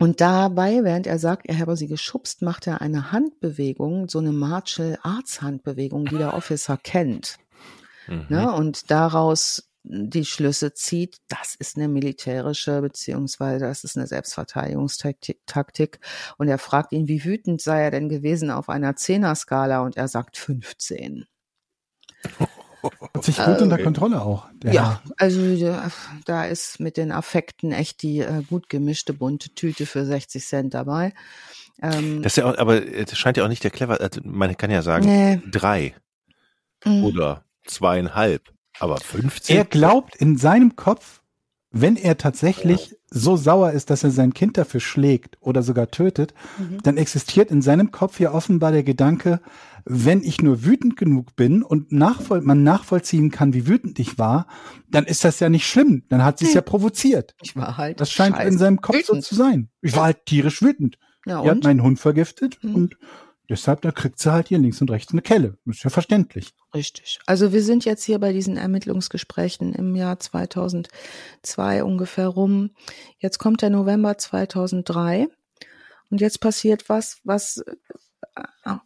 Und 0.04 0.20
dabei, 0.20 0.84
während 0.84 1.08
er 1.08 1.18
sagt, 1.18 1.45
er 1.45 1.60
habe 1.60 1.78
sie 1.78 1.88
geschubst, 1.88 2.41
macht 2.41 2.68
er 2.68 2.82
eine 2.82 3.14
Handbewegung, 3.14 4.10
so 4.10 4.20
eine 4.20 4.34
Martial 4.34 4.99
Arts 5.01 5.41
Handbewegung, 5.41 6.04
die 6.04 6.18
der 6.18 6.34
Officer 6.34 6.76
kennt. 6.76 7.38
Mhm. 8.08 8.26
Ne? 8.28 8.51
Und 8.51 8.91
daraus 8.91 9.70
die 9.84 10.26
Schlüsse 10.26 10.74
zieht, 10.74 11.20
das 11.30 11.56
ist 11.56 11.78
eine 11.78 11.88
militärische 11.88 12.82
beziehungsweise 12.82 13.64
das 13.64 13.86
ist 13.86 13.95
eine 13.95 14.08
Selbstverteidigungstaktik. 14.08 16.01
Und 16.38 16.49
er 16.49 16.58
fragt 16.58 16.91
ihn, 16.91 17.08
wie 17.08 17.24
wütend 17.24 17.62
sei 17.62 17.84
er 17.84 17.91
denn 17.91 18.10
gewesen 18.10 18.51
auf 18.51 18.68
einer 18.68 18.97
Zehner-Skala 18.97 19.80
und 19.84 19.95
er 19.95 20.10
sagt 20.10 20.36
15. 20.36 21.28
Hat 22.84 23.24
sich 23.24 23.38
gut 23.38 23.60
äh, 23.60 23.64
unter 23.64 23.78
Kontrolle 23.78 24.22
auch. 24.22 24.48
ja, 24.64 25.02
also 25.18 25.40
da 26.26 26.46
ist 26.46 26.80
mit 26.80 26.98
den 26.98 27.12
Affekten 27.12 27.72
echt 27.72 28.02
die 28.02 28.20
äh, 28.20 28.44
gut 28.50 28.70
gemischte 28.70 29.14
bunte 29.14 29.54
Tüte 29.54 29.86
für 29.86 30.06
60 30.06 30.46
Cent 30.46 30.74
dabei. 30.74 31.14
Ähm, 31.82 32.22
das 32.22 32.34
ist 32.34 32.38
ja 32.38 32.46
auch, 32.46 32.58
aber 32.58 32.82
das 32.82 33.18
scheint 33.18 33.38
ja 33.38 33.44
auch 33.44 33.50
nicht 33.50 33.64
der 33.64 33.72
clever, 33.72 34.00
also 34.00 34.22
man 34.24 34.56
kann 34.58 34.72
ja 34.72 34.82
sagen, 34.82 35.06
nee. 35.06 35.42
drei 35.50 35.96
mhm. 36.86 37.04
oder 37.06 37.46
zweieinhalb, 37.66 38.52
aber 38.80 38.98
15. 38.98 39.58
Er 39.58 39.66
glaubt 39.66 40.16
in 40.16 40.38
seinem 40.38 40.76
Kopf, 40.76 41.22
wenn 41.74 41.95
er 41.95 42.17
tatsächlich 42.17 42.95
so 43.09 43.36
sauer 43.36 43.71
ist, 43.71 43.89
dass 43.89 44.03
er 44.03 44.11
sein 44.11 44.34
Kind 44.34 44.57
dafür 44.57 44.80
schlägt 44.80 45.38
oder 45.41 45.63
sogar 45.63 45.89
tötet, 45.89 46.36
mhm. 46.59 46.78
dann 46.84 46.97
existiert 46.97 47.49
in 47.49 47.63
seinem 47.63 47.91
Kopf 47.91 48.19
ja 48.19 48.32
offenbar 48.32 48.71
der 48.71 48.84
Gedanke, 48.84 49.41
wenn 49.84 50.21
ich 50.24 50.41
nur 50.41 50.63
wütend 50.63 50.95
genug 50.95 51.36
bin 51.36 51.63
und 51.63 51.91
nachvoll 51.91 52.41
man 52.41 52.63
nachvollziehen 52.63 53.32
kann, 53.32 53.53
wie 53.53 53.67
wütend 53.67 53.99
ich 53.99 54.19
war, 54.19 54.45
dann 54.89 55.05
ist 55.05 55.26
das 55.26 55.39
ja 55.39 55.49
nicht 55.49 55.67
schlimm. 55.67 56.03
Dann 56.09 56.24
hat 56.24 56.38
sie 56.38 56.45
es 56.45 56.51
hm. 56.51 56.55
ja 56.55 56.61
provoziert. 56.61 57.36
Ich 57.41 57.55
war 57.55 57.76
halt. 57.76 57.99
Das 57.99 58.11
scheint 58.11 58.39
in 58.39 58.57
seinem 58.57 58.80
Kopf 58.80 58.95
wütend. 58.95 59.24
so 59.24 59.30
zu 59.30 59.36
sein. 59.36 59.69
Ich 59.82 59.95
war 59.95 60.03
halt 60.03 60.26
tierisch 60.28 60.61
wütend. 60.61 60.99
Ja, 61.26 61.39
und? 61.39 61.45
Die 61.45 61.49
hat 61.49 61.63
meinen 61.63 61.82
Hund 61.82 61.99
vergiftet 61.99 62.63
mhm. 62.63 62.76
und 62.76 62.97
deshalb, 63.54 63.82
da 63.82 63.91
kriegt 63.91 64.20
sie 64.20 64.32
halt 64.32 64.47
hier 64.47 64.60
links 64.60 64.82
und 64.82 64.91
rechts 64.91 65.12
eine 65.12 65.22
Kelle. 65.22 65.58
Das 65.66 65.78
ist 65.78 65.84
ja 65.84 65.89
verständlich. 65.89 66.54
Richtig. 66.74 67.20
Also 67.26 67.54
wir 67.54 67.64
sind 67.64 67.86
jetzt 67.86 68.04
hier 68.04 68.20
bei 68.20 68.34
diesen 68.34 68.58
Ermittlungsgesprächen 68.58 69.74
im 69.74 69.95
Jahr 69.95 70.20
2002 70.20 71.84
ungefähr 71.84 72.28
rum. 72.28 72.72
Jetzt 73.18 73.38
kommt 73.38 73.62
der 73.62 73.70
November 73.70 74.18
2003 74.18 75.28
und 76.10 76.22
jetzt 76.22 76.39
passiert 76.39 76.89
was, 76.89 77.20
was 77.24 77.64
Ah, 78.64 78.80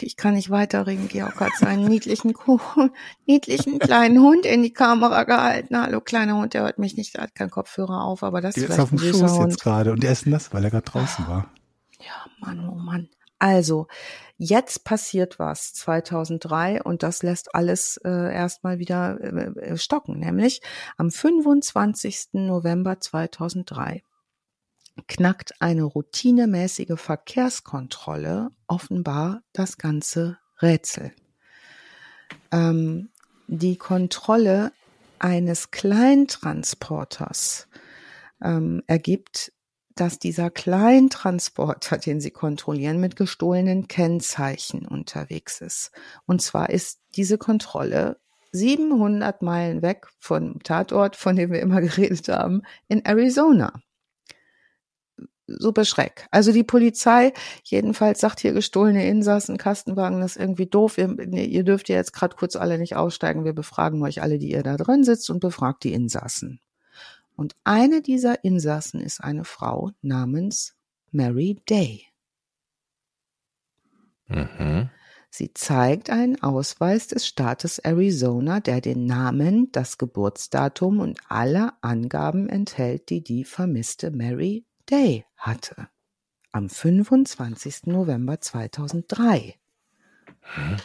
ich 0.00 0.16
kann 0.16 0.34
nicht 0.34 0.50
weiterreden. 0.50 1.06
Georg 1.06 1.38
hat 1.40 1.52
seinen 1.56 1.86
niedlichen, 1.86 2.34
niedlichen 3.26 3.78
kleinen 3.78 4.18
Hund 4.20 4.46
in 4.46 4.62
die 4.62 4.72
Kamera 4.72 5.24
gehalten. 5.24 5.80
Hallo, 5.80 6.00
kleiner 6.00 6.36
Hund, 6.36 6.54
der 6.54 6.62
hört 6.62 6.78
mich 6.78 6.96
nicht, 6.96 7.14
der 7.14 7.22
hat 7.24 7.34
keinen 7.34 7.50
Kopfhörer 7.50 8.02
auf, 8.02 8.22
aber 8.22 8.40
das 8.40 8.54
der 8.54 8.64
ist, 8.64 8.70
ist 8.70 8.80
auf 8.80 8.88
dem 8.88 8.98
Schoß 8.98 9.38
Hund. 9.38 9.50
jetzt 9.50 9.62
gerade 9.62 9.92
und 9.92 10.02
der 10.02 10.12
ist 10.12 10.26
nass, 10.26 10.52
weil 10.52 10.64
er 10.64 10.70
gerade 10.70 10.90
draußen 10.90 11.28
war. 11.28 11.52
Ja, 12.00 12.26
Mann, 12.40 12.68
oh 12.68 12.74
Mann. 12.74 13.08
Also, 13.40 13.88
jetzt 14.36 14.84
passiert 14.84 15.38
was 15.38 15.72
2003 15.72 16.82
und 16.82 17.02
das 17.02 17.22
lässt 17.22 17.54
alles 17.54 17.96
äh, 18.04 18.32
erstmal 18.32 18.78
wieder 18.78 19.18
äh, 19.20 19.76
stocken, 19.76 20.18
nämlich 20.18 20.60
am 20.98 21.10
25. 21.10 22.28
November 22.34 23.00
2003 23.00 24.02
knackt 25.06 25.54
eine 25.60 25.84
routinemäßige 25.84 27.00
Verkehrskontrolle 27.00 28.50
offenbar 28.66 29.42
das 29.52 29.78
ganze 29.78 30.38
Rätsel. 30.60 31.12
Ähm, 32.52 33.08
die 33.46 33.76
Kontrolle 33.76 34.72
eines 35.18 35.70
Kleintransporters 35.70 37.68
ähm, 38.42 38.82
ergibt, 38.86 39.52
dass 40.00 40.18
dieser 40.18 40.50
Kleintransporter, 40.50 41.98
den 41.98 42.20
sie 42.20 42.30
kontrollieren, 42.30 43.00
mit 43.00 43.16
gestohlenen 43.16 43.86
Kennzeichen 43.86 44.86
unterwegs 44.86 45.60
ist. 45.60 45.90
Und 46.26 46.40
zwar 46.40 46.70
ist 46.70 47.00
diese 47.16 47.36
Kontrolle 47.36 48.18
700 48.52 49.42
Meilen 49.42 49.82
weg 49.82 50.06
vom 50.18 50.62
Tatort, 50.62 51.16
von 51.16 51.36
dem 51.36 51.52
wir 51.52 51.60
immer 51.60 51.80
geredet 51.82 52.28
haben, 52.28 52.62
in 52.88 53.04
Arizona 53.04 53.72
super 55.58 55.84
schreck. 55.84 56.26
Also 56.30 56.52
die 56.52 56.62
Polizei 56.62 57.32
jedenfalls 57.64 58.20
sagt 58.20 58.38
hier 58.38 58.52
gestohlene 58.52 59.06
Insassen, 59.08 59.58
Kastenwagen, 59.58 60.20
das 60.20 60.36
ist 60.36 60.42
irgendwie 60.42 60.66
doof. 60.66 60.96
Ihr, 60.96 61.18
ihr 61.18 61.64
dürft 61.64 61.88
ja 61.88 61.96
jetzt 61.96 62.12
gerade 62.12 62.36
kurz 62.36 62.56
alle 62.56 62.78
nicht 62.78 62.96
aussteigen. 62.96 63.44
Wir 63.44 63.52
befragen 63.52 64.02
euch 64.02 64.22
alle, 64.22 64.38
die 64.38 64.52
ihr 64.52 64.62
da 64.62 64.76
drin 64.76 65.02
sitzt 65.02 65.28
und 65.28 65.40
befragt 65.40 65.84
die 65.84 65.92
Insassen. 65.92 66.60
Und 67.36 67.56
eine 67.64 68.02
dieser 68.02 68.44
Insassen 68.44 69.00
ist 69.00 69.20
eine 69.20 69.44
Frau 69.44 69.90
namens 70.02 70.74
Mary 71.10 71.60
Day. 71.68 72.06
Mhm. 74.26 74.90
Sie 75.32 75.54
zeigt 75.54 76.10
einen 76.10 76.42
Ausweis 76.42 77.06
des 77.06 77.26
Staates 77.26 77.78
Arizona, 77.78 78.58
der 78.58 78.80
den 78.80 79.06
Namen, 79.06 79.70
das 79.70 79.96
Geburtsdatum 79.96 80.98
und 80.98 81.20
alle 81.28 81.72
Angaben 81.82 82.48
enthält, 82.48 83.10
die 83.10 83.22
die 83.22 83.44
vermisste 83.44 84.10
Mary 84.10 84.66
Day 84.90 85.24
hatte. 85.36 85.88
Am 86.50 86.68
25. 86.68 87.86
November 87.86 88.40
2003. 88.40 89.54
Hm? 90.40 90.76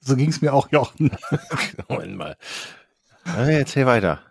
So 0.00 0.16
ging 0.16 0.30
es 0.30 0.40
mir 0.40 0.54
auch, 0.54 0.72
Jochen. 0.72 1.10
Moment 1.88 2.16
mal. 2.16 2.36
Erzähl 3.24 3.84
weiter. 3.84 4.22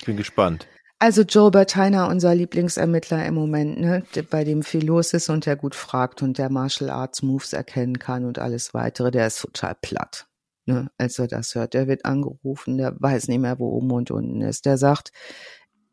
Ich 0.00 0.06
bin 0.06 0.16
gespannt. 0.16 0.66
Also 0.98 1.22
Joe 1.22 1.50
Bertiner, 1.50 2.08
unser 2.08 2.34
Lieblingsermittler 2.34 3.26
im 3.26 3.34
Moment, 3.34 3.78
ne, 3.78 4.02
bei 4.30 4.44
dem 4.44 4.62
viel 4.62 4.86
los 4.86 5.12
ist 5.12 5.28
und 5.28 5.44
der 5.44 5.56
gut 5.56 5.74
fragt 5.74 6.22
und 6.22 6.38
der 6.38 6.48
Martial 6.48 6.88
Arts 6.88 7.20
Moves 7.20 7.52
erkennen 7.52 7.98
kann 7.98 8.24
und 8.24 8.38
alles 8.38 8.72
weitere, 8.72 9.10
der 9.10 9.26
ist 9.26 9.42
total 9.42 9.74
platt. 9.74 10.26
Ne, 10.64 10.90
als 10.96 11.18
er 11.18 11.26
das 11.26 11.54
hört. 11.54 11.74
Der 11.74 11.86
wird 11.86 12.06
angerufen, 12.06 12.78
der 12.78 12.94
weiß 12.98 13.28
nicht 13.28 13.40
mehr, 13.40 13.58
wo 13.58 13.68
oben 13.68 13.90
und 13.92 14.10
unten 14.10 14.40
ist. 14.40 14.64
Der 14.64 14.78
sagt, 14.78 15.12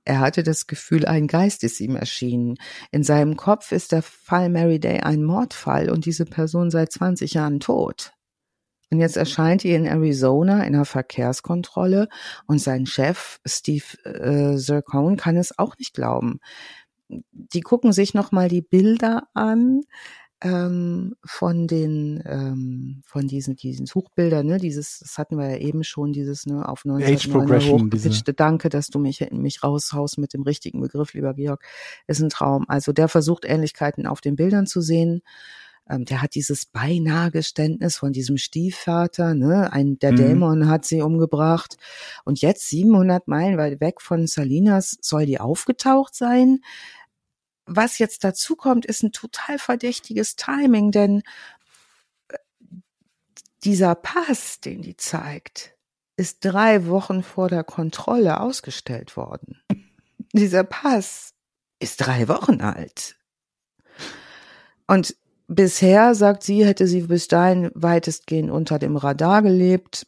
er 0.05 0.22
hatte 0.22 0.41
das 0.41 0.68
Gefühl, 0.68 1.05
ein 1.05 1.28
Geist 1.28 1.66
ist 1.66 1.82
ihm 1.82 1.97
erschienen. 1.97 2.55
In 2.91 3.03
seinem 3.03 3.36
Kopf 3.36 3.74
ist 3.74 3.91
der 3.91 4.03
Fall 4.03 4.47
Mary 4.47 4.80
Day 4.80 5.01
ein 5.01 5.22
Mordfall 5.22 5.89
und 5.89 6.05
diese 6.05 6.24
Person 6.24 6.72
seit 6.72 6.93
20 6.93 7.34
Jahren 7.34 7.60
tot. 7.60 8.14
Und 8.89 8.99
jetzt 8.99 9.17
erscheint 9.17 9.65
er 9.65 9.75
in 9.75 9.85
Arizona 9.85 10.63
in 10.63 10.75
einer 10.75 10.85
Verkehrskontrolle 10.85 12.07
und 12.45 12.59
sein 12.59 12.85
Chef 12.85 13.39
Steve 13.45 13.83
äh, 14.05 14.57
Zircone 14.57 15.17
kann 15.17 15.35
es 15.35 15.57
auch 15.57 15.77
nicht 15.77 15.93
glauben. 15.93 16.39
Die 17.09 17.61
gucken 17.61 17.91
sich 17.93 18.13
nochmal 18.13 18.49
die 18.49 18.61
Bilder 18.61 19.27
an 19.33 19.81
ähm, 20.41 21.15
von 21.25 21.67
den 21.67 22.23
ähm, 22.25 23.01
von 23.05 23.27
diesen 23.27 23.55
diesen 23.55 23.88
Suchbildern, 23.88 24.45
ne, 24.45 24.59
dieses, 24.59 24.99
das 24.99 25.17
hatten 25.17 25.38
wir 25.38 25.49
ja 25.49 25.57
eben 25.57 25.83
schon, 25.83 26.13
dieses 26.13 26.45
ne 26.45 26.67
auf 26.67 26.85
90 26.85 27.15
Age 27.15 27.27
Progression, 27.29 27.89
diese 27.89 28.33
Danke, 28.33 28.69
dass 28.69 28.88
du 28.88 28.99
mich 28.99 29.25
mich 29.31 29.63
raushaust 29.63 30.19
mit 30.19 30.33
dem 30.33 30.43
richtigen 30.43 30.79
Begriff, 30.79 31.13
lieber 31.13 31.33
Georg, 31.33 31.63
ist 32.05 32.21
ein 32.21 32.29
Traum. 32.29 32.65
Also 32.67 32.93
der 32.93 33.07
versucht 33.07 33.45
Ähnlichkeiten 33.45 34.05
auf 34.05 34.21
den 34.21 34.35
Bildern 34.35 34.67
zu 34.67 34.81
sehen. 34.81 35.21
Ähm, 35.89 36.05
der 36.05 36.21
hat 36.21 36.35
dieses 36.35 36.65
beinahe 36.65 37.31
Geständnis 37.31 37.97
von 37.97 38.13
diesem 38.13 38.38
Stiefvater, 38.38 39.33
ne, 39.33 39.71
ein 39.71 39.99
der 39.99 40.11
mhm. 40.11 40.17
Dämon 40.17 40.69
hat 40.69 40.85
sie 40.85 41.01
umgebracht 41.01 41.77
und 42.25 42.41
jetzt 42.41 42.69
700 42.69 43.27
Meilen 43.27 43.57
weit 43.57 43.79
weg 43.81 44.01
von 44.01 44.27
Salinas 44.27 44.97
soll 45.01 45.25
die 45.25 45.39
aufgetaucht 45.39 46.15
sein 46.15 46.59
was 47.67 47.99
jetzt 47.99 48.23
dazu 48.23 48.55
kommt, 48.55 48.85
ist 48.85 49.03
ein 49.03 49.11
total 49.11 49.59
verdächtiges 49.59 50.35
Timing, 50.35 50.91
denn 50.91 51.21
äh, 52.29 52.37
dieser 53.63 53.93
Pass, 53.93 54.59
den 54.62 54.82
die 54.82 54.95
zeigt, 54.95 55.75
ist 56.16 56.39
drei 56.39 56.87
Wochen 56.87 57.21
vor 57.21 57.49
der 57.49 57.63
Kontrolle 57.63 58.39
ausgestellt 58.39 59.17
worden. 59.17 59.62
Dieser 60.33 60.63
Pass 60.63 61.33
ist 61.79 61.97
drei 61.97 62.28
Wochen 62.28 62.62
alt. 62.62 63.17
Und 64.87 65.16
bisher, 65.47 66.15
sagt 66.15 66.43
sie, 66.43 66.65
hätte 66.65 66.87
sie 66.87 67.01
bis 67.01 67.28
dahin 67.28 67.71
weitestgehend 67.74 68.51
unter 68.51 68.79
dem 68.79 68.97
Radar 68.97 69.41
gelebt. 69.41 70.07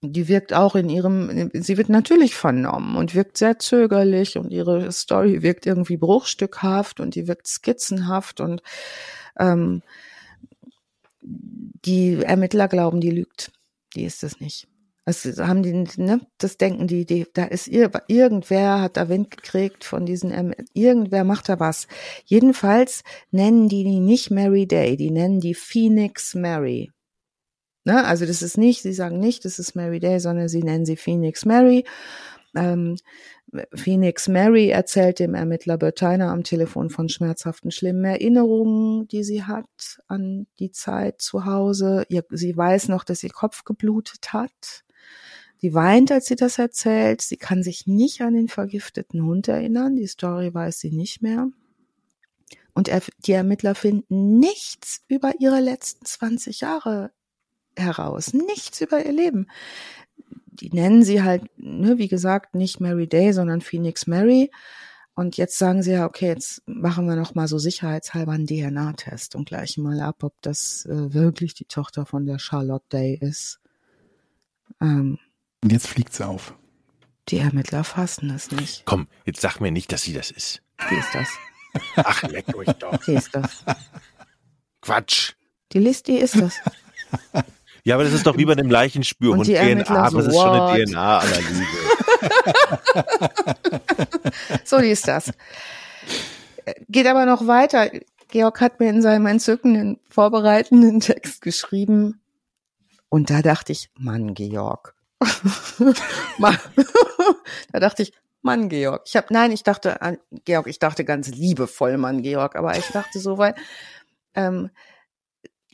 die 0.00 0.28
wirkt 0.28 0.54
auch 0.54 0.76
in 0.76 0.88
ihrem, 0.90 1.50
sie 1.54 1.76
wird 1.76 1.88
natürlich 1.88 2.34
vernommen 2.36 2.96
und 2.96 3.16
wirkt 3.16 3.36
sehr 3.36 3.58
zögerlich 3.58 4.38
und 4.38 4.52
ihre 4.52 4.92
Story 4.92 5.42
wirkt 5.42 5.66
irgendwie 5.66 5.96
bruchstückhaft 5.96 7.00
und 7.00 7.16
die 7.16 7.26
wirkt 7.26 7.48
skizzenhaft 7.48 8.40
und 8.40 8.62
ähm, 9.38 9.82
die 11.20 12.22
Ermittler 12.22 12.68
glauben, 12.68 13.00
die 13.00 13.10
lügt. 13.10 13.50
Die 13.96 14.04
ist 14.04 14.22
es 14.22 14.40
nicht. 14.40 14.68
Also 15.08 15.46
haben 15.46 15.62
die, 15.62 15.72
ne, 15.96 16.20
das 16.36 16.58
denken 16.58 16.86
die, 16.86 17.06
die, 17.06 17.26
da 17.32 17.44
ist 17.44 17.66
ihr, 17.66 17.90
irgendwer 18.08 18.82
hat 18.82 18.98
da 18.98 19.08
Wind 19.08 19.30
gekriegt 19.30 19.84
von 19.84 20.04
diesen, 20.04 20.54
irgendwer 20.74 21.24
macht 21.24 21.48
da 21.48 21.58
was. 21.58 21.88
Jedenfalls 22.26 23.04
nennen 23.30 23.70
die 23.70 23.84
die 23.84 24.00
nicht 24.00 24.30
Mary 24.30 24.66
Day, 24.66 24.98
die 24.98 25.10
nennen 25.10 25.40
die 25.40 25.54
Phoenix 25.54 26.34
Mary. 26.34 26.90
Ne? 27.84 28.04
Also 28.04 28.26
das 28.26 28.42
ist 28.42 28.58
nicht, 28.58 28.82
sie 28.82 28.92
sagen 28.92 29.18
nicht, 29.18 29.46
das 29.46 29.58
ist 29.58 29.74
Mary 29.74 29.98
Day, 29.98 30.20
sondern 30.20 30.50
sie 30.50 30.62
nennen 30.62 30.84
sie 30.84 30.96
Phoenix 30.96 31.46
Mary. 31.46 31.86
Ähm, 32.54 32.96
Phoenix 33.74 34.28
Mary 34.28 34.68
erzählt 34.68 35.20
dem 35.20 35.34
Ermittler 35.34 35.78
Bertina 35.78 36.30
am 36.30 36.44
Telefon 36.44 36.90
von 36.90 37.08
schmerzhaften, 37.08 37.70
schlimmen 37.70 38.04
Erinnerungen, 38.04 39.08
die 39.08 39.24
sie 39.24 39.44
hat 39.44 40.02
an 40.06 40.48
die 40.58 40.70
Zeit 40.70 41.22
zu 41.22 41.46
Hause. 41.46 42.04
Ihr, 42.10 42.24
sie 42.28 42.54
weiß 42.54 42.88
noch, 42.88 43.04
dass 43.04 43.22
ihr 43.22 43.30
Kopf 43.30 43.64
geblutet 43.64 44.34
hat. 44.34 44.84
Sie 45.60 45.74
weint, 45.74 46.12
als 46.12 46.26
sie 46.26 46.36
das 46.36 46.58
erzählt. 46.58 47.20
Sie 47.20 47.36
kann 47.36 47.62
sich 47.62 47.86
nicht 47.86 48.20
an 48.20 48.34
den 48.34 48.48
vergifteten 48.48 49.24
Hund 49.24 49.48
erinnern. 49.48 49.96
Die 49.96 50.06
Story 50.06 50.54
weiß 50.54 50.78
sie 50.78 50.92
nicht 50.92 51.20
mehr. 51.20 51.48
Und 52.74 52.86
er, 52.86 53.02
die 53.26 53.32
Ermittler 53.32 53.74
finden 53.74 54.38
nichts 54.38 55.02
über 55.08 55.32
ihre 55.40 55.60
letzten 55.60 56.04
20 56.04 56.60
Jahre 56.60 57.10
heraus. 57.76 58.32
Nichts 58.32 58.80
über 58.80 59.04
ihr 59.04 59.12
Leben. 59.12 59.48
Die 60.46 60.70
nennen 60.70 61.02
sie 61.02 61.22
halt, 61.22 61.42
ne, 61.56 61.98
wie 61.98 62.08
gesagt, 62.08 62.54
nicht 62.54 62.80
Mary 62.80 63.08
Day, 63.08 63.32
sondern 63.32 63.60
Phoenix 63.60 64.06
Mary. 64.06 64.52
Und 65.14 65.36
jetzt 65.36 65.58
sagen 65.58 65.82
sie 65.82 65.92
ja, 65.92 66.06
okay, 66.06 66.28
jetzt 66.28 66.62
machen 66.66 67.08
wir 67.08 67.16
noch 67.16 67.34
mal 67.34 67.48
so 67.48 67.58
sicherheitshalber 67.58 68.30
einen 68.30 68.46
DNA-Test 68.46 69.34
und 69.34 69.48
gleichen 69.48 69.82
mal 69.82 70.00
ab, 70.00 70.22
ob 70.22 70.40
das 70.42 70.86
äh, 70.86 71.12
wirklich 71.12 71.54
die 71.54 71.64
Tochter 71.64 72.06
von 72.06 72.26
der 72.26 72.38
Charlotte 72.38 72.86
Day 72.92 73.18
ist. 73.20 73.58
Ähm, 74.80 75.18
und 75.62 75.72
jetzt 75.72 75.86
fliegt 75.86 76.12
sie 76.12 76.26
auf. 76.26 76.54
Die 77.28 77.38
Ermittler 77.38 77.84
fassen 77.84 78.30
es 78.30 78.50
nicht. 78.50 78.84
Komm, 78.86 79.06
jetzt 79.24 79.40
sag 79.40 79.60
mir 79.60 79.70
nicht, 79.70 79.92
dass 79.92 80.02
sie 80.02 80.14
das 80.14 80.30
ist. 80.30 80.62
Die 80.90 80.94
ist 80.94 81.14
das. 81.14 81.28
Ach, 81.96 82.22
leck 82.22 82.56
euch 82.56 82.72
doch. 82.74 82.96
Die 83.04 83.12
ist 83.12 83.34
das. 83.34 83.64
Quatsch. 84.80 85.32
Die 85.72 85.78
List, 85.78 86.06
die 86.06 86.16
ist 86.16 86.40
das. 86.40 86.54
Ja, 87.84 87.94
aber 87.94 88.04
das 88.04 88.12
ist 88.12 88.26
doch 88.26 88.36
wie 88.36 88.44
bei 88.44 88.54
dem 88.54 88.70
Leichenspürhund. 88.70 89.46
DNA, 89.46 89.88
aber 89.88 90.22
das 90.22 90.28
ist 90.28 90.40
schon 90.40 90.50
eine 90.50 90.84
DNA-Analyse. 90.84 91.62
so 94.64 94.76
ist 94.76 95.08
das. 95.08 95.32
Geht 96.88 97.06
aber 97.06 97.24
noch 97.26 97.46
weiter. 97.46 97.90
Georg 98.28 98.60
hat 98.60 98.80
mir 98.80 98.90
in 98.90 99.00
seinem 99.00 99.26
entzückenden, 99.26 99.98
vorbereitenden 100.08 101.00
Text 101.00 101.40
geschrieben. 101.40 102.20
Und 103.08 103.30
da 103.30 103.40
dachte 103.40 103.72
ich, 103.72 103.90
Mann, 103.96 104.34
Georg. 104.34 104.94
da 107.72 107.80
dachte 107.80 108.02
ich, 108.02 108.12
Mann, 108.42 108.68
Georg. 108.68 109.02
Ich 109.06 109.16
habe, 109.16 109.26
nein, 109.30 109.50
ich 109.52 109.62
dachte 109.62 110.00
an 110.00 110.18
Georg, 110.44 110.68
ich 110.68 110.78
dachte 110.78 111.04
ganz 111.04 111.28
liebevoll 111.28 111.98
Mann, 111.98 112.22
Georg, 112.22 112.56
aber 112.56 112.76
ich 112.76 112.86
dachte 112.88 113.18
so, 113.18 113.36
weil 113.36 113.54
ähm, 114.34 114.70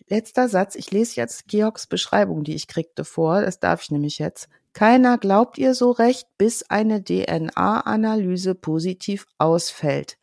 letzter 0.09 0.49
Satz, 0.49 0.75
ich 0.75 0.91
lese 0.91 1.16
jetzt 1.16 1.47
Georgs 1.47 1.87
Beschreibung, 1.87 2.45
die 2.45 2.55
ich 2.55 2.66
kriegte 2.66 3.05
vor, 3.05 3.43
das 3.43 3.61
darf 3.61 3.83
ich 3.83 3.91
nämlich 3.91 4.19
jetzt. 4.19 4.49
Keiner 4.73 5.19
glaubt 5.19 5.59
ihr 5.59 5.75
so 5.75 5.93
recht, 5.93 6.27
bis 6.37 6.69
eine 6.69 7.05
DNA-Analyse 7.05 8.55
positiv 8.55 9.27
ausfällt. 9.39 10.19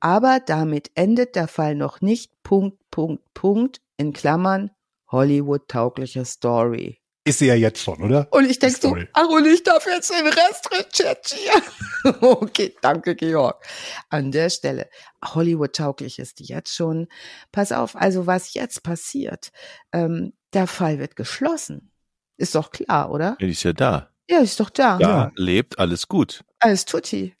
Aber 0.00 0.40
damit 0.44 0.90
endet 0.96 1.36
der 1.36 1.46
Fall 1.46 1.76
noch 1.76 2.00
nicht. 2.00 2.32
Punkt, 2.42 2.78
Punkt, 2.90 3.22
Punkt, 3.34 3.80
in 3.98 4.12
Klammern, 4.12 4.72
Hollywood-taugliche 5.08 6.24
Story. 6.24 7.01
Ist 7.24 7.38
sie 7.38 7.46
ja 7.46 7.54
jetzt 7.54 7.80
schon, 7.80 8.02
oder? 8.02 8.26
Und 8.32 8.50
ich 8.50 8.58
denke 8.58 8.80
so, 8.80 8.96
ach, 9.12 9.28
und 9.28 9.46
ich 9.46 9.62
darf 9.62 9.86
jetzt 9.86 10.10
den 10.10 10.26
Rest 10.26 10.68
recherchieren. 10.72 11.62
okay, 12.20 12.74
danke, 12.82 13.14
Georg. 13.14 13.64
An 14.08 14.32
der 14.32 14.50
Stelle, 14.50 14.88
Hollywood-tauglich 15.24 16.18
ist 16.18 16.40
die 16.40 16.44
jetzt 16.44 16.74
schon. 16.74 17.06
Pass 17.52 17.70
auf, 17.70 17.94
also 17.94 18.26
was 18.26 18.54
jetzt 18.54 18.82
passiert, 18.82 19.52
ähm, 19.92 20.32
der 20.52 20.66
Fall 20.66 20.98
wird 20.98 21.14
geschlossen. 21.14 21.92
Ist 22.36 22.56
doch 22.56 22.72
klar, 22.72 23.12
oder? 23.12 23.36
Ja, 23.38 23.46
die 23.46 23.52
ist 23.52 23.62
ja 23.62 23.72
da. 23.72 24.10
Ja, 24.28 24.38
ist 24.38 24.58
doch 24.58 24.70
da. 24.70 24.98
Ja, 24.98 25.08
ja. 25.08 25.32
lebt, 25.36 25.78
alles 25.78 26.08
gut. 26.08 26.44
Alles 26.58 26.84
tutti. 26.86 27.36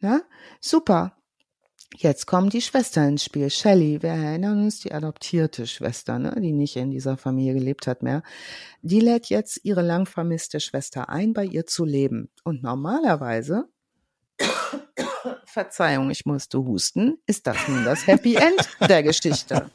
Ja, 0.00 0.20
super. 0.60 1.16
Jetzt 1.96 2.26
kommen 2.26 2.48
die 2.48 2.62
Schwestern 2.62 3.10
ins 3.10 3.24
Spiel. 3.24 3.50
Shelley, 3.50 4.02
wir 4.02 4.10
erinnern 4.10 4.64
uns, 4.64 4.80
die 4.80 4.92
adoptierte 4.92 5.66
Schwester, 5.66 6.18
ne, 6.18 6.34
die 6.40 6.52
nicht 6.52 6.76
in 6.76 6.90
dieser 6.90 7.16
Familie 7.16 7.54
gelebt 7.54 7.86
hat 7.86 8.02
mehr. 8.02 8.22
Die 8.80 9.00
lädt 9.00 9.26
jetzt 9.26 9.60
ihre 9.62 9.82
lang 9.82 10.06
vermisste 10.06 10.58
Schwester 10.60 11.08
ein, 11.10 11.32
bei 11.32 11.44
ihr 11.44 11.66
zu 11.66 11.84
leben. 11.84 12.30
Und 12.44 12.62
normalerweise, 12.62 13.68
Verzeihung, 15.44 16.10
ich 16.10 16.24
musste 16.24 16.58
husten, 16.58 17.18
ist 17.26 17.46
das 17.46 17.68
nun 17.68 17.84
das 17.84 18.06
Happy 18.06 18.36
End 18.36 18.68
der 18.88 19.02
Geschichte. 19.02 19.70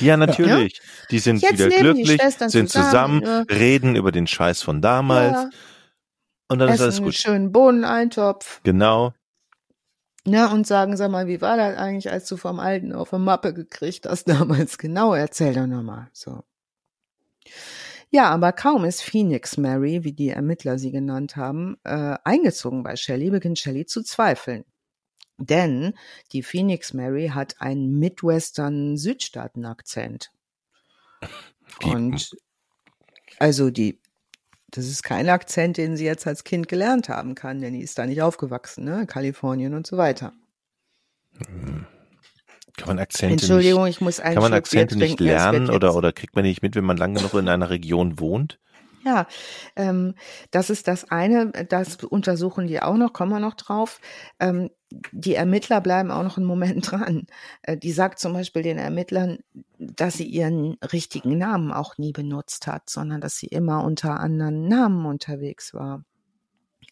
Ja, 0.00 0.16
natürlich. 0.16 0.74
Ja? 0.74 1.06
Die 1.10 1.18
sind 1.18 1.42
Jetzt 1.42 1.54
wieder 1.54 1.68
glücklich, 1.68 2.20
sind 2.20 2.70
zusammen, 2.70 3.20
zusammen 3.20 3.22
ja. 3.24 3.40
reden 3.50 3.96
über 3.96 4.12
den 4.12 4.28
Scheiß 4.28 4.62
von 4.62 4.80
damals. 4.80 5.32
Ja. 5.32 5.50
Und 6.48 6.58
dann 6.60 6.68
Essen 6.68 6.74
ist 6.74 6.82
alles 6.82 6.96
gut. 6.98 7.06
Einen 7.06 7.12
schönen 7.12 7.52
Bohneneintopf. 7.52 8.60
Genau. 8.62 9.12
Ja, 10.26 10.52
und 10.52 10.66
sagen, 10.66 10.96
sag 10.96 11.10
mal, 11.10 11.26
wie 11.26 11.40
war 11.40 11.56
das 11.56 11.76
eigentlich, 11.76 12.10
als 12.10 12.28
du 12.28 12.36
vom 12.36 12.60
Alten 12.60 12.92
auf 12.92 13.12
eine 13.12 13.24
Mappe 13.24 13.52
gekriegt 13.52 14.06
hast 14.06 14.24
damals? 14.28 14.78
Genau, 14.78 15.14
erzähl 15.14 15.54
doch 15.54 15.66
nochmal. 15.66 16.08
So. 16.12 16.44
Ja, 18.10 18.28
aber 18.30 18.52
kaum 18.52 18.84
ist 18.84 19.02
Phoenix 19.02 19.56
Mary, 19.56 20.04
wie 20.04 20.12
die 20.12 20.28
Ermittler 20.28 20.78
sie 20.78 20.92
genannt 20.92 21.36
haben, 21.36 21.78
äh, 21.84 22.16
eingezogen 22.24 22.82
bei 22.82 22.94
Shelley, 22.94 23.30
beginnt 23.30 23.58
Shelley 23.58 23.86
zu 23.86 24.02
zweifeln. 24.02 24.64
Denn 25.38 25.94
die 26.32 26.42
Phoenix 26.42 26.92
Mary 26.92 27.28
hat 27.28 27.60
einen 27.60 27.98
Midwestern 27.98 28.96
Südstaaten-Akzent. 28.96 30.30
Und 31.82 32.36
also 33.38 33.70
die 33.70 34.01
das 34.72 34.86
ist 34.86 35.02
kein 35.02 35.28
Akzent, 35.28 35.76
den 35.76 35.96
sie 35.96 36.04
jetzt 36.04 36.26
als 36.26 36.44
Kind 36.44 36.66
gelernt 36.66 37.08
haben 37.08 37.34
kann, 37.34 37.60
denn 37.60 37.74
die 37.74 37.82
ist 37.82 37.98
da 37.98 38.06
nicht 38.06 38.22
aufgewachsen, 38.22 38.84
ne? 38.84 39.06
Kalifornien 39.06 39.74
und 39.74 39.86
so 39.86 39.96
weiter. 39.96 40.32
Hm. 41.46 41.86
Kann 42.76 42.88
man 42.88 42.98
Akzente 42.98 43.34
Entschuldigung, 43.34 43.84
nicht, 43.84 43.96
ich 43.96 44.00
muss 44.00 44.18
einen 44.18 44.34
Kann 44.34 44.42
man 44.42 44.54
Akzente 44.54 44.96
nicht 44.96 45.20
lernen 45.20 45.68
oder, 45.68 45.94
oder 45.94 46.12
kriegt 46.12 46.34
man 46.34 46.44
nicht 46.44 46.62
mit, 46.62 46.74
wenn 46.74 46.84
man 46.84 46.96
lange 46.96 47.18
genug 47.18 47.34
in 47.34 47.48
einer 47.48 47.68
Region 47.68 48.18
wohnt? 48.18 48.58
Ja, 49.04 49.26
ähm, 49.74 50.14
das 50.52 50.70
ist 50.70 50.86
das 50.86 51.10
eine, 51.10 51.50
das 51.50 51.96
untersuchen 52.04 52.68
die 52.68 52.80
auch 52.80 52.96
noch, 52.96 53.12
kommen 53.12 53.32
wir 53.32 53.40
noch 53.40 53.54
drauf. 53.54 54.00
Ähm, 54.38 54.70
die 55.10 55.34
Ermittler 55.34 55.80
bleiben 55.80 56.10
auch 56.10 56.22
noch 56.22 56.36
einen 56.36 56.46
Moment 56.46 56.88
dran. 56.90 57.26
Äh, 57.62 57.76
die 57.76 57.92
sagt 57.92 58.18
zum 58.20 58.32
Beispiel 58.32 58.62
den 58.62 58.78
Ermittlern, 58.78 59.38
dass 59.78 60.14
sie 60.14 60.26
ihren 60.26 60.74
richtigen 60.92 61.36
Namen 61.36 61.72
auch 61.72 61.98
nie 61.98 62.12
benutzt 62.12 62.66
hat, 62.66 62.88
sondern 62.90 63.20
dass 63.20 63.36
sie 63.36 63.46
immer 63.46 63.82
unter 63.84 64.20
anderen 64.20 64.68
Namen 64.68 65.04
unterwegs 65.06 65.74
war. 65.74 66.04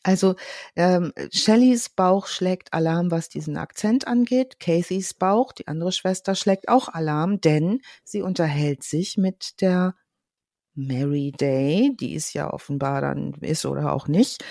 Also 0.02 0.34
ähm, 0.76 1.12
Shellys 1.30 1.90
Bauch 1.90 2.26
schlägt 2.26 2.72
Alarm, 2.72 3.10
was 3.10 3.28
diesen 3.28 3.56
Akzent 3.58 4.06
angeht. 4.06 4.58
Cathys 4.58 5.14
Bauch, 5.14 5.52
die 5.52 5.68
andere 5.68 5.92
Schwester, 5.92 6.34
schlägt 6.34 6.68
auch 6.68 6.88
Alarm, 6.88 7.40
denn 7.40 7.80
sie 8.02 8.22
unterhält 8.22 8.82
sich 8.82 9.18
mit 9.18 9.60
der 9.60 9.94
Mary 10.86 11.32
Day, 11.32 11.96
die 11.98 12.14
ist 12.14 12.32
ja 12.32 12.52
offenbar 12.52 13.00
dann 13.00 13.34
ist 13.40 13.64
oder 13.64 13.92
auch 13.92 14.08
nicht, 14.08 14.44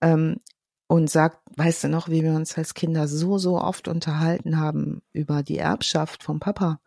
ähm, 0.00 0.40
und 0.88 1.10
sagt, 1.10 1.38
weißt 1.56 1.84
du 1.84 1.88
noch, 1.88 2.08
wie 2.08 2.22
wir 2.22 2.32
uns 2.34 2.56
als 2.56 2.74
Kinder 2.74 3.08
so, 3.08 3.38
so 3.38 3.60
oft 3.60 3.88
unterhalten 3.88 4.58
haben 4.58 5.02
über 5.12 5.42
die 5.42 5.58
Erbschaft 5.58 6.22
vom 6.22 6.38
Papa 6.38 6.80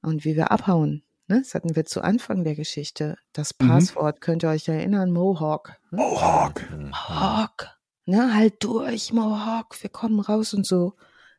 und 0.00 0.24
wie 0.24 0.36
wir 0.36 0.50
abhauen. 0.50 1.02
Ne? 1.28 1.40
Das 1.40 1.54
hatten 1.54 1.76
wir 1.76 1.84
zu 1.84 2.02
Anfang 2.02 2.44
der 2.44 2.54
Geschichte. 2.54 3.16
Das 3.32 3.52
mhm. 3.58 3.68
Passwort, 3.68 4.16
mhm. 4.16 4.20
könnt 4.20 4.44
ihr 4.44 4.50
euch 4.50 4.68
erinnern, 4.68 5.12
Mohawk. 5.12 5.74
Ne? 5.90 5.98
Mohawk. 5.98 6.62
Mohawk. 6.70 7.76
Ne, 8.08 8.34
halt 8.34 8.62
durch, 8.62 9.12
Mohawk, 9.12 9.82
wir 9.82 9.90
kommen 9.90 10.20
raus 10.20 10.54
und 10.54 10.64
so. 10.64 10.94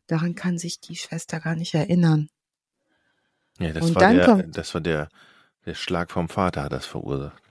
Daran 0.06 0.36
kann 0.36 0.58
sich 0.58 0.82
die 0.82 0.98
Schwester 0.98 1.40
gar 1.40 1.56
nicht 1.56 1.74
erinnern. 1.74 2.30
Ja, 3.58 3.72
das, 3.72 3.86
und 3.86 3.96
war, 3.96 4.14
der, 4.14 4.26
kommt, 4.26 4.58
das 4.58 4.74
war 4.74 4.82
der 4.82 5.08
der 5.68 5.76
Schlag 5.76 6.12
vom 6.12 6.30
Vater 6.30 6.64
hat 6.64 6.72
das 6.72 6.86
verursacht. 6.86 7.44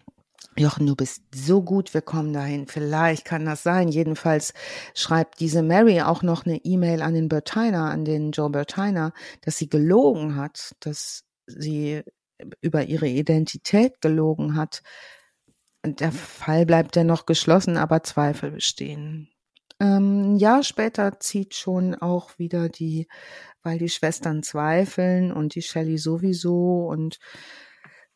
Jochen, 0.58 0.86
du 0.86 0.96
bist 0.96 1.22
so 1.34 1.62
gut, 1.62 1.92
wir 1.92 2.00
kommen 2.00 2.32
dahin. 2.32 2.66
Vielleicht 2.66 3.26
kann 3.26 3.44
das 3.44 3.62
sein. 3.62 3.88
Jedenfalls 3.88 4.54
schreibt 4.94 5.38
diese 5.40 5.62
Mary 5.62 6.00
auch 6.00 6.22
noch 6.22 6.46
eine 6.46 6.56
E-Mail 6.64 7.02
an 7.02 7.12
den 7.12 7.28
Bertiner, 7.28 7.90
an 7.90 8.06
den 8.06 8.32
Joe 8.32 8.48
Bertiner, 8.48 9.12
dass 9.42 9.58
sie 9.58 9.68
gelogen 9.68 10.36
hat, 10.36 10.74
dass 10.80 11.24
sie 11.46 12.02
über 12.62 12.84
ihre 12.84 13.06
Identität 13.06 14.00
gelogen 14.00 14.56
hat. 14.56 14.82
der 15.84 16.10
Fall 16.10 16.64
bleibt 16.64 16.96
dennoch 16.96 17.26
geschlossen, 17.26 17.76
aber 17.76 18.02
Zweifel 18.02 18.50
bestehen. 18.50 19.28
Ähm, 19.78 20.34
ein 20.34 20.36
Jahr 20.38 20.62
später 20.62 21.20
zieht 21.20 21.54
schon 21.54 21.94
auch 21.94 22.38
wieder 22.38 22.70
die, 22.70 23.08
weil 23.62 23.78
die 23.78 23.90
Schwestern 23.90 24.42
zweifeln 24.42 25.32
und 25.32 25.54
die 25.54 25.62
Shelley 25.62 25.98
sowieso 25.98 26.86
und 26.86 27.18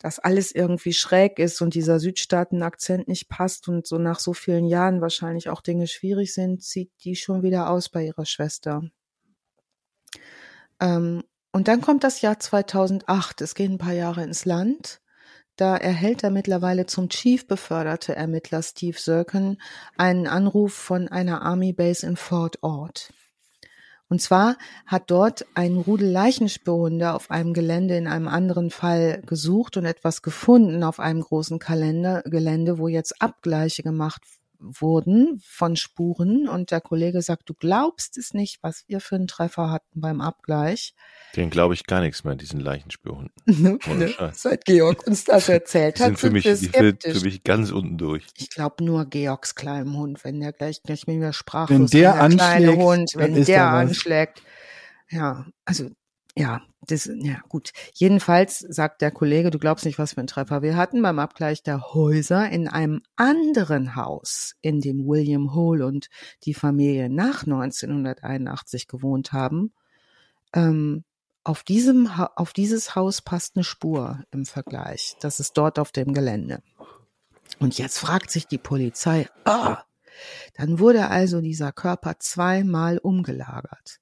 dass 0.01 0.17
alles 0.17 0.51
irgendwie 0.51 0.93
schräg 0.93 1.37
ist 1.37 1.61
und 1.61 1.75
dieser 1.75 1.99
Südstaaten-Akzent 1.99 3.07
nicht 3.07 3.29
passt 3.29 3.67
und 3.67 3.85
so 3.85 3.99
nach 3.99 4.19
so 4.19 4.33
vielen 4.33 4.65
Jahren 4.65 4.99
wahrscheinlich 4.99 5.49
auch 5.49 5.61
Dinge 5.61 5.87
schwierig 5.87 6.33
sind, 6.33 6.63
zieht 6.63 6.91
die 7.03 7.15
schon 7.15 7.43
wieder 7.43 7.69
aus 7.69 7.89
bei 7.89 8.05
ihrer 8.05 8.25
Schwester. 8.25 8.83
Ähm, 10.79 11.23
und 11.51 11.67
dann 11.67 11.81
kommt 11.81 12.03
das 12.03 12.21
Jahr 12.21 12.39
2008. 12.39 13.41
Es 13.41 13.53
gehen 13.53 13.73
ein 13.73 13.77
paar 13.77 13.93
Jahre 13.93 14.23
ins 14.23 14.45
Land. 14.45 15.01
Da 15.55 15.77
erhält 15.77 16.23
der 16.23 16.31
mittlerweile 16.31 16.87
zum 16.87 17.09
Chief 17.09 17.47
beförderte 17.47 18.15
Ermittler 18.15 18.63
Steve 18.63 18.97
Sirken 18.97 19.61
einen 19.97 20.25
Anruf 20.25 20.73
von 20.73 21.09
einer 21.09 21.43
Army 21.43 21.73
Base 21.73 22.07
in 22.07 22.15
Fort 22.15 22.63
Ord. 22.63 23.13
Und 24.11 24.21
zwar 24.21 24.57
hat 24.85 25.09
dort 25.09 25.45
ein 25.53 25.77
Rudel 25.77 26.09
Leichenspürhunde 26.09 27.13
auf 27.13 27.31
einem 27.31 27.53
Gelände 27.53 27.95
in 27.95 28.07
einem 28.07 28.27
anderen 28.27 28.69
Fall 28.69 29.21
gesucht 29.25 29.77
und 29.77 29.85
etwas 29.85 30.21
gefunden 30.21 30.83
auf 30.83 30.99
einem 30.99 31.21
großen 31.21 31.59
Kalender, 31.59 32.21
Gelände, 32.23 32.77
wo 32.77 32.89
jetzt 32.89 33.21
Abgleiche 33.21 33.83
gemacht 33.83 34.21
wurden 34.61 35.41
von 35.43 35.75
Spuren 35.75 36.47
und 36.47 36.71
der 36.71 36.81
Kollege 36.81 37.21
sagt, 37.21 37.49
du 37.49 37.53
glaubst 37.53 38.17
es 38.17 38.33
nicht, 38.33 38.59
was 38.61 38.83
wir 38.87 38.99
für 38.99 39.15
einen 39.15 39.27
Treffer 39.27 39.71
hatten 39.71 39.99
beim 39.99 40.21
Abgleich. 40.21 40.93
Den 41.35 41.49
glaube 41.49 41.73
ich 41.73 41.85
gar 41.85 42.01
nichts 42.01 42.23
mehr, 42.23 42.35
diesen 42.35 42.59
Leichenspürhunden. 42.59 43.33
ne, 43.45 43.79
ne, 43.87 44.31
seit 44.33 44.65
Georg 44.65 45.05
uns 45.07 45.23
das 45.23 45.49
erzählt 45.49 45.99
hat, 45.99 46.07
sind 46.07 46.19
für 46.19 46.29
mich, 46.29 46.43
die 46.43 46.55
sind 46.55 47.03
für 47.03 47.21
mich 47.21 47.43
ganz 47.43 47.71
unten 47.71 47.97
durch. 47.97 48.25
Ich 48.37 48.49
glaube 48.49 48.83
nur 48.83 49.05
Georgs 49.05 49.55
kleinem 49.55 49.97
Hund, 49.97 50.23
wenn 50.23 50.39
der 50.39 50.53
gleich 50.53 50.81
nicht 50.87 51.07
mit 51.07 51.17
mir 51.17 51.33
sprachlos 51.33 51.79
wenn 51.79 52.01
der, 52.01 52.13
der 52.13 52.29
kleine 52.29 52.75
Hund, 52.75 53.11
wenn 53.15 53.43
der 53.43 53.67
anschlägt. 53.67 54.43
Ja, 55.09 55.45
also 55.65 55.89
ja, 56.35 56.61
das, 56.87 57.09
ja, 57.13 57.39
gut. 57.47 57.71
Jedenfalls 57.93 58.59
sagt 58.59 59.01
der 59.01 59.11
Kollege, 59.11 59.51
du 59.51 59.59
glaubst 59.59 59.85
nicht, 59.85 59.99
was 59.99 60.13
für 60.13 60.21
ein 60.21 60.27
Treffer 60.27 60.61
wir 60.63 60.75
hatten 60.75 61.01
beim 61.01 61.19
Abgleich 61.19 61.61
der 61.61 61.93
Häuser 61.93 62.49
in 62.49 62.67
einem 62.67 63.01
anderen 63.15 63.95
Haus, 63.95 64.55
in 64.61 64.81
dem 64.81 65.05
William 65.05 65.53
Hole 65.53 65.85
und 65.85 66.09
die 66.43 66.55
Familie 66.55 67.09
nach 67.09 67.43
1981 67.43 68.87
gewohnt 68.87 69.31
haben. 69.31 69.73
Ähm, 70.53 71.03
auf 71.43 71.63
diesem, 71.63 72.07
auf 72.07 72.53
dieses 72.53 72.95
Haus 72.95 73.21
passt 73.21 73.55
eine 73.55 73.63
Spur 73.63 74.23
im 74.31 74.45
Vergleich. 74.45 75.15
Das 75.21 75.39
ist 75.39 75.57
dort 75.57 75.77
auf 75.77 75.91
dem 75.91 76.13
Gelände. 76.13 76.63
Und 77.59 77.77
jetzt 77.77 77.99
fragt 77.99 78.31
sich 78.31 78.47
die 78.47 78.57
Polizei, 78.57 79.27
ah, 79.45 79.83
dann 80.55 80.79
wurde 80.79 81.09
also 81.09 81.41
dieser 81.41 81.71
Körper 81.71 82.17
zweimal 82.19 82.97
umgelagert 82.97 84.01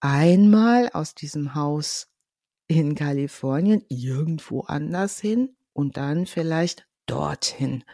einmal 0.00 0.90
aus 0.92 1.14
diesem 1.14 1.54
Haus 1.54 2.08
in 2.66 2.94
Kalifornien 2.94 3.84
irgendwo 3.88 4.62
anders 4.62 5.18
hin 5.18 5.56
und 5.72 5.96
dann 5.96 6.26
vielleicht 6.26 6.86
dorthin. 7.06 7.84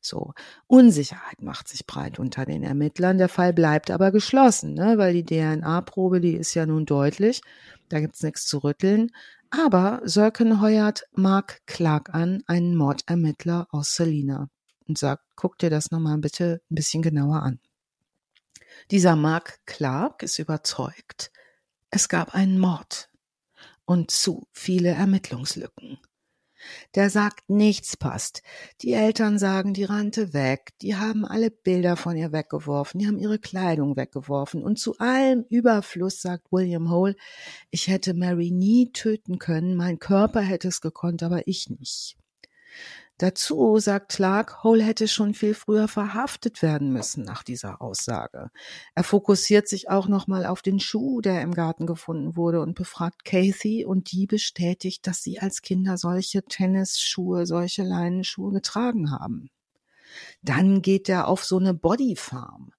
So, 0.00 0.32
Unsicherheit 0.66 1.42
macht 1.42 1.68
sich 1.68 1.86
breit 1.86 2.18
unter 2.18 2.44
den 2.44 2.62
Ermittlern. 2.62 3.18
Der 3.18 3.28
Fall 3.28 3.52
bleibt 3.52 3.90
aber 3.90 4.10
geschlossen, 4.10 4.74
ne? 4.74 4.96
weil 4.96 5.12
die 5.12 5.24
DNA-Probe, 5.24 6.20
die 6.20 6.34
ist 6.34 6.54
ja 6.54 6.66
nun 6.66 6.86
deutlich. 6.86 7.42
Da 7.88 8.00
gibt's 8.00 8.22
nichts 8.22 8.46
zu 8.46 8.58
rütteln. 8.58 9.10
Aber 9.50 10.00
Sörken 10.04 10.62
heuert 10.62 11.04
Mark 11.12 11.60
Clark 11.66 12.14
an, 12.14 12.42
einen 12.46 12.74
Mordermittler 12.74 13.68
aus 13.70 13.94
Selina, 13.94 14.48
und 14.88 14.96
sagt, 14.96 15.24
guck 15.36 15.58
dir 15.58 15.68
das 15.68 15.90
nochmal 15.90 16.16
bitte 16.18 16.62
ein 16.70 16.74
bisschen 16.74 17.02
genauer 17.02 17.42
an. 17.42 17.60
Dieser 18.90 19.14
Mark 19.14 19.58
Clark 19.66 20.22
ist 20.22 20.38
überzeugt, 20.38 21.30
es 21.92 22.08
gab 22.08 22.34
einen 22.34 22.58
Mord 22.58 23.10
und 23.84 24.10
zu 24.10 24.48
viele 24.50 24.88
Ermittlungslücken. 24.88 25.98
Der 26.94 27.10
sagt, 27.10 27.50
nichts 27.50 27.96
passt. 27.96 28.42
Die 28.80 28.92
Eltern 28.92 29.38
sagen, 29.38 29.74
die 29.74 29.84
rannte 29.84 30.32
weg, 30.32 30.70
die 30.80 30.96
haben 30.96 31.26
alle 31.26 31.50
Bilder 31.50 31.96
von 31.96 32.16
ihr 32.16 32.32
weggeworfen, 32.32 33.00
die 33.00 33.06
haben 33.06 33.18
ihre 33.18 33.38
Kleidung 33.38 33.96
weggeworfen 33.96 34.62
und 34.62 34.78
zu 34.78 34.96
allem 34.98 35.44
Überfluss 35.50 36.22
sagt 36.22 36.50
William 36.50 36.90
Hole, 36.90 37.14
ich 37.70 37.88
hätte 37.88 38.14
Mary 38.14 38.52
nie 38.52 38.90
töten 38.92 39.38
können, 39.38 39.76
mein 39.76 39.98
Körper 39.98 40.40
hätte 40.40 40.68
es 40.68 40.80
gekonnt, 40.80 41.22
aber 41.22 41.46
ich 41.46 41.68
nicht. 41.68 42.16
Dazu 43.22 43.78
sagt 43.78 44.08
Clark, 44.08 44.64
Hole 44.64 44.82
hätte 44.82 45.06
schon 45.06 45.32
viel 45.32 45.54
früher 45.54 45.86
verhaftet 45.86 46.60
werden 46.60 46.92
müssen 46.92 47.22
nach 47.22 47.44
dieser 47.44 47.80
Aussage. 47.80 48.50
Er 48.96 49.04
fokussiert 49.04 49.68
sich 49.68 49.88
auch 49.88 50.08
nochmal 50.08 50.44
auf 50.44 50.60
den 50.60 50.80
Schuh, 50.80 51.20
der 51.20 51.40
im 51.40 51.54
Garten 51.54 51.86
gefunden 51.86 52.34
wurde 52.34 52.60
und 52.60 52.74
befragt 52.74 53.24
Kathy 53.24 53.84
und 53.84 54.10
die 54.10 54.26
bestätigt, 54.26 55.06
dass 55.06 55.22
sie 55.22 55.38
als 55.38 55.62
Kinder 55.62 55.98
solche 55.98 56.42
Tennisschuhe, 56.42 57.46
solche 57.46 57.84
Leinenschuhe 57.84 58.50
getragen 58.50 59.12
haben. 59.12 59.50
Dann 60.42 60.82
geht 60.82 61.08
er 61.08 61.28
auf 61.28 61.44
so 61.44 61.58
eine 61.58 61.74
Bodyfarm 61.74 62.72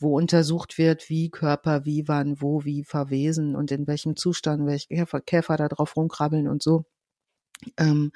wo 0.00 0.16
untersucht 0.16 0.78
wird, 0.78 1.08
wie 1.08 1.28
Körper, 1.28 1.84
wie 1.84 2.06
wann, 2.06 2.40
wo, 2.40 2.64
wie 2.64 2.84
verwesen 2.84 3.56
und 3.56 3.72
in 3.72 3.88
welchem 3.88 4.14
Zustand 4.14 4.64
welche 4.64 4.86
Käfer, 4.86 5.20
Käfer 5.20 5.56
da 5.56 5.66
drauf 5.66 5.96
rumkrabbeln 5.96 6.46
und 6.46 6.62
so. 6.62 6.84
Ähm, 7.76 8.12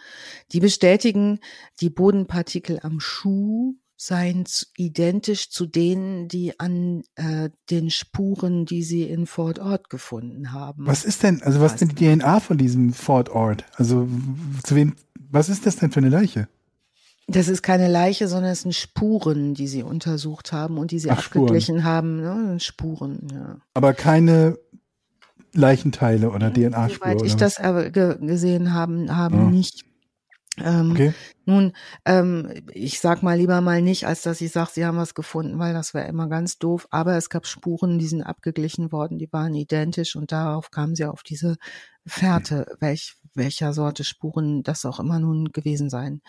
die 0.53 0.61
bestätigen, 0.61 1.41
die 1.81 1.91
Bodenpartikel 1.91 2.81
am 2.83 3.01
Schuh 3.01 3.75
seien 3.97 4.45
identisch 4.77 5.51
zu 5.51 5.65
denen, 5.65 6.27
die 6.27 6.59
an 6.59 7.05
äh, 7.15 7.51
den 7.71 7.89
Spuren, 7.89 8.67
die 8.67 8.83
sie 8.83 9.05
in 9.05 9.27
Fort 9.27 9.61
Ord 9.61 9.91
gefunden 9.91 10.53
haben. 10.53 10.87
Was 10.87 11.05
ist 11.05 11.23
denn, 11.23 11.41
also 11.43 11.61
was 11.61 11.75
ist 11.75 11.83
denn 11.83 11.89
die 11.91 12.17
DNA 12.17 12.41
von 12.41 12.59
diesem 12.59 12.93
Fort 12.93 13.29
Ord? 13.29 13.65
Also 13.77 14.09
zu 14.65 14.75
wem, 14.75 14.95
was 15.31 15.49
ist 15.49 15.67
das 15.67 15.77
denn 15.77 15.93
für 15.93 16.01
eine 16.01 16.09
Leiche? 16.09 16.49
Das 17.29 17.47
ist 17.47 17.63
keine 17.63 17.89
Leiche, 17.89 18.27
sondern 18.27 18.51
es 18.51 18.63
sind 18.63 18.75
Spuren, 18.75 19.55
die 19.55 19.69
sie 19.69 19.85
untersucht 19.85 20.53
haben 20.53 20.79
und 20.79 20.91
die 20.91 20.99
sie 20.99 21.11
Ach, 21.11 21.19
abgeglichen 21.19 21.79
Spuren. 21.79 21.85
haben. 21.85 22.17
Ne? 22.21 22.61
Spuren, 22.61 23.29
ja. 23.33 23.57
Aber 23.75 23.95
keine 23.95 24.59
Leichenteile 25.55 26.31
oder 26.31 26.53
DNA-Spuren. 26.53 27.19
Soweit 27.19 27.23
ich 27.23 27.37
das 27.37 27.57
gesehen 28.21 28.73
haben, 28.73 29.15
haben 29.15 29.37
ja. 29.37 29.51
nicht. 29.51 29.85
Ähm, 30.59 30.91
okay. 30.91 31.15
Nun, 31.47 31.73
ähm, 32.05 32.53
ich 32.73 33.01
sag 33.01 33.23
mal 33.23 33.39
lieber 33.39 33.63
mal 33.63 33.81
nicht, 33.81 34.07
als 34.07 34.21
dass 34.21 34.41
ich 34.43 34.53
sage, 34.53 34.71
sie 34.75 34.85
haben 34.85 34.99
was 34.99 35.15
gefunden, 35.15 35.59
weil 35.59 35.73
das 35.73 35.95
wäre 35.95 36.09
immer 36.09 36.29
ganz 36.29 36.59
doof. 36.59 36.87
Aber 36.91 37.17
es 37.17 37.31
gab 37.31 37.47
Spuren, 37.47 37.99
die 37.99 38.07
sind 38.07 38.23
abgeglichen 38.23 38.93
worden, 38.93 39.19
die 39.19 39.33
waren 39.33 39.55
identisch 39.55 40.15
und 40.15 40.31
darauf 40.31 40.71
kamen 40.71 40.95
sie 40.95 41.07
auf 41.07 41.23
diese 41.23 41.57
Fährte, 42.07 42.67
welch, 42.81 43.15
welcher 43.35 43.73
Sorte 43.73 44.05
Spuren 44.05 44.63
das 44.63 44.85
auch 44.85 45.01
immer 45.01 45.21
nun 45.21 45.53
gewesen 45.53 45.89
sein 45.89 46.21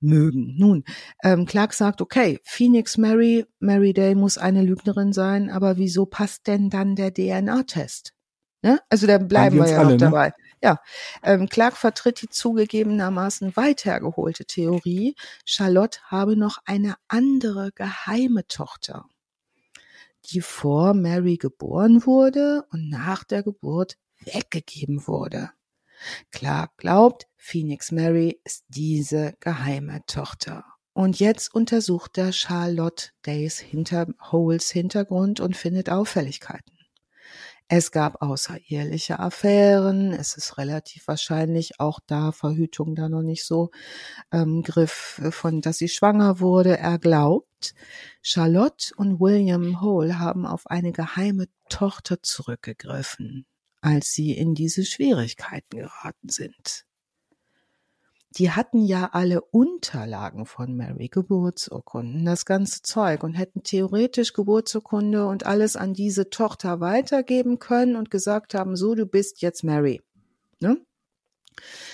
mögen. 0.00 0.54
Nun, 0.58 0.84
ähm, 1.24 1.44
Clark 1.44 1.72
sagt, 1.74 2.00
okay, 2.00 2.38
Phoenix 2.44 2.98
Mary, 2.98 3.46
Mary 3.58 3.92
Day 3.92 4.14
muss 4.14 4.38
eine 4.38 4.62
Lügnerin 4.62 5.12
sein, 5.12 5.50
aber 5.50 5.76
wieso 5.76 6.06
passt 6.06 6.46
denn 6.46 6.70
dann 6.70 6.94
der 6.94 7.12
DNA-Test? 7.12 8.14
Ne? 8.62 8.80
Also 8.88 9.06
da 9.06 9.18
bleiben 9.18 9.58
wir 9.58 9.68
ja 9.68 9.78
alle, 9.78 9.84
noch 9.84 9.90
ne? 9.92 9.96
dabei. 9.98 10.28
Ne? 10.28 10.34
Ja, 10.62 10.80
ähm, 11.24 11.48
Clark 11.48 11.76
vertritt 11.76 12.22
die 12.22 12.28
zugegebenermaßen 12.28 13.56
weit 13.56 13.84
hergeholte 13.84 14.44
Theorie, 14.44 15.16
Charlotte 15.44 15.98
habe 16.04 16.36
noch 16.36 16.58
eine 16.64 16.94
andere 17.08 17.72
geheime 17.74 18.46
Tochter, 18.46 19.06
die 20.26 20.40
vor 20.40 20.94
Mary 20.94 21.36
geboren 21.36 22.06
wurde 22.06 22.64
und 22.70 22.88
nach 22.88 23.24
der 23.24 23.42
Geburt 23.42 23.96
weggegeben 24.24 25.08
wurde. 25.08 25.50
Clark 26.30 26.76
glaubt, 26.76 27.26
Phoenix 27.36 27.90
Mary 27.90 28.40
ist 28.44 28.64
diese 28.68 29.34
geheime 29.40 30.04
Tochter. 30.06 30.64
Und 30.94 31.18
jetzt 31.18 31.52
untersucht 31.52 32.18
er 32.18 32.32
Charlotte 32.32 33.10
Days 33.24 33.58
hinter 33.58 34.06
Holes 34.30 34.70
Hintergrund 34.70 35.40
und 35.40 35.56
findet 35.56 35.90
Auffälligkeiten. 35.90 36.81
Es 37.74 37.90
gab 37.90 38.20
außereheliche 38.20 39.18
Affären. 39.18 40.12
Es 40.12 40.36
ist 40.36 40.58
relativ 40.58 41.08
wahrscheinlich 41.08 41.80
auch 41.80 42.00
da 42.06 42.30
Verhütung 42.30 42.94
da 42.94 43.08
noch 43.08 43.22
nicht 43.22 43.46
so 43.46 43.70
ähm, 44.30 44.62
griff 44.62 45.18
äh, 45.24 45.30
von, 45.30 45.62
dass 45.62 45.78
sie 45.78 45.88
schwanger 45.88 46.38
wurde. 46.38 46.76
Er 46.76 46.98
glaubt, 46.98 47.72
Charlotte 48.20 48.92
und 48.98 49.20
William 49.20 49.80
Hole 49.80 50.18
haben 50.18 50.44
auf 50.44 50.66
eine 50.66 50.92
geheime 50.92 51.46
Tochter 51.70 52.22
zurückgegriffen, 52.22 53.46
als 53.80 54.12
sie 54.12 54.32
in 54.32 54.54
diese 54.54 54.84
Schwierigkeiten 54.84 55.78
geraten 55.78 56.28
sind 56.28 56.84
die 58.36 58.50
hatten 58.50 58.84
ja 58.84 59.10
alle 59.12 59.42
Unterlagen 59.42 60.46
von 60.46 60.76
Mary, 60.76 61.08
Geburtsurkunden, 61.08 62.24
das 62.24 62.46
ganze 62.46 62.82
Zeug 62.82 63.22
und 63.22 63.34
hätten 63.34 63.62
theoretisch 63.62 64.32
Geburtsurkunde 64.32 65.26
und 65.26 65.44
alles 65.46 65.76
an 65.76 65.92
diese 65.94 66.30
Tochter 66.30 66.80
weitergeben 66.80 67.58
können 67.58 67.96
und 67.96 68.10
gesagt 68.10 68.54
haben, 68.54 68.76
so, 68.76 68.94
du 68.94 69.06
bist 69.06 69.42
jetzt 69.42 69.64
Mary. 69.64 70.00
Ne? 70.60 70.78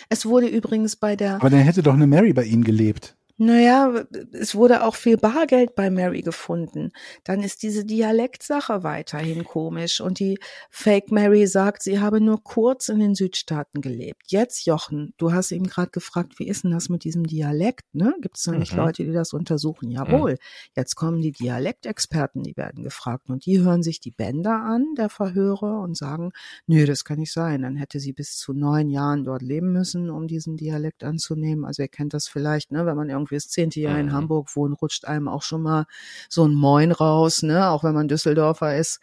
Es 0.08 0.26
wurde 0.26 0.46
übrigens 0.46 0.96
bei 0.96 1.16
der. 1.16 1.36
Aber 1.36 1.50
dann 1.50 1.60
hätte 1.60 1.82
doch 1.82 1.94
eine 1.94 2.06
Mary 2.06 2.32
bei 2.32 2.44
ihnen 2.44 2.64
gelebt. 2.64 3.17
Naja, 3.40 4.04
es 4.32 4.56
wurde 4.56 4.82
auch 4.82 4.96
viel 4.96 5.16
Bargeld 5.16 5.76
bei 5.76 5.90
Mary 5.90 6.22
gefunden. 6.22 6.90
Dann 7.22 7.40
ist 7.44 7.62
diese 7.62 7.84
Dialektsache 7.84 8.82
weiterhin 8.82 9.44
komisch. 9.44 10.00
Und 10.00 10.18
die 10.18 10.40
Fake 10.70 11.12
Mary 11.12 11.46
sagt, 11.46 11.84
sie 11.84 12.00
habe 12.00 12.20
nur 12.20 12.42
kurz 12.42 12.88
in 12.88 12.98
den 12.98 13.14
Südstaaten 13.14 13.80
gelebt. 13.80 14.22
Jetzt, 14.26 14.66
Jochen, 14.66 15.14
du 15.18 15.32
hast 15.32 15.52
eben 15.52 15.68
gerade 15.68 15.92
gefragt, 15.92 16.40
wie 16.40 16.48
ist 16.48 16.64
denn 16.64 16.72
das 16.72 16.88
mit 16.88 17.04
diesem 17.04 17.28
Dialekt? 17.28 17.84
Ne? 17.92 18.12
Gibt 18.20 18.38
es 18.38 18.42
da 18.42 18.50
nicht 18.50 18.72
mhm. 18.72 18.80
Leute, 18.80 19.04
die 19.04 19.12
das 19.12 19.32
untersuchen? 19.32 19.92
Jawohl. 19.92 20.32
Mhm. 20.32 20.38
Jetzt 20.74 20.96
kommen 20.96 21.20
die 21.20 21.30
Dialektexperten, 21.30 22.42
die 22.42 22.56
werden 22.56 22.82
gefragt. 22.82 23.30
Und 23.30 23.46
die 23.46 23.60
hören 23.60 23.84
sich 23.84 24.00
die 24.00 24.10
Bänder 24.10 24.64
an, 24.64 24.96
der 24.96 25.10
Verhörer, 25.10 25.80
und 25.80 25.96
sagen, 25.96 26.32
nö, 26.66 26.86
das 26.86 27.04
kann 27.04 27.20
nicht 27.20 27.32
sein. 27.32 27.62
Dann 27.62 27.76
hätte 27.76 28.00
sie 28.00 28.12
bis 28.12 28.36
zu 28.36 28.52
neun 28.52 28.90
Jahren 28.90 29.22
dort 29.22 29.42
leben 29.42 29.72
müssen, 29.72 30.10
um 30.10 30.26
diesen 30.26 30.56
Dialekt 30.56 31.04
anzunehmen. 31.04 31.64
Also 31.64 31.82
ihr 31.82 31.88
kennt 31.88 32.14
das 32.14 32.26
vielleicht, 32.26 32.72
ne, 32.72 32.84
wenn 32.84 32.96
man 32.96 33.08
irgendwie 33.08 33.27
irgendwie 33.28 33.36
das 33.36 33.48
zehnte 33.48 33.80
Jahr 33.80 33.98
in 33.98 34.06
mhm. 34.06 34.12
Hamburg 34.12 34.54
wohnt, 34.56 34.80
rutscht 34.80 35.04
einem 35.04 35.28
auch 35.28 35.42
schon 35.42 35.62
mal 35.62 35.86
so 36.28 36.44
ein 36.44 36.54
Moin 36.54 36.92
raus, 36.92 37.42
ne, 37.42 37.68
auch 37.68 37.84
wenn 37.84 37.94
man 37.94 38.08
Düsseldorfer 38.08 38.76
ist. 38.76 39.00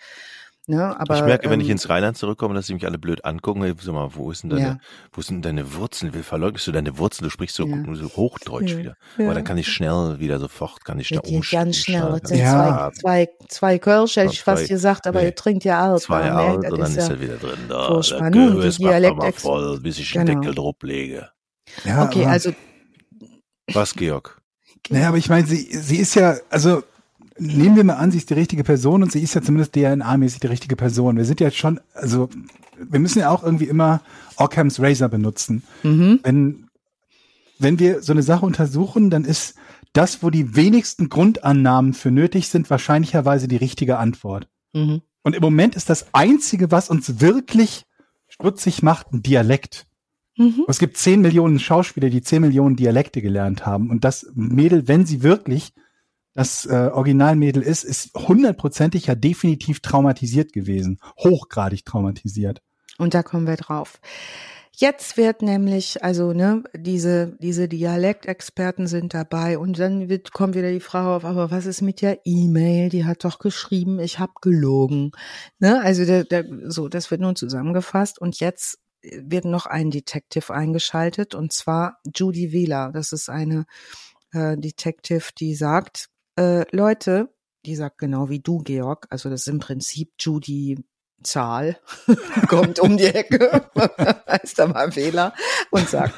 Ne, 0.67 0.99
aber, 0.99 1.17
ich 1.17 1.23
merke, 1.23 1.47
wenn 1.51 1.59
ich 1.59 1.67
ähm, 1.67 1.73
ins 1.73 1.89
Rheinland 1.89 2.17
zurückkomme, 2.17 2.55
dass 2.55 2.65
sie 2.65 2.73
mich 2.73 2.87
alle 2.87 2.97
blöd 2.97 3.23
angucken. 3.23 3.63
Ich 3.65 3.83
sag 3.83 3.93
mal, 3.93 4.15
wo 4.15 4.31
ist 4.31 4.41
denn 4.41 4.49
deine, 4.49 4.65
ja. 4.65 4.77
wo 5.13 5.21
sind 5.21 5.45
denn 5.45 5.57
deine 5.57 5.75
Wurzeln? 5.75 6.15
Wie 6.15 6.23
verleugnest 6.23 6.65
du 6.65 6.71
deine 6.71 6.97
Wurzeln? 6.97 7.25
Du 7.25 7.29
sprichst 7.29 7.55
so, 7.55 7.67
ja. 7.67 7.83
so 7.93 8.07
Hochdeutsch 8.15 8.71
ja. 8.71 8.77
wieder. 8.79 8.95
Aber 9.19 9.35
dann 9.35 9.43
kann 9.43 9.59
ich 9.59 9.67
schnell 9.67 10.17
wieder 10.17 10.39
sofort, 10.39 10.83
kann 10.83 10.97
ich 10.97 11.09
da 11.09 11.19
umstellen. 11.19 11.65
Ganz 11.65 11.77
schnell. 11.77 12.19
Das 12.19 12.29
sind 12.29 12.39
ja. 12.39 12.91
zwei, 12.99 13.27
zwei, 13.27 13.47
zwei 13.47 13.77
Kölsch, 13.77 14.15
hätte 14.15 14.33
ich 14.33 14.41
fast 14.41 14.67
gesagt, 14.67 15.05
aber 15.05 15.19
nee. 15.19 15.27
ihr 15.27 15.35
trinkt 15.35 15.65
ja 15.65 15.83
alt. 15.83 16.01
Zwei 16.01 16.31
alt 16.31 16.71
und 16.71 16.79
dann 16.79 16.95
ist 16.95 17.09
er 17.09 17.21
wieder 17.21 17.37
drin. 17.37 17.59
Da, 17.69 17.85
furchtbar. 17.85 18.31
der 18.31 18.31
Gehörs 18.31 18.79
macht 18.79 19.17
mal 19.17 19.31
voll, 19.33 19.79
bis 19.81 19.99
ich 19.99 20.13
den 20.13 20.25
genau. 20.25 20.39
Deckel 20.39 20.55
drauf 20.55 20.77
lege. 20.81 21.29
Ja, 21.83 22.05
okay, 22.05 22.25
also. 22.25 22.53
Was, 23.73 23.95
Georg? 23.95 24.41
Naja, 24.89 25.07
aber 25.07 25.17
ich 25.17 25.29
meine, 25.29 25.47
sie, 25.47 25.67
sie 25.71 25.97
ist 25.97 26.13
ja, 26.13 26.35
also 26.51 26.83
nehmen 27.39 27.75
wir 27.75 27.83
mal 27.83 27.95
an, 27.95 28.11
sie 28.11 28.19
ist 28.19 28.29
die 28.29 28.35
richtige 28.35 28.63
Person 28.63 29.01
und 29.01 29.11
sie 29.11 29.21
ist 29.21 29.33
ja 29.33 29.41
zumindest 29.41 29.73
DNA-mäßig 29.75 30.41
die 30.41 30.47
richtige 30.47 30.75
Person. 30.75 31.17
Wir 31.17 31.25
sind 31.25 31.39
ja 31.39 31.49
schon, 31.49 31.79
also 31.95 32.29
wir 32.77 32.99
müssen 32.99 33.19
ja 33.19 33.29
auch 33.29 33.43
irgendwie 33.43 33.65
immer 33.65 34.01
Occam's 34.37 34.79
Razor 34.79 35.09
benutzen. 35.09 35.63
Mhm. 35.83 36.19
Wenn, 36.21 36.67
wenn 37.57 37.79
wir 37.79 38.03
so 38.03 38.13
eine 38.13 38.23
Sache 38.23 38.45
untersuchen, 38.45 39.09
dann 39.09 39.25
ist 39.25 39.55
das, 39.93 40.23
wo 40.23 40.29
die 40.29 40.55
wenigsten 40.55 41.09
Grundannahmen 41.09 41.93
für 41.93 42.11
nötig 42.11 42.49
sind, 42.49 42.69
wahrscheinlicherweise 42.69 43.47
die 43.47 43.55
richtige 43.55 43.97
Antwort. 43.97 44.47
Mhm. 44.73 45.01
Und 45.23 45.35
im 45.35 45.41
Moment 45.41 45.75
ist 45.75 45.89
das 45.89 46.13
Einzige, 46.13 46.71
was 46.71 46.89
uns 46.89 47.19
wirklich 47.19 47.85
stutzig 48.27 48.83
macht, 48.83 49.11
ein 49.13 49.23
Dialekt. 49.23 49.87
Mhm. 50.37 50.65
Es 50.67 50.79
gibt 50.79 50.97
zehn 50.97 51.21
Millionen 51.21 51.59
Schauspieler, 51.59 52.09
die 52.09 52.21
zehn 52.21 52.41
Millionen 52.41 52.75
Dialekte 52.75 53.21
gelernt 53.21 53.65
haben. 53.65 53.89
Und 53.89 54.03
das 54.03 54.31
Mädel, 54.33 54.87
wenn 54.87 55.05
sie 55.05 55.23
wirklich 55.23 55.73
das 56.33 56.65
äh, 56.65 56.89
Originalmädel 56.93 57.63
ist, 57.63 57.83
ist 57.83 58.13
hundertprozentig 58.13 59.07
ja 59.07 59.15
definitiv 59.15 59.79
traumatisiert 59.79 60.51
gewesen. 60.51 60.99
Hochgradig 61.17 61.85
traumatisiert. 61.85 62.61
Und 62.97 63.13
da 63.13 63.23
kommen 63.23 63.47
wir 63.47 63.55
drauf. 63.55 63.99
Jetzt 64.77 65.15
wird 65.15 65.41
nämlich, 65.41 66.03
also 66.03 66.33
ne, 66.33 66.63
diese 66.75 67.37
diese 67.39 67.69
Dialektexperten 67.69 68.87
sind 68.87 69.13
dabei 69.13 69.57
und 69.57 69.79
dann 69.79 70.09
wird 70.09 70.33
kommt 70.33 70.55
wieder 70.55 70.69
die 70.69 70.81
Frage 70.81 71.07
auf, 71.07 71.23
aber 71.23 71.49
was 71.49 71.65
ist 71.65 71.81
mit 71.81 72.01
der 72.01 72.19
E-Mail? 72.25 72.89
Die 72.89 73.05
hat 73.05 73.23
doch 73.23 73.39
geschrieben, 73.39 73.99
ich 73.99 74.19
habe 74.19 74.33
gelogen. 74.41 75.11
Ne, 75.59 75.81
also 75.81 76.03
der, 76.03 76.25
der, 76.25 76.45
so, 76.65 76.89
das 76.89 77.09
wird 77.09 77.21
nun 77.21 77.37
zusammengefasst 77.37 78.19
und 78.19 78.41
jetzt 78.41 78.79
wird 79.23 79.45
noch 79.45 79.65
ein 79.65 79.91
Detective 79.91 80.53
eingeschaltet 80.53 81.35
und 81.35 81.53
zwar 81.53 81.99
Judy 82.15 82.51
Wheeler. 82.51 82.91
Das 82.93 83.11
ist 83.11 83.29
eine 83.29 83.65
äh, 84.31 84.57
Detective, 84.57 85.31
die 85.37 85.55
sagt, 85.55 86.09
äh, 86.37 86.65
Leute, 86.75 87.29
die 87.65 87.75
sagt 87.75 87.97
genau 87.97 88.29
wie 88.29 88.39
du, 88.39 88.59
Georg, 88.59 89.07
also 89.09 89.29
das 89.29 89.41
ist 89.41 89.47
im 89.47 89.59
Prinzip 89.59 90.13
Judy 90.19 90.83
Zahl, 91.23 91.79
kommt 92.47 92.79
um 92.79 92.97
die 92.97 93.05
Ecke, 93.05 93.69
heißt 94.27 94.59
da 94.59 94.67
mal 94.67 94.91
und 95.71 95.89
sagt, 95.89 96.13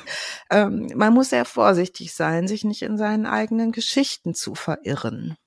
ähm, 0.49 0.91
man 0.95 1.13
muss 1.13 1.29
sehr 1.29 1.45
vorsichtig 1.45 2.13
sein, 2.13 2.47
sich 2.47 2.63
nicht 2.63 2.81
in 2.81 2.97
seinen 2.97 3.25
eigenen 3.25 3.71
Geschichten 3.71 4.33
zu 4.33 4.55
verirren, 4.55 5.37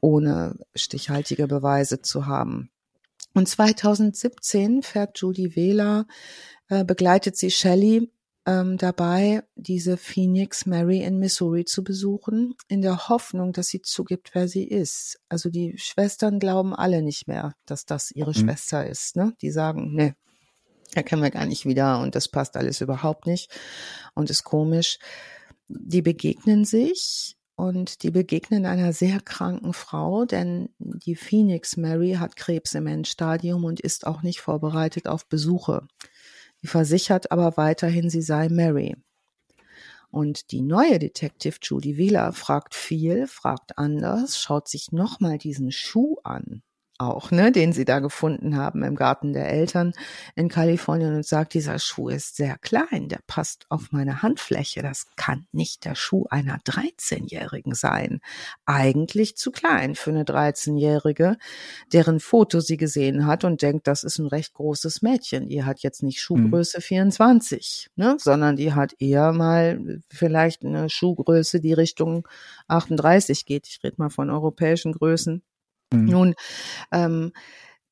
ohne 0.00 0.58
stichhaltige 0.74 1.46
Beweise 1.46 2.02
zu 2.02 2.26
haben. 2.26 2.70
Und 3.34 3.48
2017 3.48 4.82
fährt 4.82 5.18
Judy 5.18 5.54
Wähler, 5.56 6.06
äh, 6.68 6.84
begleitet 6.84 7.36
sie 7.36 7.50
Shelley 7.50 8.10
ähm, 8.46 8.78
dabei, 8.78 9.42
diese 9.54 9.96
Phoenix 9.96 10.66
Mary 10.66 11.02
in 11.02 11.18
Missouri 11.18 11.64
zu 11.64 11.84
besuchen, 11.84 12.54
in 12.68 12.82
der 12.82 13.08
Hoffnung, 13.08 13.52
dass 13.52 13.68
sie 13.68 13.82
zugibt, 13.82 14.30
wer 14.34 14.48
sie 14.48 14.64
ist. 14.64 15.20
Also 15.28 15.50
die 15.50 15.76
Schwestern 15.78 16.38
glauben 16.38 16.74
alle 16.74 17.02
nicht 17.02 17.28
mehr, 17.28 17.54
dass 17.66 17.84
das 17.84 18.10
ihre 18.10 18.30
mhm. 18.30 18.34
Schwester 18.34 18.86
ist. 18.86 19.16
Ne? 19.16 19.34
Die 19.42 19.50
sagen, 19.50 19.94
ne, 19.94 20.16
erkennen 20.94 21.22
wir 21.22 21.30
gar 21.30 21.46
nicht 21.46 21.66
wieder 21.66 22.00
und 22.00 22.14
das 22.14 22.28
passt 22.28 22.56
alles 22.56 22.80
überhaupt 22.80 23.26
nicht 23.26 23.50
und 24.14 24.30
ist 24.30 24.44
komisch. 24.44 24.98
Die 25.68 26.02
begegnen 26.02 26.64
sich 26.64 27.36
und 27.60 28.02
die 28.02 28.10
begegnen 28.10 28.64
einer 28.64 28.94
sehr 28.94 29.20
kranken 29.20 29.74
Frau, 29.74 30.24
denn 30.24 30.70
die 30.78 31.14
Phoenix 31.14 31.76
Mary 31.76 32.16
hat 32.18 32.36
Krebs 32.36 32.74
im 32.74 32.86
Endstadium 32.86 33.64
und 33.64 33.80
ist 33.80 34.06
auch 34.06 34.22
nicht 34.22 34.40
vorbereitet 34.40 35.06
auf 35.06 35.26
Besuche. 35.26 35.86
Sie 36.62 36.68
versichert 36.68 37.30
aber 37.30 37.58
weiterhin, 37.58 38.08
sie 38.08 38.22
sei 38.22 38.48
Mary. 38.48 38.96
Und 40.10 40.52
die 40.52 40.62
neue 40.62 40.98
Detective 40.98 41.58
Judy 41.62 41.98
Wheeler 41.98 42.32
fragt 42.32 42.74
viel, 42.74 43.26
fragt 43.26 43.76
anders, 43.78 44.40
schaut 44.40 44.66
sich 44.66 44.90
nochmal 44.90 45.36
diesen 45.36 45.70
Schuh 45.70 46.16
an 46.24 46.62
auch, 47.00 47.30
ne, 47.30 47.50
den 47.50 47.72
sie 47.72 47.84
da 47.84 48.00
gefunden 48.00 48.56
haben 48.56 48.82
im 48.82 48.94
Garten 48.94 49.32
der 49.32 49.48
Eltern 49.48 49.92
in 50.34 50.48
Kalifornien 50.48 51.14
und 51.14 51.26
sagt, 51.26 51.54
dieser 51.54 51.78
Schuh 51.78 52.08
ist 52.08 52.36
sehr 52.36 52.58
klein, 52.58 53.08
der 53.08 53.20
passt 53.26 53.66
auf 53.70 53.92
meine 53.92 54.22
Handfläche. 54.22 54.82
Das 54.82 55.06
kann 55.16 55.46
nicht 55.52 55.84
der 55.84 55.94
Schuh 55.94 56.26
einer 56.30 56.58
13-Jährigen 56.58 57.74
sein. 57.74 58.20
Eigentlich 58.66 59.36
zu 59.36 59.50
klein 59.50 59.94
für 59.94 60.10
eine 60.10 60.24
13-Jährige, 60.24 61.36
deren 61.92 62.20
Foto 62.20 62.60
sie 62.60 62.76
gesehen 62.76 63.26
hat 63.26 63.44
und 63.44 63.62
denkt, 63.62 63.86
das 63.86 64.04
ist 64.04 64.18
ein 64.18 64.26
recht 64.26 64.54
großes 64.54 65.02
Mädchen. 65.02 65.48
Die 65.48 65.64
hat 65.64 65.80
jetzt 65.80 66.02
nicht 66.02 66.20
Schuhgröße 66.20 66.78
mhm. 66.78 66.82
24, 66.82 67.90
ne, 67.96 68.16
sondern 68.18 68.56
die 68.56 68.74
hat 68.74 68.94
eher 68.98 69.32
mal 69.32 70.02
vielleicht 70.10 70.64
eine 70.64 70.90
Schuhgröße, 70.90 71.60
die 71.60 71.72
Richtung 71.72 72.28
38 72.68 73.46
geht. 73.46 73.66
Ich 73.68 73.82
rede 73.82 73.96
mal 73.98 74.10
von 74.10 74.30
europäischen 74.30 74.92
Größen. 74.92 75.42
Mhm. 75.92 76.04
Nun, 76.06 76.34
ähm, 76.92 77.32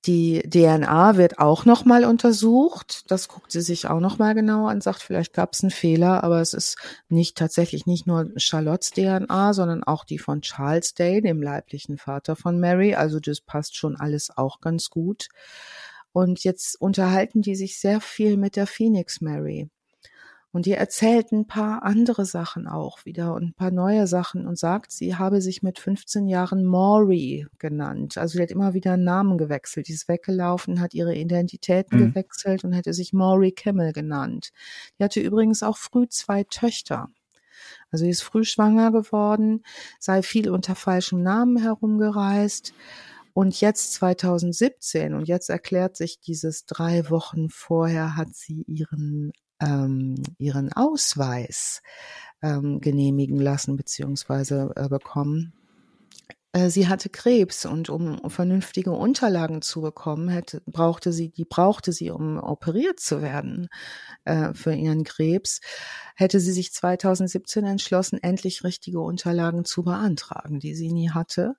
die 0.07 0.41
DNA 0.49 1.17
wird 1.17 1.39
auch 1.39 1.65
nochmal 1.65 2.05
untersucht. 2.05 3.11
Das 3.11 3.29
guckt 3.29 3.51
sie 3.51 3.61
sich 3.61 3.89
auch 3.89 4.01
nochmal 4.01 4.35
genauer 4.35 4.71
an, 4.71 4.81
sagt, 4.81 5.03
vielleicht 5.03 5.35
gab 5.35 5.53
es 5.53 5.63
einen 5.63 5.71
Fehler, 5.71 6.23
aber 6.23 6.41
es 6.41 6.55
ist 6.55 6.79
nicht 7.09 7.37
tatsächlich 7.37 7.85
nicht 7.85 8.07
nur 8.07 8.31
Charlottes 8.37 8.93
DNA, 8.93 9.53
sondern 9.53 9.83
auch 9.83 10.05
die 10.05 10.19
von 10.19 10.41
Charles 10.41 10.95
Day, 10.95 11.21
dem 11.21 11.43
leiblichen 11.43 11.99
Vater 11.99 12.37
von 12.37 12.61
Mary. 12.61 12.95
Also 12.95 13.19
das 13.19 13.41
passt 13.41 13.77
schon 13.77 13.97
alles 13.97 14.31
auch 14.37 14.61
ganz 14.61 14.89
gut. 14.89 15.29
Und 16.13 16.45
jetzt 16.45 16.81
unterhalten 16.81 17.43
die 17.43 17.57
sich 17.57 17.79
sehr 17.79 18.01
viel 18.01 18.37
mit 18.37 18.57
der 18.57 18.67
Phoenix 18.67 19.21
Mary. 19.21 19.69
Und 20.51 20.65
die 20.65 20.73
erzählt 20.73 21.31
ein 21.31 21.47
paar 21.47 21.83
andere 21.83 22.25
Sachen 22.25 22.67
auch 22.67 23.05
wieder 23.05 23.35
und 23.35 23.43
ein 23.43 23.55
paar 23.55 23.71
neue 23.71 24.07
Sachen 24.07 24.47
und 24.47 24.59
sagt, 24.59 24.93
sie 24.93 25.17
habe 25.17 25.43
sich 25.43 25.63
mit 25.63 25.79
15 25.79 26.27
Jahren 26.27 26.65
Maury 26.65 27.47
genannt. 27.59 28.17
Also 28.17 28.39
sie 28.39 28.43
hat 28.43 28.51
immer 28.51 28.73
wieder 28.73 28.95
einen 28.95 29.05
Namen 29.05 29.37
gewechselt. 29.37 29.89
Die 29.89 29.93
ist 29.93 30.09
weggelaufen, 30.09 30.81
hat 30.81 30.95
ihre 30.95 31.15
Identität 31.15 31.93
mhm. 31.93 31.99
gewechselt 31.99 32.65
und 32.65 32.73
hätte 32.73 32.95
sich 32.95 33.13
Maury 33.13 33.53
Kimmel 33.53 33.93
genannt. 33.93 34.51
Die 34.99 35.05
hatte 35.05 35.21
übrigens 35.21 35.63
auch 35.63 35.77
früh 35.77 36.09
zwei 36.09 36.45
Töchter. 36.45 37.11
Also 37.91 38.05
sie 38.05 38.11
ist 38.11 38.23
früh 38.23 38.45
schwanger 38.45 38.91
geworden, 38.91 39.63
sei 39.99 40.23
viel 40.23 40.49
unter 40.51 40.75
falschem 40.75 41.23
Namen 41.23 41.59
herumgereist. 41.59 42.73
Und 43.35 43.61
jetzt 43.61 43.93
2017, 43.95 45.15
und 45.15 45.29
jetzt 45.29 45.51
erklärt 45.51 45.97
sich 45.97 46.21
dieses 46.21 46.65
drei 46.65 47.09
Wochen 47.11 47.51
vorher, 47.51 48.17
hat 48.17 48.35
sie 48.35 48.63
ihren 48.67 49.33
ähm, 49.61 50.23
ihren 50.39 50.73
Ausweis 50.73 51.83
ähm, 52.43 52.81
genehmigen 52.81 53.39
lassen 53.39 53.77
beziehungsweise 53.77 54.73
äh, 54.77 54.89
bekommen. 54.89 55.53
Äh, 56.53 56.71
sie 56.71 56.89
hatte 56.89 57.09
Krebs 57.09 57.67
und 57.67 57.91
um 57.91 58.31
vernünftige 58.31 58.93
Unterlagen 58.93 59.61
zu 59.63 59.81
bekommen, 59.81 60.29
hätte, 60.29 60.63
brauchte 60.67 61.13
sie, 61.13 61.31
die 61.31 61.45
brauchte 61.45 61.93
sie, 61.93 62.11
um 62.11 62.39
operiert 62.39 63.01
zu 63.01 63.21
werden 63.23 63.69
äh, 64.25 64.55
für 64.55 64.75
ihren 64.75 65.05
Krebs, 65.05 65.61
hätte 66.17 66.41
sie 66.41 66.53
sich 66.53 66.73
2017 66.73 67.65
entschlossen, 67.65 68.23
endlich 68.23 68.65
richtige 68.65 69.01
Unterlagen 69.01 69.65
zu 69.65 69.83
beantragen, 69.83 70.59
die 70.59 70.75
sie 70.75 70.93
nie 70.93 71.11
hatte. 71.11 71.55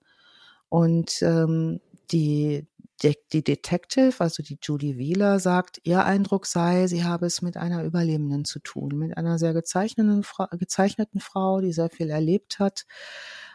Und 0.70 1.22
ähm, 1.22 1.82
die 2.12 2.68
die, 3.04 3.18
die 3.32 3.44
Detective, 3.44 4.14
also 4.20 4.44
die 4.44 4.58
Judy 4.62 4.98
Wheeler, 4.98 5.40
sagt, 5.40 5.80
ihr 5.84 6.06
Eindruck 6.06 6.46
sei, 6.46 6.88
sie 6.88 7.04
habe 7.04 7.26
es 7.26 7.42
mit 7.42 7.58
einer 7.58 7.84
Überlebenden 7.84 8.46
zu 8.46 8.60
tun, 8.60 8.98
mit 8.98 9.18
einer 9.18 9.38
sehr 9.40 9.54
gezeichneten 9.54 10.24
Frau, 10.24 10.48
gezeichneten 10.52 11.20
Frau, 11.20 11.62
die 11.62 11.74
sehr 11.74 11.90
viel 11.90 12.10
erlebt 12.10 12.60
hat. 12.60 12.86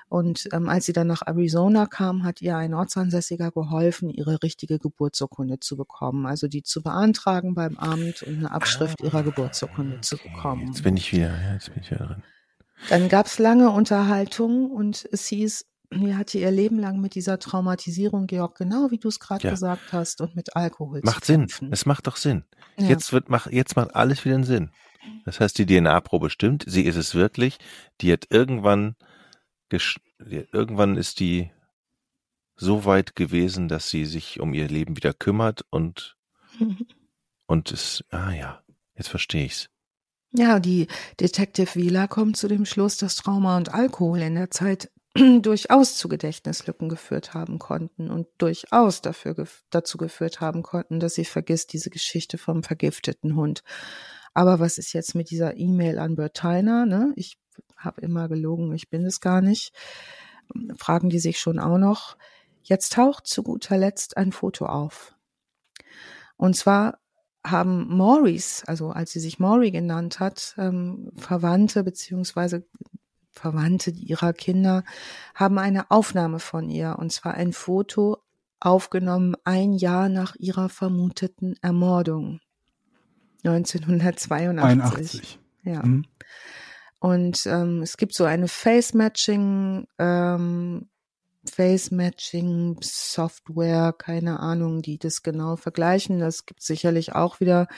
Und 0.08 0.48
ähm, 0.52 0.68
als 0.68 0.86
sie 0.86 0.92
dann 0.92 1.06
nach 1.06 1.22
Arizona 1.26 1.86
kam, 1.86 2.24
hat 2.24 2.40
ihr 2.40 2.56
ein 2.56 2.74
Ortsansässiger 2.74 3.50
geholfen, 3.50 4.10
ihre 4.10 4.42
richtige 4.42 4.78
Geburtsurkunde 4.78 5.60
zu 5.60 5.76
bekommen, 5.76 6.26
also 6.26 6.46
die 6.46 6.62
zu 6.62 6.82
beantragen 6.82 7.54
beim 7.54 7.76
Amt 7.78 8.22
und 8.22 8.38
eine 8.38 8.50
Abschrift 8.50 9.00
ah, 9.00 9.04
ihrer 9.04 9.22
Geburtsurkunde 9.22 9.94
okay. 9.94 10.02
zu 10.02 10.16
bekommen. 10.18 10.66
Jetzt 10.68 10.82
bin 10.82 10.96
ich 10.96 11.12
wieder, 11.12 11.30
ja, 11.30 11.54
jetzt 11.54 11.72
bin 11.72 11.82
ich 11.82 11.90
wieder 11.90 12.06
drin. 12.06 12.22
Dann 12.90 13.08
gab 13.08 13.26
es 13.26 13.38
lange 13.38 13.70
Unterhaltungen 13.70 14.70
und 14.70 15.08
es 15.10 15.26
hieß, 15.26 15.64
die 15.92 16.14
hatte 16.14 16.38
ihr 16.38 16.50
Leben 16.50 16.78
lang 16.78 17.00
mit 17.00 17.14
dieser 17.14 17.38
Traumatisierung, 17.38 18.26
Georg, 18.26 18.56
genau 18.56 18.90
wie 18.90 18.98
du 18.98 19.08
es 19.08 19.20
gerade 19.20 19.44
ja. 19.44 19.50
gesagt 19.50 19.92
hast, 19.92 20.20
und 20.20 20.34
mit 20.34 20.56
Alkohol. 20.56 21.00
Macht 21.04 21.24
Sinn. 21.24 21.46
Es 21.70 21.86
macht 21.86 22.06
doch 22.06 22.16
Sinn. 22.16 22.44
Ja. 22.78 22.88
Jetzt 22.88 23.12
wird 23.12 23.28
mach, 23.28 23.46
jetzt 23.46 23.76
macht 23.76 23.94
alles 23.94 24.24
wieder 24.24 24.34
einen 24.34 24.44
Sinn. 24.44 24.70
Das 25.24 25.40
heißt, 25.40 25.58
die 25.58 25.66
DNA-Probe 25.66 26.30
stimmt, 26.30 26.64
sie 26.66 26.84
ist 26.84 26.96
es 26.96 27.14
wirklich. 27.14 27.58
Die 28.00 28.12
hat 28.12 28.26
irgendwann, 28.30 28.96
irgendwann 30.28 30.96
ist 30.96 31.20
die 31.20 31.50
so 32.56 32.84
weit 32.84 33.16
gewesen, 33.16 33.68
dass 33.68 33.90
sie 33.90 34.04
sich 34.04 34.40
um 34.40 34.54
ihr 34.54 34.68
Leben 34.68 34.96
wieder 34.96 35.12
kümmert 35.12 35.64
und 35.70 36.16
und 37.46 37.72
es, 37.72 38.04
ah 38.10 38.32
ja, 38.32 38.62
jetzt 38.94 39.08
verstehe 39.08 39.44
ich's. 39.44 39.68
Ja, 40.36 40.58
die 40.58 40.88
Detective 41.20 41.74
Wheeler 41.76 42.08
kommt 42.08 42.36
zu 42.36 42.48
dem 42.48 42.64
Schluss, 42.64 42.96
dass 42.96 43.14
Trauma 43.14 43.56
und 43.56 43.72
Alkohol 43.72 44.20
in 44.20 44.34
der 44.34 44.50
Zeit 44.50 44.90
durchaus 45.42 45.96
zu 45.96 46.08
Gedächtnislücken 46.08 46.88
geführt 46.88 47.34
haben 47.34 47.58
konnten 47.58 48.10
und 48.10 48.26
durchaus 48.38 49.00
dafür 49.00 49.46
dazu 49.70 49.96
geführt 49.96 50.40
haben 50.40 50.62
konnten, 50.62 50.98
dass 50.98 51.14
sie 51.14 51.24
vergisst 51.24 51.72
diese 51.72 51.90
Geschichte 51.90 52.36
vom 52.36 52.62
vergifteten 52.62 53.36
Hund. 53.36 53.62
Aber 54.32 54.58
was 54.58 54.78
ist 54.78 54.92
jetzt 54.92 55.14
mit 55.14 55.30
dieser 55.30 55.56
E-Mail 55.56 56.00
an 56.00 56.16
Bertina? 56.16 56.84
Ne? 56.84 57.12
Ich 57.14 57.38
habe 57.76 58.00
immer 58.00 58.28
gelogen, 58.28 58.72
ich 58.74 58.90
bin 58.90 59.06
es 59.06 59.20
gar 59.20 59.40
nicht. 59.40 59.72
Fragen 60.76 61.08
die 61.08 61.20
sich 61.20 61.38
schon 61.38 61.60
auch 61.60 61.78
noch. 61.78 62.16
Jetzt 62.62 62.94
taucht 62.94 63.26
zu 63.26 63.44
guter 63.44 63.78
Letzt 63.78 64.16
ein 64.16 64.32
Foto 64.32 64.66
auf. 64.66 65.14
Und 66.36 66.56
zwar 66.56 66.98
haben 67.46 67.96
Maurice, 67.96 68.66
also 68.66 68.88
als 68.88 69.12
sie 69.12 69.20
sich 69.20 69.38
Maury 69.38 69.70
genannt 69.70 70.18
hat, 70.18 70.54
ähm, 70.58 71.12
Verwandte 71.14 71.84
beziehungsweise 71.84 72.66
Verwandte 73.34 73.90
ihrer 73.90 74.32
Kinder 74.32 74.84
haben 75.34 75.58
eine 75.58 75.90
Aufnahme 75.90 76.38
von 76.38 76.70
ihr, 76.70 76.96
und 76.98 77.12
zwar 77.12 77.34
ein 77.34 77.52
Foto 77.52 78.18
aufgenommen 78.60 79.36
ein 79.44 79.74
Jahr 79.74 80.08
nach 80.08 80.36
ihrer 80.36 80.68
vermuteten 80.68 81.54
Ermordung. 81.60 82.40
1982. 83.44 84.58
81. 84.58 85.38
Ja. 85.64 85.82
Mhm. 85.84 86.04
Und 86.98 87.44
ähm, 87.46 87.82
es 87.82 87.98
gibt 87.98 88.14
so 88.14 88.24
eine 88.24 88.48
Face-Matching 88.48 89.86
ähm, 89.98 90.88
Face-Matching, 91.50 92.78
Software, 92.82 93.94
keine 93.96 94.40
Ahnung, 94.40 94.82
die 94.82 94.98
das 94.98 95.22
genau 95.22 95.56
vergleichen. 95.56 96.18
Das 96.18 96.44
gibt 96.46 96.62
sicherlich 96.62 97.14
auch 97.14 97.40
wieder, 97.40 97.68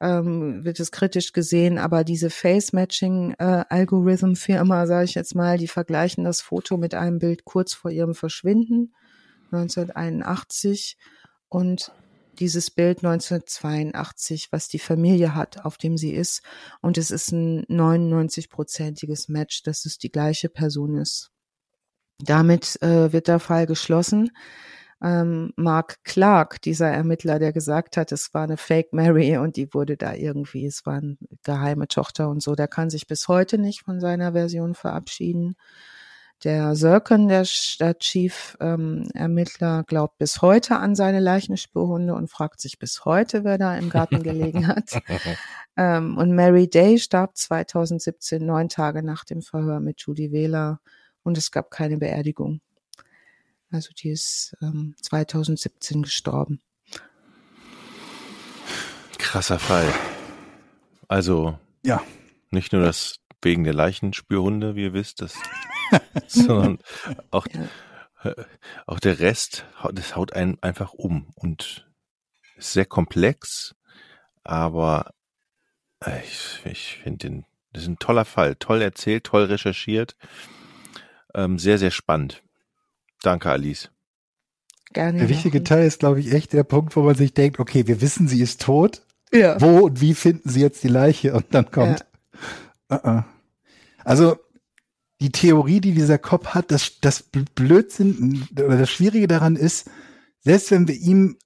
ähm, 0.00 0.64
wird 0.64 0.80
es 0.80 0.92
kritisch 0.92 1.32
gesehen, 1.32 1.78
aber 1.78 2.04
diese 2.04 2.30
Face-Matching-Algorithm-Firma, 2.30 4.82
äh, 4.82 4.86
sage 4.86 5.04
ich 5.04 5.14
jetzt 5.14 5.34
mal, 5.34 5.58
die 5.58 5.68
vergleichen 5.68 6.24
das 6.24 6.40
Foto 6.40 6.76
mit 6.76 6.94
einem 6.94 7.18
Bild 7.18 7.44
kurz 7.44 7.74
vor 7.74 7.90
ihrem 7.90 8.14
Verschwinden, 8.14 8.94
1981, 9.50 10.96
und 11.48 11.92
dieses 12.38 12.70
Bild 12.70 13.04
1982, 13.04 14.48
was 14.50 14.68
die 14.68 14.78
Familie 14.78 15.34
hat, 15.34 15.64
auf 15.64 15.78
dem 15.78 15.96
sie 15.96 16.12
ist. 16.12 16.42
Und 16.80 16.98
es 16.98 17.10
ist 17.10 17.32
ein 17.32 17.64
99-prozentiges 17.66 19.30
Match, 19.30 19.62
dass 19.62 19.84
es 19.84 19.98
die 19.98 20.10
gleiche 20.10 20.48
Person 20.48 20.96
ist. 20.96 21.30
Damit 22.18 22.80
äh, 22.82 23.12
wird 23.12 23.28
der 23.28 23.40
Fall 23.40 23.66
geschlossen. 23.66 24.30
Ähm, 25.02 25.52
Mark 25.56 26.02
Clark, 26.04 26.62
dieser 26.62 26.88
Ermittler, 26.88 27.38
der 27.38 27.52
gesagt 27.52 27.96
hat, 27.96 28.12
es 28.12 28.32
war 28.32 28.44
eine 28.44 28.56
Fake 28.56 28.92
Mary 28.92 29.36
und 29.36 29.56
die 29.56 29.74
wurde 29.74 29.96
da 29.96 30.14
irgendwie, 30.14 30.64
es 30.64 30.86
war 30.86 30.94
eine 30.94 31.18
geheime 31.42 31.88
Tochter 31.88 32.28
und 32.30 32.42
so, 32.42 32.54
der 32.54 32.68
kann 32.68 32.88
sich 32.88 33.06
bis 33.06 33.28
heute 33.28 33.58
nicht 33.58 33.82
von 33.82 34.00
seiner 34.00 34.32
Version 34.32 34.74
verabschieden. 34.74 35.56
Der 36.42 36.74
Sirken, 36.74 37.28
der, 37.28 37.44
Chief 37.44 38.56
ähm, 38.60 39.08
Ermittler, 39.14 39.84
glaubt 39.86 40.18
bis 40.18 40.42
heute 40.42 40.76
an 40.78 40.94
seine 40.94 41.20
Leichenspurhunde 41.20 42.14
und 42.14 42.30
fragt 42.30 42.60
sich 42.60 42.78
bis 42.78 43.04
heute, 43.04 43.44
wer 43.44 43.56
da 43.56 43.76
im 43.76 43.88
Garten 43.88 44.22
gelegen 44.22 44.66
hat. 44.66 44.90
ähm, 45.76 46.18
und 46.18 46.34
Mary 46.34 46.68
Day 46.68 46.98
starb 46.98 47.36
2017, 47.36 48.44
neun 48.44 48.68
Tage 48.68 49.02
nach 49.02 49.24
dem 49.24 49.42
Verhör 49.42 49.80
mit 49.80 50.00
Judy 50.02 50.32
Wähler 50.32 50.80
und 51.24 51.36
es 51.36 51.50
gab 51.50 51.70
keine 51.70 51.98
Beerdigung. 51.98 52.60
Also 53.70 53.90
die 53.92 54.10
ist 54.10 54.56
ähm, 54.62 54.94
2017 55.02 56.02
gestorben. 56.02 56.60
Krasser 59.18 59.58
Fall. 59.58 59.92
Also 61.08 61.58
ja, 61.82 62.00
nicht 62.50 62.72
nur 62.72 62.82
das 62.82 63.16
wegen 63.42 63.64
der 63.64 63.74
Leichenspürhunde, 63.74 64.76
wie 64.76 64.84
ihr 64.84 64.92
wisst, 64.92 65.20
das, 65.20 65.34
sondern 66.28 66.78
auch 67.30 67.46
ja. 67.52 68.34
auch 68.86 69.00
der 69.00 69.18
Rest, 69.18 69.66
das 69.92 70.16
haut 70.16 70.32
einen 70.32 70.62
einfach 70.62 70.92
um 70.92 71.32
und 71.34 71.86
ist 72.56 72.72
sehr 72.72 72.86
komplex, 72.86 73.74
aber 74.44 75.12
ich, 76.22 76.60
ich 76.64 76.98
finde 77.02 77.18
den, 77.18 77.46
das 77.72 77.82
ist 77.82 77.88
ein 77.88 77.98
toller 77.98 78.24
Fall, 78.24 78.56
toll 78.56 78.80
erzählt, 78.82 79.24
toll 79.24 79.44
recherchiert. 79.44 80.16
Ähm, 81.34 81.58
sehr, 81.58 81.78
sehr 81.78 81.90
spannend. 81.90 82.42
Danke, 83.22 83.50
Alice. 83.50 83.90
Gerne. 84.92 85.18
Der 85.18 85.28
wichtige 85.28 85.64
Teil 85.64 85.86
ist, 85.86 86.00
glaube 86.00 86.20
ich, 86.20 86.32
echt 86.32 86.52
der 86.52 86.62
Punkt, 86.62 86.94
wo 86.94 87.02
man 87.02 87.16
sich 87.16 87.34
denkt, 87.34 87.58
okay, 87.58 87.86
wir 87.86 88.00
wissen, 88.00 88.28
sie 88.28 88.40
ist 88.40 88.62
tot. 88.62 89.02
Ja. 89.32 89.60
Wo 89.60 89.78
und 89.78 90.00
wie 90.00 90.14
finden 90.14 90.48
sie 90.48 90.60
jetzt 90.60 90.84
die 90.84 90.88
Leiche? 90.88 91.34
Und 91.34 91.46
dann 91.50 91.70
kommt. 91.70 92.06
Ja. 92.90 92.96
Uh 92.96 93.00
-uh. 93.00 93.24
Also 94.04 94.36
die 95.20 95.32
Theorie, 95.32 95.80
die 95.80 95.92
dieser 95.92 96.18
Kopf 96.18 96.48
hat, 96.48 96.70
das, 96.70 97.00
das 97.00 97.22
Blödsinn 97.22 98.46
oder 98.52 98.76
das 98.76 98.90
Schwierige 98.90 99.26
daran 99.26 99.56
ist, 99.56 99.90
selbst 100.40 100.70
wenn 100.70 100.86
wir 100.86 100.94
ihm 100.94 101.38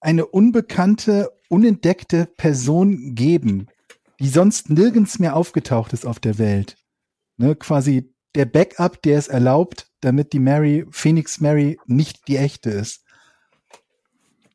eine 0.00 0.26
unbekannte, 0.26 1.30
unentdeckte 1.48 2.26
Person 2.26 3.14
geben, 3.14 3.68
die 4.20 4.28
sonst 4.28 4.70
nirgends 4.70 5.18
mehr 5.18 5.34
aufgetaucht 5.34 5.92
ist 5.92 6.06
auf 6.06 6.20
der 6.20 6.38
Welt, 6.38 6.76
ne, 7.38 7.56
quasi 7.56 8.12
der 8.34 8.46
Backup, 8.46 9.02
der 9.02 9.18
es 9.18 9.28
erlaubt, 9.28 9.88
damit 10.00 10.32
die 10.32 10.40
Mary, 10.40 10.86
Phoenix 10.90 11.40
Mary 11.40 11.78
nicht 11.86 12.28
die 12.28 12.36
echte 12.36 12.70
ist, 12.70 13.04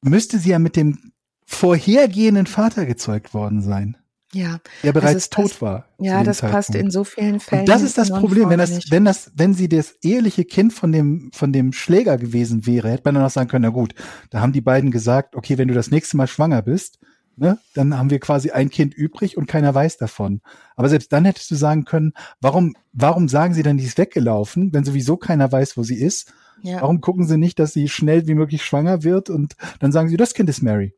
müsste 0.02 0.40
sie 0.40 0.50
ja 0.50 0.60
mit 0.60 0.76
dem 0.76 1.12
vorhergehenden 1.46 2.46
Vater 2.46 2.86
gezeugt 2.86 3.34
worden 3.34 3.62
sein. 3.62 3.98
Ja. 4.34 4.60
Der 4.84 4.92
bereits 4.92 5.30
tot 5.30 5.46
passt, 5.46 5.62
war. 5.62 5.86
Ja, 6.00 6.24
das 6.24 6.40
Zeitpunkt. 6.40 6.56
passt 6.56 6.76
in 6.76 6.92
so 6.92 7.04
vielen 7.06 7.40
Fällen. 7.40 7.62
Und 7.62 7.70
das 7.70 7.82
ist 7.82 7.98
das 7.98 8.10
Problem, 8.10 8.50
wenn 8.50 8.60
das, 8.60 8.92
wenn 8.92 9.06
das, 9.06 9.32
wenn 9.36 9.54
sie 9.54 9.70
das 9.70 9.96
eheliche 10.04 10.44
Kind 10.44 10.74
von 10.74 10.92
dem, 10.92 11.32
von 11.34 11.54
dem 11.54 11.72
Schläger 11.72 12.18
gewesen 12.18 12.66
wäre, 12.66 12.90
hätte 12.90 13.04
man 13.06 13.16
dann 13.16 13.24
auch 13.24 13.30
sagen 13.30 13.50
können, 13.50 13.64
na 13.64 13.70
gut, 13.70 13.96
da 14.30 14.42
haben 14.42 14.52
die 14.52 14.62
beiden 14.62 14.92
gesagt, 14.92 15.36
okay, 15.36 15.58
wenn 15.58 15.70
du 15.70 15.74
das 15.74 15.92
nächste 15.92 16.18
Mal 16.18 16.28
schwanger 16.28 16.62
bist, 16.62 17.00
ne, 17.38 17.60
dann 17.74 17.98
haben 17.98 18.10
wir 18.10 18.20
quasi 18.20 18.52
ein 18.52 18.70
Kind 18.70 18.94
übrig 18.94 19.38
und 19.38 19.48
keiner 19.48 19.74
weiß 19.74 19.98
davon. 19.98 20.42
Aber 20.76 20.90
selbst 20.90 21.14
dann 21.14 21.26
hättest 21.26 21.50
du 21.52 21.56
sagen 21.56 21.86
können, 21.86 22.14
warum, 22.42 22.76
warum 22.92 23.30
sagen 23.30 23.54
sie 23.54 23.64
dann, 23.64 23.78
die 23.78 23.86
ist 23.86 23.98
weggelaufen, 23.98 24.74
wenn 24.74 24.84
sowieso 24.84 25.18
keiner 25.18 25.52
weiß, 25.52 25.78
wo 25.78 25.84
sie 25.84 25.96
ist? 25.96 26.34
Ja. 26.64 26.82
Warum 26.82 27.02
gucken 27.02 27.26
sie 27.26 27.38
nicht, 27.38 27.60
dass 27.60 27.74
sie 27.74 27.88
schnell 27.88 28.28
wie 28.28 28.36
möglich 28.36 28.66
schwanger 28.66 29.04
wird 29.04 29.30
und 29.30 29.56
dann 29.80 29.92
sagen 29.92 30.10
sie, 30.10 30.18
das 30.18 30.34
Kind 30.34 30.50
ist 30.50 30.64
Mary. 30.64 30.96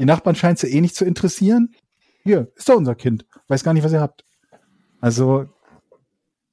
Die 0.00 0.06
Nachbarn 0.06 0.34
scheint 0.34 0.58
sie 0.58 0.68
eh 0.68 0.80
nicht 0.80 0.96
zu 0.96 1.04
interessieren. 1.04 1.74
Hier, 2.24 2.50
ist 2.56 2.68
doch 2.68 2.76
unser 2.76 2.94
Kind. 2.94 3.26
Weiß 3.48 3.62
gar 3.62 3.74
nicht, 3.74 3.84
was 3.84 3.92
ihr 3.92 4.00
habt. 4.00 4.24
Also, 5.00 5.46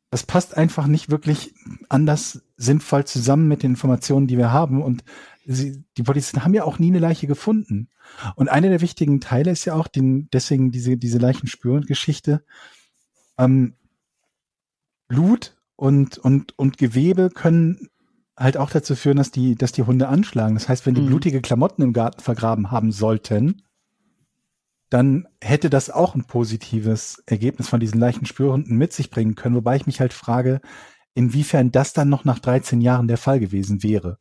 das 0.09 0.23
passt 0.23 0.57
einfach 0.57 0.87
nicht 0.87 1.09
wirklich 1.09 1.53
anders 1.87 2.43
sinnvoll 2.57 3.05
zusammen 3.05 3.47
mit 3.47 3.63
den 3.63 3.71
Informationen, 3.71 4.27
die 4.27 4.37
wir 4.37 4.51
haben. 4.51 4.83
Und 4.83 5.03
sie, 5.45 5.83
die 5.97 6.03
Polizisten 6.03 6.43
haben 6.43 6.53
ja 6.53 6.63
auch 6.63 6.79
nie 6.79 6.87
eine 6.87 6.99
Leiche 6.99 7.27
gefunden. 7.27 7.89
Und 8.35 8.49
einer 8.49 8.69
der 8.69 8.81
wichtigen 8.81 9.21
Teile 9.21 9.51
ist 9.51 9.65
ja 9.65 9.73
auch 9.73 9.87
den, 9.87 10.29
deswegen 10.31 10.71
diese, 10.71 10.97
diese 10.97 11.17
Leichenspüren-Geschichte. 11.17 12.43
Ähm, 13.37 13.75
Blut 15.07 15.57
und, 15.75 16.17
und, 16.17 16.57
und 16.57 16.77
Gewebe 16.77 17.29
können 17.29 17.89
halt 18.37 18.57
auch 18.57 18.69
dazu 18.69 18.95
führen, 18.95 19.17
dass 19.17 19.31
die, 19.31 19.55
dass 19.55 19.71
die 19.71 19.83
Hunde 19.83 20.07
anschlagen. 20.07 20.55
Das 20.55 20.69
heißt, 20.69 20.85
wenn 20.85 20.95
die 20.95 21.01
mhm. 21.01 21.07
blutige 21.07 21.41
Klamotten 21.41 21.81
im 21.81 21.93
Garten 21.93 22.21
vergraben 22.21 22.71
haben 22.71 22.91
sollten, 22.91 23.63
dann 24.89 25.27
hätte 25.41 25.69
das 25.69 25.89
auch 25.89 26.15
ein 26.15 26.25
positives 26.25 27.23
Ergebnis 27.25 27.69
von 27.69 27.79
diesen 27.79 27.99
Leichenspürhunden 27.99 28.77
mit 28.77 28.93
sich 28.93 29.09
bringen 29.09 29.35
können. 29.35 29.55
Wobei 29.55 29.77
ich 29.77 29.85
mich 29.85 30.01
halt 30.01 30.11
frage, 30.11 30.59
inwiefern 31.13 31.71
das 31.71 31.93
dann 31.93 32.09
noch 32.09 32.25
nach 32.25 32.39
13 32.39 32.81
Jahren 32.81 33.07
der 33.07 33.17
Fall 33.17 33.39
gewesen 33.39 33.83
wäre. 33.83 34.17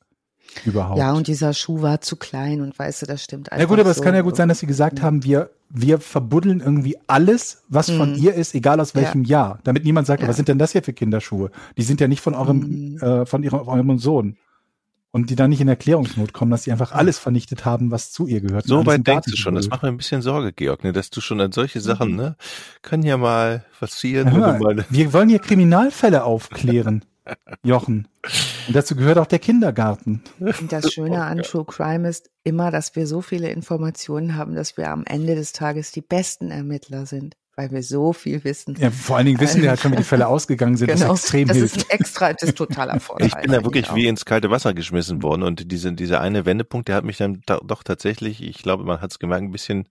Überhaupt. 0.64 0.98
Ja, 0.98 1.12
und 1.12 1.26
dieser 1.26 1.54
Schuh 1.54 1.82
war 1.82 2.00
zu 2.00 2.16
klein 2.16 2.60
und 2.60 2.78
weißt 2.78 3.02
du, 3.02 3.06
das 3.06 3.22
stimmt 3.22 3.50
einfach. 3.52 3.60
Ja 3.60 3.66
gut, 3.66 3.78
aber 3.78 3.92
so. 3.92 4.00
es 4.00 4.04
kann 4.04 4.14
ja 4.14 4.22
gut 4.22 4.36
sein, 4.36 4.48
dass 4.48 4.60
sie 4.60 4.66
gesagt 4.66 4.98
mhm. 4.98 5.02
haben, 5.02 5.24
wir, 5.24 5.50
wir 5.68 5.98
verbuddeln 5.98 6.60
irgendwie 6.60 6.96
alles, 7.06 7.62
was 7.68 7.88
mhm. 7.88 7.96
von 7.96 8.14
ihr 8.14 8.34
ist, 8.34 8.54
egal 8.54 8.80
aus 8.80 8.94
welchem 8.94 9.24
ja. 9.24 9.30
Jahr. 9.30 9.58
Damit 9.64 9.84
niemand 9.84 10.06
sagt, 10.06 10.22
ja. 10.22 10.28
was 10.28 10.36
sind 10.36 10.48
denn 10.48 10.58
das 10.58 10.72
hier 10.72 10.82
für 10.82 10.92
Kinderschuhe? 10.92 11.50
Die 11.76 11.82
sind 11.82 12.00
ja 12.00 12.08
nicht 12.08 12.20
von 12.20 12.34
eurem, 12.34 12.58
mhm. 12.58 12.98
äh, 12.98 13.26
von 13.26 13.42
ihrem, 13.42 13.60
eurem 13.66 13.98
Sohn 13.98 14.36
und 15.12 15.30
die 15.30 15.36
dann 15.36 15.50
nicht 15.50 15.60
in 15.60 15.68
Erklärungsnot 15.68 16.32
kommen, 16.32 16.50
dass 16.50 16.64
sie 16.64 16.72
einfach 16.72 16.92
alles 16.92 17.18
vernichtet 17.18 17.64
haben, 17.64 17.90
was 17.90 18.12
zu 18.12 18.26
ihr 18.26 18.40
gehört. 18.40 18.66
So 18.66 18.86
weit 18.86 19.06
denkst 19.06 19.30
du 19.30 19.36
schon. 19.36 19.54
Das 19.54 19.68
macht 19.68 19.82
mir 19.82 19.88
ein 19.88 19.96
bisschen 19.96 20.22
Sorge, 20.22 20.52
Georg, 20.52 20.84
ne, 20.84 20.92
dass 20.92 21.10
du 21.10 21.20
schon 21.20 21.40
an 21.40 21.52
solche 21.52 21.80
Sachen, 21.80 22.12
mhm. 22.12 22.16
ne, 22.16 22.36
kann 22.82 23.02
ja 23.02 23.16
mal 23.16 23.64
passieren. 23.78 24.28
Ja, 24.32 24.58
mal, 24.58 24.84
wir 24.88 25.12
wollen 25.12 25.28
hier 25.28 25.40
Kriminalfälle 25.40 26.24
aufklären, 26.24 27.04
Jochen. 27.62 28.08
Und 28.66 28.76
dazu 28.76 28.96
gehört 28.96 29.18
auch 29.18 29.26
der 29.26 29.38
Kindergarten. 29.38 30.22
Und 30.38 30.72
das 30.72 30.92
Schöne 30.92 31.24
an 31.24 31.38
True 31.42 31.64
Crime 31.64 32.08
ist 32.08 32.30
immer, 32.44 32.70
dass 32.70 32.94
wir 32.96 33.06
so 33.06 33.20
viele 33.20 33.50
Informationen 33.50 34.36
haben, 34.36 34.54
dass 34.54 34.76
wir 34.76 34.90
am 34.90 35.04
Ende 35.04 35.34
des 35.34 35.52
Tages 35.52 35.92
die 35.92 36.02
besten 36.02 36.50
Ermittler 36.50 37.06
sind 37.06 37.36
weil 37.56 37.70
wir 37.72 37.82
so 37.82 38.14
viel 38.14 38.42
wissen. 38.44 38.74
Ja, 38.78 38.90
vor 38.90 39.18
allen 39.18 39.26
Dingen 39.26 39.38
wissen 39.40 39.60
wir 39.60 39.68
halt 39.68 39.80
schon, 39.80 39.92
wie 39.92 39.96
die 39.96 40.02
Fälle 40.02 40.28
ausgegangen 40.28 40.78
sind, 40.78 40.86
genau, 40.86 41.08
das 41.08 41.20
extrem 41.20 41.48
das 41.48 41.56
hilft. 41.58 41.76
Das 41.76 41.82
ist 41.82 41.90
ein 41.90 41.98
extra, 41.98 42.32
das 42.32 42.42
ist 42.44 42.56
totaler 42.56 42.98
Vorteil. 43.00 43.26
Ich 43.26 43.34
bin 43.34 43.52
da 43.52 43.62
wirklich 43.64 43.94
wie 43.94 44.06
ins 44.06 44.24
kalte 44.24 44.50
Wasser 44.50 44.72
geschmissen 44.72 45.22
worden 45.22 45.42
und 45.42 45.70
diese, 45.70 45.92
dieser 45.92 46.22
eine 46.22 46.46
Wendepunkt, 46.46 46.88
der 46.88 46.96
hat 46.96 47.04
mich 47.04 47.18
dann 47.18 47.42
da, 47.44 47.60
doch 47.62 47.82
tatsächlich, 47.82 48.42
ich 48.42 48.62
glaube, 48.62 48.84
man 48.84 49.02
hat 49.02 49.10
es 49.10 49.18
gemerkt, 49.18 49.44
ein 49.44 49.52
bisschen 49.52 49.88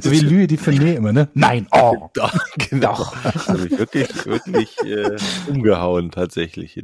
so 0.00 0.10
wie 0.10 0.20
Louis 0.20 0.46
die 0.48 0.56
Finet 0.56 0.96
immer, 0.96 1.12
ne? 1.12 1.28
Nein, 1.34 1.66
oh. 1.72 2.08
Doch, 2.14 2.34
genau. 2.56 2.94
Doch. 2.94 3.16
Das 3.22 3.48
hat 3.48 3.60
mich 3.60 3.78
wirklich, 3.78 4.26
wirklich 4.26 4.78
äh, 4.84 5.16
umgehauen, 5.48 6.10
tatsächlich. 6.10 6.82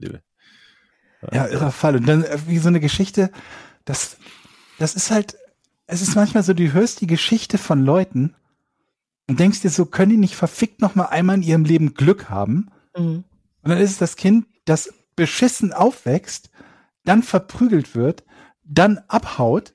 Ja, 1.33 1.47
irrer 1.47 1.73
Fall. 1.73 1.97
Und 1.97 2.07
dann 2.07 2.25
äh, 2.25 2.39
wie 2.47 2.59
so 2.59 2.69
eine 2.69 2.81
Geschichte, 2.81 3.31
das, 3.85 4.17
das 4.79 4.95
ist 4.95 5.11
halt, 5.11 5.37
es 5.87 6.03
ist 6.03 6.17
manchmal 6.17 6.43
so, 6.43 6.55
du 6.55 6.73
hörst 6.73 7.01
die 7.01 7.07
Geschichte 7.07 7.59
von 7.59 7.85
Leuten 7.85 8.35
und 9.29 9.41
denkst 9.41 9.61
dir 9.61 9.71
so, 9.71 9.87
können 9.87 10.11
die 10.11 10.17
nicht 10.17 10.37
verfickt 10.37 10.81
noch 10.81 10.95
mal 10.95 11.07
einmal 11.07 11.37
in 11.37 11.43
ihrem 11.43 11.65
Leben 11.65 11.95
Glück 11.95 12.31
haben? 12.31 12.71
Mhm. 12.97 13.25
Und 13.63 13.71
dann 13.71 13.79
ist 13.79 13.93
es 13.93 13.99
das 13.99 14.17
Kind, 14.17 14.47
das 14.65 14.93
beschissen 15.17 15.73
aufwächst, 15.73 16.51
dann 17.05 17.23
verprügelt 17.23 17.95
wird, 17.95 18.25
dann 18.65 18.99
abhaut, 19.09 19.75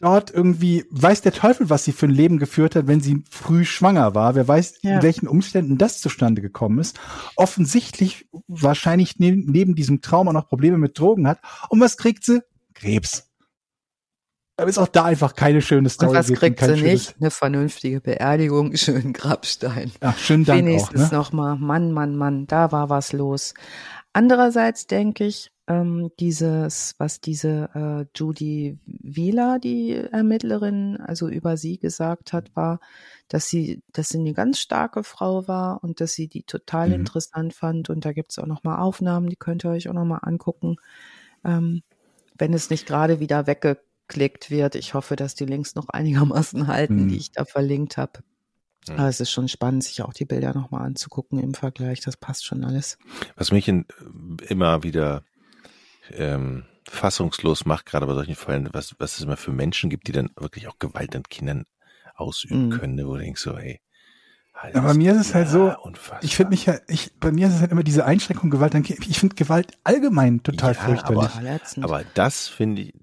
dort 0.00 0.30
irgendwie 0.30 0.84
weiß 0.90 1.20
der 1.20 1.32
Teufel, 1.32 1.70
was 1.70 1.84
sie 1.84 1.92
für 1.92 2.06
ein 2.06 2.12
Leben 2.12 2.38
geführt 2.38 2.74
hat, 2.74 2.86
wenn 2.86 3.00
sie 3.00 3.22
früh 3.30 3.64
schwanger 3.64 4.14
war. 4.14 4.34
Wer 4.34 4.48
weiß, 4.48 4.78
ja. 4.82 4.96
in 4.96 5.02
welchen 5.02 5.28
Umständen 5.28 5.78
das 5.78 6.00
zustande 6.00 6.42
gekommen 6.42 6.78
ist. 6.78 6.98
Offensichtlich 7.36 8.26
wahrscheinlich 8.48 9.18
neben, 9.18 9.44
neben 9.50 9.74
diesem 9.74 10.00
Trauma 10.00 10.32
noch 10.32 10.48
Probleme 10.48 10.78
mit 10.78 10.98
Drogen 10.98 11.28
hat. 11.28 11.38
Und 11.68 11.80
was 11.80 11.96
kriegt 11.96 12.24
sie? 12.24 12.42
Krebs. 12.74 13.30
Aber 14.56 14.68
ist 14.68 14.78
auch 14.78 14.88
da 14.88 15.04
einfach 15.04 15.34
keine 15.34 15.62
schöne 15.62 15.88
Story. 15.88 16.10
Und 16.10 16.16
was 16.16 16.32
kriegt 16.32 16.60
sie 16.60 16.82
nicht? 16.82 17.14
Eine 17.18 17.30
vernünftige 17.30 18.00
Beerdigung, 18.00 18.76
schönen 18.76 19.12
Grabstein. 19.12 19.90
Ach, 20.00 20.18
schönen 20.18 20.44
Dank 20.44 20.66
Wenigstens 20.66 21.06
auch, 21.06 21.10
ne? 21.10 21.16
nochmal, 21.16 21.56
Mann, 21.56 21.92
Mann, 21.92 22.16
Mann, 22.16 22.46
da 22.46 22.70
war 22.70 22.90
was 22.90 23.12
los. 23.12 23.54
Andererseits 24.12 24.86
denke 24.86 25.24
ich, 25.24 25.50
ähm, 25.70 26.10
dieses, 26.18 26.94
was 26.98 27.20
diese 27.20 27.70
äh, 27.74 28.18
Judy 28.18 28.78
Wieler, 28.86 29.58
die 29.58 29.94
Ermittlerin, 29.94 30.96
also 30.96 31.28
über 31.28 31.56
sie 31.56 31.78
gesagt 31.78 32.32
hat, 32.32 32.54
war, 32.56 32.80
dass 33.28 33.48
sie, 33.48 33.82
dass 33.92 34.08
sie 34.08 34.18
eine 34.18 34.34
ganz 34.34 34.58
starke 34.58 35.04
Frau 35.04 35.46
war 35.46 35.84
und 35.84 36.00
dass 36.00 36.12
sie 36.12 36.28
die 36.28 36.42
total 36.42 36.88
mhm. 36.88 36.94
interessant 36.94 37.54
fand. 37.54 37.88
Und 37.90 38.04
da 38.04 38.12
gibt 38.12 38.32
es 38.32 38.38
auch 38.38 38.46
nochmal 38.46 38.80
Aufnahmen, 38.80 39.28
die 39.28 39.36
könnt 39.36 39.64
ihr 39.64 39.70
euch 39.70 39.88
auch 39.88 39.94
nochmal 39.94 40.20
angucken. 40.22 40.76
Ähm, 41.44 41.82
wenn 42.36 42.52
es 42.52 42.70
nicht 42.70 42.86
gerade 42.86 43.20
wieder 43.20 43.46
wegge 43.46 43.78
geklickt 44.10 44.50
wird. 44.50 44.74
Ich 44.74 44.94
hoffe, 44.94 45.16
dass 45.16 45.34
die 45.34 45.46
Links 45.46 45.74
noch 45.74 45.88
einigermaßen 45.88 46.66
halten, 46.66 47.04
mhm. 47.04 47.08
die 47.08 47.16
ich 47.16 47.32
da 47.32 47.44
verlinkt 47.44 47.96
habe. 47.96 48.20
Mhm. 48.88 48.94
Aber 48.96 49.08
es 49.08 49.20
ist 49.20 49.30
schon 49.30 49.48
spannend, 49.48 49.84
sich 49.84 50.02
auch 50.02 50.12
die 50.12 50.24
Bilder 50.24 50.52
nochmal 50.52 50.84
anzugucken 50.84 51.38
im 51.38 51.54
Vergleich. 51.54 52.00
Das 52.00 52.16
passt 52.16 52.44
schon 52.44 52.64
alles. 52.64 52.98
Was 53.36 53.52
mich 53.52 53.68
in, 53.68 53.86
immer 54.48 54.82
wieder 54.82 55.22
ähm, 56.16 56.64
fassungslos 56.88 57.66
macht, 57.66 57.86
gerade 57.86 58.06
bei 58.06 58.14
solchen 58.14 58.34
Fällen, 58.34 58.68
was, 58.72 58.94
was 58.98 59.18
es 59.18 59.24
immer 59.24 59.36
für 59.36 59.52
Menschen 59.52 59.90
gibt, 59.90 60.08
die 60.08 60.12
dann 60.12 60.30
wirklich 60.36 60.68
auch 60.68 60.78
Gewalt 60.78 61.14
an 61.14 61.22
Kindern 61.24 61.64
ausüben 62.14 62.68
mhm. 62.68 62.70
können, 62.70 63.06
wo 63.06 63.14
du 63.14 63.20
denkst 63.20 63.40
so, 63.40 63.56
hey, 63.56 63.80
Halt 64.54 64.74
ja, 64.74 64.82
bei 64.82 64.92
mir 64.92 65.12
ist 65.12 65.20
es 65.20 65.34
halt 65.34 65.48
so, 65.48 65.74
unfassbar. 65.84 66.22
ich 66.22 66.36
finde 66.36 66.50
mich 66.50 66.66
ja, 66.66 66.74
ich, 66.86 67.18
bei 67.18 67.32
mir 67.32 67.46
ist 67.46 67.54
es 67.54 67.60
halt 67.60 67.72
immer 67.72 67.82
diese 67.82 68.04
Einschränkung 68.04 68.50
Gewalt 68.50 68.74
an 68.74 68.82
Kindern. 68.82 69.06
Ich 69.08 69.18
finde 69.18 69.34
Gewalt 69.34 69.72
allgemein 69.84 70.42
total 70.42 70.74
ja, 70.74 70.80
fürchterlich. 70.82 71.30
Aber, 71.78 71.84
aber 71.84 72.04
das 72.12 72.48
finde 72.48 72.82
ich, 72.82 72.94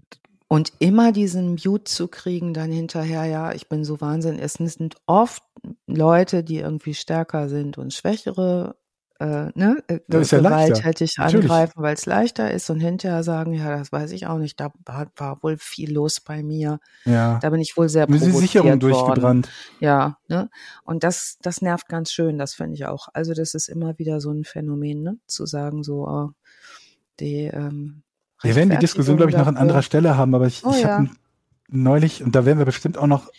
und 0.48 0.72
immer 0.80 1.12
diesen 1.12 1.58
Mute 1.64 1.84
zu 1.84 2.08
kriegen 2.08 2.54
dann 2.54 2.72
hinterher, 2.72 3.26
ja, 3.26 3.52
ich 3.52 3.68
bin 3.68 3.84
so 3.84 4.00
wahnsinnig. 4.00 4.42
Es 4.42 4.54
sind 4.54 4.96
oft 5.06 5.44
Leute, 5.88 6.44
die 6.44 6.58
irgendwie 6.58 6.94
stärker 6.94 7.50
sind 7.50 7.78
und 7.78 7.94
schwächere 7.94 8.76
äh, 9.20 9.52
ne, 9.56 9.84
äh, 9.88 10.00
das 10.08 10.24
ist 10.24 10.32
ja 10.32 10.38
gewalttätig 10.40 11.16
angreifen, 11.18 11.82
weil 11.82 11.96
es 11.96 12.06
leichter 12.06 12.52
ist 12.52 12.70
und 12.70 12.80
hinterher 12.80 13.24
sagen, 13.24 13.54
ja, 13.54 13.78
das 13.78 13.92
weiß 13.92 14.12
ich 14.12 14.28
auch 14.28 14.38
nicht, 14.38 14.60
da 14.60 14.72
war, 14.86 15.08
war 15.16 15.42
wohl 15.42 15.58
viel 15.58 15.92
los 15.92 16.20
bei 16.20 16.44
mir. 16.44 16.80
Ja. 17.06 17.40
Da 17.40 17.50
bin 17.50 17.60
ich 17.60 17.76
wohl 17.78 17.90
sehr 17.90 18.06
provoziert 18.06 18.34
die 18.36 18.40
Sicherung 18.40 18.80
durchgebrannt. 18.80 19.50
Ja, 19.80 20.18
ne? 20.28 20.50
Und 20.84 21.04
das, 21.04 21.38
das 21.42 21.62
nervt 21.62 21.88
ganz 21.88 22.12
schön, 22.12 22.38
das 22.38 22.54
finde 22.54 22.76
ich 22.76 22.86
auch. 22.86 23.08
Also 23.14 23.34
das 23.34 23.56
ist 23.56 23.70
immer 23.70 23.98
wieder 23.98 24.22
so 24.22 24.32
ein 24.32 24.44
Phänomen, 24.44 25.02
ne? 25.02 25.18
Zu 25.26 25.46
sagen, 25.46 25.84
so, 25.84 26.08
oh, 26.08 26.30
die, 27.20 27.46
ähm, 27.46 28.04
wir 28.44 28.56
werden 28.56 28.70
die 28.70 28.78
Diskussion, 28.78 29.18
glaube 29.18 29.32
ich, 29.32 29.38
noch 29.38 29.48
an 29.48 29.58
anderer 29.58 29.82
Stelle 29.82 30.16
haben, 30.16 30.36
aber 30.36 30.46
ich, 30.46 30.64
oh, 30.64 30.72
ich 30.72 30.82
ja. 30.82 31.00
habe 31.00 31.10
neulich, 31.70 32.24
und 32.24 32.36
da 32.36 32.46
werden 32.46 32.60
wir 32.60 32.66
bestimmt 32.66 32.98
auch 32.98 33.08
noch 33.08 33.32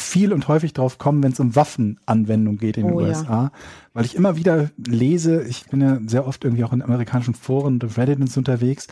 viel 0.00 0.32
und 0.32 0.48
häufig 0.48 0.72
drauf 0.72 0.98
kommen, 0.98 1.22
wenn 1.22 1.32
es 1.32 1.40
um 1.40 1.56
Waffenanwendung 1.56 2.58
geht 2.58 2.76
in 2.76 2.86
den 2.86 2.94
oh, 2.94 3.00
USA, 3.00 3.44
ja. 3.44 3.52
weil 3.92 4.04
ich 4.04 4.14
immer 4.14 4.36
wieder 4.36 4.70
lese, 4.76 5.42
ich 5.42 5.66
bin 5.66 5.80
ja 5.80 5.98
sehr 6.06 6.26
oft 6.26 6.44
irgendwie 6.44 6.64
auch 6.64 6.72
in 6.72 6.82
amerikanischen 6.82 7.34
Foren 7.34 7.74
und 7.74 7.96
Reddit 7.96 8.36
unterwegs, 8.36 8.86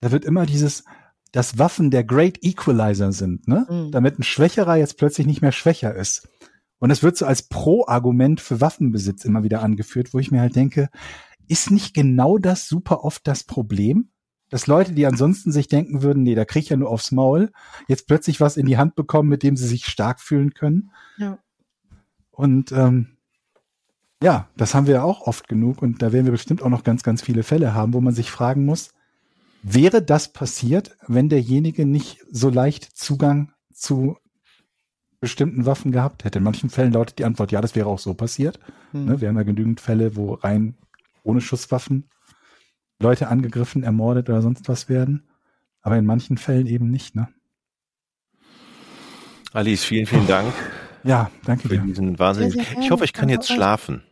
da 0.00 0.12
wird 0.12 0.24
immer 0.24 0.46
dieses, 0.46 0.84
dass 1.32 1.58
Waffen 1.58 1.90
der 1.90 2.04
Great 2.04 2.38
Equalizer 2.42 3.12
sind, 3.12 3.48
ne? 3.48 3.66
Mhm. 3.68 3.90
Damit 3.90 4.18
ein 4.18 4.22
Schwächerer 4.22 4.76
jetzt 4.76 4.98
plötzlich 4.98 5.26
nicht 5.26 5.42
mehr 5.42 5.52
schwächer 5.52 5.94
ist. 5.94 6.28
Und 6.78 6.90
es 6.90 7.02
wird 7.02 7.16
so 7.16 7.26
als 7.26 7.42
Pro-Argument 7.42 8.40
für 8.40 8.60
Waffenbesitz 8.60 9.24
immer 9.24 9.42
wieder 9.42 9.62
angeführt, 9.62 10.12
wo 10.12 10.18
ich 10.18 10.30
mir 10.30 10.40
halt 10.40 10.54
denke, 10.54 10.90
ist 11.48 11.70
nicht 11.70 11.94
genau 11.94 12.38
das 12.38 12.68
super 12.68 13.04
oft 13.04 13.26
das 13.26 13.44
Problem? 13.44 14.10
Dass 14.50 14.66
Leute, 14.66 14.92
die 14.92 15.06
ansonsten 15.06 15.52
sich 15.52 15.68
denken 15.68 16.02
würden, 16.02 16.22
nee, 16.22 16.34
da 16.34 16.44
krieg 16.44 16.64
ich 16.64 16.68
ja 16.68 16.76
nur 16.76 16.90
aufs 16.90 17.12
Maul, 17.12 17.50
jetzt 17.88 18.06
plötzlich 18.06 18.40
was 18.40 18.56
in 18.56 18.66
die 18.66 18.78
Hand 18.78 18.94
bekommen, 18.94 19.28
mit 19.28 19.42
dem 19.42 19.56
sie 19.56 19.66
sich 19.66 19.86
stark 19.86 20.20
fühlen 20.20 20.54
können. 20.54 20.90
Ja. 21.18 21.38
Und 22.30 22.72
ähm, 22.72 23.16
ja, 24.22 24.48
das 24.56 24.74
haben 24.74 24.86
wir 24.86 24.94
ja 24.94 25.02
auch 25.02 25.22
oft 25.22 25.48
genug 25.48 25.82
und 25.82 26.02
da 26.02 26.12
werden 26.12 26.26
wir 26.26 26.32
bestimmt 26.32 26.62
auch 26.62 26.68
noch 26.68 26.84
ganz, 26.84 27.02
ganz 27.02 27.22
viele 27.22 27.42
Fälle 27.42 27.74
haben, 27.74 27.92
wo 27.92 28.00
man 28.00 28.14
sich 28.14 28.30
fragen 28.30 28.64
muss, 28.64 28.90
wäre 29.62 30.02
das 30.02 30.32
passiert, 30.32 30.96
wenn 31.06 31.28
derjenige 31.28 31.86
nicht 31.86 32.24
so 32.30 32.50
leicht 32.50 32.84
Zugang 32.96 33.52
zu 33.72 34.16
bestimmten 35.20 35.66
Waffen 35.66 35.90
gehabt 35.90 36.24
hätte? 36.24 36.38
In 36.38 36.44
manchen 36.44 36.70
Fällen 36.70 36.92
lautet 36.92 37.18
die 37.18 37.24
Antwort, 37.24 37.50
ja, 37.50 37.60
das 37.60 37.74
wäre 37.74 37.86
auch 37.86 37.98
so 37.98 38.14
passiert. 38.14 38.60
Hm. 38.92 39.06
Ne, 39.06 39.20
wir 39.20 39.28
haben 39.28 39.36
ja 39.36 39.42
genügend 39.42 39.80
Fälle, 39.80 40.16
wo 40.16 40.34
rein 40.34 40.74
ohne 41.22 41.40
Schusswaffen 41.40 42.10
Leute 43.04 43.28
angegriffen, 43.28 43.82
ermordet 43.82 44.28
oder 44.28 44.42
sonst 44.42 44.68
was 44.68 44.88
werden. 44.88 45.22
Aber 45.82 45.96
in 45.96 46.06
manchen 46.06 46.38
Fällen 46.38 46.66
eben 46.66 46.90
nicht, 46.90 47.14
ne? 47.14 47.28
Alice, 49.52 49.84
vielen, 49.84 50.06
vielen 50.06 50.26
Dank. 50.26 50.52
Ja, 51.06 51.30
danke 51.44 51.68
für 51.68 51.76
dir. 51.76 51.82
diesen 51.82 52.18
Wahnsinn. 52.18 52.58
Ich 52.80 52.90
hoffe, 52.90 53.04
ich 53.04 53.12
kann 53.12 53.28
jetzt 53.28 53.52
schlafen. 53.52 54.02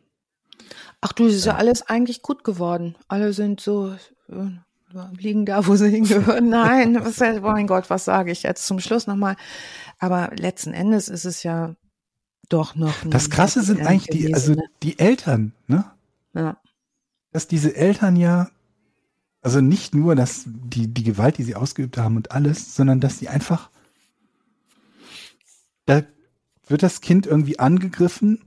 Ach 1.00 1.14
du, 1.14 1.26
es 1.26 1.34
ist 1.34 1.46
ja 1.46 1.54
alles 1.54 1.80
eigentlich 1.80 2.20
gut 2.20 2.44
geworden. 2.44 2.96
Alle 3.08 3.32
sind 3.32 3.60
so 3.60 3.94
äh, 4.28 4.50
liegen 5.18 5.46
da, 5.46 5.66
wo 5.66 5.74
sie 5.74 5.88
hingehören. 5.88 6.48
Nein, 6.50 7.02
was, 7.02 7.18
oh 7.20 7.40
mein 7.40 7.66
Gott, 7.66 7.88
was 7.88 8.04
sage 8.04 8.30
ich 8.30 8.42
jetzt 8.42 8.66
zum 8.66 8.78
Schluss 8.78 9.06
nochmal? 9.06 9.36
Aber 9.98 10.32
letzten 10.36 10.74
Endes 10.74 11.08
ist 11.08 11.24
es 11.24 11.42
ja 11.42 11.74
doch 12.50 12.74
noch. 12.74 12.94
Das 13.06 13.30
Krasse 13.30 13.62
sind 13.62 13.80
eigentlich 13.80 14.08
die, 14.08 14.34
also 14.34 14.54
die 14.82 14.98
Eltern, 14.98 15.54
ne? 15.66 15.86
Ja. 16.34 16.58
Dass 17.30 17.48
diese 17.48 17.74
Eltern 17.74 18.16
ja 18.16 18.50
also 19.42 19.60
nicht 19.60 19.94
nur, 19.94 20.14
dass 20.14 20.44
die, 20.46 20.86
die 20.86 21.02
Gewalt, 21.02 21.38
die 21.38 21.42
sie 21.42 21.56
ausgeübt 21.56 21.98
haben 21.98 22.16
und 22.16 22.30
alles, 22.30 22.74
sondern 22.74 23.00
dass 23.00 23.18
sie 23.18 23.28
einfach, 23.28 23.70
da 25.84 26.02
wird 26.68 26.82
das 26.82 27.00
Kind 27.00 27.26
irgendwie 27.26 27.58
angegriffen, 27.58 28.44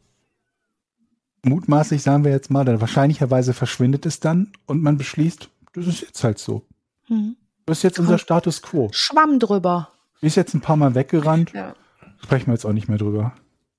mutmaßlich 1.43 2.01
sagen 2.01 2.23
wir 2.23 2.31
jetzt 2.31 2.49
mal, 2.49 2.63
dann 2.63 2.81
wahrscheinlicherweise 2.81 3.53
verschwindet 3.53 4.05
es 4.05 4.21
dann 4.21 4.53
und 4.65 4.81
man 4.81 4.97
beschließt, 4.97 5.49
das 5.73 5.87
ist 5.87 6.01
jetzt 6.01 6.23
halt 6.23 6.39
so. 6.39 6.65
Mhm. 7.09 7.35
Das 7.65 7.79
ist 7.79 7.83
jetzt 7.83 7.99
unser 7.99 8.17
Status 8.17 8.61
quo. 8.61 8.89
Schwamm 8.93 9.39
drüber. 9.39 9.89
Ist 10.21 10.35
jetzt 10.35 10.53
ein 10.53 10.61
paar 10.61 10.77
Mal 10.77 10.95
weggerannt. 10.95 11.51
Ja. 11.51 11.75
Sprechen 12.23 12.47
wir 12.47 12.53
jetzt 12.53 12.65
auch 12.65 12.73
nicht 12.73 12.87
mehr 12.87 12.97
drüber. 12.97 13.33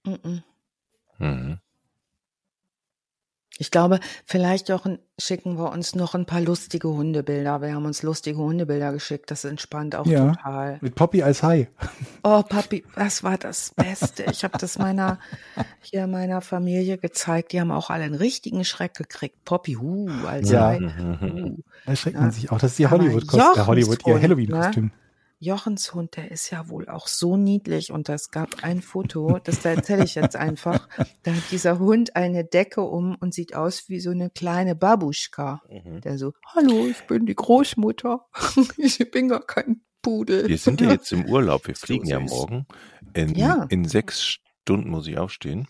Mhm. 0.05 0.43
Mhm. 1.19 1.59
Ich 3.59 3.71
glaube, 3.71 4.01
vielleicht 4.27 4.71
auch 4.71 4.87
schicken 5.19 5.57
wir 5.57 5.73
uns 5.73 5.95
noch 5.95 6.15
ein 6.15 6.27
paar 6.27 6.41
lustige 6.41 6.89
Hundebilder. 6.89 7.63
Wir 7.63 7.75
haben 7.75 7.87
uns 7.87 8.03
lustige 8.03 8.39
Hundebilder 8.39 8.93
geschickt. 8.93 9.31
Das 9.31 9.45
entspannt 9.45 9.97
auch 9.97 10.07
ja, 10.07 10.33
total. 10.33 10.79
Mit 10.83 10.95
Poppy 10.95 11.23
als 11.23 11.43
Hai. 11.43 11.69
Oh, 12.23 12.43
Poppy, 12.43 12.85
das 12.95 13.23
war 13.23 13.39
das 13.39 13.73
Beste. 13.75 14.25
Ich 14.31 14.45
habe 14.45 14.59
das 14.59 14.79
meiner 14.79 15.19
hier 15.81 16.07
meiner 16.07 16.41
Familie 16.41 16.99
gezeigt. 16.99 17.53
Die 17.53 17.61
haben 17.61 17.71
auch 17.71 17.89
alle 17.89 18.05
einen 18.05 18.15
richtigen 18.15 18.65
Schreck 18.65 18.95
gekriegt. 18.95 19.45
Poppy, 19.45 19.75
hu, 19.75 20.09
als 20.27 20.51
ja. 20.51 20.67
Hai. 20.67 20.81
Uh. 20.81 21.57
Da 21.87 21.97
schreckt 21.97 22.19
man 22.19 22.31
sich 22.33 22.51
auch. 22.51 22.59
Das 22.59 22.73
ist 22.73 22.81
ihr 22.81 22.91
Hollywood-Kostüm, 22.91 23.67
Hollywood, 23.67 24.07
ihr 24.07 24.21
Halloween-Kostüm. 24.21 24.85
Ne? 24.87 24.91
Jochens 25.39 25.93
Hund, 25.93 26.17
der 26.17 26.31
ist 26.31 26.51
ja 26.51 26.69
wohl 26.71 26.89
auch 26.89 27.09
so 27.09 27.37
niedlich 27.37 27.93
und 27.93 28.09
es 28.09 28.31
gab 28.31 28.65
ein 28.65 28.81
Foto, 28.81 29.39
das 29.45 29.63
erzähle 29.65 30.05
ich 30.05 30.15
jetzt 30.15 30.37
einfach. 30.37 30.89
Da 31.23 31.33
hat 31.35 31.51
dieser 31.51 31.81
Hund 31.81 32.15
eine 32.15 32.45
Decke 32.45 32.83
um 32.83 33.17
und 33.17 33.35
sieht 33.35 33.55
aus 33.57 33.89
wie 33.89 33.99
so 33.99 34.11
eine 34.11 34.31
kleine 34.31 34.77
Babuschka. 34.77 35.61
Mhm. 35.69 36.01
Der 36.03 36.19
so, 36.19 36.33
hallo, 36.55 36.87
ich 36.87 37.03
bin 37.09 37.27
die 37.27 37.35
Großmutter. 37.35 38.27
ich 38.77 39.11
bin 39.11 39.29
gar 39.29 39.45
kein 39.45 39.83
Pudel. 40.03 40.47
Wir 40.47 40.59
sind 40.59 40.81
ja 40.81 40.91
jetzt 40.91 41.13
im 41.13 41.25
Urlaub, 41.29 41.67
wir 41.67 41.75
fliegen 41.75 42.07
so 42.07 42.13
ja 42.13 42.21
morgen. 42.21 42.67
In, 43.13 43.35
ja. 43.35 43.67
in 43.71 43.87
sechs 43.87 44.23
Stunden 44.23 44.89
muss 44.89 45.09
ich 45.09 45.19
aufstehen. 45.19 45.67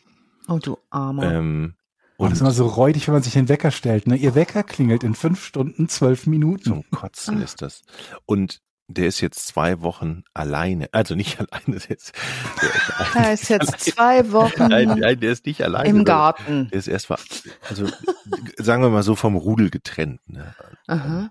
Oh, 0.46 0.58
du 0.58 0.76
Armer. 0.90 1.32
Ähm, 1.32 1.74
und 2.18 2.26
oh, 2.26 2.28
das 2.28 2.38
ist 2.38 2.40
immer 2.42 2.50
so 2.50 2.66
räudig, 2.66 3.06
wenn 3.08 3.14
man 3.14 3.22
sich 3.22 3.34
den 3.34 3.48
Wecker 3.48 3.70
stellt. 3.70 4.06
Ne? 4.06 4.16
Ihr 4.16 4.34
Wecker 4.34 4.62
klingelt 4.62 5.04
in 5.04 5.14
fünf 5.14 5.44
Stunden, 5.44 5.88
zwölf 5.88 6.26
Minuten. 6.26 6.64
Zum 6.64 6.90
Kotzen 6.90 7.42
ist 7.42 7.62
das. 7.62 7.82
Und 8.24 8.60
der 8.88 9.06
ist 9.06 9.20
jetzt 9.20 9.46
zwei 9.46 9.82
Wochen 9.82 10.22
alleine. 10.34 10.88
Also 10.92 11.14
nicht 11.14 11.38
alleine. 11.40 11.78
Der 11.78 11.90
ist, 11.90 12.12
der 13.14 13.22
er 13.24 13.32
ist 13.32 13.48
jetzt 13.48 13.80
zwei 13.80 14.30
Wochen 14.32 14.68
nein, 14.68 14.98
nein, 14.98 15.20
der 15.20 15.32
ist 15.32 15.46
nicht 15.46 15.62
alleine. 15.62 15.88
im 15.88 16.04
Garten. 16.04 16.68
Der 16.70 16.78
ist 16.78 16.88
erst 16.88 17.10
mal, 17.10 17.18
also 17.68 17.86
sagen 18.58 18.82
wir 18.82 18.90
mal 18.90 19.02
so 19.02 19.14
vom 19.14 19.36
Rudel 19.36 19.70
getrennt. 19.70 20.20
Ne? 20.28 20.54
Aha. 20.86 21.30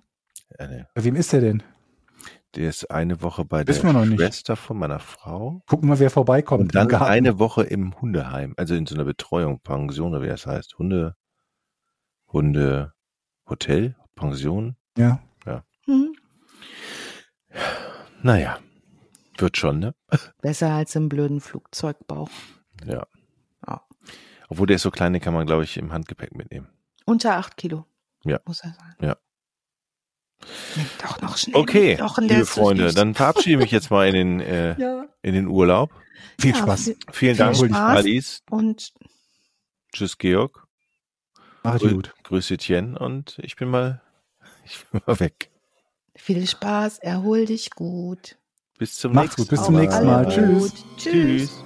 Eine, 0.57 0.88
bei 0.94 1.03
wem 1.03 1.15
ist 1.15 1.34
der 1.34 1.41
denn? 1.41 1.64
Der 2.56 2.69
ist 2.69 2.90
eine 2.90 3.22
Woche 3.22 3.44
bei 3.44 3.68
Wissen 3.68 3.94
der 3.94 4.06
Schwester 4.06 4.53
nicht. 4.53 4.61
von 4.61 4.77
meiner 4.77 4.99
Frau. 4.99 5.61
Gucken 5.68 5.90
wir, 5.90 5.99
wer 5.99 6.10
vorbeikommt. 6.10 6.61
Und 6.61 6.76
dann 6.76 6.94
eine 7.02 7.38
Woche 7.38 7.64
im 7.64 7.99
Hundeheim, 7.99 8.53
also 8.56 8.76
in 8.76 8.86
so 8.86 8.95
einer 8.95 9.03
Betreuung, 9.03 9.60
Pension 9.60 10.11
oder 10.14 10.22
wie 10.22 10.27
das 10.27 10.45
heißt. 10.45 10.77
Hunde, 10.77 11.15
Hunde, 12.32 12.94
Hotel, 13.49 13.95
Pension. 14.15 14.77
Ja. 14.98 15.19
Ja. 15.45 15.65
Hm. 15.86 16.15
Naja, 18.22 18.60
wird 19.38 19.57
schon, 19.57 19.80
ne? 19.80 19.95
Besser 20.41 20.72
als 20.72 20.95
im 20.95 21.10
blöden 21.10 21.41
Flugzeugbauch. 21.41 22.30
Ja. 22.86 23.06
ja. 23.68 23.82
Obwohl 24.49 24.68
der 24.68 24.77
ist 24.77 24.84
so 24.84 24.91
klein, 24.91 25.14
den 25.14 25.22
kann 25.22 25.34
man, 25.34 25.45
glaube 25.45 25.64
ich, 25.64 25.77
im 25.77 25.91
Handgepäck 25.91 26.36
mitnehmen. 26.36 26.68
Unter 27.06 27.38
acht 27.38 27.57
Kilo. 27.57 27.86
Ja. 28.23 28.40
Muss 28.45 28.61
er 28.61 28.73
sein. 28.73 28.95
Ja. 28.99 29.18
Nimm 30.76 30.86
doch 31.02 31.22
noch 31.22 31.38
schnell. 31.38 31.56
Okay, 31.56 31.98
liebe 32.18 32.45
Freunde, 32.45 32.94
dann 32.94 33.14
verabschiede 33.14 33.56
ich 33.56 33.60
mich 33.60 33.72
jetzt 33.72 33.90
mal 33.90 34.07
in 34.07 34.15
den, 34.15 34.40
äh, 34.41 34.80
ja. 34.80 35.06
in 35.22 35.34
den 35.34 35.48
Urlaub. 35.48 35.91
Viel 36.40 36.52
ja, 36.52 36.57
Spaß. 36.57 36.84
Viel, 36.84 36.98
Vielen 37.11 37.38
Dank, 37.38 37.56
Spaß 37.56 37.72
Alice. 37.73 38.44
Und 38.49 38.94
Tschüss, 39.94 40.18
Georg. 40.18 40.68
Mach 41.64 41.80
Grü 41.80 41.95
gut. 41.95 42.14
Grüße 42.23 42.57
Tien 42.57 42.98
und 42.98 43.40
ich 43.41 43.56
bin 43.56 43.69
mal, 43.69 44.02
ich 44.65 44.86
bin 44.91 45.02
mal 45.06 45.19
weg. 45.19 45.52
Viel 46.16 46.48
Spaß, 46.48 47.00
erhol 47.00 47.46
dich 47.46 47.72
gut. 47.72 48.38
Bis 48.78 48.96
zum 48.98 49.14
Mach's 49.14 49.38
nächsten 49.38 49.44
Mal. 49.44 49.50
Bis 49.50 49.66
zum 49.66 49.76
nächsten 49.76 50.06
Mal. 50.06 50.28
Tschüss. 50.28 50.74
Tschüss. 50.98 51.14
Tschüss. 51.14 51.66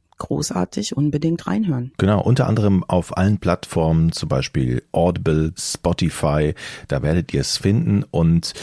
großartig, 0.21 0.95
unbedingt 0.95 1.47
reinhören. 1.47 1.91
Genau, 1.97 2.21
unter 2.21 2.47
anderem 2.47 2.83
auf 2.83 3.17
allen 3.17 3.39
Plattformen, 3.39 4.11
zum 4.11 4.29
Beispiel 4.29 4.83
Audible, 4.91 5.53
Spotify, 5.57 6.53
da 6.87 7.01
werdet 7.01 7.33
ihr 7.33 7.41
es 7.41 7.57
finden 7.57 8.03
und 8.09 8.53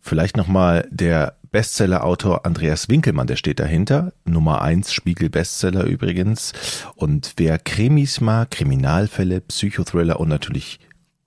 vielleicht 0.00 0.36
nochmal 0.36 0.86
der 0.90 1.34
Bestseller-Autor 1.50 2.44
Andreas 2.44 2.88
Winkelmann, 2.88 3.26
der 3.26 3.36
steht 3.36 3.58
dahinter. 3.58 4.12
Nummer 4.26 4.60
eins 4.60 4.92
Spiegel-Bestseller 4.92 5.84
übrigens. 5.84 6.52
Und 6.94 7.34
wer 7.38 7.58
Krimis 7.58 8.20
mag, 8.20 8.50
Kriminalfälle, 8.50 9.40
Psychothriller 9.40 10.20
und 10.20 10.28
natürlich 10.28 10.78